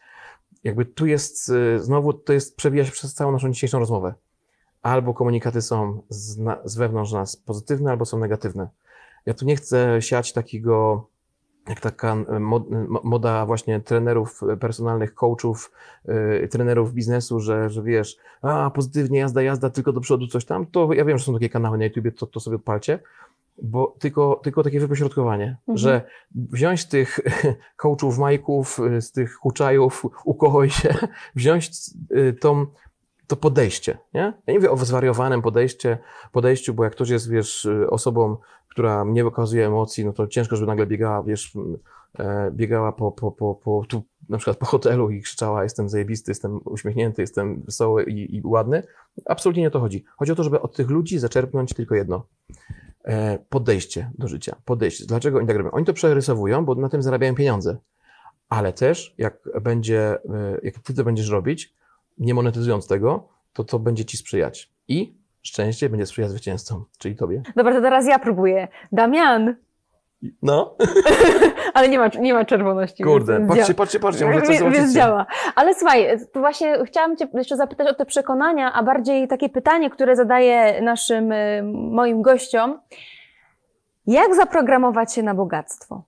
Jakby 0.63 0.86
tu 0.86 1.05
jest, 1.05 1.49
y, 1.49 1.80
znowu 1.80 2.13
to 2.13 2.34
jest, 2.34 2.55
przewija 2.55 2.86
się 2.86 2.91
przez 2.91 3.13
całą 3.13 3.32
naszą 3.32 3.51
dzisiejszą 3.51 3.80
rozmowę. 3.80 4.13
Albo 4.82 5.13
komunikaty 5.13 5.61
są 5.61 6.01
z, 6.09 6.38
na, 6.38 6.57
z 6.65 6.76
wewnątrz 6.76 7.11
nas 7.11 7.36
pozytywne, 7.36 7.91
albo 7.91 8.05
są 8.05 8.20
negatywne. 8.20 8.70
Ja 9.30 9.34
tu 9.36 9.45
nie 9.45 9.55
chcę 9.55 10.01
siać 10.01 10.34
takiego, 10.34 11.07
jak 11.67 11.80
taka 11.80 12.15
mod, 12.39 12.69
mo- 12.69 13.01
moda 13.03 13.45
właśnie 13.45 13.80
trenerów 13.80 14.41
personalnych, 14.59 15.13
coachów, 15.13 15.71
y, 16.43 16.47
trenerów 16.47 16.93
biznesu, 16.93 17.39
że, 17.39 17.69
że 17.69 17.84
wiesz, 17.84 18.17
a 18.41 18.71
pozytywnie 18.71 19.19
jazda, 19.19 19.41
jazda, 19.41 19.69
tylko 19.69 19.93
do 19.93 20.01
przodu 20.01 20.27
coś 20.27 20.45
tam, 20.45 20.65
to 20.65 20.93
ja 20.93 21.05
wiem, 21.05 21.17
że 21.17 21.25
są 21.25 21.34
takie 21.34 21.49
kanały 21.49 21.77
na 21.77 21.84
YouTubie, 21.84 22.11
to, 22.11 22.27
to 22.27 22.39
sobie 22.39 22.55
odpalcie, 22.55 22.99
bo 23.61 23.95
tylko, 23.99 24.39
tylko 24.43 24.63
takie 24.63 24.80
wypośrodkowanie, 24.80 25.57
Mhm. 25.59 25.77
że 25.77 26.01
wziąć 26.36 26.86
tych 26.86 27.19
coachów, 27.77 28.17
majków, 28.17 28.80
y, 28.97 29.01
z 29.01 29.11
tych 29.11 29.34
huczajów, 29.36 30.05
ukochaj 30.25 30.69
się, 30.80 30.93
wziąć 31.36 31.71
y, 32.11 32.34
tą, 32.34 32.65
to 33.30 33.36
podejście, 33.36 33.97
nie? 34.13 34.21
Ja 34.21 34.53
nie 34.53 34.53
mówię 34.53 34.71
o 34.71 34.77
zwariowanym 34.77 35.41
podejście, 35.41 35.97
podejściu, 36.32 36.73
bo 36.73 36.84
jak 36.84 36.93
ktoś 36.93 37.09
jest, 37.09 37.30
wiesz, 37.30 37.65
y, 37.65 37.89
osobą, 37.89 38.38
która 38.69 39.03
nie 39.07 39.23
wykazuje 39.23 39.67
emocji, 39.67 40.05
no 40.05 40.13
to 40.13 40.27
ciężko, 40.27 40.55
żeby 40.55 40.67
nagle 40.67 40.88
biegała, 40.88 41.23
wiesz, 41.23 41.57
e, 42.19 42.51
biegała 42.51 42.91
po, 42.91 43.11
po, 43.11 43.32
po, 43.32 43.55
po 43.55 43.86
tu, 43.89 44.03
na 44.30 44.38
przykład 44.38 44.57
po 44.57 44.65
hotelu 44.65 45.09
i 45.09 45.21
krzyczała, 45.21 45.63
jestem 45.63 45.89
zajebisty, 45.89 46.32
jestem 46.32 46.59
uśmiechnięty, 46.65 47.21
jestem 47.21 47.61
wesoły 47.61 48.03
i, 48.03 48.36
i 48.36 48.41
ładny. 48.43 48.84
Absolutnie 49.25 49.61
nie 49.61 49.67
o 49.67 49.71
to 49.71 49.80
chodzi. 49.80 50.05
Chodzi 50.17 50.32
o 50.32 50.36
to, 50.36 50.43
żeby 50.43 50.61
od 50.61 50.75
tych 50.75 50.89
ludzi 50.89 51.19
zaczerpnąć 51.19 51.73
tylko 51.73 51.95
jedno. 51.95 52.25
E, 53.03 53.39
podejście 53.49 54.11
do 54.17 54.27
życia. 54.27 54.55
Podejście. 54.65 55.05
Dlaczego 55.05 55.38
oni 55.38 55.47
tak 55.47 55.57
robią? 55.57 55.71
Oni 55.71 55.86
to 55.86 55.93
przerysowują, 55.93 56.65
bo 56.65 56.75
na 56.75 56.89
tym 56.89 57.01
zarabiają 57.01 57.36
pieniądze. 57.36 57.77
Ale 58.49 58.73
też, 58.73 59.15
jak 59.17 59.49
będzie, 59.61 59.99
e, 59.99 60.59
jak 60.63 60.80
ty 60.80 60.93
to 60.93 61.03
będziesz 61.03 61.30
robić, 61.30 61.78
nie 62.20 62.34
monetyzując 62.34 62.88
tego, 62.88 63.28
to 63.53 63.63
to 63.63 63.80
będzie 63.80 64.05
ci 64.05 64.17
sprzyjać. 64.17 64.72
I 64.88 65.13
szczęście 65.41 65.89
będzie 65.89 66.05
sprzyjać 66.05 66.32
zwycięzcom, 66.32 66.86
czyli 66.97 67.15
tobie. 67.15 67.41
Dobra, 67.55 67.74
to 67.74 67.82
teraz 67.82 68.07
ja 68.07 68.20
próbuję. 68.20 68.67
Damian, 68.91 69.55
No, 70.41 70.76
ale 71.74 71.89
nie 71.89 71.99
ma, 71.99 72.07
nie 72.20 72.34
ma 72.34 72.45
czerwoności. 72.45 73.03
kurde, 73.03 73.47
patrzcie, 73.47 73.63
działa. 73.65 73.74
patrzcie, 73.78 73.99
patrzcie, 73.99 74.26
może 74.26 74.41
coś 74.41 74.59
Więc- 74.59 74.93
działa. 74.93 75.26
Ale 75.55 75.76
słuchaj, 75.76 76.07
tu 76.34 76.39
właśnie 76.39 76.78
chciałam 76.86 77.17
Cię 77.17 77.28
jeszcze 77.34 77.57
zapytać 77.57 77.88
o 77.88 77.93
te 77.93 78.05
przekonania, 78.05 78.74
a 78.74 78.84
bardziej 78.84 79.28
takie 79.28 79.49
pytanie, 79.49 79.89
które 79.89 80.15
zadaję 80.15 80.82
naszym, 80.82 81.32
y, 81.32 81.63
moim 81.74 82.22
gościom. 82.22 82.80
Jak 84.07 84.36
zaprogramować 84.36 85.13
się 85.13 85.24
na 85.24 85.34
bogactwo? 85.36 86.03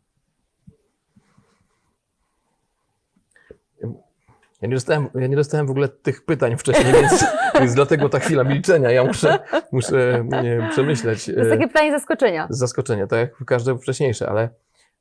Ja 4.61 4.67
nie, 4.67 4.75
dostałem, 4.75 5.09
ja 5.15 5.27
nie 5.27 5.35
dostałem 5.35 5.67
w 5.67 5.71
ogóle 5.71 5.87
tych 5.87 6.25
pytań 6.25 6.57
wcześniej, 6.57 6.93
więc, 6.93 7.25
więc 7.59 7.73
dlatego 7.73 8.09
ta 8.09 8.19
chwila 8.19 8.43
milczenia. 8.43 8.91
Ja 8.91 9.03
muszę, 9.03 9.39
muszę 9.71 10.25
nie, 10.43 10.67
przemyśleć. 10.71 11.25
To 11.25 11.31
jest 11.31 11.47
e, 11.47 11.49
takie 11.49 11.67
pytanie 11.67 11.91
zaskoczenia. 11.91 12.47
z 12.49 12.57
zaskoczenia, 12.57 13.07
tak 13.07 13.19
jak 13.19 13.45
każde 13.45 13.77
wcześniejsze, 13.77 14.29
ale 14.29 14.49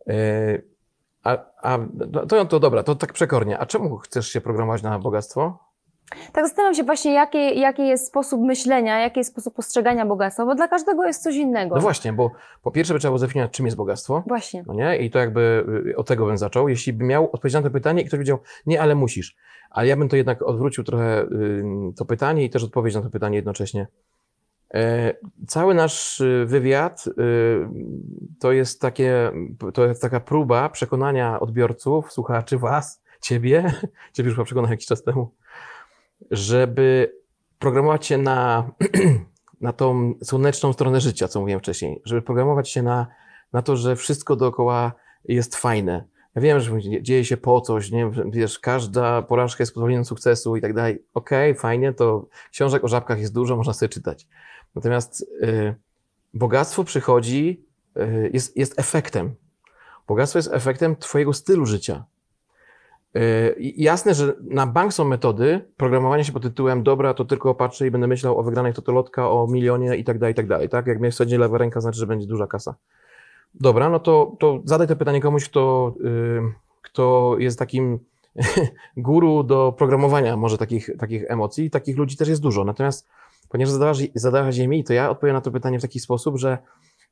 e, 0.08 0.14
a, 1.22 1.38
a, 1.62 1.78
no 2.12 2.26
to, 2.26 2.44
to 2.44 2.60
dobra, 2.60 2.82
to 2.82 2.94
tak 2.94 3.12
przekornie. 3.12 3.58
A 3.58 3.66
czemu 3.66 3.96
chcesz 3.98 4.28
się 4.28 4.40
programować 4.40 4.82
na 4.82 4.98
bogactwo? 4.98 5.69
Tak 6.32 6.44
zastanawiam 6.44 6.74
się 6.74 6.84
właśnie, 6.84 7.12
jaki, 7.12 7.60
jaki 7.60 7.88
jest 7.88 8.06
sposób 8.06 8.40
myślenia, 8.40 9.00
jaki 9.00 9.20
jest 9.20 9.30
sposób 9.30 9.54
postrzegania 9.54 10.06
bogactwa, 10.06 10.46
bo 10.46 10.54
dla 10.54 10.68
każdego 10.68 11.06
jest 11.06 11.22
coś 11.22 11.36
innego. 11.36 11.74
No 11.74 11.80
właśnie, 11.80 12.12
bo 12.12 12.30
po 12.62 12.70
pierwsze 12.70 12.94
by 12.94 13.00
trzeba 13.00 13.10
było 13.10 13.18
zdefiniować, 13.18 13.52
czym 13.52 13.66
jest 13.66 13.76
bogactwo. 13.76 14.22
Właśnie. 14.26 14.64
No 14.66 14.74
nie? 14.74 14.98
I 14.98 15.10
to 15.10 15.18
jakby 15.18 15.64
y, 15.86 15.96
od 15.96 16.06
tego 16.06 16.26
bym 16.26 16.38
zaczął. 16.38 16.68
Jeśli 16.68 16.92
bym 16.92 17.06
miał 17.06 17.24
odpowiedzieć 17.24 17.54
na 17.54 17.62
to 17.62 17.70
pytanie 17.70 18.02
i 18.02 18.04
ktoś 18.04 18.18
powiedział, 18.18 18.38
nie, 18.66 18.82
ale 18.82 18.94
musisz. 18.94 19.36
Ale 19.70 19.86
ja 19.86 19.96
bym 19.96 20.08
to 20.08 20.16
jednak 20.16 20.42
odwrócił 20.42 20.84
trochę 20.84 21.22
y, 21.22 21.62
to 21.96 22.04
pytanie 22.04 22.44
i 22.44 22.50
też 22.50 22.64
odpowiedź 22.64 22.94
na 22.94 23.02
to 23.02 23.10
pytanie 23.10 23.36
jednocześnie. 23.36 23.86
E, 24.74 25.14
Cały 25.46 25.74
nasz 25.74 26.20
y, 26.20 26.44
wywiad 26.46 27.04
to 28.40 28.52
jest, 28.52 28.80
takie, 28.80 29.32
to 29.74 29.86
jest 29.86 30.02
taka 30.02 30.20
próba 30.20 30.68
przekonania 30.68 31.40
odbiorców, 31.40 32.12
słuchaczy, 32.12 32.58
was, 32.58 33.02
ciebie, 33.20 33.72
ciebie 34.14 34.28
już 34.28 34.36
chyba 34.36 34.44
przekonałem 34.44 34.70
jakiś 34.70 34.86
czas 34.86 35.02
temu, 35.02 35.30
żeby 36.30 37.14
programować 37.58 38.06
się 38.06 38.18
na, 38.18 38.70
na 39.60 39.72
tą 39.72 40.14
słoneczną 40.24 40.72
stronę 40.72 41.00
życia, 41.00 41.28
co 41.28 41.40
mówiłem 41.40 41.60
wcześniej, 41.60 42.02
żeby 42.04 42.22
programować 42.22 42.68
się 42.68 42.82
na, 42.82 43.06
na 43.52 43.62
to, 43.62 43.76
że 43.76 43.96
wszystko 43.96 44.36
dookoła 44.36 44.92
jest 45.24 45.56
fajne. 45.56 46.04
Ja 46.34 46.42
wiem, 46.42 46.60
że 46.60 46.80
dzieje 47.02 47.24
się 47.24 47.36
po 47.36 47.60
coś, 47.60 47.90
nie 47.90 48.10
wiesz, 48.30 48.58
każda 48.58 49.22
porażka 49.22 49.62
jest 49.62 49.74
pozwoleniem 49.74 50.04
sukcesu 50.04 50.56
i 50.56 50.60
tak 50.60 50.74
dalej. 50.74 51.04
Okej, 51.14 51.54
fajnie, 51.54 51.92
to 51.92 52.26
książek 52.50 52.84
o 52.84 52.88
żabkach 52.88 53.20
jest 53.20 53.34
dużo, 53.34 53.56
można 53.56 53.72
sobie 53.72 53.88
czytać. 53.88 54.26
Natomiast 54.74 55.22
y, 55.42 55.74
bogactwo 56.34 56.84
przychodzi, 56.84 57.66
y, 57.96 58.30
jest, 58.32 58.56
jest 58.56 58.78
efektem. 58.78 59.34
Bogactwo 60.08 60.38
jest 60.38 60.52
efektem 60.52 60.96
twojego 60.96 61.32
stylu 61.32 61.66
życia. 61.66 62.04
Y, 63.16 63.56
i 63.58 63.82
jasne, 63.82 64.14
że 64.14 64.34
na 64.40 64.66
bank 64.66 64.92
są 64.92 65.04
metody 65.04 65.60
programowania 65.76 66.24
się 66.24 66.32
pod 66.32 66.42
tytułem 66.42 66.82
dobra, 66.82 67.14
to 67.14 67.24
tylko 67.24 67.54
patrzę 67.54 67.86
i 67.86 67.90
będę 67.90 68.06
myślał 68.06 68.38
o 68.38 68.42
wygranej 68.42 68.72
totolotka, 68.72 69.30
o 69.30 69.46
milionie 69.46 69.96
i 69.96 70.04
tak 70.04 70.18
dalej, 70.18 70.32
i 70.32 70.34
tak 70.34 70.46
dalej. 70.46 70.68
Tak? 70.68 70.86
Jak 70.86 71.00
mnie 71.00 71.10
wsadzi 71.10 71.36
lewa 71.36 71.58
ręka, 71.58 71.80
znaczy, 71.80 71.98
że 71.98 72.06
będzie 72.06 72.26
duża 72.26 72.46
kasa. 72.46 72.74
Dobra, 73.54 73.88
no 73.88 74.00
to, 74.00 74.36
to 74.38 74.62
zadaj 74.64 74.88
to 74.88 74.96
pytanie 74.96 75.20
komuś, 75.20 75.48
kto, 75.48 75.94
y, 76.04 76.40
kto 76.82 77.36
jest 77.38 77.58
takim 77.58 77.98
guru 78.96 79.42
do 79.42 79.74
programowania 79.78 80.36
może 80.36 80.58
takich, 80.58 80.90
takich 80.98 81.30
emocji. 81.30 81.70
Takich 81.70 81.96
ludzi 81.96 82.16
też 82.16 82.28
jest 82.28 82.42
dużo. 82.42 82.64
Natomiast 82.64 83.08
ponieważ 83.48 83.72
zadałaś, 83.72 83.98
zadałaś 84.14 84.56
je 84.56 84.68
mi, 84.68 84.84
to 84.84 84.92
ja 84.92 85.10
odpowiem 85.10 85.34
na 85.34 85.40
to 85.40 85.50
pytanie 85.50 85.78
w 85.78 85.82
taki 85.82 86.00
sposób, 86.00 86.38
że 86.38 86.58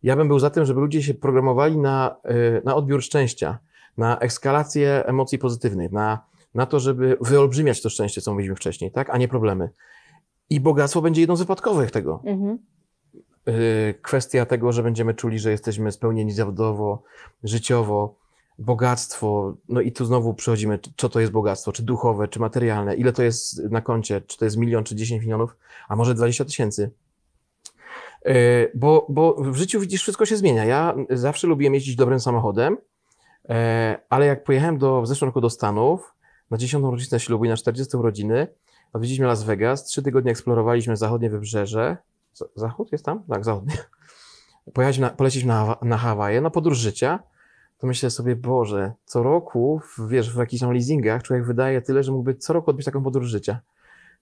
ja 0.02 0.16
bym 0.16 0.28
był 0.28 0.38
za 0.38 0.50
tym, 0.50 0.64
żeby 0.64 0.80
ludzie 0.80 1.02
się 1.02 1.14
programowali 1.14 1.78
na, 1.78 2.16
y, 2.30 2.62
na 2.64 2.74
odbiór 2.74 3.02
szczęścia, 3.02 3.58
na 3.98 4.18
ekskalację 4.18 5.06
emocji 5.06 5.38
pozytywnych, 5.38 5.92
na, 5.92 6.24
na 6.54 6.66
to, 6.66 6.80
żeby 6.80 7.18
wyolbrzymiać 7.20 7.82
to 7.82 7.90
szczęście, 7.90 8.20
co 8.20 8.30
mówiliśmy 8.32 8.56
wcześniej, 8.56 8.92
tak, 8.92 9.10
a 9.10 9.18
nie 9.18 9.28
problemy. 9.28 9.70
I 10.50 10.60
bogactwo 10.60 11.02
będzie 11.02 11.20
jedną 11.20 11.36
z 11.36 11.40
wypadkowych 11.40 11.90
tego. 11.90 12.22
Mhm. 12.24 12.58
Y, 13.48 13.94
kwestia 14.02 14.46
tego, 14.46 14.72
że 14.72 14.82
będziemy 14.82 15.14
czuli, 15.14 15.38
że 15.38 15.50
jesteśmy 15.50 15.92
spełnieni 15.92 16.32
zawodowo, 16.32 17.02
życiowo, 17.44 18.18
bogactwo, 18.58 19.56
no 19.68 19.80
i 19.80 19.92
tu 19.92 20.04
znowu 20.04 20.34
przechodzimy, 20.34 20.78
co 20.96 21.08
to 21.08 21.20
jest 21.20 21.32
bogactwo, 21.32 21.72
czy 21.72 21.82
duchowe, 21.82 22.28
czy 22.28 22.40
materialne, 22.40 22.94
ile 22.94 23.12
to 23.12 23.22
jest 23.22 23.64
na 23.70 23.80
koncie, 23.80 24.20
czy 24.20 24.38
to 24.38 24.44
jest 24.44 24.56
milion, 24.56 24.84
czy 24.84 24.96
10 24.96 25.22
milionów, 25.22 25.56
a 25.88 25.96
może 25.96 26.14
20 26.14 26.44
tysięcy. 26.44 26.90
Y, 28.26 28.72
Bo, 28.74 29.06
bo 29.08 29.34
w 29.34 29.56
życiu 29.56 29.80
widzisz, 29.80 30.02
wszystko 30.02 30.26
się 30.26 30.36
zmienia. 30.36 30.64
Ja 30.64 30.94
zawsze 31.10 31.46
lubiłem 31.46 31.74
jeździć 31.74 31.96
dobrym 31.96 32.20
samochodem, 32.20 32.76
ale 34.08 34.26
jak 34.26 34.44
pojechałem 34.44 34.78
do, 34.78 35.02
w 35.02 35.06
zeszłym 35.06 35.28
roku 35.28 35.40
do 35.40 35.50
Stanów 35.50 36.14
na 36.50 36.56
10. 36.56 36.84
rocznicę 36.84 37.20
ślubu 37.20 37.44
i 37.44 37.48
na 37.48 37.56
40 37.56 37.96
urodziny, 37.96 38.46
odwiedziliśmy 38.92 39.26
Las 39.26 39.42
Vegas, 39.42 39.84
trzy 39.84 40.02
tygodnie 40.02 40.30
eksplorowaliśmy 40.30 40.96
zachodnie 40.96 41.30
wybrzeże, 41.30 41.96
Zachód 42.54 42.92
jest 42.92 43.04
tam? 43.04 43.22
Tak, 43.28 43.44
zachodnie. 43.44 43.74
Pojechaliśmy 44.74 45.06
na, 45.06 45.10
poleciliśmy 45.10 45.48
na, 45.48 45.76
na 45.82 45.96
Hawaje, 45.96 46.40
na 46.40 46.50
podróż 46.50 46.78
życia, 46.78 47.18
to 47.78 47.86
myślę 47.86 48.10
sobie, 48.10 48.36
Boże, 48.36 48.92
co 49.04 49.22
roku, 49.22 49.80
wiesz, 50.08 50.34
w 50.34 50.38
jakichś 50.38 50.60
tam 50.60 50.72
leasingach 50.72 51.22
człowiek 51.22 51.46
wydaje 51.46 51.82
tyle, 51.82 52.02
że 52.02 52.12
mógłby 52.12 52.34
co 52.34 52.52
roku 52.52 52.70
odbyć 52.70 52.86
taką 52.86 53.02
podróż 53.02 53.28
życia. 53.28 53.60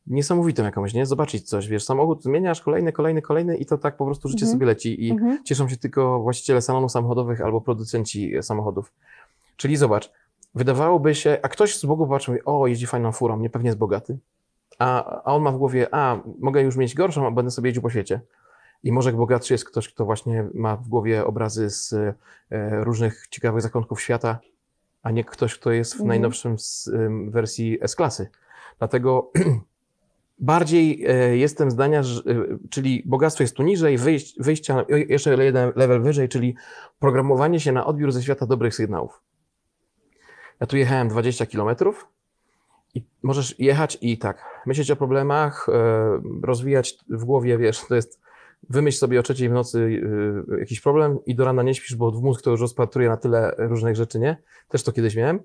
Niesamowitą 0.07 0.65
jakąś, 0.65 0.95
nie? 0.95 1.07
Zobaczyć 1.07 1.49
coś, 1.49 1.69
wiesz, 1.69 1.85
samochód 1.85 2.23
zmieniasz, 2.23 2.61
kolejny, 2.61 2.93
kolejny, 2.93 3.23
kolejny 3.23 3.57
i 3.57 3.67
to 3.67 3.79
tak 3.79 3.97
po 3.97 4.05
prostu 4.05 4.29
życie 4.29 4.45
Mhm. 4.45 4.53
sobie 4.53 4.67
leci 4.67 5.07
i 5.07 5.11
Mhm. 5.11 5.45
cieszą 5.45 5.69
się 5.69 5.77
tylko 5.77 6.21
właściciele 6.23 6.63
salonów 6.63 6.93
samochodowych 6.93 7.41
albo 7.41 7.61
producenci 7.61 8.37
e, 8.37 8.43
samochodów. 8.43 8.93
Czyli 9.57 9.77
zobacz, 9.77 10.13
wydawałoby 10.55 11.15
się, 11.15 11.39
a 11.43 11.49
ktoś 11.49 11.77
z 11.79 11.85
boku 11.85 12.07
patrzy 12.07 12.31
i 12.31 12.33
mówi, 12.35 12.45
o, 12.45 12.67
jeździ 12.67 12.87
fajną 12.87 13.13
furą, 13.13 13.39
nie 13.41 13.51
pewnie 13.51 13.69
jest 13.69 13.79
bogaty. 13.79 14.19
a, 14.79 15.05
a 15.25 15.35
on 15.35 15.43
ma 15.43 15.53
w 15.53 15.57
głowie, 15.59 15.95
a 15.95 16.21
mogę 16.39 16.63
już 16.63 16.77
mieć 16.77 16.95
gorszą, 16.95 17.27
a 17.27 17.31
będę 17.31 17.51
sobie 17.51 17.69
jeździł 17.69 17.83
po 17.83 17.91
świecie. 17.91 18.21
I 18.83 18.93
może 18.93 19.13
bogatszy 19.13 19.55
jest 19.55 19.65
ktoś, 19.65 19.89
kto 19.89 20.05
właśnie 20.05 20.49
ma 20.55 20.77
w 20.77 20.89
głowie 20.89 21.25
obrazy 21.27 21.71
z 21.71 21.93
e, 21.93 22.15
różnych 22.85 23.27
ciekawych 23.31 23.63
zakątków 23.63 24.01
świata, 24.03 24.39
a 25.03 25.11
nie 25.11 25.25
ktoś, 25.25 25.55
kto 25.59 25.71
jest 25.71 25.93
w 25.93 25.95
Mhm. 25.95 26.09
najnowszym 26.09 26.57
wersji 27.31 27.79
S-klasy. 27.81 28.31
Dlatego 28.79 29.31
bardziej 30.39 31.05
e, 31.09 31.37
jestem 31.37 31.71
zdania, 31.71 32.03
że, 32.03 32.21
e, 32.21 32.25
czyli 32.71 33.03
bogactwo 33.07 33.43
jest 33.43 33.57
tu 33.57 33.63
niżej, 33.63 33.99
wyjść, 33.99 34.37
wyjścia 34.43 34.85
jeszcze 35.09 35.45
jeden 35.45 35.73
level 35.77 36.03
wyżej, 36.03 36.29
czyli 36.29 36.55
programowanie 36.99 37.61
się 37.61 37.73
na 37.73 37.87
odbiór 37.87 38.13
ze 38.13 38.23
świata 38.23 38.47
dobrych 38.47 38.75
sygnałów. 38.75 39.23
Ja 40.61 40.67
tu 40.67 40.77
jechałem 40.77 41.09
20 41.09 41.47
kilometrów 41.47 42.09
i 42.95 43.05
możesz 43.23 43.59
jechać 43.59 43.99
i 44.01 44.19
tak, 44.19 44.63
myśleć 44.67 44.91
o 44.91 44.97
problemach, 44.97 45.69
e, 45.69 46.21
rozwijać 46.43 46.99
w 47.09 47.25
głowie, 47.25 47.59
wiesz, 47.59 47.81
to 47.89 47.95
jest 47.95 48.21
wymyśl 48.71 48.99
sobie 48.99 49.21
o 49.21 49.23
trzeciej 49.23 49.49
w 49.49 49.53
nocy 49.53 50.03
e, 50.53 50.59
jakiś 50.59 50.81
problem 50.81 51.19
i 51.27 51.35
do 51.35 51.45
rana 51.45 51.63
nie 51.63 51.75
śpisz, 51.75 51.97
bo 51.97 52.11
mózg 52.11 52.43
to 52.43 52.51
już 52.51 52.61
rozpatruje 52.61 53.09
na 53.09 53.17
tyle 53.17 53.55
różnych 53.59 53.97
rzeczy, 53.97 54.19
nie? 54.19 54.37
Też 54.69 54.83
to 54.83 54.93
kiedyś 54.93 55.17
miałem. 55.17 55.41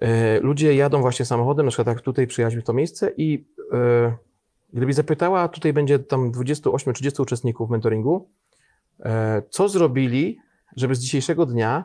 E, 0.00 0.40
Ludzie 0.40 0.74
jadą 0.74 1.00
właśnie 1.00 1.24
samochodem, 1.24 1.66
na 1.66 1.70
przykład 1.70 1.86
jak 1.86 2.00
tutaj 2.00 2.26
w 2.26 2.62
to 2.64 2.72
miejsce 2.72 3.12
i 3.16 3.52
gdybyś 4.72 4.94
zapytała, 4.94 5.48
tutaj 5.48 5.72
będzie 5.72 5.98
tam 5.98 6.32
28-30 6.32 7.22
uczestników 7.22 7.70
mentoringu, 7.70 8.28
co 9.50 9.68
zrobili, 9.68 10.38
żeby 10.76 10.94
z 10.94 10.98
dzisiejszego 10.98 11.46
dnia 11.46 11.84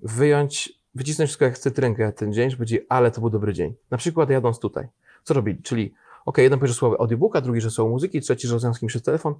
wyjąć, 0.00 0.77
wycisnąć 0.98 1.28
wszystko 1.28 1.44
jak 1.44 1.58
cytrynkę 1.58 2.12
ten 2.12 2.32
dzień, 2.32 2.50
żeby 2.50 2.58
powiedzieć, 2.58 2.86
ale 2.88 3.10
to 3.10 3.20
był 3.20 3.30
dobry 3.30 3.52
dzień. 3.52 3.74
Na 3.90 3.98
przykład 3.98 4.30
jadąc 4.30 4.58
tutaj. 4.58 4.88
Co 5.24 5.34
robili? 5.34 5.62
Czyli, 5.62 5.94
ok, 6.26 6.38
jeden 6.38 6.58
powie, 6.58 6.68
że 6.68 6.74
słowo 6.74 7.00
audiobooka, 7.00 7.40
drugi, 7.40 7.60
że 7.60 7.70
słowo 7.70 7.90
muzyki, 7.90 8.20
trzeci, 8.20 8.48
że 8.48 8.60
z 8.60 8.78
kimś 8.78 9.02
telefon, 9.02 9.34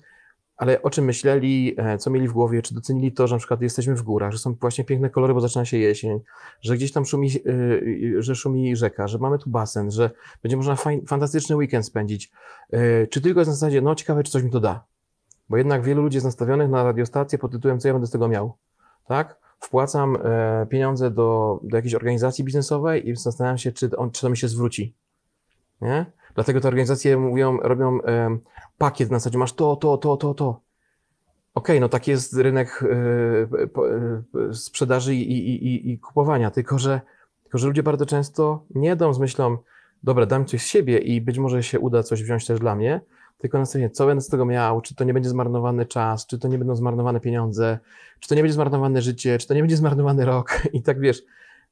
ale 0.56 0.82
o 0.82 0.90
czym 0.90 1.04
myśleli, 1.04 1.74
e, 1.76 1.98
co 1.98 2.11
mieli 2.11 2.28
w 2.28 2.32
głowie, 2.32 2.62
czy 2.62 2.74
docenili 2.74 3.12
to, 3.12 3.26
że 3.26 3.34
na 3.34 3.38
przykład 3.38 3.62
jesteśmy 3.62 3.94
w 3.94 4.02
górach, 4.02 4.32
że 4.32 4.38
są 4.38 4.54
właśnie 4.54 4.84
piękne 4.84 5.11
kolory, 5.11 5.34
bo 5.34 5.40
zaczyna 5.40 5.64
się 5.64 5.78
jesień, 5.78 6.20
że 6.61 6.76
gdzieś 6.76 6.92
tam 6.92 7.04
szumi, 7.04 7.28
e, 7.28 8.22
że 8.22 8.34
szumi 8.34 8.76
rzeka, 8.76 9.09
że 9.09 9.18
mamy 9.18 9.38
tu 9.38 9.50
basen, 9.50 9.90
że 9.90 10.11
będzie 10.42 10.56
można 10.56 10.76
fantastyczny 11.06 11.56
weekend 11.56 11.86
spędzić, 11.86 12.32
E, 12.70 13.06
czy 13.06 13.20
tylko 13.20 13.40
jest 13.40 13.48
na 13.48 13.54
zasadzie, 13.54 13.80
no 13.80 13.94
ciekawe, 13.94 14.22
czy 14.22 14.32
coś 14.32 14.42
mi 14.42 14.50
to 14.50 14.61
da. 14.61 14.84
Bo 15.48 15.56
jednak 15.56 15.82
wielu 15.82 16.02
ludzi 16.02 16.16
jest 16.16 16.24
nastawionych 16.24 16.70
na 16.70 16.84
radiostację 16.84 17.38
pod 17.38 17.52
tytułem, 17.52 17.80
co 17.80 17.88
ja 17.88 17.94
będę 17.94 18.06
z 18.06 18.11
tego 18.11 18.28
miał. 18.28 18.56
Tak? 19.06 19.38
Wpłacam 19.61 20.16
e, 20.16 20.66
pieniądze 20.66 21.11
do, 21.11 21.61
do 21.62 21.76
jakiejś 21.76 21.94
organizacji 21.94 22.44
biznesowej 22.44 23.09
i 23.09 23.16
zastanawiam 23.16 23.59
się, 23.59 23.72
czy, 23.72 23.96
on, 23.96 24.11
czy 24.11 24.20
to 24.20 24.30
mi 24.30 24.36
się 24.36 24.48
zwróci. 24.48 24.94
Nie? 25.80 26.06
Dlatego 26.34 26.61
te 26.61 26.68
organizacje 26.68 27.16
mówią, 27.16 27.56
robią 27.56 28.02
em, 28.02 28.40
pakiet 28.78 29.11
na 29.11 29.18
zasadzie 29.18 29.38
masz 29.38 29.52
to, 29.52 29.76
to, 29.76 29.98
to, 29.98 30.16
to, 30.16 30.34
to. 30.34 30.61
Okej, 31.54 31.80
no 31.80 31.88
taki 31.88 32.11
jest 32.11 32.36
rynek 32.36 32.82
e, 32.82 32.96
e, 34.48 34.54
sprzedaży 34.54 35.14
i, 35.14 35.32
i, 35.32 35.66
i, 35.66 35.90
i 35.90 35.98
kupowania, 35.98 36.50
tylko 36.50 36.78
że, 36.78 37.00
tylko 37.42 37.59
że 37.59 37.66
ludzie 37.66 37.82
bardzo 37.82 38.06
często 38.06 38.64
nie 38.74 38.92
idą 38.92 39.14
z 39.14 39.18
myślą, 39.18 39.59
dobra, 40.02 40.26
dam 40.26 40.44
coś 40.44 40.62
z 40.62 40.66
siebie 40.66 40.98
i 40.98 41.20
być 41.20 41.38
może 41.38 41.62
się 41.62 41.80
uda 41.80 42.02
coś 42.02 42.22
wziąć 42.22 42.46
też 42.46 42.61
dla 42.61 42.74
mnie, 42.74 43.00
tylko 43.39 43.59
na 43.59 43.66
co 43.93 44.07
będę 44.07 44.20
z 44.20 44.28
tego 44.28 44.45
miał, 44.45 44.80
czy 44.80 44.95
to 44.95 45.05
nie 45.05 45.14
będzie 45.14 45.30
zmarnowany 45.30 45.86
czas, 45.86 46.26
czy 46.26 46.39
to 46.39 46.49
nie 46.49 46.59
będą 46.59 46.76
zmarnowane 46.76 47.20
pieniądze, 47.20 47.78
czy 48.20 48.28
to 48.28 48.34
nie 48.34 48.43
będzie 48.43 48.55
zmarnowane 48.55 49.03
życie, 49.03 49.39
czy 49.39 49.47
to 49.47 49.55
nie 49.55 49.61
będzie 49.61 49.76
zmarnowany 49.76 50.24
rok? 50.24 50.62
I 50.72 50.82
tak 50.82 51.01
wiesz, 51.01 51.22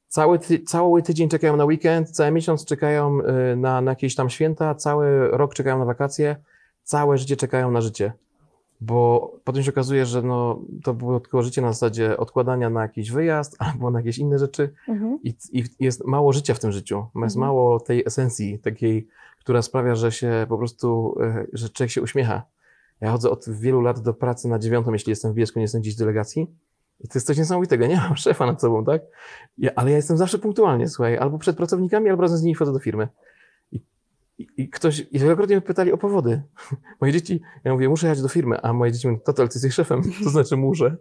cały, 0.07 0.39
ty, 0.39 0.59
cały 0.59 1.03
tydzień 1.03 1.29
czekają 1.29 1.55
na 1.55 1.65
weekend, 1.65 2.09
cały 2.09 2.31
miesiąc 2.31 2.65
czekają 2.65 3.19
y, 3.19 3.55
na, 3.55 3.81
na 3.81 3.91
jakieś 3.91 4.15
tam 4.15 4.29
święta, 4.29 4.75
cały 4.75 5.27
rok 5.27 5.53
czekają 5.53 5.79
na 5.79 5.85
wakacje, 5.85 6.35
całe 6.83 7.17
życie 7.17 7.37
czekają 7.37 7.71
na 7.71 7.81
życie. 7.81 8.13
Bo 8.81 9.31
potem 9.43 9.63
się 9.63 9.71
okazuje, 9.71 10.05
że 10.05 10.21
no, 10.21 10.61
to 10.83 10.93
było 10.93 11.19
tylko 11.19 11.41
życie 11.43 11.61
na 11.61 11.73
zasadzie 11.73 12.17
odkładania 12.17 12.69
na 12.69 12.81
jakiś 12.81 13.11
wyjazd 13.11 13.55
albo 13.59 13.91
na 13.91 13.99
jakieś 13.99 14.17
inne 14.17 14.39
rzeczy 14.39 14.73
Mhm. 14.87 15.19
i, 15.23 15.33
i 15.51 15.63
jest 15.79 16.05
mało 16.05 16.33
życia 16.33 16.53
w 16.53 16.59
tym 16.59 16.71
życiu. 16.71 17.05
Jest 17.15 17.35
Mhm. 17.35 17.39
mało 17.39 17.79
tej 17.79 18.03
esencji 18.05 18.59
takiej, 18.59 19.07
która 19.39 19.61
sprawia, 19.61 19.95
że 19.95 20.11
się 20.11 20.45
po 20.49 20.57
prostu, 20.57 21.15
e, 21.21 21.45
że 21.53 21.69
człowiek 21.69 21.91
się 21.91 22.01
uśmiecha. 22.01 22.43
Ja 23.01 23.11
chodzę 23.11 23.29
od 23.29 23.49
wielu 23.49 23.81
lat 23.81 23.99
do 23.99 24.13
pracy 24.13 24.47
na 24.47 24.59
dziewiątą, 24.59 24.93
jeśli 24.93 25.09
jestem 25.09 25.31
w 25.31 25.35
Biesku, 25.35 25.59
nie 25.59 25.63
jestem 25.63 25.81
gdzieś 25.81 25.95
w 25.95 25.99
delegacji. 25.99 26.47
I 26.99 27.07
to 27.07 27.11
jest 27.15 27.27
coś 27.27 27.37
niesamowitego. 27.37 27.87
Nie 27.87 27.95
mam 27.95 28.15
szefa 28.25 28.45
nad 28.45 28.61
sobą, 28.61 28.85
tak? 28.85 29.01
Ja, 29.57 29.71
ale 29.75 29.91
ja 29.91 29.95
jestem 29.97 30.17
zawsze 30.17 30.39
punktualnie, 30.39 30.87
słuchaj, 30.87 31.17
albo 31.17 31.37
przed 31.37 31.57
pracownikami, 31.57 32.09
albo 32.09 32.21
razem 32.21 32.37
z 32.37 32.43
nimi 32.43 32.55
wchodzę 32.55 32.73
do 32.73 32.79
firmy. 32.79 33.07
I, 34.39 34.69
ktoś, 34.69 35.07
i 35.11 35.19
wielokrotnie 35.19 35.55
mnie 35.55 35.61
pytali 35.61 35.91
o 35.91 35.97
powody. 35.97 36.41
Moje 37.01 37.13
dzieci, 37.13 37.41
ja 37.63 37.73
mówię, 37.73 37.89
muszę 37.89 38.07
jechać 38.07 38.21
do 38.21 38.29
firmy, 38.29 38.61
a 38.61 38.73
moje 38.73 38.91
dzieci 38.91 39.07
mówią, 39.07 39.19
tato, 39.19 39.41
ale 39.41 39.49
ty 39.49 39.55
jesteś 39.55 39.73
szefem, 39.73 40.01
to 40.23 40.29
znaczy 40.29 40.57
muszę. 40.57 40.97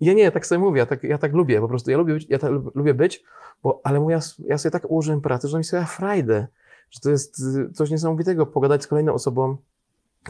Ja 0.00 0.12
nie, 0.12 0.30
tak 0.30 0.46
sobie 0.46 0.58
mówię, 0.58 0.78
ja 0.78 0.86
tak, 0.86 1.02
ja 1.02 1.18
tak 1.18 1.32
lubię, 1.32 1.60
po 1.60 1.68
prostu 1.68 1.90
ja 1.90 1.98
lubię 1.98 2.14
być, 2.14 2.26
ja 2.28 2.38
tak 2.38 2.50
lubię 2.74 2.94
być, 2.94 3.24
bo, 3.62 3.80
ale 3.84 4.00
mówię, 4.00 4.14
ja, 4.14 4.20
ja 4.48 4.58
sobie 4.58 4.70
tak 4.70 4.90
ułożyłem 4.90 5.20
pracę, 5.20 5.48
że 5.48 5.58
mi 5.58 5.64
sobie 5.64 5.84
frajdę, 5.84 6.46
że 6.90 7.00
to 7.00 7.10
jest 7.10 7.38
y, 7.40 7.72
coś 7.72 7.90
niesamowitego, 7.90 8.46
pogadać 8.46 8.82
z 8.82 8.86
kolejną 8.86 9.12
osobą 9.12 9.56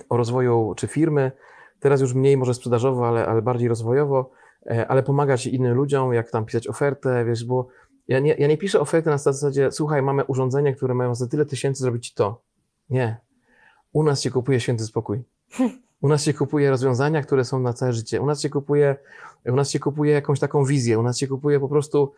o 0.09 0.17
rozwoju 0.17 0.75
czy 0.77 0.87
firmy, 0.87 1.33
teraz 1.81 2.01
już 2.01 2.15
mniej 2.15 2.37
może 2.37 2.55
sprzedażowo, 2.55 3.09
ale, 3.09 3.27
ale 3.27 3.43
bardziej 3.43 3.69
rozwojowo, 3.69 4.31
e, 4.67 4.89
ale 4.89 5.03
pomagać 5.03 5.47
innym 5.47 5.75
ludziom, 5.75 6.15
jak 6.15 6.31
tam 6.31 6.45
pisać 6.45 6.69
ofertę, 6.69 7.25
wiesz, 7.25 7.45
bo 7.45 7.69
ja 8.09 8.21
nie, 8.21 8.35
ja 8.35 8.47
nie 8.47 8.59
piszę 8.59 8.81
oferty 8.81 9.11
na 9.11 9.19
zasadzie, 9.19 9.73
słuchaj, 9.73 10.03
mamy 10.03 10.25
urządzenia, 10.25 10.73
które 10.75 10.95
mają 10.95 11.15
za 11.15 11.27
tyle 11.27 11.47
tysięcy 11.47 11.83
zrobić 11.83 12.15
to. 12.15 12.43
Nie. 12.91 13.21
U 13.93 14.03
nas 14.03 14.23
się 14.23 14.31
kupuje 14.31 14.61
święty 14.61 14.85
spokój. 14.85 15.23
U 16.01 16.09
nas 16.09 16.25
się 16.25 16.35
kupuje 16.35 16.71
rozwiązania, 16.71 17.23
które 17.23 17.45
są 17.45 17.61
na 17.61 17.73
całe 17.73 17.93
życie. 17.93 18.21
U 18.21 18.27
nas 18.27 18.41
się 18.41 18.51
kupuje, 18.51 18.97
u 19.45 19.57
nas 19.57 19.71
się 19.71 19.79
kupuje 19.79 20.13
jakąś 20.13 20.41
taką 20.41 20.65
wizję. 20.65 20.99
U 20.99 21.03
nas 21.03 21.19
się 21.19 21.27
kupuje 21.27 21.61
po 21.61 21.69
prostu 21.69 22.13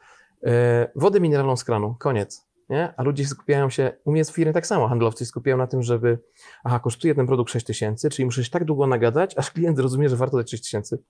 e, 0.45 0.91
wodę 0.97 1.21
mineralną 1.21 1.57
z 1.57 1.65
kranu. 1.65 1.97
Koniec. 1.99 2.49
Nie? 2.69 2.95
A 2.97 3.03
ludzie 3.03 3.27
skupiają 3.27 3.71
się, 3.71 3.93
u 4.05 4.13
mnie 4.13 4.25
w 4.25 4.31
firmie 4.31 4.53
tak 4.53 4.67
samo, 4.67 4.89
handlowcy 4.89 5.27
skupiają 5.27 5.57
na 5.57 5.67
tym, 5.67 5.83
żeby, 5.83 6.19
aha, 6.65 6.79
kosztuje 6.79 7.15
ten 7.15 7.27
produkt 7.27 7.51
6 7.51 7.67
tysięcy, 7.67 8.11
czyli 8.11 8.27
muszę 8.27 8.45
się 8.45 8.51
tak 8.51 8.65
długo 8.65 8.87
nagadać, 8.87 9.39
aż 9.39 9.51
klient 9.51 9.77
zrozumie, 9.77 10.09
że 10.09 10.17
warto 10.17 10.37
dać 10.37 10.51
6 10.51 10.63
tysięcy. 10.63 11.03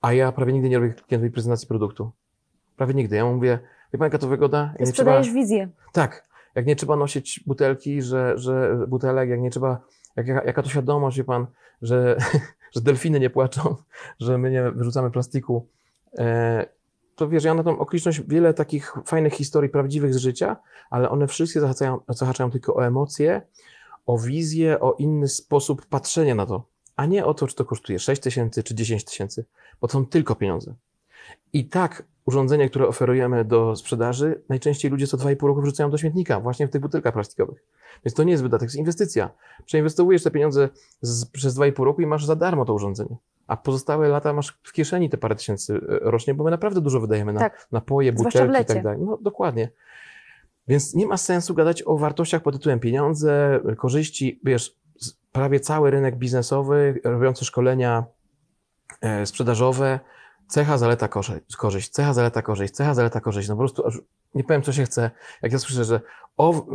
A 0.00 0.12
ja 0.12 0.32
prawie 0.32 0.52
nigdy 0.52 0.68
nie 0.68 0.78
robię 0.78 0.94
klientowej 0.94 1.30
prezentacji 1.30 1.68
produktu. 1.68 2.12
Prawie 2.76 2.94
nigdy. 2.94 3.16
Ja 3.16 3.24
mu 3.24 3.34
mówię, 3.34 3.58
wie 3.92 3.98
pan, 3.98 4.06
jaka 4.06 4.18
to 4.18 4.28
wygoda? 4.28 4.58
Jak 4.58 4.78
Ty 4.78 4.86
sprzedajesz 4.86 5.30
wizję. 5.30 5.68
tak, 5.92 6.28
jak 6.54 6.66
nie 6.66 6.76
trzeba 6.76 6.96
nosić 6.96 7.40
butelki, 7.46 8.02
że, 8.02 8.38
że 8.38 8.78
butelek, 8.88 9.30
jak 9.30 9.40
nie 9.40 9.50
trzeba, 9.50 9.80
jak, 10.16 10.26
jaka, 10.26 10.46
jaka 10.46 10.62
to 10.62 10.68
świadomość, 10.68 11.16
wie 11.16 11.24
pan, 11.24 11.46
że, 11.82 12.18
że 12.74 12.80
delfiny 12.80 13.20
nie 13.20 13.30
płaczą, 13.30 13.76
że 14.20 14.38
my 14.38 14.50
nie 14.50 14.70
wyrzucamy 14.70 15.10
plastiku. 15.10 15.66
E, 16.18 16.66
to 17.16 17.28
wiesz, 17.28 17.44
ja 17.44 17.54
na 17.54 17.62
tą 17.62 17.78
okoliczność 17.78 18.22
wiele 18.28 18.54
takich 18.54 18.94
fajnych 19.06 19.32
historii 19.32 19.70
prawdziwych 19.70 20.14
z 20.14 20.16
życia, 20.16 20.56
ale 20.90 21.10
one 21.10 21.26
wszystkie 21.26 21.60
zahaczają, 21.60 22.00
zahaczają 22.08 22.50
tylko 22.50 22.74
o 22.74 22.86
emocje, 22.86 23.42
o 24.06 24.18
wizję, 24.18 24.80
o 24.80 24.92
inny 24.92 25.28
sposób 25.28 25.86
patrzenia 25.86 26.34
na 26.34 26.46
to, 26.46 26.64
a 26.96 27.06
nie 27.06 27.24
o 27.26 27.34
to, 27.34 27.46
czy 27.46 27.54
to 27.54 27.64
kosztuje 27.64 27.98
6 27.98 28.22
tysięcy 28.22 28.62
czy 28.62 28.74
10 28.74 29.04
tysięcy, 29.04 29.44
bo 29.80 29.88
to 29.88 29.92
są 29.92 30.06
tylko 30.06 30.34
pieniądze. 30.34 30.74
I 31.52 31.68
tak 31.68 32.04
urządzenie, 32.28 32.68
które 32.68 32.88
oferujemy 32.88 33.44
do 33.44 33.76
sprzedaży, 33.76 34.42
najczęściej 34.48 34.90
ludzie 34.90 35.06
co 35.06 35.16
2,5 35.16 35.46
roku 35.46 35.62
wrzucają 35.62 35.90
do 35.90 35.98
śmietnika, 35.98 36.40
właśnie 36.40 36.66
w 36.66 36.70
tych 36.70 36.80
butelkach 36.80 37.14
plastikowych. 37.14 37.64
Więc 38.04 38.14
to 38.14 38.22
nie 38.22 38.30
jest 38.30 38.42
wydatek, 38.42 38.60
to 38.60 38.66
jest 38.66 38.76
inwestycja. 38.76 39.30
Przeinwestowujesz 39.64 40.22
te 40.22 40.30
pieniądze 40.30 40.68
z, 41.00 41.26
przez 41.26 41.58
2,5 41.58 41.84
roku 41.84 42.02
i 42.02 42.06
masz 42.06 42.24
za 42.24 42.36
darmo 42.36 42.64
to 42.64 42.74
urządzenie. 42.74 43.16
A 43.46 43.56
pozostałe 43.56 44.08
lata 44.08 44.32
masz 44.32 44.58
w 44.62 44.72
kieszeni 44.72 45.10
te 45.10 45.18
parę 45.18 45.34
tysięcy 45.34 45.74
e, 45.74 45.78
rocznie, 46.00 46.34
bo 46.34 46.44
my 46.44 46.50
naprawdę 46.50 46.80
dużo 46.80 47.00
wydajemy 47.00 47.32
na 47.32 47.40
Tak. 47.40 47.68
napoje, 47.72 48.12
butelki 48.12 48.62
i 48.62 48.64
tak 48.64 48.82
dalej. 48.82 48.98
No 49.00 49.18
dokładnie. 49.22 49.70
Więc 50.68 50.94
nie 50.94 51.06
ma 51.06 51.16
sensu 51.16 51.54
gadać 51.54 51.82
o 51.86 51.98
wartościach 51.98 52.42
pod 52.42 52.54
tytułem 52.54 52.80
pieniądze, 52.80 53.60
korzyści. 53.76 54.40
Wiesz, 54.44 54.76
prawie 55.32 55.60
cały 55.60 55.90
rynek 55.90 56.16
biznesowy, 56.16 57.00
robiący 57.04 57.44
szkolenia 57.44 58.04
e, 59.00 59.26
sprzedażowe, 59.26 60.00
cecha, 60.48 60.78
zaleta, 60.78 61.08
korzyść, 61.08 61.88
cecha, 61.90 62.14
zaleta, 62.14 62.42
korzyść, 62.42 62.74
cecha, 62.74 62.94
zaleta, 62.94 63.20
korzyść. 63.20 63.48
No 63.48 63.54
po 63.54 63.58
prostu 63.58 63.82
nie 64.34 64.44
powiem, 64.44 64.62
co 64.62 64.72
się 64.72 64.84
chce. 64.84 65.10
Jak 65.42 65.52
ja 65.52 65.58
słyszę, 65.58 65.84
że 65.84 66.00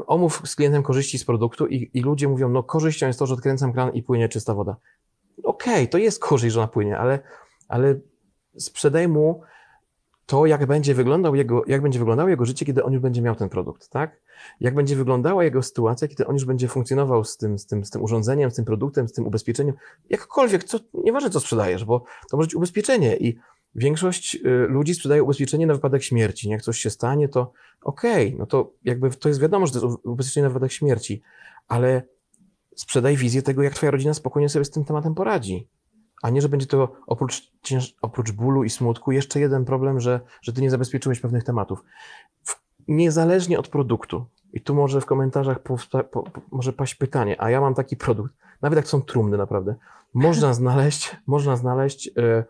omów 0.08 0.42
z 0.46 0.56
klientem 0.56 0.84
korzyści 0.84 1.20
z 1.20 1.26
produktu 1.26 1.68
i, 1.68 1.92
i 1.94 2.02
ludzie 2.02 2.28
mówią, 2.28 2.50
no 2.50 2.64
korzyścią 2.64 3.08
jest 3.08 3.20
to, 3.20 3.26
że 3.26 3.34
odkręcam 3.34 3.74
kran 3.74 3.94
i 3.94 4.04
płynie 4.04 4.30
czysta 4.30 4.54
woda. 4.54 4.76
Okej, 5.44 5.88
to 5.90 5.98
jest 5.98 6.20
korzyść, 6.20 6.54
że 6.54 6.60
ona 6.60 6.68
płynie, 6.68 6.98
ale, 6.98 7.20
ale 7.68 7.96
sprzedaj 8.58 9.08
mu 9.08 9.42
to, 10.26 10.46
jak 10.46 10.66
będzie, 10.66 10.94
wyglądał 10.94 11.36
jego, 11.36 11.64
jak 11.68 11.82
będzie 11.82 12.00
wyglądało 12.00 12.30
jego 12.30 12.46
życie, 12.46 12.66
kiedy 12.66 12.84
on 12.84 12.94
już 12.94 13.02
będzie 13.02 13.22
miał 13.22 13.36
ten 13.36 13.50
produkt, 13.50 13.90
tak? 13.90 14.22
Jak 14.60 14.76
będzie 14.76 14.96
wyglądała 14.96 15.44
jego 15.44 15.64
sytuacja, 15.64 16.08
kiedy 16.08 16.28
on 16.28 16.34
już 16.34 16.46
będzie 16.46 16.68
funkcjonował 16.68 17.24
z 17.24 17.38
tym, 17.38 17.60
z 17.60 17.66
tym, 17.66 17.86
z 17.86 17.90
tym 17.90 18.02
urządzeniem, 18.02 18.52
z 18.52 18.56
tym 18.56 18.66
produktem, 18.66 19.08
z 19.08 19.14
tym 19.14 19.28
ubezpieczeniem, 19.28 19.76
jakkolwiek, 20.10 20.64
co, 20.64 20.80
nieważne 20.94 21.30
co 21.30 21.40
sprzedajesz, 21.40 21.86
bo 21.86 22.04
to 22.30 22.38
może 22.38 22.48
być 22.48 22.56
ubezpieczenie 22.56 23.18
i, 23.18 23.40
większość 23.76 24.36
y, 24.36 24.40
ludzi 24.70 24.96
sprzedaje 24.96 25.24
ubezpieczenie 25.24 25.68
na 25.68 25.74
wypadek 25.74 26.04
śmierci. 26.04 26.50
Jak 26.50 26.62
coś 26.62 26.80
się 26.80 26.90
stanie, 26.90 27.30
to 27.30 27.52
okej, 27.82 28.36
no 28.40 28.46
to 28.46 28.74
jakby 28.84 29.10
to 29.10 29.30
jest 29.30 29.42
wiadomo, 29.42 29.68
że 29.68 29.74
to 29.74 29.88
jest 29.88 30.06
ubezpieczenie 30.06 30.44
na 30.44 30.50
wypadek 30.50 30.72
śmierci, 30.72 31.22
ale 31.68 32.04
sprzedaj 32.76 33.18
wizję 33.18 33.42
tego, 33.42 33.64
jak 33.64 33.74
twoja 33.74 33.92
rodzina 33.92 34.14
spokojnie 34.14 34.50
sobie 34.50 34.66
z 34.66 34.72
tym 34.72 34.86
tematem 34.86 35.16
poradzi. 35.16 35.68
A 36.22 36.30
nie, 36.30 36.42
że 36.42 36.50
będzie 36.50 36.68
to 36.68 36.96
oprócz, 37.08 37.52
cięż, 37.62 37.96
oprócz 38.02 38.32
bólu 38.32 38.64
i 38.64 38.70
smutku 38.70 39.12
jeszcze 39.12 39.40
jeden 39.40 39.66
problem, 39.66 40.00
że, 40.00 40.20
że 40.42 40.54
ty 40.54 40.62
nie 40.62 40.70
zabezpieczyłeś 40.70 41.20
pewnych 41.20 41.44
tematów. 41.44 41.84
W, 42.44 42.56
niezależnie 42.88 43.60
od 43.60 43.68
produktu. 43.68 44.26
I 44.54 44.62
tu 44.62 44.76
może 44.76 45.02
w 45.02 45.06
komentarzach 45.06 45.60
po, 45.60 45.78
po, 46.12 46.24
może 46.52 46.74
paść 46.74 46.96
pytanie, 46.96 47.42
a 47.42 47.50
ja 47.50 47.62
mam 47.62 47.74
taki 47.74 47.98
produkt, 47.98 48.34
nawet 48.62 48.78
jak 48.78 48.88
są 48.88 49.02
trumny 49.02 49.38
naprawdę, 49.38 49.76
można 50.14 50.54
znaleźć, 50.54 51.16
można 51.28 51.56
znaleźć 51.56 52.10
e, 52.18 52.44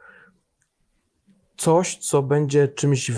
coś, 1.57 1.97
co 1.97 2.21
będzie 2.21 2.67
czymś 2.67 3.11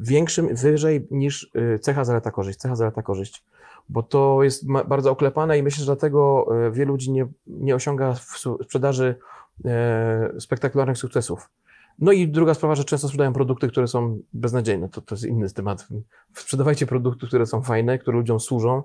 większym, 0.00 0.56
wyżej 0.56 1.06
niż 1.10 1.50
e, 1.54 1.78
cecha, 1.78 2.04
zaleta, 2.04 2.30
korzyść, 2.30 2.58
cecha, 2.58 2.76
zaleta, 2.76 3.02
korzyść. 3.02 3.44
Bo 3.88 4.02
to 4.02 4.42
jest 4.42 4.66
bardzo 4.66 5.10
oklepane 5.10 5.58
i 5.58 5.62
myślę, 5.62 5.78
że 5.78 5.86
dlatego 5.86 6.46
e, 6.66 6.70
wielu 6.70 6.92
ludzi 6.92 7.10
nie, 7.10 7.26
nie 7.46 7.74
osiąga 7.74 8.14
w 8.14 8.38
sprzedaży 8.64 9.14
e, 9.64 10.40
spektakularnych 10.40 10.98
sukcesów. 10.98 11.48
No 11.98 12.12
i 12.12 12.28
druga 12.28 12.54
sprawa, 12.54 12.74
że 12.74 12.84
często 12.84 13.08
sprzedają 13.08 13.32
produkty, 13.32 13.68
które 13.68 13.88
są 13.88 14.18
beznadziejne. 14.32 14.88
To, 14.88 15.00
to 15.00 15.14
jest 15.14 15.24
inny 15.24 15.50
temat. 15.50 15.88
Sprzedawajcie 16.34 16.86
produkty, 16.86 17.26
które 17.26 17.46
są 17.46 17.62
fajne, 17.62 17.98
które 17.98 18.16
ludziom 18.16 18.40
służą, 18.40 18.82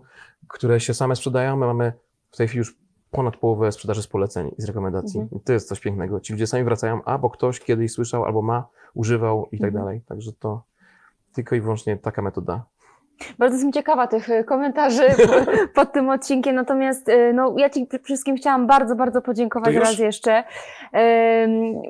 które 0.48 0.80
się 0.80 0.94
same 0.94 1.16
sprzedają. 1.16 1.58
My 1.58 1.66
mamy 1.66 1.94
w 2.32 2.38
tej 2.38 2.48
chwili 2.48 2.58
już 2.58 2.76
ponad 3.12 3.38
połowę 3.38 3.72
sprzedaży 3.72 4.02
z 4.02 4.08
poleceń 4.08 4.52
i 4.58 4.62
z 4.62 4.66
rekomendacji. 4.66 5.20
Mhm. 5.20 5.42
I 5.42 5.44
to 5.46 5.54
jest 5.54 5.68
coś 5.68 5.80
pięknego. 5.80 6.20
Ci 6.20 6.34
ludzie 6.34 6.48
sami 6.48 6.64
wracają, 6.64 7.00
a 7.06 7.18
bo 7.18 7.30
ktoś 7.30 7.60
kiedyś 7.60 7.92
słyszał, 7.92 8.26
albo 8.26 8.42
ma, 8.42 8.68
używał 8.94 9.48
i 9.52 9.60
tak 9.60 9.68
Mhm. 9.68 9.84
dalej. 9.86 10.02
Także 10.08 10.32
to 10.40 10.64
tylko 11.34 11.56
i 11.56 11.62
wyłącznie 11.62 11.98
taka 11.98 12.22
metoda. 12.22 12.64
Bardzo 13.38 13.56
jestem 13.56 13.72
ciekawa 13.72 14.08
tych 14.08 14.30
y, 14.30 14.44
komentarzy 14.44 15.04
po- 15.28 15.72
pod 15.82 15.94
tym 15.94 16.10
odcinkiem, 16.10 16.56
natomiast 16.56 17.10
y, 17.10 17.34
no, 17.34 17.54
ja 17.58 17.70
Ci 17.70 17.86
przede 17.88 18.04
wszystkim 18.04 18.36
chciałam 18.36 18.68
bardzo, 18.68 18.96
bardzo 18.96 19.22
podziękować 19.22 19.76
raz 19.76 20.00
jeszcze. 20.00 20.44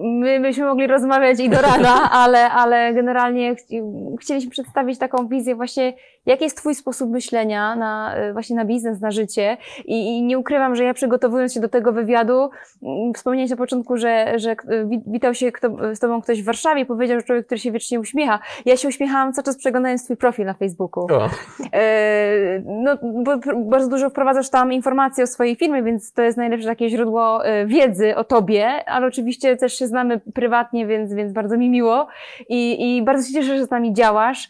My 0.04 0.40
byśmy 0.42 0.66
mogli 0.66 0.88
rozmawiać 0.88 1.40
i 1.40 1.50
do 1.50 1.62
rana, 1.62 2.10
ale, 2.24 2.52
ale 2.52 2.94
generalnie 2.94 3.56
chci- 3.56 4.16
chcieliśmy 4.22 4.52
przedstawić 4.52 5.00
taką 5.00 5.28
wizję 5.28 5.56
właśnie, 5.56 5.94
jaki 6.28 6.44
jest 6.44 6.58
Twój 6.58 6.76
sposób 6.76 7.10
myślenia 7.12 7.76
na, 7.76 8.16
y, 8.30 8.34
właśnie 8.34 8.56
na 8.56 8.66
biznes, 8.66 9.02
na 9.02 9.12
życie 9.12 9.58
I, 9.86 10.08
i 10.18 10.24
nie 10.24 10.40
ukrywam, 10.40 10.76
że 10.76 10.84
ja 10.84 10.94
przygotowując 10.94 11.54
się 11.54 11.60
do 11.60 11.70
tego 11.70 11.94
wywiadu, 11.94 12.50
mm, 12.84 13.14
wspomniałeś 13.14 13.50
na 13.52 13.58
początku, 13.58 13.98
że, 13.98 14.34
że 14.40 14.52
y, 14.52 14.56
wi- 14.90 15.04
witał 15.08 15.34
się 15.34 15.52
kto, 15.52 15.70
z 15.96 16.00
Tobą 16.00 16.22
ktoś 16.22 16.42
w 16.42 16.46
Warszawie, 16.46 16.86
powiedział, 16.86 17.20
że 17.20 17.26
człowiek, 17.26 17.46
który 17.46 17.60
się 17.60 17.72
wiecznie 17.72 18.00
uśmiecha. 18.00 18.40
Ja 18.66 18.78
się 18.78 18.88
uśmiechałam 18.88 19.34
cały 19.34 19.44
czas 19.46 19.58
przeglądając 19.58 20.04
Twój 20.06 20.18
profil 20.18 20.46
na 20.46 20.54
Facebooku. 20.54 21.08
O, 21.12 21.30
E, 21.74 22.62
No, 22.66 22.98
bo 23.24 23.32
bardzo 23.56 23.90
dużo 23.90 24.10
wprowadzasz 24.10 24.50
tam 24.50 24.74
informacji 24.74 25.24
o 25.24 25.28
swojej 25.28 25.56
firmie, 25.56 25.84
więc 25.84 26.14
to 26.14 26.22
jest 26.22 26.38
najlepsze 26.38 26.68
takie 26.68 26.90
źródło 26.90 27.42
wiedzy 27.66 28.16
o 28.16 28.24
tobie, 28.24 28.90
ale 28.90 29.08
oczywiście 29.08 29.58
też 29.58 29.74
się 29.78 29.88
znamy 29.88 30.20
prywatnie, 30.34 30.88
więc, 30.88 31.14
więc 31.14 31.34
bardzo 31.34 31.58
mi 31.58 31.70
miło 31.70 32.08
i, 32.50 32.98
i 32.98 33.04
bardzo 33.04 33.28
się 33.28 33.34
cieszę, 33.34 33.58
że 33.58 33.66
z 33.66 33.70
nami 33.72 33.94
działasz 33.94 34.50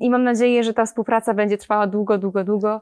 i 0.00 0.10
mam 0.10 0.24
nadzieję, 0.24 0.64
że 0.64 0.74
ta 0.74 0.86
współpraca 0.86 1.34
będzie 1.34 1.58
trwała 1.58 1.86
długo, 1.86 2.18
długo, 2.18 2.44
długo. 2.44 2.80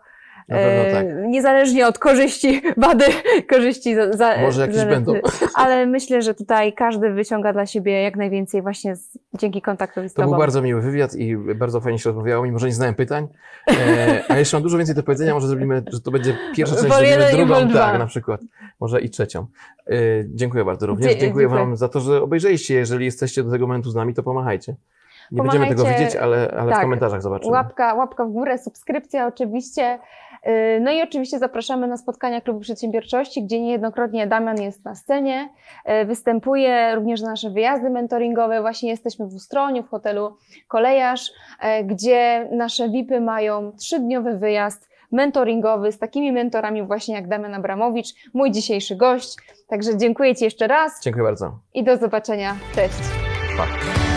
na 0.48 0.56
pewno 0.56 0.82
E, 0.82 0.92
tak. 0.92 1.06
Niezależnie 1.28 1.86
od 1.86 1.98
korzyści, 1.98 2.62
wady, 2.76 3.04
korzyści 3.50 3.94
za, 3.94 4.12
za, 4.12 4.38
Może 4.40 4.60
jakieś 4.60 4.84
będą. 4.84 5.12
Ale 5.54 5.86
myślę, 5.86 6.22
że 6.22 6.34
tutaj 6.34 6.72
każdy 6.72 7.10
wyciąga 7.10 7.52
dla 7.52 7.66
siebie 7.66 8.02
jak 8.02 8.16
najwięcej 8.16 8.62
właśnie 8.62 8.96
z, 8.96 9.18
dzięki 9.34 9.62
kontaktowi 9.62 10.08
z 10.08 10.14
To 10.14 10.22
tobą. 10.22 10.30
był 10.32 10.38
bardzo 10.40 10.62
miły 10.62 10.80
wywiad 10.80 11.14
i 11.14 11.36
bardzo 11.36 11.80
fajnie 11.80 11.98
się 11.98 12.10
rozmawiało, 12.10 12.44
mimo 12.44 12.58
że 12.58 12.66
nie 12.66 12.72
znałem 12.72 12.94
pytań. 12.94 13.28
E, 13.70 14.22
a 14.28 14.38
jeszcze 14.38 14.56
mam 14.56 14.62
dużo 14.62 14.78
więcej 14.78 14.94
do 14.94 15.02
powiedzenia, 15.02 15.34
może 15.34 15.48
zrobimy, 15.48 15.82
że 15.92 16.00
to 16.00 16.10
będzie 16.10 16.36
pierwsza 16.56 16.76
część, 16.76 16.88
zrobimy 16.88 17.30
drugą, 17.32 17.68
tak, 17.72 17.98
na 17.98 18.06
przykład. 18.06 18.40
Może 18.80 19.00
i 19.00 19.10
trzecią. 19.10 19.46
E, 19.86 19.92
dziękuję 20.28 20.64
bardzo 20.64 20.86
również. 20.86 21.12
Dzie- 21.12 21.18
dziękuję 21.18 21.44
dziękuję. 21.46 21.64
Wam 21.66 21.76
za 21.76 21.88
to, 21.88 22.00
że 22.00 22.22
obejrzeliście. 22.22 22.74
Jeżeli 22.74 23.04
jesteście 23.04 23.42
do 23.42 23.50
tego 23.50 23.66
momentu 23.66 23.90
z 23.90 23.94
nami, 23.94 24.14
to 24.14 24.22
pomachajcie. 24.22 24.74
Nie 25.32 25.42
będziemy 25.42 25.66
tego 25.66 25.84
widzieć, 25.84 26.16
ale, 26.16 26.50
ale 26.58 26.70
w 26.70 26.74
Tak. 26.74 26.82
komentarzach 26.82 27.22
zobaczymy. 27.22 27.52
Łapka, 27.52 27.94
łapka 27.94 28.24
w 28.24 28.30
górę, 28.30 28.58
subskrypcja 28.58 29.26
oczywiście. 29.26 29.98
Yy, 30.46 30.80
No 30.80 30.90
i 30.90 31.02
oczywiście 31.02 31.38
zapraszamy 31.38 31.86
na 31.86 31.96
spotkania 31.96 32.40
Klubu 32.40 32.60
Przedsiębiorczości, 32.60 33.44
gdzie 33.44 33.60
niejednokrotnie 33.60 34.26
Damian 34.26 34.60
jest 34.60 34.84
na 34.84 34.94
scenie, 34.94 35.48
yy, 35.86 36.04
występuje 36.04 36.94
również 36.94 37.22
na 37.22 37.30
nasze 37.30 37.50
wyjazdy 37.50 37.90
mentoringowe. 37.90 38.60
Właśnie 38.60 38.90
jesteśmy 38.90 39.26
w 39.26 39.34
Ustroniu, 39.34 39.82
w 39.82 39.88
hotelu 39.88 40.36
Kolejarz, 40.68 41.30
yy, 41.62 41.84
gdzie 41.84 42.48
nasze 42.52 42.88
VIPy 42.88 43.20
mają 43.20 43.72
trzydniowy 43.72 44.38
wyjazd 44.38 44.90
mentoringowy 45.12 45.92
z 45.92 45.98
takimi 45.98 46.32
mentorami 46.32 46.82
właśnie 46.82 47.14
jak 47.14 47.28
Damian 47.28 47.54
Abramowicz, 47.54 48.08
mój 48.34 48.50
dzisiejszy 48.50 48.96
gość. 48.96 49.36
Także 49.68 49.96
dziękuję 49.96 50.34
Ci 50.36 50.44
jeszcze 50.44 50.66
raz 50.66 51.00
Dziękuję 51.02 51.24
bardzo. 51.24 51.58
i 51.74 51.84
do 51.84 51.96
zobaczenia. 51.96 52.56
Cześć! 52.74 52.98
Pa. 53.56 54.09